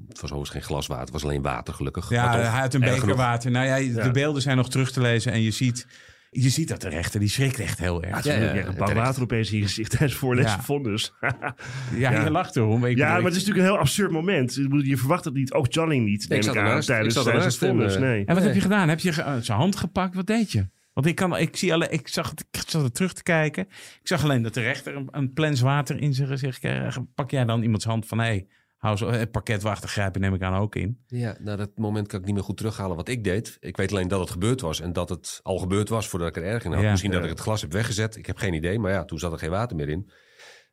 Het 0.08 0.20
was 0.20 0.30
overigens 0.32 0.50
geen 0.50 0.62
glas 0.62 0.86
water, 0.86 1.04
het 1.04 1.12
was 1.12 1.22
alleen 1.24 1.42
water 1.42 1.74
gelukkig. 1.74 2.08
Ja, 2.10 2.36
hij 2.50 2.60
had 2.60 2.74
een 2.74 2.80
beker 2.80 2.98
genoeg. 2.98 3.16
water. 3.16 3.50
Nou 3.50 3.66
ja, 3.66 3.76
de 3.76 3.84
Ja. 4.04 4.10
beelden 4.10 4.42
zijn 4.42 4.56
nog 4.56 4.70
terug 4.70 4.92
te 4.92 5.00
lezen 5.00 5.32
en 5.32 5.40
je 5.42 5.50
ziet, 5.50 5.86
je 6.34 6.48
ziet 6.48 6.68
dat 6.68 6.80
de 6.80 6.88
rechter, 6.88 7.20
die 7.20 7.28
schrikt 7.28 7.58
echt 7.60 7.78
heel 7.78 8.02
erg. 8.02 8.24
Ja, 8.24 8.34
Ja, 8.34 8.54
een 8.54 8.64
bak 8.64 8.74
terecht. 8.86 9.06
water 9.06 9.22
opeens 9.22 9.52
in 9.52 9.58
je 9.58 9.64
gezicht 9.64 9.90
tijdens 9.90 10.14
voorlezen 10.14 10.50
Ja. 10.50 10.54
van 10.56 10.64
vonnis. 10.64 11.12
Ja, 11.20 11.54
Ja. 11.96 12.24
je 12.24 12.30
lacht 12.30 12.56
erom. 12.56 12.86
Ja, 12.86 13.08
maar 13.08 13.16
het 13.22 13.34
is 13.34 13.38
natuurlijk 13.38 13.58
een 13.66 13.72
heel 13.72 13.78
absurd 13.78 14.10
moment. 14.10 14.54
Je 14.82 14.96
verwacht 14.96 15.24
het 15.24 15.34
niet. 15.34 15.52
Ook 15.52 15.72
Johnny 15.72 15.98
niet, 15.98 16.28
neem 16.28 16.40
ik, 16.40 16.46
aan, 16.48 16.80
tijdens, 16.80 17.14
tijdens 17.22 17.44
het 17.44 17.56
vonnis. 17.56 17.94
eh, 17.94 18.00
Nee. 18.00 18.18
En 18.18 18.26
wat 18.26 18.36
Nee. 18.36 18.44
heb 18.46 18.54
je 18.54 18.60
gedaan? 18.60 18.88
Heb 18.88 19.00
je 19.00 19.10
eh, 19.22 19.36
zijn 19.40 19.58
hand 19.58 19.76
gepakt? 19.76 20.14
Wat 20.14 20.26
deed 20.26 20.52
je? 20.52 20.68
Want 20.92 21.06
ik, 21.06 21.14
kan, 21.14 21.36
ik, 21.38 21.56
zie 21.56 21.72
alle, 21.72 21.88
ik, 21.88 22.08
zag 22.08 22.30
het, 22.30 22.44
ik 22.50 22.62
zat 22.66 22.82
er 22.82 22.92
terug 22.92 23.12
te 23.12 23.22
kijken. 23.22 23.62
Ik 24.00 24.00
zag 24.08 24.22
alleen 24.24 24.42
dat 24.42 24.54
de 24.54 24.60
rechter 24.60 24.96
een, 24.96 25.08
een 25.10 25.32
plens 25.32 25.60
water 25.60 26.00
in 26.00 26.14
zijn 26.14 26.28
gezicht 26.28 26.58
kreeg. 26.58 26.98
Pak 27.14 27.30
jij 27.30 27.44
dan 27.44 27.62
iemands 27.62 27.84
hand 27.84 28.06
van... 28.06 28.18
hé, 28.18 28.24
hey, 28.24 28.46
hou 28.82 28.96
zo, 28.96 29.10
het 29.10 29.30
pakketwachter 29.30 29.88
grijpen 29.88 30.20
neem 30.20 30.34
ik 30.34 30.42
aan 30.42 30.60
ook 30.60 30.74
in. 30.74 30.98
Ja, 31.06 31.36
nou 31.40 31.56
dat 31.56 31.70
moment 31.76 32.06
kan 32.06 32.20
ik 32.20 32.24
niet 32.24 32.34
meer 32.34 32.44
goed 32.44 32.56
terughalen 32.56 32.96
wat 32.96 33.08
ik 33.08 33.24
deed. 33.24 33.56
Ik 33.60 33.76
weet 33.76 33.90
alleen 33.90 34.08
dat 34.08 34.20
het 34.20 34.30
gebeurd 34.30 34.60
was 34.60 34.80
en 34.80 34.92
dat 34.92 35.08
het 35.08 35.40
al 35.42 35.58
gebeurd 35.58 35.88
was 35.88 36.08
voordat 36.08 36.28
ik 36.28 36.36
er 36.36 36.42
erg 36.42 36.64
in 36.64 36.72
had. 36.72 36.82
Ja. 36.82 36.90
Misschien 36.90 37.10
dat 37.10 37.22
ik 37.22 37.28
het 37.28 37.40
glas 37.40 37.60
heb 37.60 37.72
weggezet. 37.72 38.16
Ik 38.16 38.26
heb 38.26 38.36
geen 38.36 38.54
idee, 38.54 38.78
maar 38.78 38.92
ja, 38.92 39.04
toen 39.04 39.18
zat 39.18 39.32
er 39.32 39.38
geen 39.38 39.50
water 39.50 39.76
meer 39.76 39.88
in. 39.88 40.10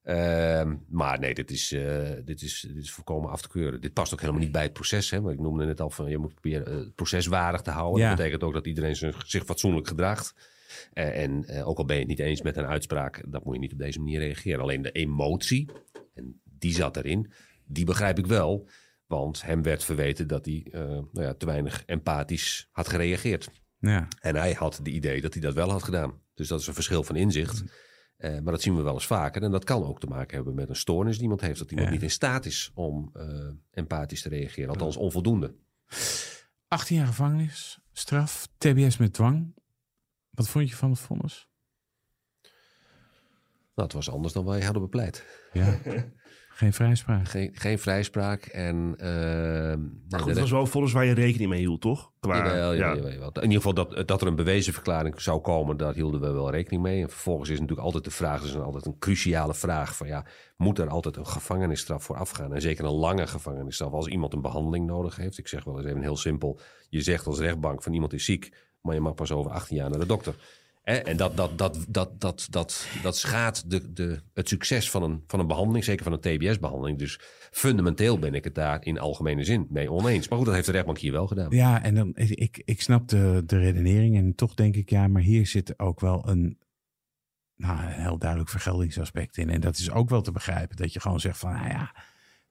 Ehm, 0.03 0.75
maar 0.87 1.19
nee, 1.19 1.33
dit 1.33 1.51
is, 1.51 1.71
eh, 1.71 2.09
dit, 2.25 2.41
is, 2.41 2.65
dit 2.73 2.83
is 2.83 2.91
volkomen 2.91 3.29
af 3.29 3.41
te 3.41 3.47
keuren. 3.47 3.81
Dit 3.81 3.93
past 3.93 4.13
ook 4.13 4.19
helemaal 4.19 4.41
niet 4.41 4.51
bij 4.51 4.63
het 4.63 4.73
proces. 4.73 5.09
Hè? 5.11 5.21
Maar 5.21 5.33
ik 5.33 5.39
noemde 5.39 5.65
net 5.65 5.81
al 5.81 5.89
van 5.89 6.09
je 6.09 6.17
moet 6.17 6.33
proberen 6.33 6.67
eh, 6.67 6.75
het 6.75 6.95
proces 6.95 7.25
waardig 7.25 7.61
te 7.61 7.71
houden. 7.71 8.01
Ja. 8.01 8.07
Dat 8.07 8.17
betekent 8.17 8.43
ook 8.43 8.53
dat 8.53 8.67
iedereen 8.67 8.95
zich 9.25 9.45
fatsoenlijk 9.45 9.87
gedraagt. 9.87 10.33
Eh, 10.93 11.23
en 11.23 11.45
eh, 11.45 11.67
ook 11.67 11.77
al 11.77 11.85
ben 11.85 11.95
je 11.95 12.01
het 12.01 12.09
niet 12.09 12.19
eens 12.19 12.41
met 12.41 12.57
een 12.57 12.65
uitspraak, 12.65 13.23
dat 13.27 13.43
moet 13.43 13.53
je 13.53 13.59
niet 13.59 13.73
op 13.73 13.79
deze 13.79 13.99
manier 13.99 14.19
reageren. 14.19 14.61
Alleen 14.61 14.81
de 14.81 14.91
emotie, 14.91 15.69
en 16.13 16.41
die 16.43 16.73
zat 16.73 16.97
erin, 16.97 17.31
die 17.69 17.85
begrijp 17.85 18.17
ik 18.19 18.25
wel. 18.27 18.69
Want 19.05 19.41
hem 19.41 19.61
werd 19.63 19.83
verweten 19.83 20.27
dat 20.27 20.45
hij 20.45 20.67
eh, 20.71 20.81
nou 20.89 21.21
ja, 21.21 21.33
te 21.33 21.45
weinig 21.45 21.83
empathisch 21.85 22.67
had 22.71 22.87
gereageerd. 22.87 23.49
Ja. 23.79 24.07
En 24.19 24.35
hij 24.35 24.53
had 24.53 24.79
de 24.83 24.89
idee 24.89 25.21
dat 25.21 25.33
hij 25.33 25.41
dat 25.41 25.53
wel 25.53 25.69
had 25.71 25.83
gedaan. 25.83 26.21
Dus 26.33 26.47
dat 26.47 26.59
is 26.59 26.67
een 26.67 26.73
verschil 26.73 27.03
van 27.03 27.15
inzicht. 27.15 27.63
Eh, 28.17 28.31
maar 28.31 28.51
dat 28.53 28.61
zien 28.61 28.75
we 28.75 28.81
wel 28.81 28.93
eens 28.93 29.05
vaker. 29.07 29.43
En 29.43 29.51
dat 29.51 29.63
kan 29.63 29.83
ook 29.85 29.99
te 29.99 30.07
maken 30.07 30.35
hebben 30.35 30.55
met 30.55 30.69
een 30.69 30.75
stoornis 30.75 31.13
die 31.13 31.21
iemand 31.23 31.41
heeft. 31.41 31.59
Dat 31.59 31.69
iemand 31.69 31.87
Ja. 31.87 31.93
niet 31.93 32.03
in 32.03 32.11
staat 32.11 32.45
is 32.45 32.71
om 32.73 33.09
eh, 33.13 33.49
empathisch 33.71 34.21
te 34.21 34.29
reageren. 34.29 34.69
Althans 34.69 34.97
onvoldoende. 34.97 35.55
18 36.67 36.95
jaar 36.95 37.07
gevangenis, 37.07 37.79
straf, 37.93 38.47
tbs 38.57 38.97
met 38.97 39.13
dwang. 39.13 39.53
Wat 40.29 40.47
vond 40.49 40.69
je 40.69 40.75
van 40.75 40.89
het 40.89 40.99
vonnis? 40.99 41.47
Nou, 43.75 43.87
het 43.87 43.93
was 43.93 44.09
anders 44.09 44.33
dan 44.33 44.45
wij 44.45 44.61
hadden 44.63 44.81
bepleit. 44.81 45.25
Ja. 45.53 45.79
Geen 46.59 46.73
vrijspraak. 46.73 47.27
Geen, 47.27 47.51
geen 47.53 47.79
vrijspraak. 47.79 48.45
En, 48.45 48.95
eh, 48.97 49.09
Maar 50.09 50.19
goed, 50.19 50.29
het 50.29 50.39
was 50.39 50.51
wel 50.51 50.65
vonnis 50.65 50.91
waar 50.91 51.05
je 51.05 51.13
rekening 51.13 51.49
mee 51.49 51.59
hield, 51.59 51.81
toch? 51.81 52.11
Qua, 52.19 52.37
Jawel, 52.37 52.73
ja. 52.73 52.77
jawel, 52.77 52.95
jawel, 52.95 53.11
jawel. 53.11 53.31
In 53.33 53.41
ieder 53.41 53.55
geval 53.55 53.73
dat, 53.73 54.07
dat 54.07 54.21
er 54.21 54.27
een 54.27 54.35
bewezenverklaring 54.35 55.21
zou 55.21 55.41
komen, 55.41 55.77
daar 55.77 55.93
hielden 55.93 56.21
we 56.21 56.31
wel 56.31 56.51
rekening 56.51 56.81
mee. 56.81 57.01
En 57.01 57.09
vervolgens 57.09 57.49
is 57.49 57.59
natuurlijk 57.59 57.85
altijd 57.85 58.03
de 58.03 58.11
vraag, 58.11 58.39
dat 58.41 58.49
is 58.49 58.55
altijd 58.55 58.85
een 58.85 58.99
cruciale 58.99 59.53
vraag 59.53 59.95
van 59.95 60.07
ja, 60.07 60.25
moet 60.57 60.79
er 60.79 60.89
altijd 60.89 61.17
een 61.17 61.27
gevangenisstraf 61.27 62.03
voor 62.03 62.15
afgaan? 62.15 62.53
En 62.53 62.61
zeker 62.61 62.85
een 62.85 62.91
lange 62.91 63.27
gevangenisstraf 63.27 63.91
als 63.91 64.07
iemand 64.07 64.33
een 64.33 64.41
behandeling 64.41 64.85
nodig 64.85 65.15
heeft. 65.15 65.37
Ik 65.37 65.47
zeg 65.47 65.63
wel 65.63 65.77
eens 65.77 65.87
even 65.87 66.01
heel 66.01 66.17
simpel, 66.17 66.59
je 66.89 67.01
zegt 67.01 67.27
als 67.27 67.39
rechtbank 67.39 67.83
van 67.83 67.93
iemand 67.93 68.13
is 68.13 68.25
ziek, 68.25 68.53
maar 68.81 68.93
je 68.93 69.01
mag 69.01 69.13
pas 69.13 69.31
over 69.31 69.51
18 69.51 69.75
jaar 69.75 69.89
naar 69.89 69.99
de 69.99 70.05
dokter. 70.05 70.35
En 70.97 71.17
dat, 71.17 71.37
dat, 71.37 71.57
dat, 71.57 71.85
dat, 71.89 72.21
dat, 72.21 72.47
dat, 72.49 72.87
dat 73.03 73.17
schaadt 73.17 73.69
de, 73.69 73.93
de, 73.93 74.21
het 74.33 74.49
succes 74.49 74.91
van 74.91 75.03
een, 75.03 75.23
van 75.27 75.39
een 75.39 75.47
behandeling, 75.47 75.83
zeker 75.83 76.03
van 76.03 76.13
een 76.13 76.19
TBS-behandeling. 76.19 76.97
Dus 76.97 77.19
fundamenteel 77.51 78.19
ben 78.19 78.33
ik 78.33 78.43
het 78.43 78.55
daar 78.55 78.85
in 78.85 78.99
algemene 78.99 79.43
zin 79.43 79.67
mee 79.69 79.91
oneens. 79.91 80.27
Maar 80.27 80.37
goed, 80.37 80.47
dat 80.47 80.55
heeft 80.55 80.67
de 80.67 80.73
rechtbank 80.73 80.97
hier 80.97 81.11
wel 81.11 81.27
gedaan. 81.27 81.51
Ja, 81.51 81.83
en 81.83 81.95
dan, 81.95 82.11
ik, 82.15 82.61
ik 82.65 82.81
snap 82.81 83.07
de, 83.07 83.43
de 83.45 83.57
redenering. 83.57 84.17
En 84.17 84.35
toch 84.35 84.53
denk 84.53 84.75
ik, 84.75 84.89
ja, 84.89 85.07
maar 85.07 85.21
hier 85.21 85.47
zit 85.47 85.79
ook 85.79 85.99
wel 85.99 86.27
een, 86.27 86.57
nou, 87.55 87.79
een 87.79 88.01
heel 88.01 88.17
duidelijk 88.17 88.49
vergeldingsaspect 88.49 89.37
in. 89.37 89.49
En 89.49 89.61
dat 89.61 89.77
is 89.77 89.91
ook 89.91 90.09
wel 90.09 90.21
te 90.21 90.31
begrijpen. 90.31 90.77
Dat 90.77 90.93
je 90.93 90.99
gewoon 90.99 91.19
zegt 91.19 91.37
van, 91.37 91.51
nou 91.51 91.67
ja, 91.67 91.95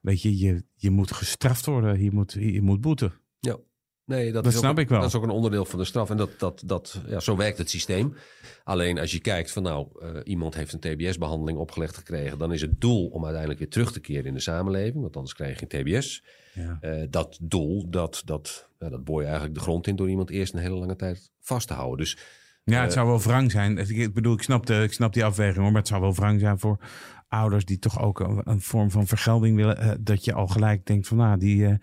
weet 0.01 0.23
je, 0.23 0.39
je, 0.39 0.65
je 0.75 0.91
moet 0.91 1.13
gestraft 1.13 1.67
worden. 1.67 2.03
Je 2.03 2.11
moet, 2.13 2.33
je 2.33 2.63
moet 2.63 2.81
boeten. 2.81 3.13
Ja. 3.41 3.57
Nee, 4.09 4.33
dat, 4.33 4.45
Dat 4.45 4.53
is 4.53 4.59
ook, 4.59 4.65
snap 4.65 4.79
ik 4.79 4.89
wel. 4.89 5.01
Dat 5.01 5.09
is 5.09 5.15
ook 5.15 5.23
een 5.23 5.31
onderdeel 5.31 5.65
van 5.65 5.79
de 5.79 5.85
straf. 5.85 6.11
En 6.11 6.17
dat, 6.17 6.31
dat, 6.39 6.63
dat, 6.67 7.01
ja, 7.07 7.21
zo 7.21 7.37
werkt 7.37 7.59
het 7.59 7.71
systeem. 7.71 8.15
Alleen 8.65 8.99
als 8.99 9.13
je 9.13 9.21
kijkt 9.21 9.51
van 9.51 9.63
nou, 9.63 9.89
eh, 10.01 10.09
iemand 10.25 10.55
heeft 10.55 10.73
een 10.73 10.81
TBS-behandeling 10.81 11.59
opgelegd 11.59 11.97
gekregen. 11.97 12.39
Dan 12.39 12.53
is 12.53 12.61
het 12.61 12.81
doel 12.81 13.07
om 13.07 13.23
uiteindelijk 13.23 13.61
weer 13.61 13.71
terug 13.71 13.93
te 13.93 14.01
keren 14.01 14.25
in 14.25 14.35
de 14.35 14.41
samenleving. 14.41 15.01
Want 15.03 15.17
anders 15.17 15.35
krijg 15.35 15.61
je 15.61 15.67
geen 15.67 15.85
TBS. 15.85 16.25
Ja. 16.55 16.79
Eh, 16.81 17.07
dat 17.11 17.39
doel, 17.41 17.91
dat, 17.91 18.23
dat, 18.25 18.69
ja, 18.79 18.89
dat 18.89 19.05
boor 19.05 19.21
je 19.21 19.27
eigenlijk 19.27 19.55
de 19.57 19.63
grond 19.65 19.87
in 19.87 19.97
door 19.97 20.09
iemand 20.09 20.31
eerst 20.31 20.53
een 20.53 20.61
hele 20.61 20.77
lange 20.77 20.97
tijd 20.97 21.31
vast 21.41 21.67
te 21.69 21.75
houden. 21.75 21.99
Dus 21.99 22.19
Ja, 22.65 22.83
het 22.83 22.93
zou 22.93 23.07
wel 23.07 23.21
wrang 23.21 23.51
zijn. 23.51 23.79
Ik 23.79 23.89
ik 23.89 24.15
bedoel, 24.15 24.35
ik 24.35 24.43
snap, 24.43 24.67
de, 24.67 24.83
ik 24.83 24.93
snap 24.93 25.13
die 25.13 25.25
afweging 25.25 25.57
hoor. 25.57 25.73
Maar 25.73 25.81
het 25.81 25.89
zou 25.89 26.01
wel 26.01 26.15
wrang 26.15 26.41
zijn 26.41 26.59
voor 26.59 26.79
ouders 27.29 27.65
die 27.65 27.79
toch 27.79 28.01
ook 28.01 28.21
een, 28.21 28.41
een 28.45 28.61
vorm 28.61 28.91
van 28.91 29.07
vergelding 29.07 29.57
willen. 29.57 29.79
eh, 29.79 29.91
dat 30.01 30.25
je 30.25 30.33
al 30.33 30.47
gelijk 30.47 30.87
denkt 30.87 31.07
van 31.07 31.17
nou, 31.17 31.39
die, 31.39 31.67
eh, 31.67 31.75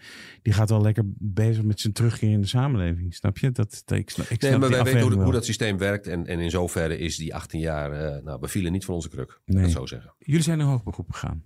die 0.42 0.54
gaat 0.54 0.70
wel 0.70 0.82
lekker 0.82 1.04
bezig 1.18 1.64
met 1.64 1.80
zijn 1.80 1.94
terugkeer 1.94 2.32
in 2.32 2.42
de 2.42 2.48
samenleving. 2.48 3.16
Snap 3.16 3.38
je? 3.38 3.52
Dat, 3.52 3.82
dat, 3.86 3.98
ik 3.98 4.42
nee, 4.42 4.58
maar 4.58 4.70
wij 4.70 4.84
weten 4.84 5.22
hoe, 5.22 5.32
dat 5.32 5.46
systeem 5.46 5.78
werkt. 5.78 6.08
En, 6.08 6.28
en 6.28 6.40
in 6.40 6.50
zoverre 6.50 6.98
is 6.98 7.18
die 7.18 7.36
18 7.36 7.60
jaar, 7.60 7.92
eh 7.92 8.24
nou, 8.24 8.40
we 8.40 8.48
vielen 8.48 8.72
niet 8.72 8.86
van 8.86 8.94
onze 8.94 9.10
kruk. 9.10 9.42
Nee. 9.46 9.62
Dat 9.62 9.72
zo 9.72 9.86
zeggen. 9.86 10.14
Jullie 10.20 10.44
zijn 10.44 10.60
in 10.60 10.66
hoog 10.66 10.84
beroep 10.84 11.12
gegaan. 11.12 11.44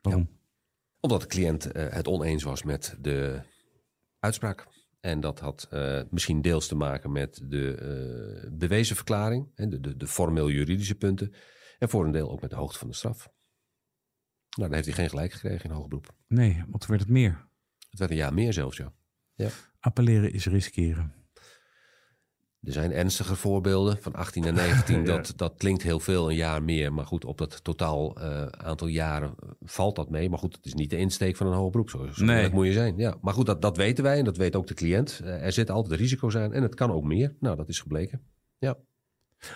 Waarom? 0.00 0.28
Omdat 1.00 1.20
de 1.20 1.26
cliënt 1.26 1.68
het 1.72 2.08
oneens 2.08 2.42
was 2.42 2.62
met 2.62 2.96
de 3.00 3.40
uitspraak. 4.18 4.66
En 5.00 5.20
dat 5.20 5.40
had 5.40 5.68
misschien 6.10 6.42
deels 6.42 6.66
te 6.68 6.74
maken 6.76 7.12
met 7.12 7.40
de 7.44 8.48
bewezen 8.52 8.96
verklaring, 8.96 9.46
de, 9.54 9.80
de, 9.80 9.96
de 9.96 10.06
formeel 10.06 10.50
juridische 10.50 10.94
punten. 10.94 11.32
En 11.80 11.88
voor 11.88 12.04
een 12.04 12.12
deel 12.12 12.30
ook 12.30 12.40
met 12.40 12.50
de 12.50 12.56
hoogte 12.56 12.78
van 12.78 12.88
de 12.88 12.94
straf. 12.94 13.18
Nou, 14.56 14.68
dan 14.68 14.72
heeft 14.72 14.86
hij 14.86 14.94
geen 14.94 15.08
gelijk 15.08 15.32
gekregen 15.32 15.64
in 15.64 15.70
hoger 15.70 15.88
beroep. 15.88 16.14
Nee, 16.28 16.64
want 16.68 16.86
werd 16.86 17.00
het 17.00 17.10
meer. 17.10 17.48
Het 17.90 17.98
werd 17.98 18.10
een 18.10 18.16
jaar 18.16 18.34
meer 18.34 18.52
zelfs, 18.52 18.76
ja. 18.76 18.92
Appelleren 19.80 20.32
is 20.32 20.46
riskeren. 20.46 21.14
Er 22.62 22.72
zijn 22.72 22.92
ernstige 22.92 23.36
voorbeelden 23.36 24.02
van 24.02 24.14
18 24.14 24.44
en 24.44 24.54
19. 24.54 24.98
Ja. 25.00 25.04
dat, 25.04 25.32
dat 25.36 25.54
klinkt 25.56 25.82
heel 25.82 26.00
veel, 26.00 26.30
een 26.30 26.36
jaar 26.36 26.62
meer. 26.62 26.92
Maar 26.92 27.06
goed, 27.06 27.24
op 27.24 27.38
dat 27.38 27.64
totaal 27.64 28.16
eh, 28.16 28.46
aantal 28.46 28.86
jaren 28.86 29.34
eh, 29.38 29.48
valt 29.60 29.96
dat 29.96 30.10
mee. 30.10 30.30
Maar 30.30 30.38
goed, 30.38 30.56
het 30.56 30.66
is 30.66 30.74
niet 30.74 30.90
de 30.90 30.96
insteek 30.96 31.36
van 31.36 31.46
een 31.46 31.52
hoger 31.52 31.70
beroep. 31.70 31.90
Zo, 31.90 32.06
zo 32.12 32.24
Nee. 32.24 32.36
eerlijk 32.36 32.54
moet 32.54 32.66
je 32.66 32.72
zijn. 32.72 32.96
Ja. 32.96 33.16
Maar 33.20 33.34
goed, 33.34 33.46
dat, 33.46 33.62
dat 33.62 33.76
weten 33.76 34.04
wij 34.04 34.18
en 34.18 34.24
dat 34.24 34.36
weet 34.36 34.56
ook 34.56 34.66
de 34.66 34.74
cliënt. 34.74 35.20
Eh, 35.24 35.44
er 35.44 35.52
zitten 35.52 35.74
altijd 35.74 36.00
risico's 36.00 36.36
aan 36.36 36.52
en 36.52 36.62
het 36.62 36.74
kan 36.74 36.92
ook 36.92 37.04
meer. 37.04 37.36
Nou, 37.40 37.56
dat 37.56 37.68
is 37.68 37.80
gebleken. 37.80 38.22
Ja. 38.58 38.76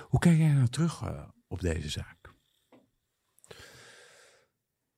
Hoe 0.09 0.21
kijk 0.21 0.39
jij 0.39 0.53
nou 0.53 0.69
terug 0.69 1.03
eh, 1.03 1.23
op 1.55 1.61
deze 1.61 1.89
zaak? 1.89 2.33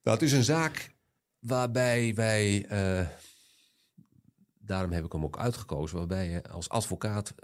Nou, 0.03 0.19
het 0.19 0.23
is 0.23 0.33
een 0.33 0.45
zaak 0.45 0.95
waarbij 1.39 2.15
wij, 2.15 2.67
eh, 2.67 3.09
daarom 4.59 4.93
heb 4.93 5.05
ik 5.05 5.13
hem 5.13 5.25
ook 5.25 5.39
uitgekozen, 5.39 5.99
waarbij 5.99 6.29
je 6.29 6.49
als 6.49 6.69
advocaat 6.69 7.35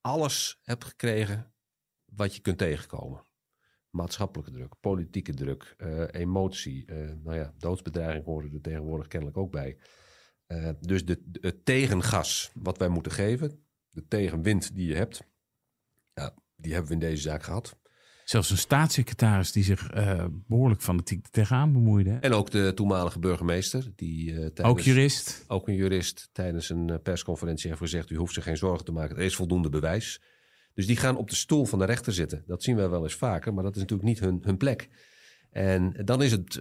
alles 0.00 0.60
hebt 0.62 0.84
gekregen 0.84 1.52
wat 2.04 2.34
je 2.34 2.40
kunt 2.40 2.58
tegenkomen. 2.58 3.24
Maatschappelijke 3.90 4.52
druk, 4.52 4.74
politieke 4.80 5.34
druk, 5.34 5.74
eh, 5.76 6.04
emotie, 6.10 6.86
eh, 6.86 6.96
nou 7.22 7.36
ja, 7.36 7.54
doodsbedreiging 7.58 8.24
horen 8.24 8.52
er 8.52 8.60
tegenwoordig 8.60 9.06
kennelijk 9.06 9.38
ook 9.38 9.50
bij. 9.50 9.78
Dus 10.80 11.04
de, 11.04 11.22
de- 11.24 11.38
het 11.40 11.64
tegengas 11.64 12.50
wat 12.54 12.78
wij 12.78 12.88
moeten 12.88 13.12
geven, 13.12 13.64
de 13.90 14.06
tegenwind 14.08 14.74
die 14.74 14.86
je 14.88 14.94
hebt, 14.94 15.22
ja, 16.14 16.34
die 16.56 16.72
hebben 16.72 16.88
we 16.88 16.94
in 16.94 17.08
deze 17.08 17.22
zaak 17.22 17.42
gehad. 17.42 17.76
Zelfs 18.28 18.50
een 18.50 18.58
staatssecretaris 18.58 19.52
die 19.52 19.64
zich 19.64 19.90
eh, 19.90 20.24
behoorlijk 20.46 20.82
fanatiek 20.82 21.26
tegenaan 21.28 21.72
bemoeide. 21.72 22.18
En 22.20 22.32
ook 22.32 22.50
de 22.50 22.72
toenmalige 22.74 23.18
burgemeester, 23.18 23.92
die 23.96 24.30
eh, 24.30 24.36
tijdens... 24.36 24.60
Ook 24.68 24.80
jurist. 24.80 25.44
ook 25.46 25.68
een 25.68 25.74
jurist 25.74 26.28
tijdens 26.32 26.70
een 26.70 26.90
eh, 26.90 26.96
persconferentie 27.02 27.68
heeft 27.68 27.80
gezegd: 27.80 28.10
U 28.10 28.16
hoeft 28.16 28.34
zich 28.34 28.44
geen 28.44 28.56
zorgen 28.56 28.84
te 28.84 28.92
maken, 28.92 29.16
er 29.16 29.22
is 29.22 29.36
voldoende 29.36 29.68
bewijs. 29.68 30.20
Dus 30.74 30.86
die 30.86 30.96
gaan 30.96 31.16
op 31.16 31.30
de 31.30 31.36
stoel 31.36 31.64
van 31.64 31.78
de 31.78 31.84
rechter 31.84 32.12
zitten. 32.12 32.42
Dat 32.46 32.62
zien 32.62 32.76
wij 32.76 32.88
wel 32.88 33.02
eens 33.02 33.14
vaker, 33.14 33.54
maar 33.54 33.64
dat 33.64 33.74
is 33.74 33.80
natuurlijk 33.80 34.08
niet 34.08 34.20
hun, 34.20 34.40
hun 34.42 34.56
plek. 34.56 34.88
En 35.50 36.02
dan 36.04 36.22
is, 36.22 36.32
het, 36.32 36.52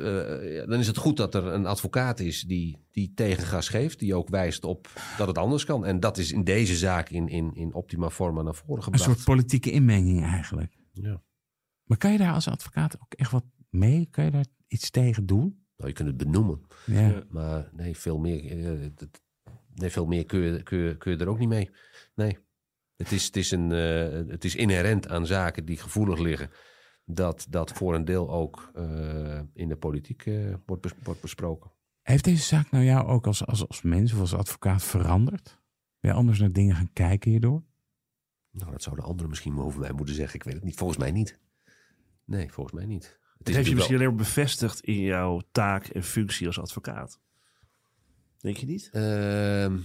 dan 0.68 0.80
is 0.80 0.88
het 0.88 0.98
goed 0.98 1.18
dat 1.18 1.36
er 1.36 1.46
een 1.46 1.66
advocaat 1.66 2.20
is 2.20 2.42
die, 2.42 2.86
die 2.92 3.12
tegengas 3.16 3.70
geeft, 3.70 4.00
die 4.00 4.16
ook 4.16 4.30
wijst 4.30 4.64
op 4.64 4.88
dat 5.18 5.28
het 5.28 5.38
anders 5.38 5.66
kan. 5.66 5.86
En 5.86 6.00
dat 6.00 6.18
is 6.18 6.32
in 6.32 6.44
deze 6.44 6.76
zaak 6.76 7.10
in, 7.10 7.28
in, 7.28 7.56
in 7.56 7.74
optima 7.74 8.10
forma 8.10 8.42
naar 8.42 8.56
voren 8.56 8.76
Een 8.76 8.84
gebracht. 8.84 9.04
soort 9.04 9.24
politieke 9.24 9.72
inmenging 9.72 10.24
eigenlijk. 10.24 10.74
Ja. 10.92 11.22
Maar 11.86 11.98
kan 11.98 12.12
je 12.12 12.18
daar 12.18 12.34
als 12.34 12.48
advocaat 12.48 12.96
ook 13.02 13.14
echt 13.14 13.32
wat 13.32 13.46
mee? 13.70 14.08
Kan 14.12 14.26
je 14.26 14.32
daar 14.32 14.46
iets 14.68 14.90
tegen 14.90 15.26
doen? 15.26 15.66
Nou, 15.78 15.90
je 15.90 15.96
kunt 15.96 16.08
het 16.08 16.18
benoemen, 16.18 16.62
Ja. 16.86 17.24
Maar 17.30 17.70
nee, 17.74 17.98
veel 17.98 18.18
meer, 18.18 18.66
eh, 18.66 18.90
nee, 19.74 19.90
veel 19.90 20.06
meer 20.06 20.26
kun, 20.26 20.40
je, 20.40 20.64
kun, 20.64 20.78
je, 20.78 20.98
kun 20.98 21.12
je 21.12 21.18
er 21.18 21.28
ook 21.28 21.40
niet 21.40 21.50
mee. 21.50 21.70
Nee. 22.16 22.38
Het 22.96 23.12
is, 23.12 23.26
het, 23.26 23.36
is 23.36 23.52
een, 23.52 23.72
eh, 23.72 24.32
het 24.32 24.44
is 24.44 24.56
inherent 24.56 25.08
aan 25.08 25.26
zaken 25.26 25.66
die 25.66 25.78
gevoelig 25.78 26.20
liggen. 26.20 26.50
Dat 27.06 27.46
dat 27.50 27.72
voor 27.72 27.96
een 27.96 28.06
deel 28.06 28.32
ook 28.32 28.72
eh, 28.76 29.42
in 29.54 29.68
de 29.70 29.76
politiek 29.78 30.30
wordt, 30.66 30.82
bes- 30.82 30.94
wordt 31.04 31.22
besproken. 31.22 31.72
Heeft 32.02 32.24
deze 32.24 32.44
zaak 32.44 32.72
nou 32.72 32.84
jou 32.84 33.08
ook 33.08 33.28
als, 33.28 33.46
als, 33.46 33.68
als 33.68 33.82
mens 33.82 34.14
of 34.14 34.20
als 34.20 34.34
advocaat 34.34 34.84
veranderd? 34.84 35.62
Ben 36.00 36.12
je 36.12 36.18
anders 36.18 36.40
naar 36.40 36.52
dingen 36.52 36.76
gaan 36.76 36.94
kijken 36.94 37.32
hierdoor? 37.32 37.64
Nou, 38.52 38.72
dat 38.72 38.84
zouden 38.84 39.06
anderen 39.06 39.30
misschien 39.30 39.60
over 39.60 39.80
mij 39.80 39.92
moeten 39.92 40.16
zeggen. 40.16 40.36
Ik 40.36 40.44
weet 40.44 40.54
het 40.54 40.64
niet. 40.64 40.76
Volgens 40.78 41.00
mij 41.00 41.12
niet. 41.12 41.40
Nee, 42.26 42.52
volgens 42.52 42.76
mij 42.76 42.86
niet. 42.86 43.20
Het 43.38 43.50
is 43.50 43.56
heeft 43.56 43.68
je 43.68 43.76
misschien 43.76 43.96
alleen 43.96 44.08
maar 44.08 44.18
bevestigd 44.18 44.82
in 44.82 45.00
jouw 45.00 45.42
taak 45.52 45.88
en 45.88 46.04
functie 46.04 46.48
als 46.48 46.60
advocaat. 46.60 47.20
Denk 48.40 48.58
je 48.58 48.66
niet? 48.66 48.90
Ehm, 48.92 49.78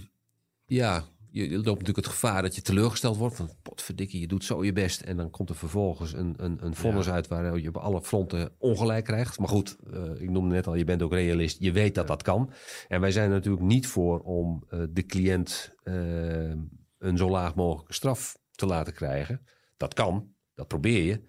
ja, 0.65 1.05
je, 1.31 1.49
je 1.49 1.55
loopt 1.55 1.65
natuurlijk 1.65 1.97
het 1.97 2.07
gevaar 2.07 2.41
dat 2.41 2.55
je 2.55 2.61
teleurgesteld 2.61 3.17
wordt. 3.17 3.35
Van 3.35 3.49
potverdikkie, 3.61 4.19
je 4.19 4.27
doet 4.27 4.43
zo 4.43 4.63
je 4.63 4.73
best. 4.73 5.01
En 5.01 5.17
dan 5.17 5.29
komt 5.29 5.49
er 5.49 5.55
vervolgens 5.55 6.13
een, 6.13 6.33
een, 6.37 6.65
een 6.65 6.75
vonnis 6.75 7.09
uit 7.09 7.27
waar 7.27 7.59
je 7.59 7.67
op 7.67 7.77
alle 7.77 8.01
fronten 8.01 8.51
ongelijk 8.57 9.05
krijgt. 9.05 9.39
Maar 9.39 9.47
goed, 9.47 9.77
eh, 9.93 10.21
ik 10.21 10.29
noemde 10.29 10.55
net 10.55 10.67
al, 10.67 10.75
je 10.75 10.83
bent 10.83 11.01
ook 11.01 11.13
realist. 11.13 11.59
Je 11.59 11.71
weet 11.71 11.95
dat 11.95 12.07
dat 12.07 12.21
kan. 12.21 12.51
En 12.87 13.01
wij 13.01 13.11
zijn 13.11 13.29
er 13.29 13.35
natuurlijk 13.35 13.63
niet 13.63 13.87
voor 13.87 14.19
om 14.19 14.63
eh, 14.69 14.79
de 14.89 15.05
cliënt 15.05 15.75
eh, 15.83 16.49
een 16.97 17.17
zo 17.17 17.29
laag 17.29 17.55
mogelijke 17.55 17.93
straf 17.93 18.37
te 18.51 18.65
laten 18.65 18.93
krijgen. 18.93 19.41
Dat 19.77 19.93
kan, 19.93 20.33
dat 20.55 20.67
probeer 20.67 21.03
je. 21.03 21.21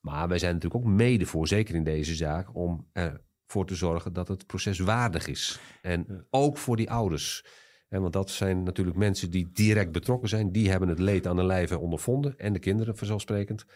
Maar 0.00 0.28
wij 0.28 0.38
zijn 0.38 0.54
natuurlijk 0.54 0.84
ook 0.84 0.90
mede 0.90 1.26
voor, 1.26 1.48
zeker 1.48 1.74
in 1.74 1.84
deze 1.84 2.14
zaak, 2.14 2.54
om 2.54 2.88
ervoor 2.92 3.66
te 3.66 3.74
zorgen 3.74 4.12
dat 4.12 4.28
het 4.28 4.46
proces 4.46 4.78
waardig 4.78 5.26
is. 5.26 5.60
En 5.82 6.26
ook 6.30 6.58
voor 6.58 6.76
die 6.76 6.90
ouders. 6.90 7.44
En 7.88 8.00
want 8.00 8.12
dat 8.12 8.30
zijn 8.30 8.62
natuurlijk 8.62 8.96
mensen 8.96 9.30
die 9.30 9.50
direct 9.52 9.92
betrokken 9.92 10.28
zijn. 10.28 10.52
Die 10.52 10.70
hebben 10.70 10.88
het 10.88 10.98
leed 10.98 11.26
aan 11.26 11.36
de 11.36 11.44
lijve 11.44 11.78
ondervonden. 11.78 12.38
En 12.38 12.52
de 12.52 12.58
kinderen 12.58 12.96
vanzelfsprekend. 12.96 13.66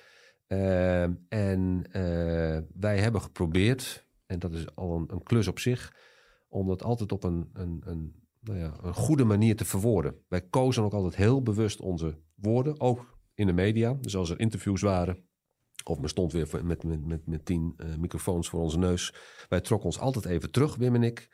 Ehm, 0.47 1.13
en 1.29 1.85
eh, 1.91 2.59
wij 2.75 2.99
hebben 2.99 3.21
geprobeerd, 3.21 4.07
en 4.27 4.39
dat 4.39 4.55
is 4.55 4.75
al 4.75 4.97
een, 4.97 5.13
een 5.13 5.23
klus 5.23 5.49
op 5.49 5.59
zich, 5.59 5.95
om 6.49 6.67
dat 6.67 6.83
altijd 6.83 7.13
op 7.13 7.25
een, 7.25 7.51
een, 7.53 7.83
een, 7.85 8.15
nou 8.41 8.59
ja, 8.59 8.75
een 8.83 8.95
goede 8.95 9.25
manier 9.25 9.57
te 9.57 9.65
verwoorden. 9.65 10.25
Wij 10.29 10.41
kozen 10.41 10.83
ook 10.83 10.93
altijd 10.93 11.17
heel 11.17 11.43
bewust 11.43 11.81
onze 11.81 12.19
woorden, 12.35 12.81
ook 12.81 13.19
in 13.35 13.47
de 13.47 13.53
media. 13.53 13.97
Dus 14.01 14.17
als 14.17 14.31
er 14.31 14.41
interviews 14.41 14.81
waren, 14.81 15.25
of 15.85 15.99
men 15.99 16.09
stond 16.09 16.33
weer 16.33 16.49
met, 16.63 16.85
met, 16.85 17.07
met, 17.07 17.27
met 17.27 17.45
tien 17.45 17.75
eh, 17.77 17.87
microfoons 17.99 18.49
voor 18.49 18.61
onze 18.61 18.79
neus. 18.79 19.15
Wij 19.49 19.61
trokken 19.61 19.87
ons 19.87 19.99
altijd 19.99 20.25
even 20.25 20.51
terug, 20.51 20.77
Wim 20.77 20.95
en 20.95 21.03
ik. 21.03 21.29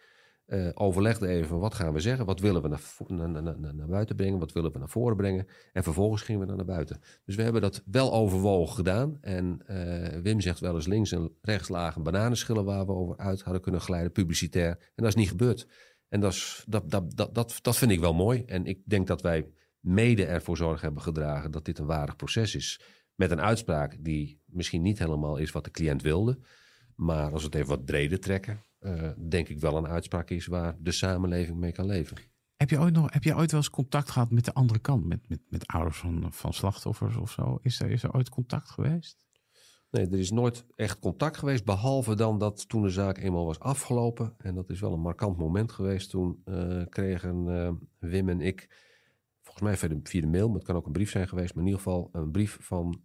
Eh, 0.51 0.69
overlegden 0.75 1.29
even 1.29 1.59
wat 1.59 1.75
gaan 1.75 1.93
we 1.93 2.01
zeggen, 2.01 2.27
wat 2.27 2.41
willen 2.41 2.63
we 2.63 2.69
naar, 2.69 3.29
naar, 3.29 3.43
naar, 3.43 3.75
naar 3.75 3.87
buiten 3.87 4.17
brengen, 4.17 4.39
wat 4.39 4.53
willen 4.53 4.73
we 4.73 4.79
naar 4.79 4.89
voren 4.89 5.17
brengen. 5.17 5.47
En 5.73 5.83
vervolgens 5.83 6.23
gingen 6.23 6.41
we 6.41 6.47
dan 6.47 6.57
naar 6.57 6.65
buiten. 6.65 7.01
Dus 7.25 7.35
we 7.35 7.43
hebben 7.43 7.61
dat 7.61 7.83
wel 7.87 8.13
overwogen 8.13 8.75
gedaan. 8.75 9.19
En 9.21 9.63
eh, 9.67 10.21
Wim 10.21 10.41
zegt 10.41 10.61
wel 10.61 10.75
eens 10.75 10.87
links 10.87 11.13
en 11.13 11.37
rechts 11.41 11.69
lagen 11.69 12.03
bananenschillen 12.03 12.65
waar 12.65 12.87
we 12.87 12.93
over 12.93 13.17
uit 13.17 13.43
hadden 13.43 13.63
kunnen 13.63 13.81
glijden, 13.81 14.13
publicitair. 14.13 14.71
En 14.71 14.93
dat 14.95 15.07
is 15.07 15.15
niet 15.15 15.29
gebeurd. 15.29 15.69
En 16.09 16.21
dat, 16.21 16.33
is, 16.33 16.65
dat, 16.69 16.91
dat, 16.91 17.17
dat, 17.17 17.35
dat, 17.35 17.59
dat 17.63 17.77
vind 17.77 17.91
ik 17.91 18.01
wel 18.01 18.15
mooi. 18.15 18.45
En 18.45 18.67
ik 18.67 18.81
denk 18.85 19.07
dat 19.07 19.23
wij 19.23 19.51
mede 19.81 20.25
ervoor 20.25 20.57
zorg 20.57 20.81
hebben 20.81 21.03
gedragen 21.03 21.51
dat 21.51 21.65
dit 21.65 21.79
een 21.79 21.87
waardig 21.87 22.17
proces 22.17 22.55
is. 22.55 22.81
Met 23.15 23.31
een 23.31 23.41
uitspraak 23.41 23.97
die 24.05 24.40
misschien 24.53 24.83
niet 24.83 24.99
helemaal 24.99 25.37
is 25.37 25.53
wat 25.53 25.65
de 25.65 25.71
cliënt 25.71 26.03
wilde. 26.03 26.39
Maar 26.95 27.33
als 27.33 27.41
we 27.41 27.47
het 27.47 27.55
even 27.55 27.69
wat 27.69 27.85
breder 27.85 28.21
trekken, 28.21 28.65
eh, 28.79 29.11
denk 29.29 29.49
ik 29.49 29.61
wel 29.61 29.77
een 29.77 29.87
uitspraak 29.87 30.31
is 30.31 30.47
waar 30.47 30.77
de 30.79 30.93
samenleving 30.93 31.59
mee 31.59 31.73
kan 31.73 31.87
leven. 31.87 32.17
Heb 32.57 32.71
je 32.71 32.79
ooit, 32.79 32.95
nog, 32.95 33.13
heb 33.13 33.25
je 33.25 33.37
ooit 33.37 33.51
wel 33.51 33.61
eens 33.61 33.71
contact 33.71 34.11
gehad 34.11 34.31
met 34.31 34.45
de 34.45 34.55
andere 34.55 34.79
kant? 34.79 35.05
Met, 35.05 35.29
met, 35.29 35.41
met 35.49 35.67
ouders 35.67 35.99
van, 35.99 36.33
van 36.33 36.53
slachtoffers 36.53 37.17
of 37.17 37.31
zo? 37.31 37.59
Is 37.63 37.81
er, 37.81 37.91
is 37.91 38.03
er 38.03 38.15
ooit 38.15 38.29
contact 38.29 38.71
geweest? 38.71 39.25
Nee, 39.91 40.07
er 40.07 40.19
is 40.19 40.31
nooit 40.31 40.65
echt 40.77 40.99
contact 40.99 41.37
geweest, 41.37 41.65
behalve 41.65 42.15
dan 42.15 42.39
dat 42.39 42.69
toen 42.69 42.83
de 42.83 42.91
zaak 42.91 43.19
eenmaal 43.19 43.45
was 43.45 43.59
afgelopen. 43.59 44.35
En 44.39 44.55
dat 44.55 44.71
is 44.71 44.81
wel 44.81 44.93
een 44.93 45.01
markant 45.01 45.37
moment 45.37 45.73
geweest. 45.73 46.11
Toen 46.11 46.41
eh, 46.45 46.83
kregen 46.89 47.49
eh, 47.49 47.73
Wim 47.99 48.29
en 48.29 48.41
ik, 48.41 48.69
volgens 49.41 49.65
mij 49.65 49.77
via 49.77 49.89
de, 49.89 50.01
via 50.03 50.21
de 50.21 50.27
mail, 50.27 50.47
maar 50.47 50.57
het 50.57 50.67
kan 50.67 50.77
ook 50.77 50.87
een 50.87 50.93
brief 50.93 51.11
zijn 51.11 51.29
geweest, 51.29 51.55
maar 51.55 51.65
in 51.65 51.71
ieder 51.71 51.83
geval 51.83 52.09
een 52.13 52.31
brief 52.31 52.59
van 52.61 53.03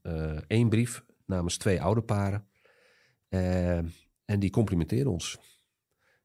één 0.48 0.70
brief 0.70 1.06
namens 1.26 1.58
twee 1.58 1.82
ouderparen. 1.82 2.48
Eh, 3.28 3.78
en 4.26 4.40
die 4.40 4.50
complimenteerden 4.50 5.12
ons. 5.12 5.40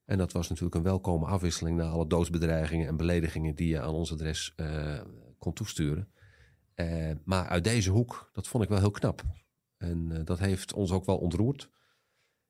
En 0.04 0.18
dat 0.18 0.32
was 0.32 0.48
natuurlijk 0.48 0.74
een 0.74 0.82
welkome 0.82 1.26
afwisseling 1.26 1.76
na 1.76 1.88
alle 1.88 2.06
doodsbedreigingen 2.06 2.86
en 2.86 2.96
beledigingen 2.96 3.54
die 3.54 3.68
je 3.68 3.80
aan 3.80 3.94
ons 3.94 4.12
adres 4.12 4.52
uh, 4.56 5.00
kon 5.38 5.52
toesturen. 5.52 6.12
Uh, 6.74 7.10
maar 7.24 7.46
uit 7.46 7.64
deze 7.64 7.90
hoek, 7.90 8.30
dat 8.32 8.48
vond 8.48 8.64
ik 8.64 8.68
wel 8.68 8.78
heel 8.78 8.90
knap. 8.90 9.22
En 9.76 10.10
uh, 10.10 10.20
dat 10.24 10.38
heeft 10.38 10.72
ons 10.72 10.90
ook 10.90 11.04
wel 11.04 11.18
ontroerd. 11.18 11.70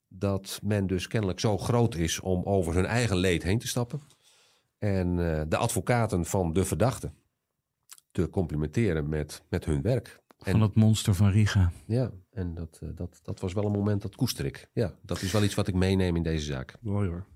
Dat 0.09 0.61
men 0.63 0.87
dus 0.87 1.07
kennelijk 1.07 1.41
zo 1.41 1.59
groot 1.59 1.95
is 1.95 2.21
om 2.21 2.45
over 2.45 2.75
hun 2.75 2.87
eigen 2.87 3.17
leed 3.17 3.43
heen 3.43 3.59
te 3.59 3.69
stappen. 3.69 4.01
En 4.79 5.17
de 5.49 5.57
advocaten 5.57 6.25
van 6.25 6.53
de 6.53 6.65
verdachte 6.65 7.13
te 8.11 8.29
complimenteren 8.29 9.09
met, 9.09 9.43
met 9.49 9.65
hun 9.65 9.83
werk. 9.83 10.21
En, 10.45 10.53
van 10.53 10.61
het 10.61 10.75
monster 10.75 11.15
van 11.15 11.31
Riga. 11.31 11.73
Ja, 11.87 12.11
en 12.31 12.55
dat, 12.55 12.81
dat, 12.95 13.21
dat 13.23 13.41
was 13.41 13.53
wel 13.53 13.65
een 13.65 13.73
moment 13.73 14.03
dat 14.03 14.17
koester 14.17 14.45
ik. 14.45 14.71
Ja, 14.73 14.95
dat 15.03 15.23
is 15.23 15.33
wel 15.33 15.43
iets 15.43 15.55
wat 15.55 15.69
ik 15.69 15.75
meeneem 15.75 16.17
in 16.17 16.23
deze 16.23 16.45
zaak. 16.45 16.75
Mooi 16.81 17.09
hoor. 17.09 17.27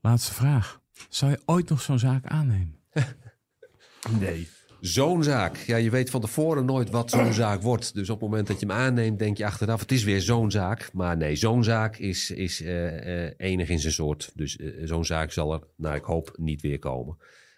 Laatste 0.00 0.34
vraag. 0.34 0.80
Zou 1.08 1.30
je 1.30 1.40
ooit 1.44 1.68
nog 1.68 1.80
zo'n 1.80 1.98
zaak 1.98 2.26
aannemen? 2.26 2.80
nee. 4.20 4.48
Zo'n 4.80 5.22
zaak. 5.22 5.56
Ja, 5.56 5.76
je 5.76 5.90
weet 5.90 6.10
van 6.10 6.20
tevoren 6.20 6.64
nooit 6.64 6.90
wat 6.90 7.10
zo'n 7.10 7.32
zaak 7.32 7.62
wordt. 7.62 7.94
Dus 7.94 8.10
op 8.10 8.20
het 8.20 8.28
moment 8.30 8.46
dat 8.48 8.60
je 8.60 8.66
hem 8.66 8.76
aanneemt, 8.76 9.18
denk 9.18 9.36
je 9.36 9.46
achteraf: 9.46 9.80
het 9.80 9.92
is 9.92 10.04
weer 10.04 10.20
zo'n 10.20 10.50
zaak. 10.50 10.90
Maar 10.92 11.16
nee, 11.16 11.36
zo'n 11.36 11.64
zaak 11.64 11.96
is, 11.96 12.30
is 12.30 12.60
uh, 12.60 13.24
uh, 13.24 13.30
enig 13.36 13.68
in 13.68 13.78
zijn 13.78 13.92
soort. 13.92 14.30
Dus 14.34 14.56
uh, 14.58 14.86
zo'n 14.86 15.04
zaak 15.04 15.32
zal 15.32 15.52
er, 15.52 15.60
nou, 15.76 15.96
ik 15.96 16.04
hoop, 16.04 16.34
niet 16.36 16.60
weer 16.60 16.78
komen. 16.78 17.16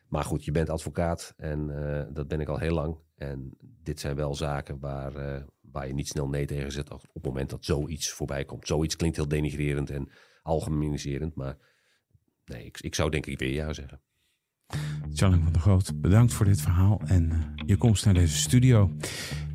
Maar 0.09 0.25
goed, 0.25 0.45
je 0.45 0.51
bent 0.51 0.71
advocaat 0.71 1.35
en 1.37 1.67
dat 2.13 2.29
ben 2.29 2.41
ik 2.41 2.49
al 2.49 2.59
heel 2.59 2.75
lang. 2.75 2.97
En 3.29 3.57
dit 3.83 4.01
zijn 4.01 4.17
wel 4.17 4.35
zaken 4.35 4.79
waar, 4.79 5.45
waar 5.61 5.87
je 5.87 5.95
niet 5.95 6.09
snel 6.09 6.29
nee 6.29 6.47
tegen 6.47 6.73
zet 6.73 6.91
op 6.91 7.03
het 7.13 7.25
moment 7.25 7.51
dat 7.51 7.65
zoiets 7.65 8.11
voorbij 8.11 8.45
komt. 8.45 8.67
Zoiets 8.67 8.97
klinkt 8.97 9.17
heel 9.17 9.29
denigrerend 9.29 9.91
en 9.91 10.09
algemeniserend, 10.43 11.35
maar 11.35 11.57
nee, 12.45 12.65
ik, 12.65 12.81
ik 12.81 12.95
zou 12.95 13.11
denk 13.11 13.27
ik 13.27 13.39
weer 13.39 13.53
ja 13.53 13.73
zeggen. 13.73 14.01
Charlie 15.13 15.43
van 15.43 15.53
der 15.53 15.61
Groot, 15.61 16.01
bedankt 16.01 16.33
voor 16.33 16.47
dit 16.47 16.61
verhaal 16.61 17.01
en 17.07 17.31
uh, 17.31 17.67
je 17.67 17.77
komst 17.77 18.05
naar 18.05 18.15
deze 18.15 18.37
studio. 18.37 18.91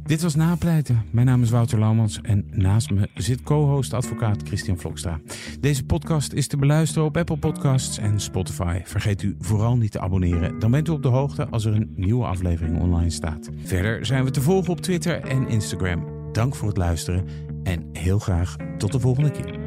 Dit 0.08 0.22
was 0.22 0.36
Napleiten. 0.36 1.04
Mijn 1.12 1.26
naam 1.26 1.42
is 1.42 1.50
Wouter 1.50 1.80
Laumans 1.80 2.22
en 2.22 2.46
naast 2.52 2.92
me 2.92 3.10
zit 3.16 3.44
co-host 3.44 3.94
advocaat 3.94 4.44
Christian 4.44 4.78
Vlokstra. 4.78 5.20
Deze 5.60 5.86
podcast 5.86 6.34
is 6.34 6.48
te 6.48 6.58
beluisteren 6.58 7.08
op 7.08 7.18
Apple 7.18 7.38
Podcasts 7.38 7.98
en 7.98 8.20
Spotify. 8.20 8.82
Vergeet 8.84 9.22
u 9.22 9.36
vooral 9.40 9.78
niet 9.78 9.92
te 9.92 10.00
abonneren, 10.00 10.60
dan 10.60 10.72
bent 10.72 10.88
u 10.88 10.92
op 10.92 11.04
de 11.04 11.08
hoogte 11.08 11.48
als 11.48 11.66
er 11.66 11.76
een 11.76 11.94
nieuwe 11.96 12.26
aflevering 12.26 12.80
online 12.80 13.10
staat. 13.10 13.50
Verder 13.64 14.06
zijn 14.06 14.24
we 14.24 14.32
te 14.32 14.42
volgen 14.42 14.72
op 14.72 14.82
Twitter 14.82 15.22
en 15.22 15.48
Instagram. 15.48 16.06
Dank 16.32 16.56
voor 16.56 16.68
het 16.68 16.78
luisteren 16.78 17.26
en 17.64 17.90
heel 17.94 18.20
graag 18.20 18.56
tot 18.78 18.92
de 18.92 19.00
volgende 19.00 19.32
keer. 19.32 19.67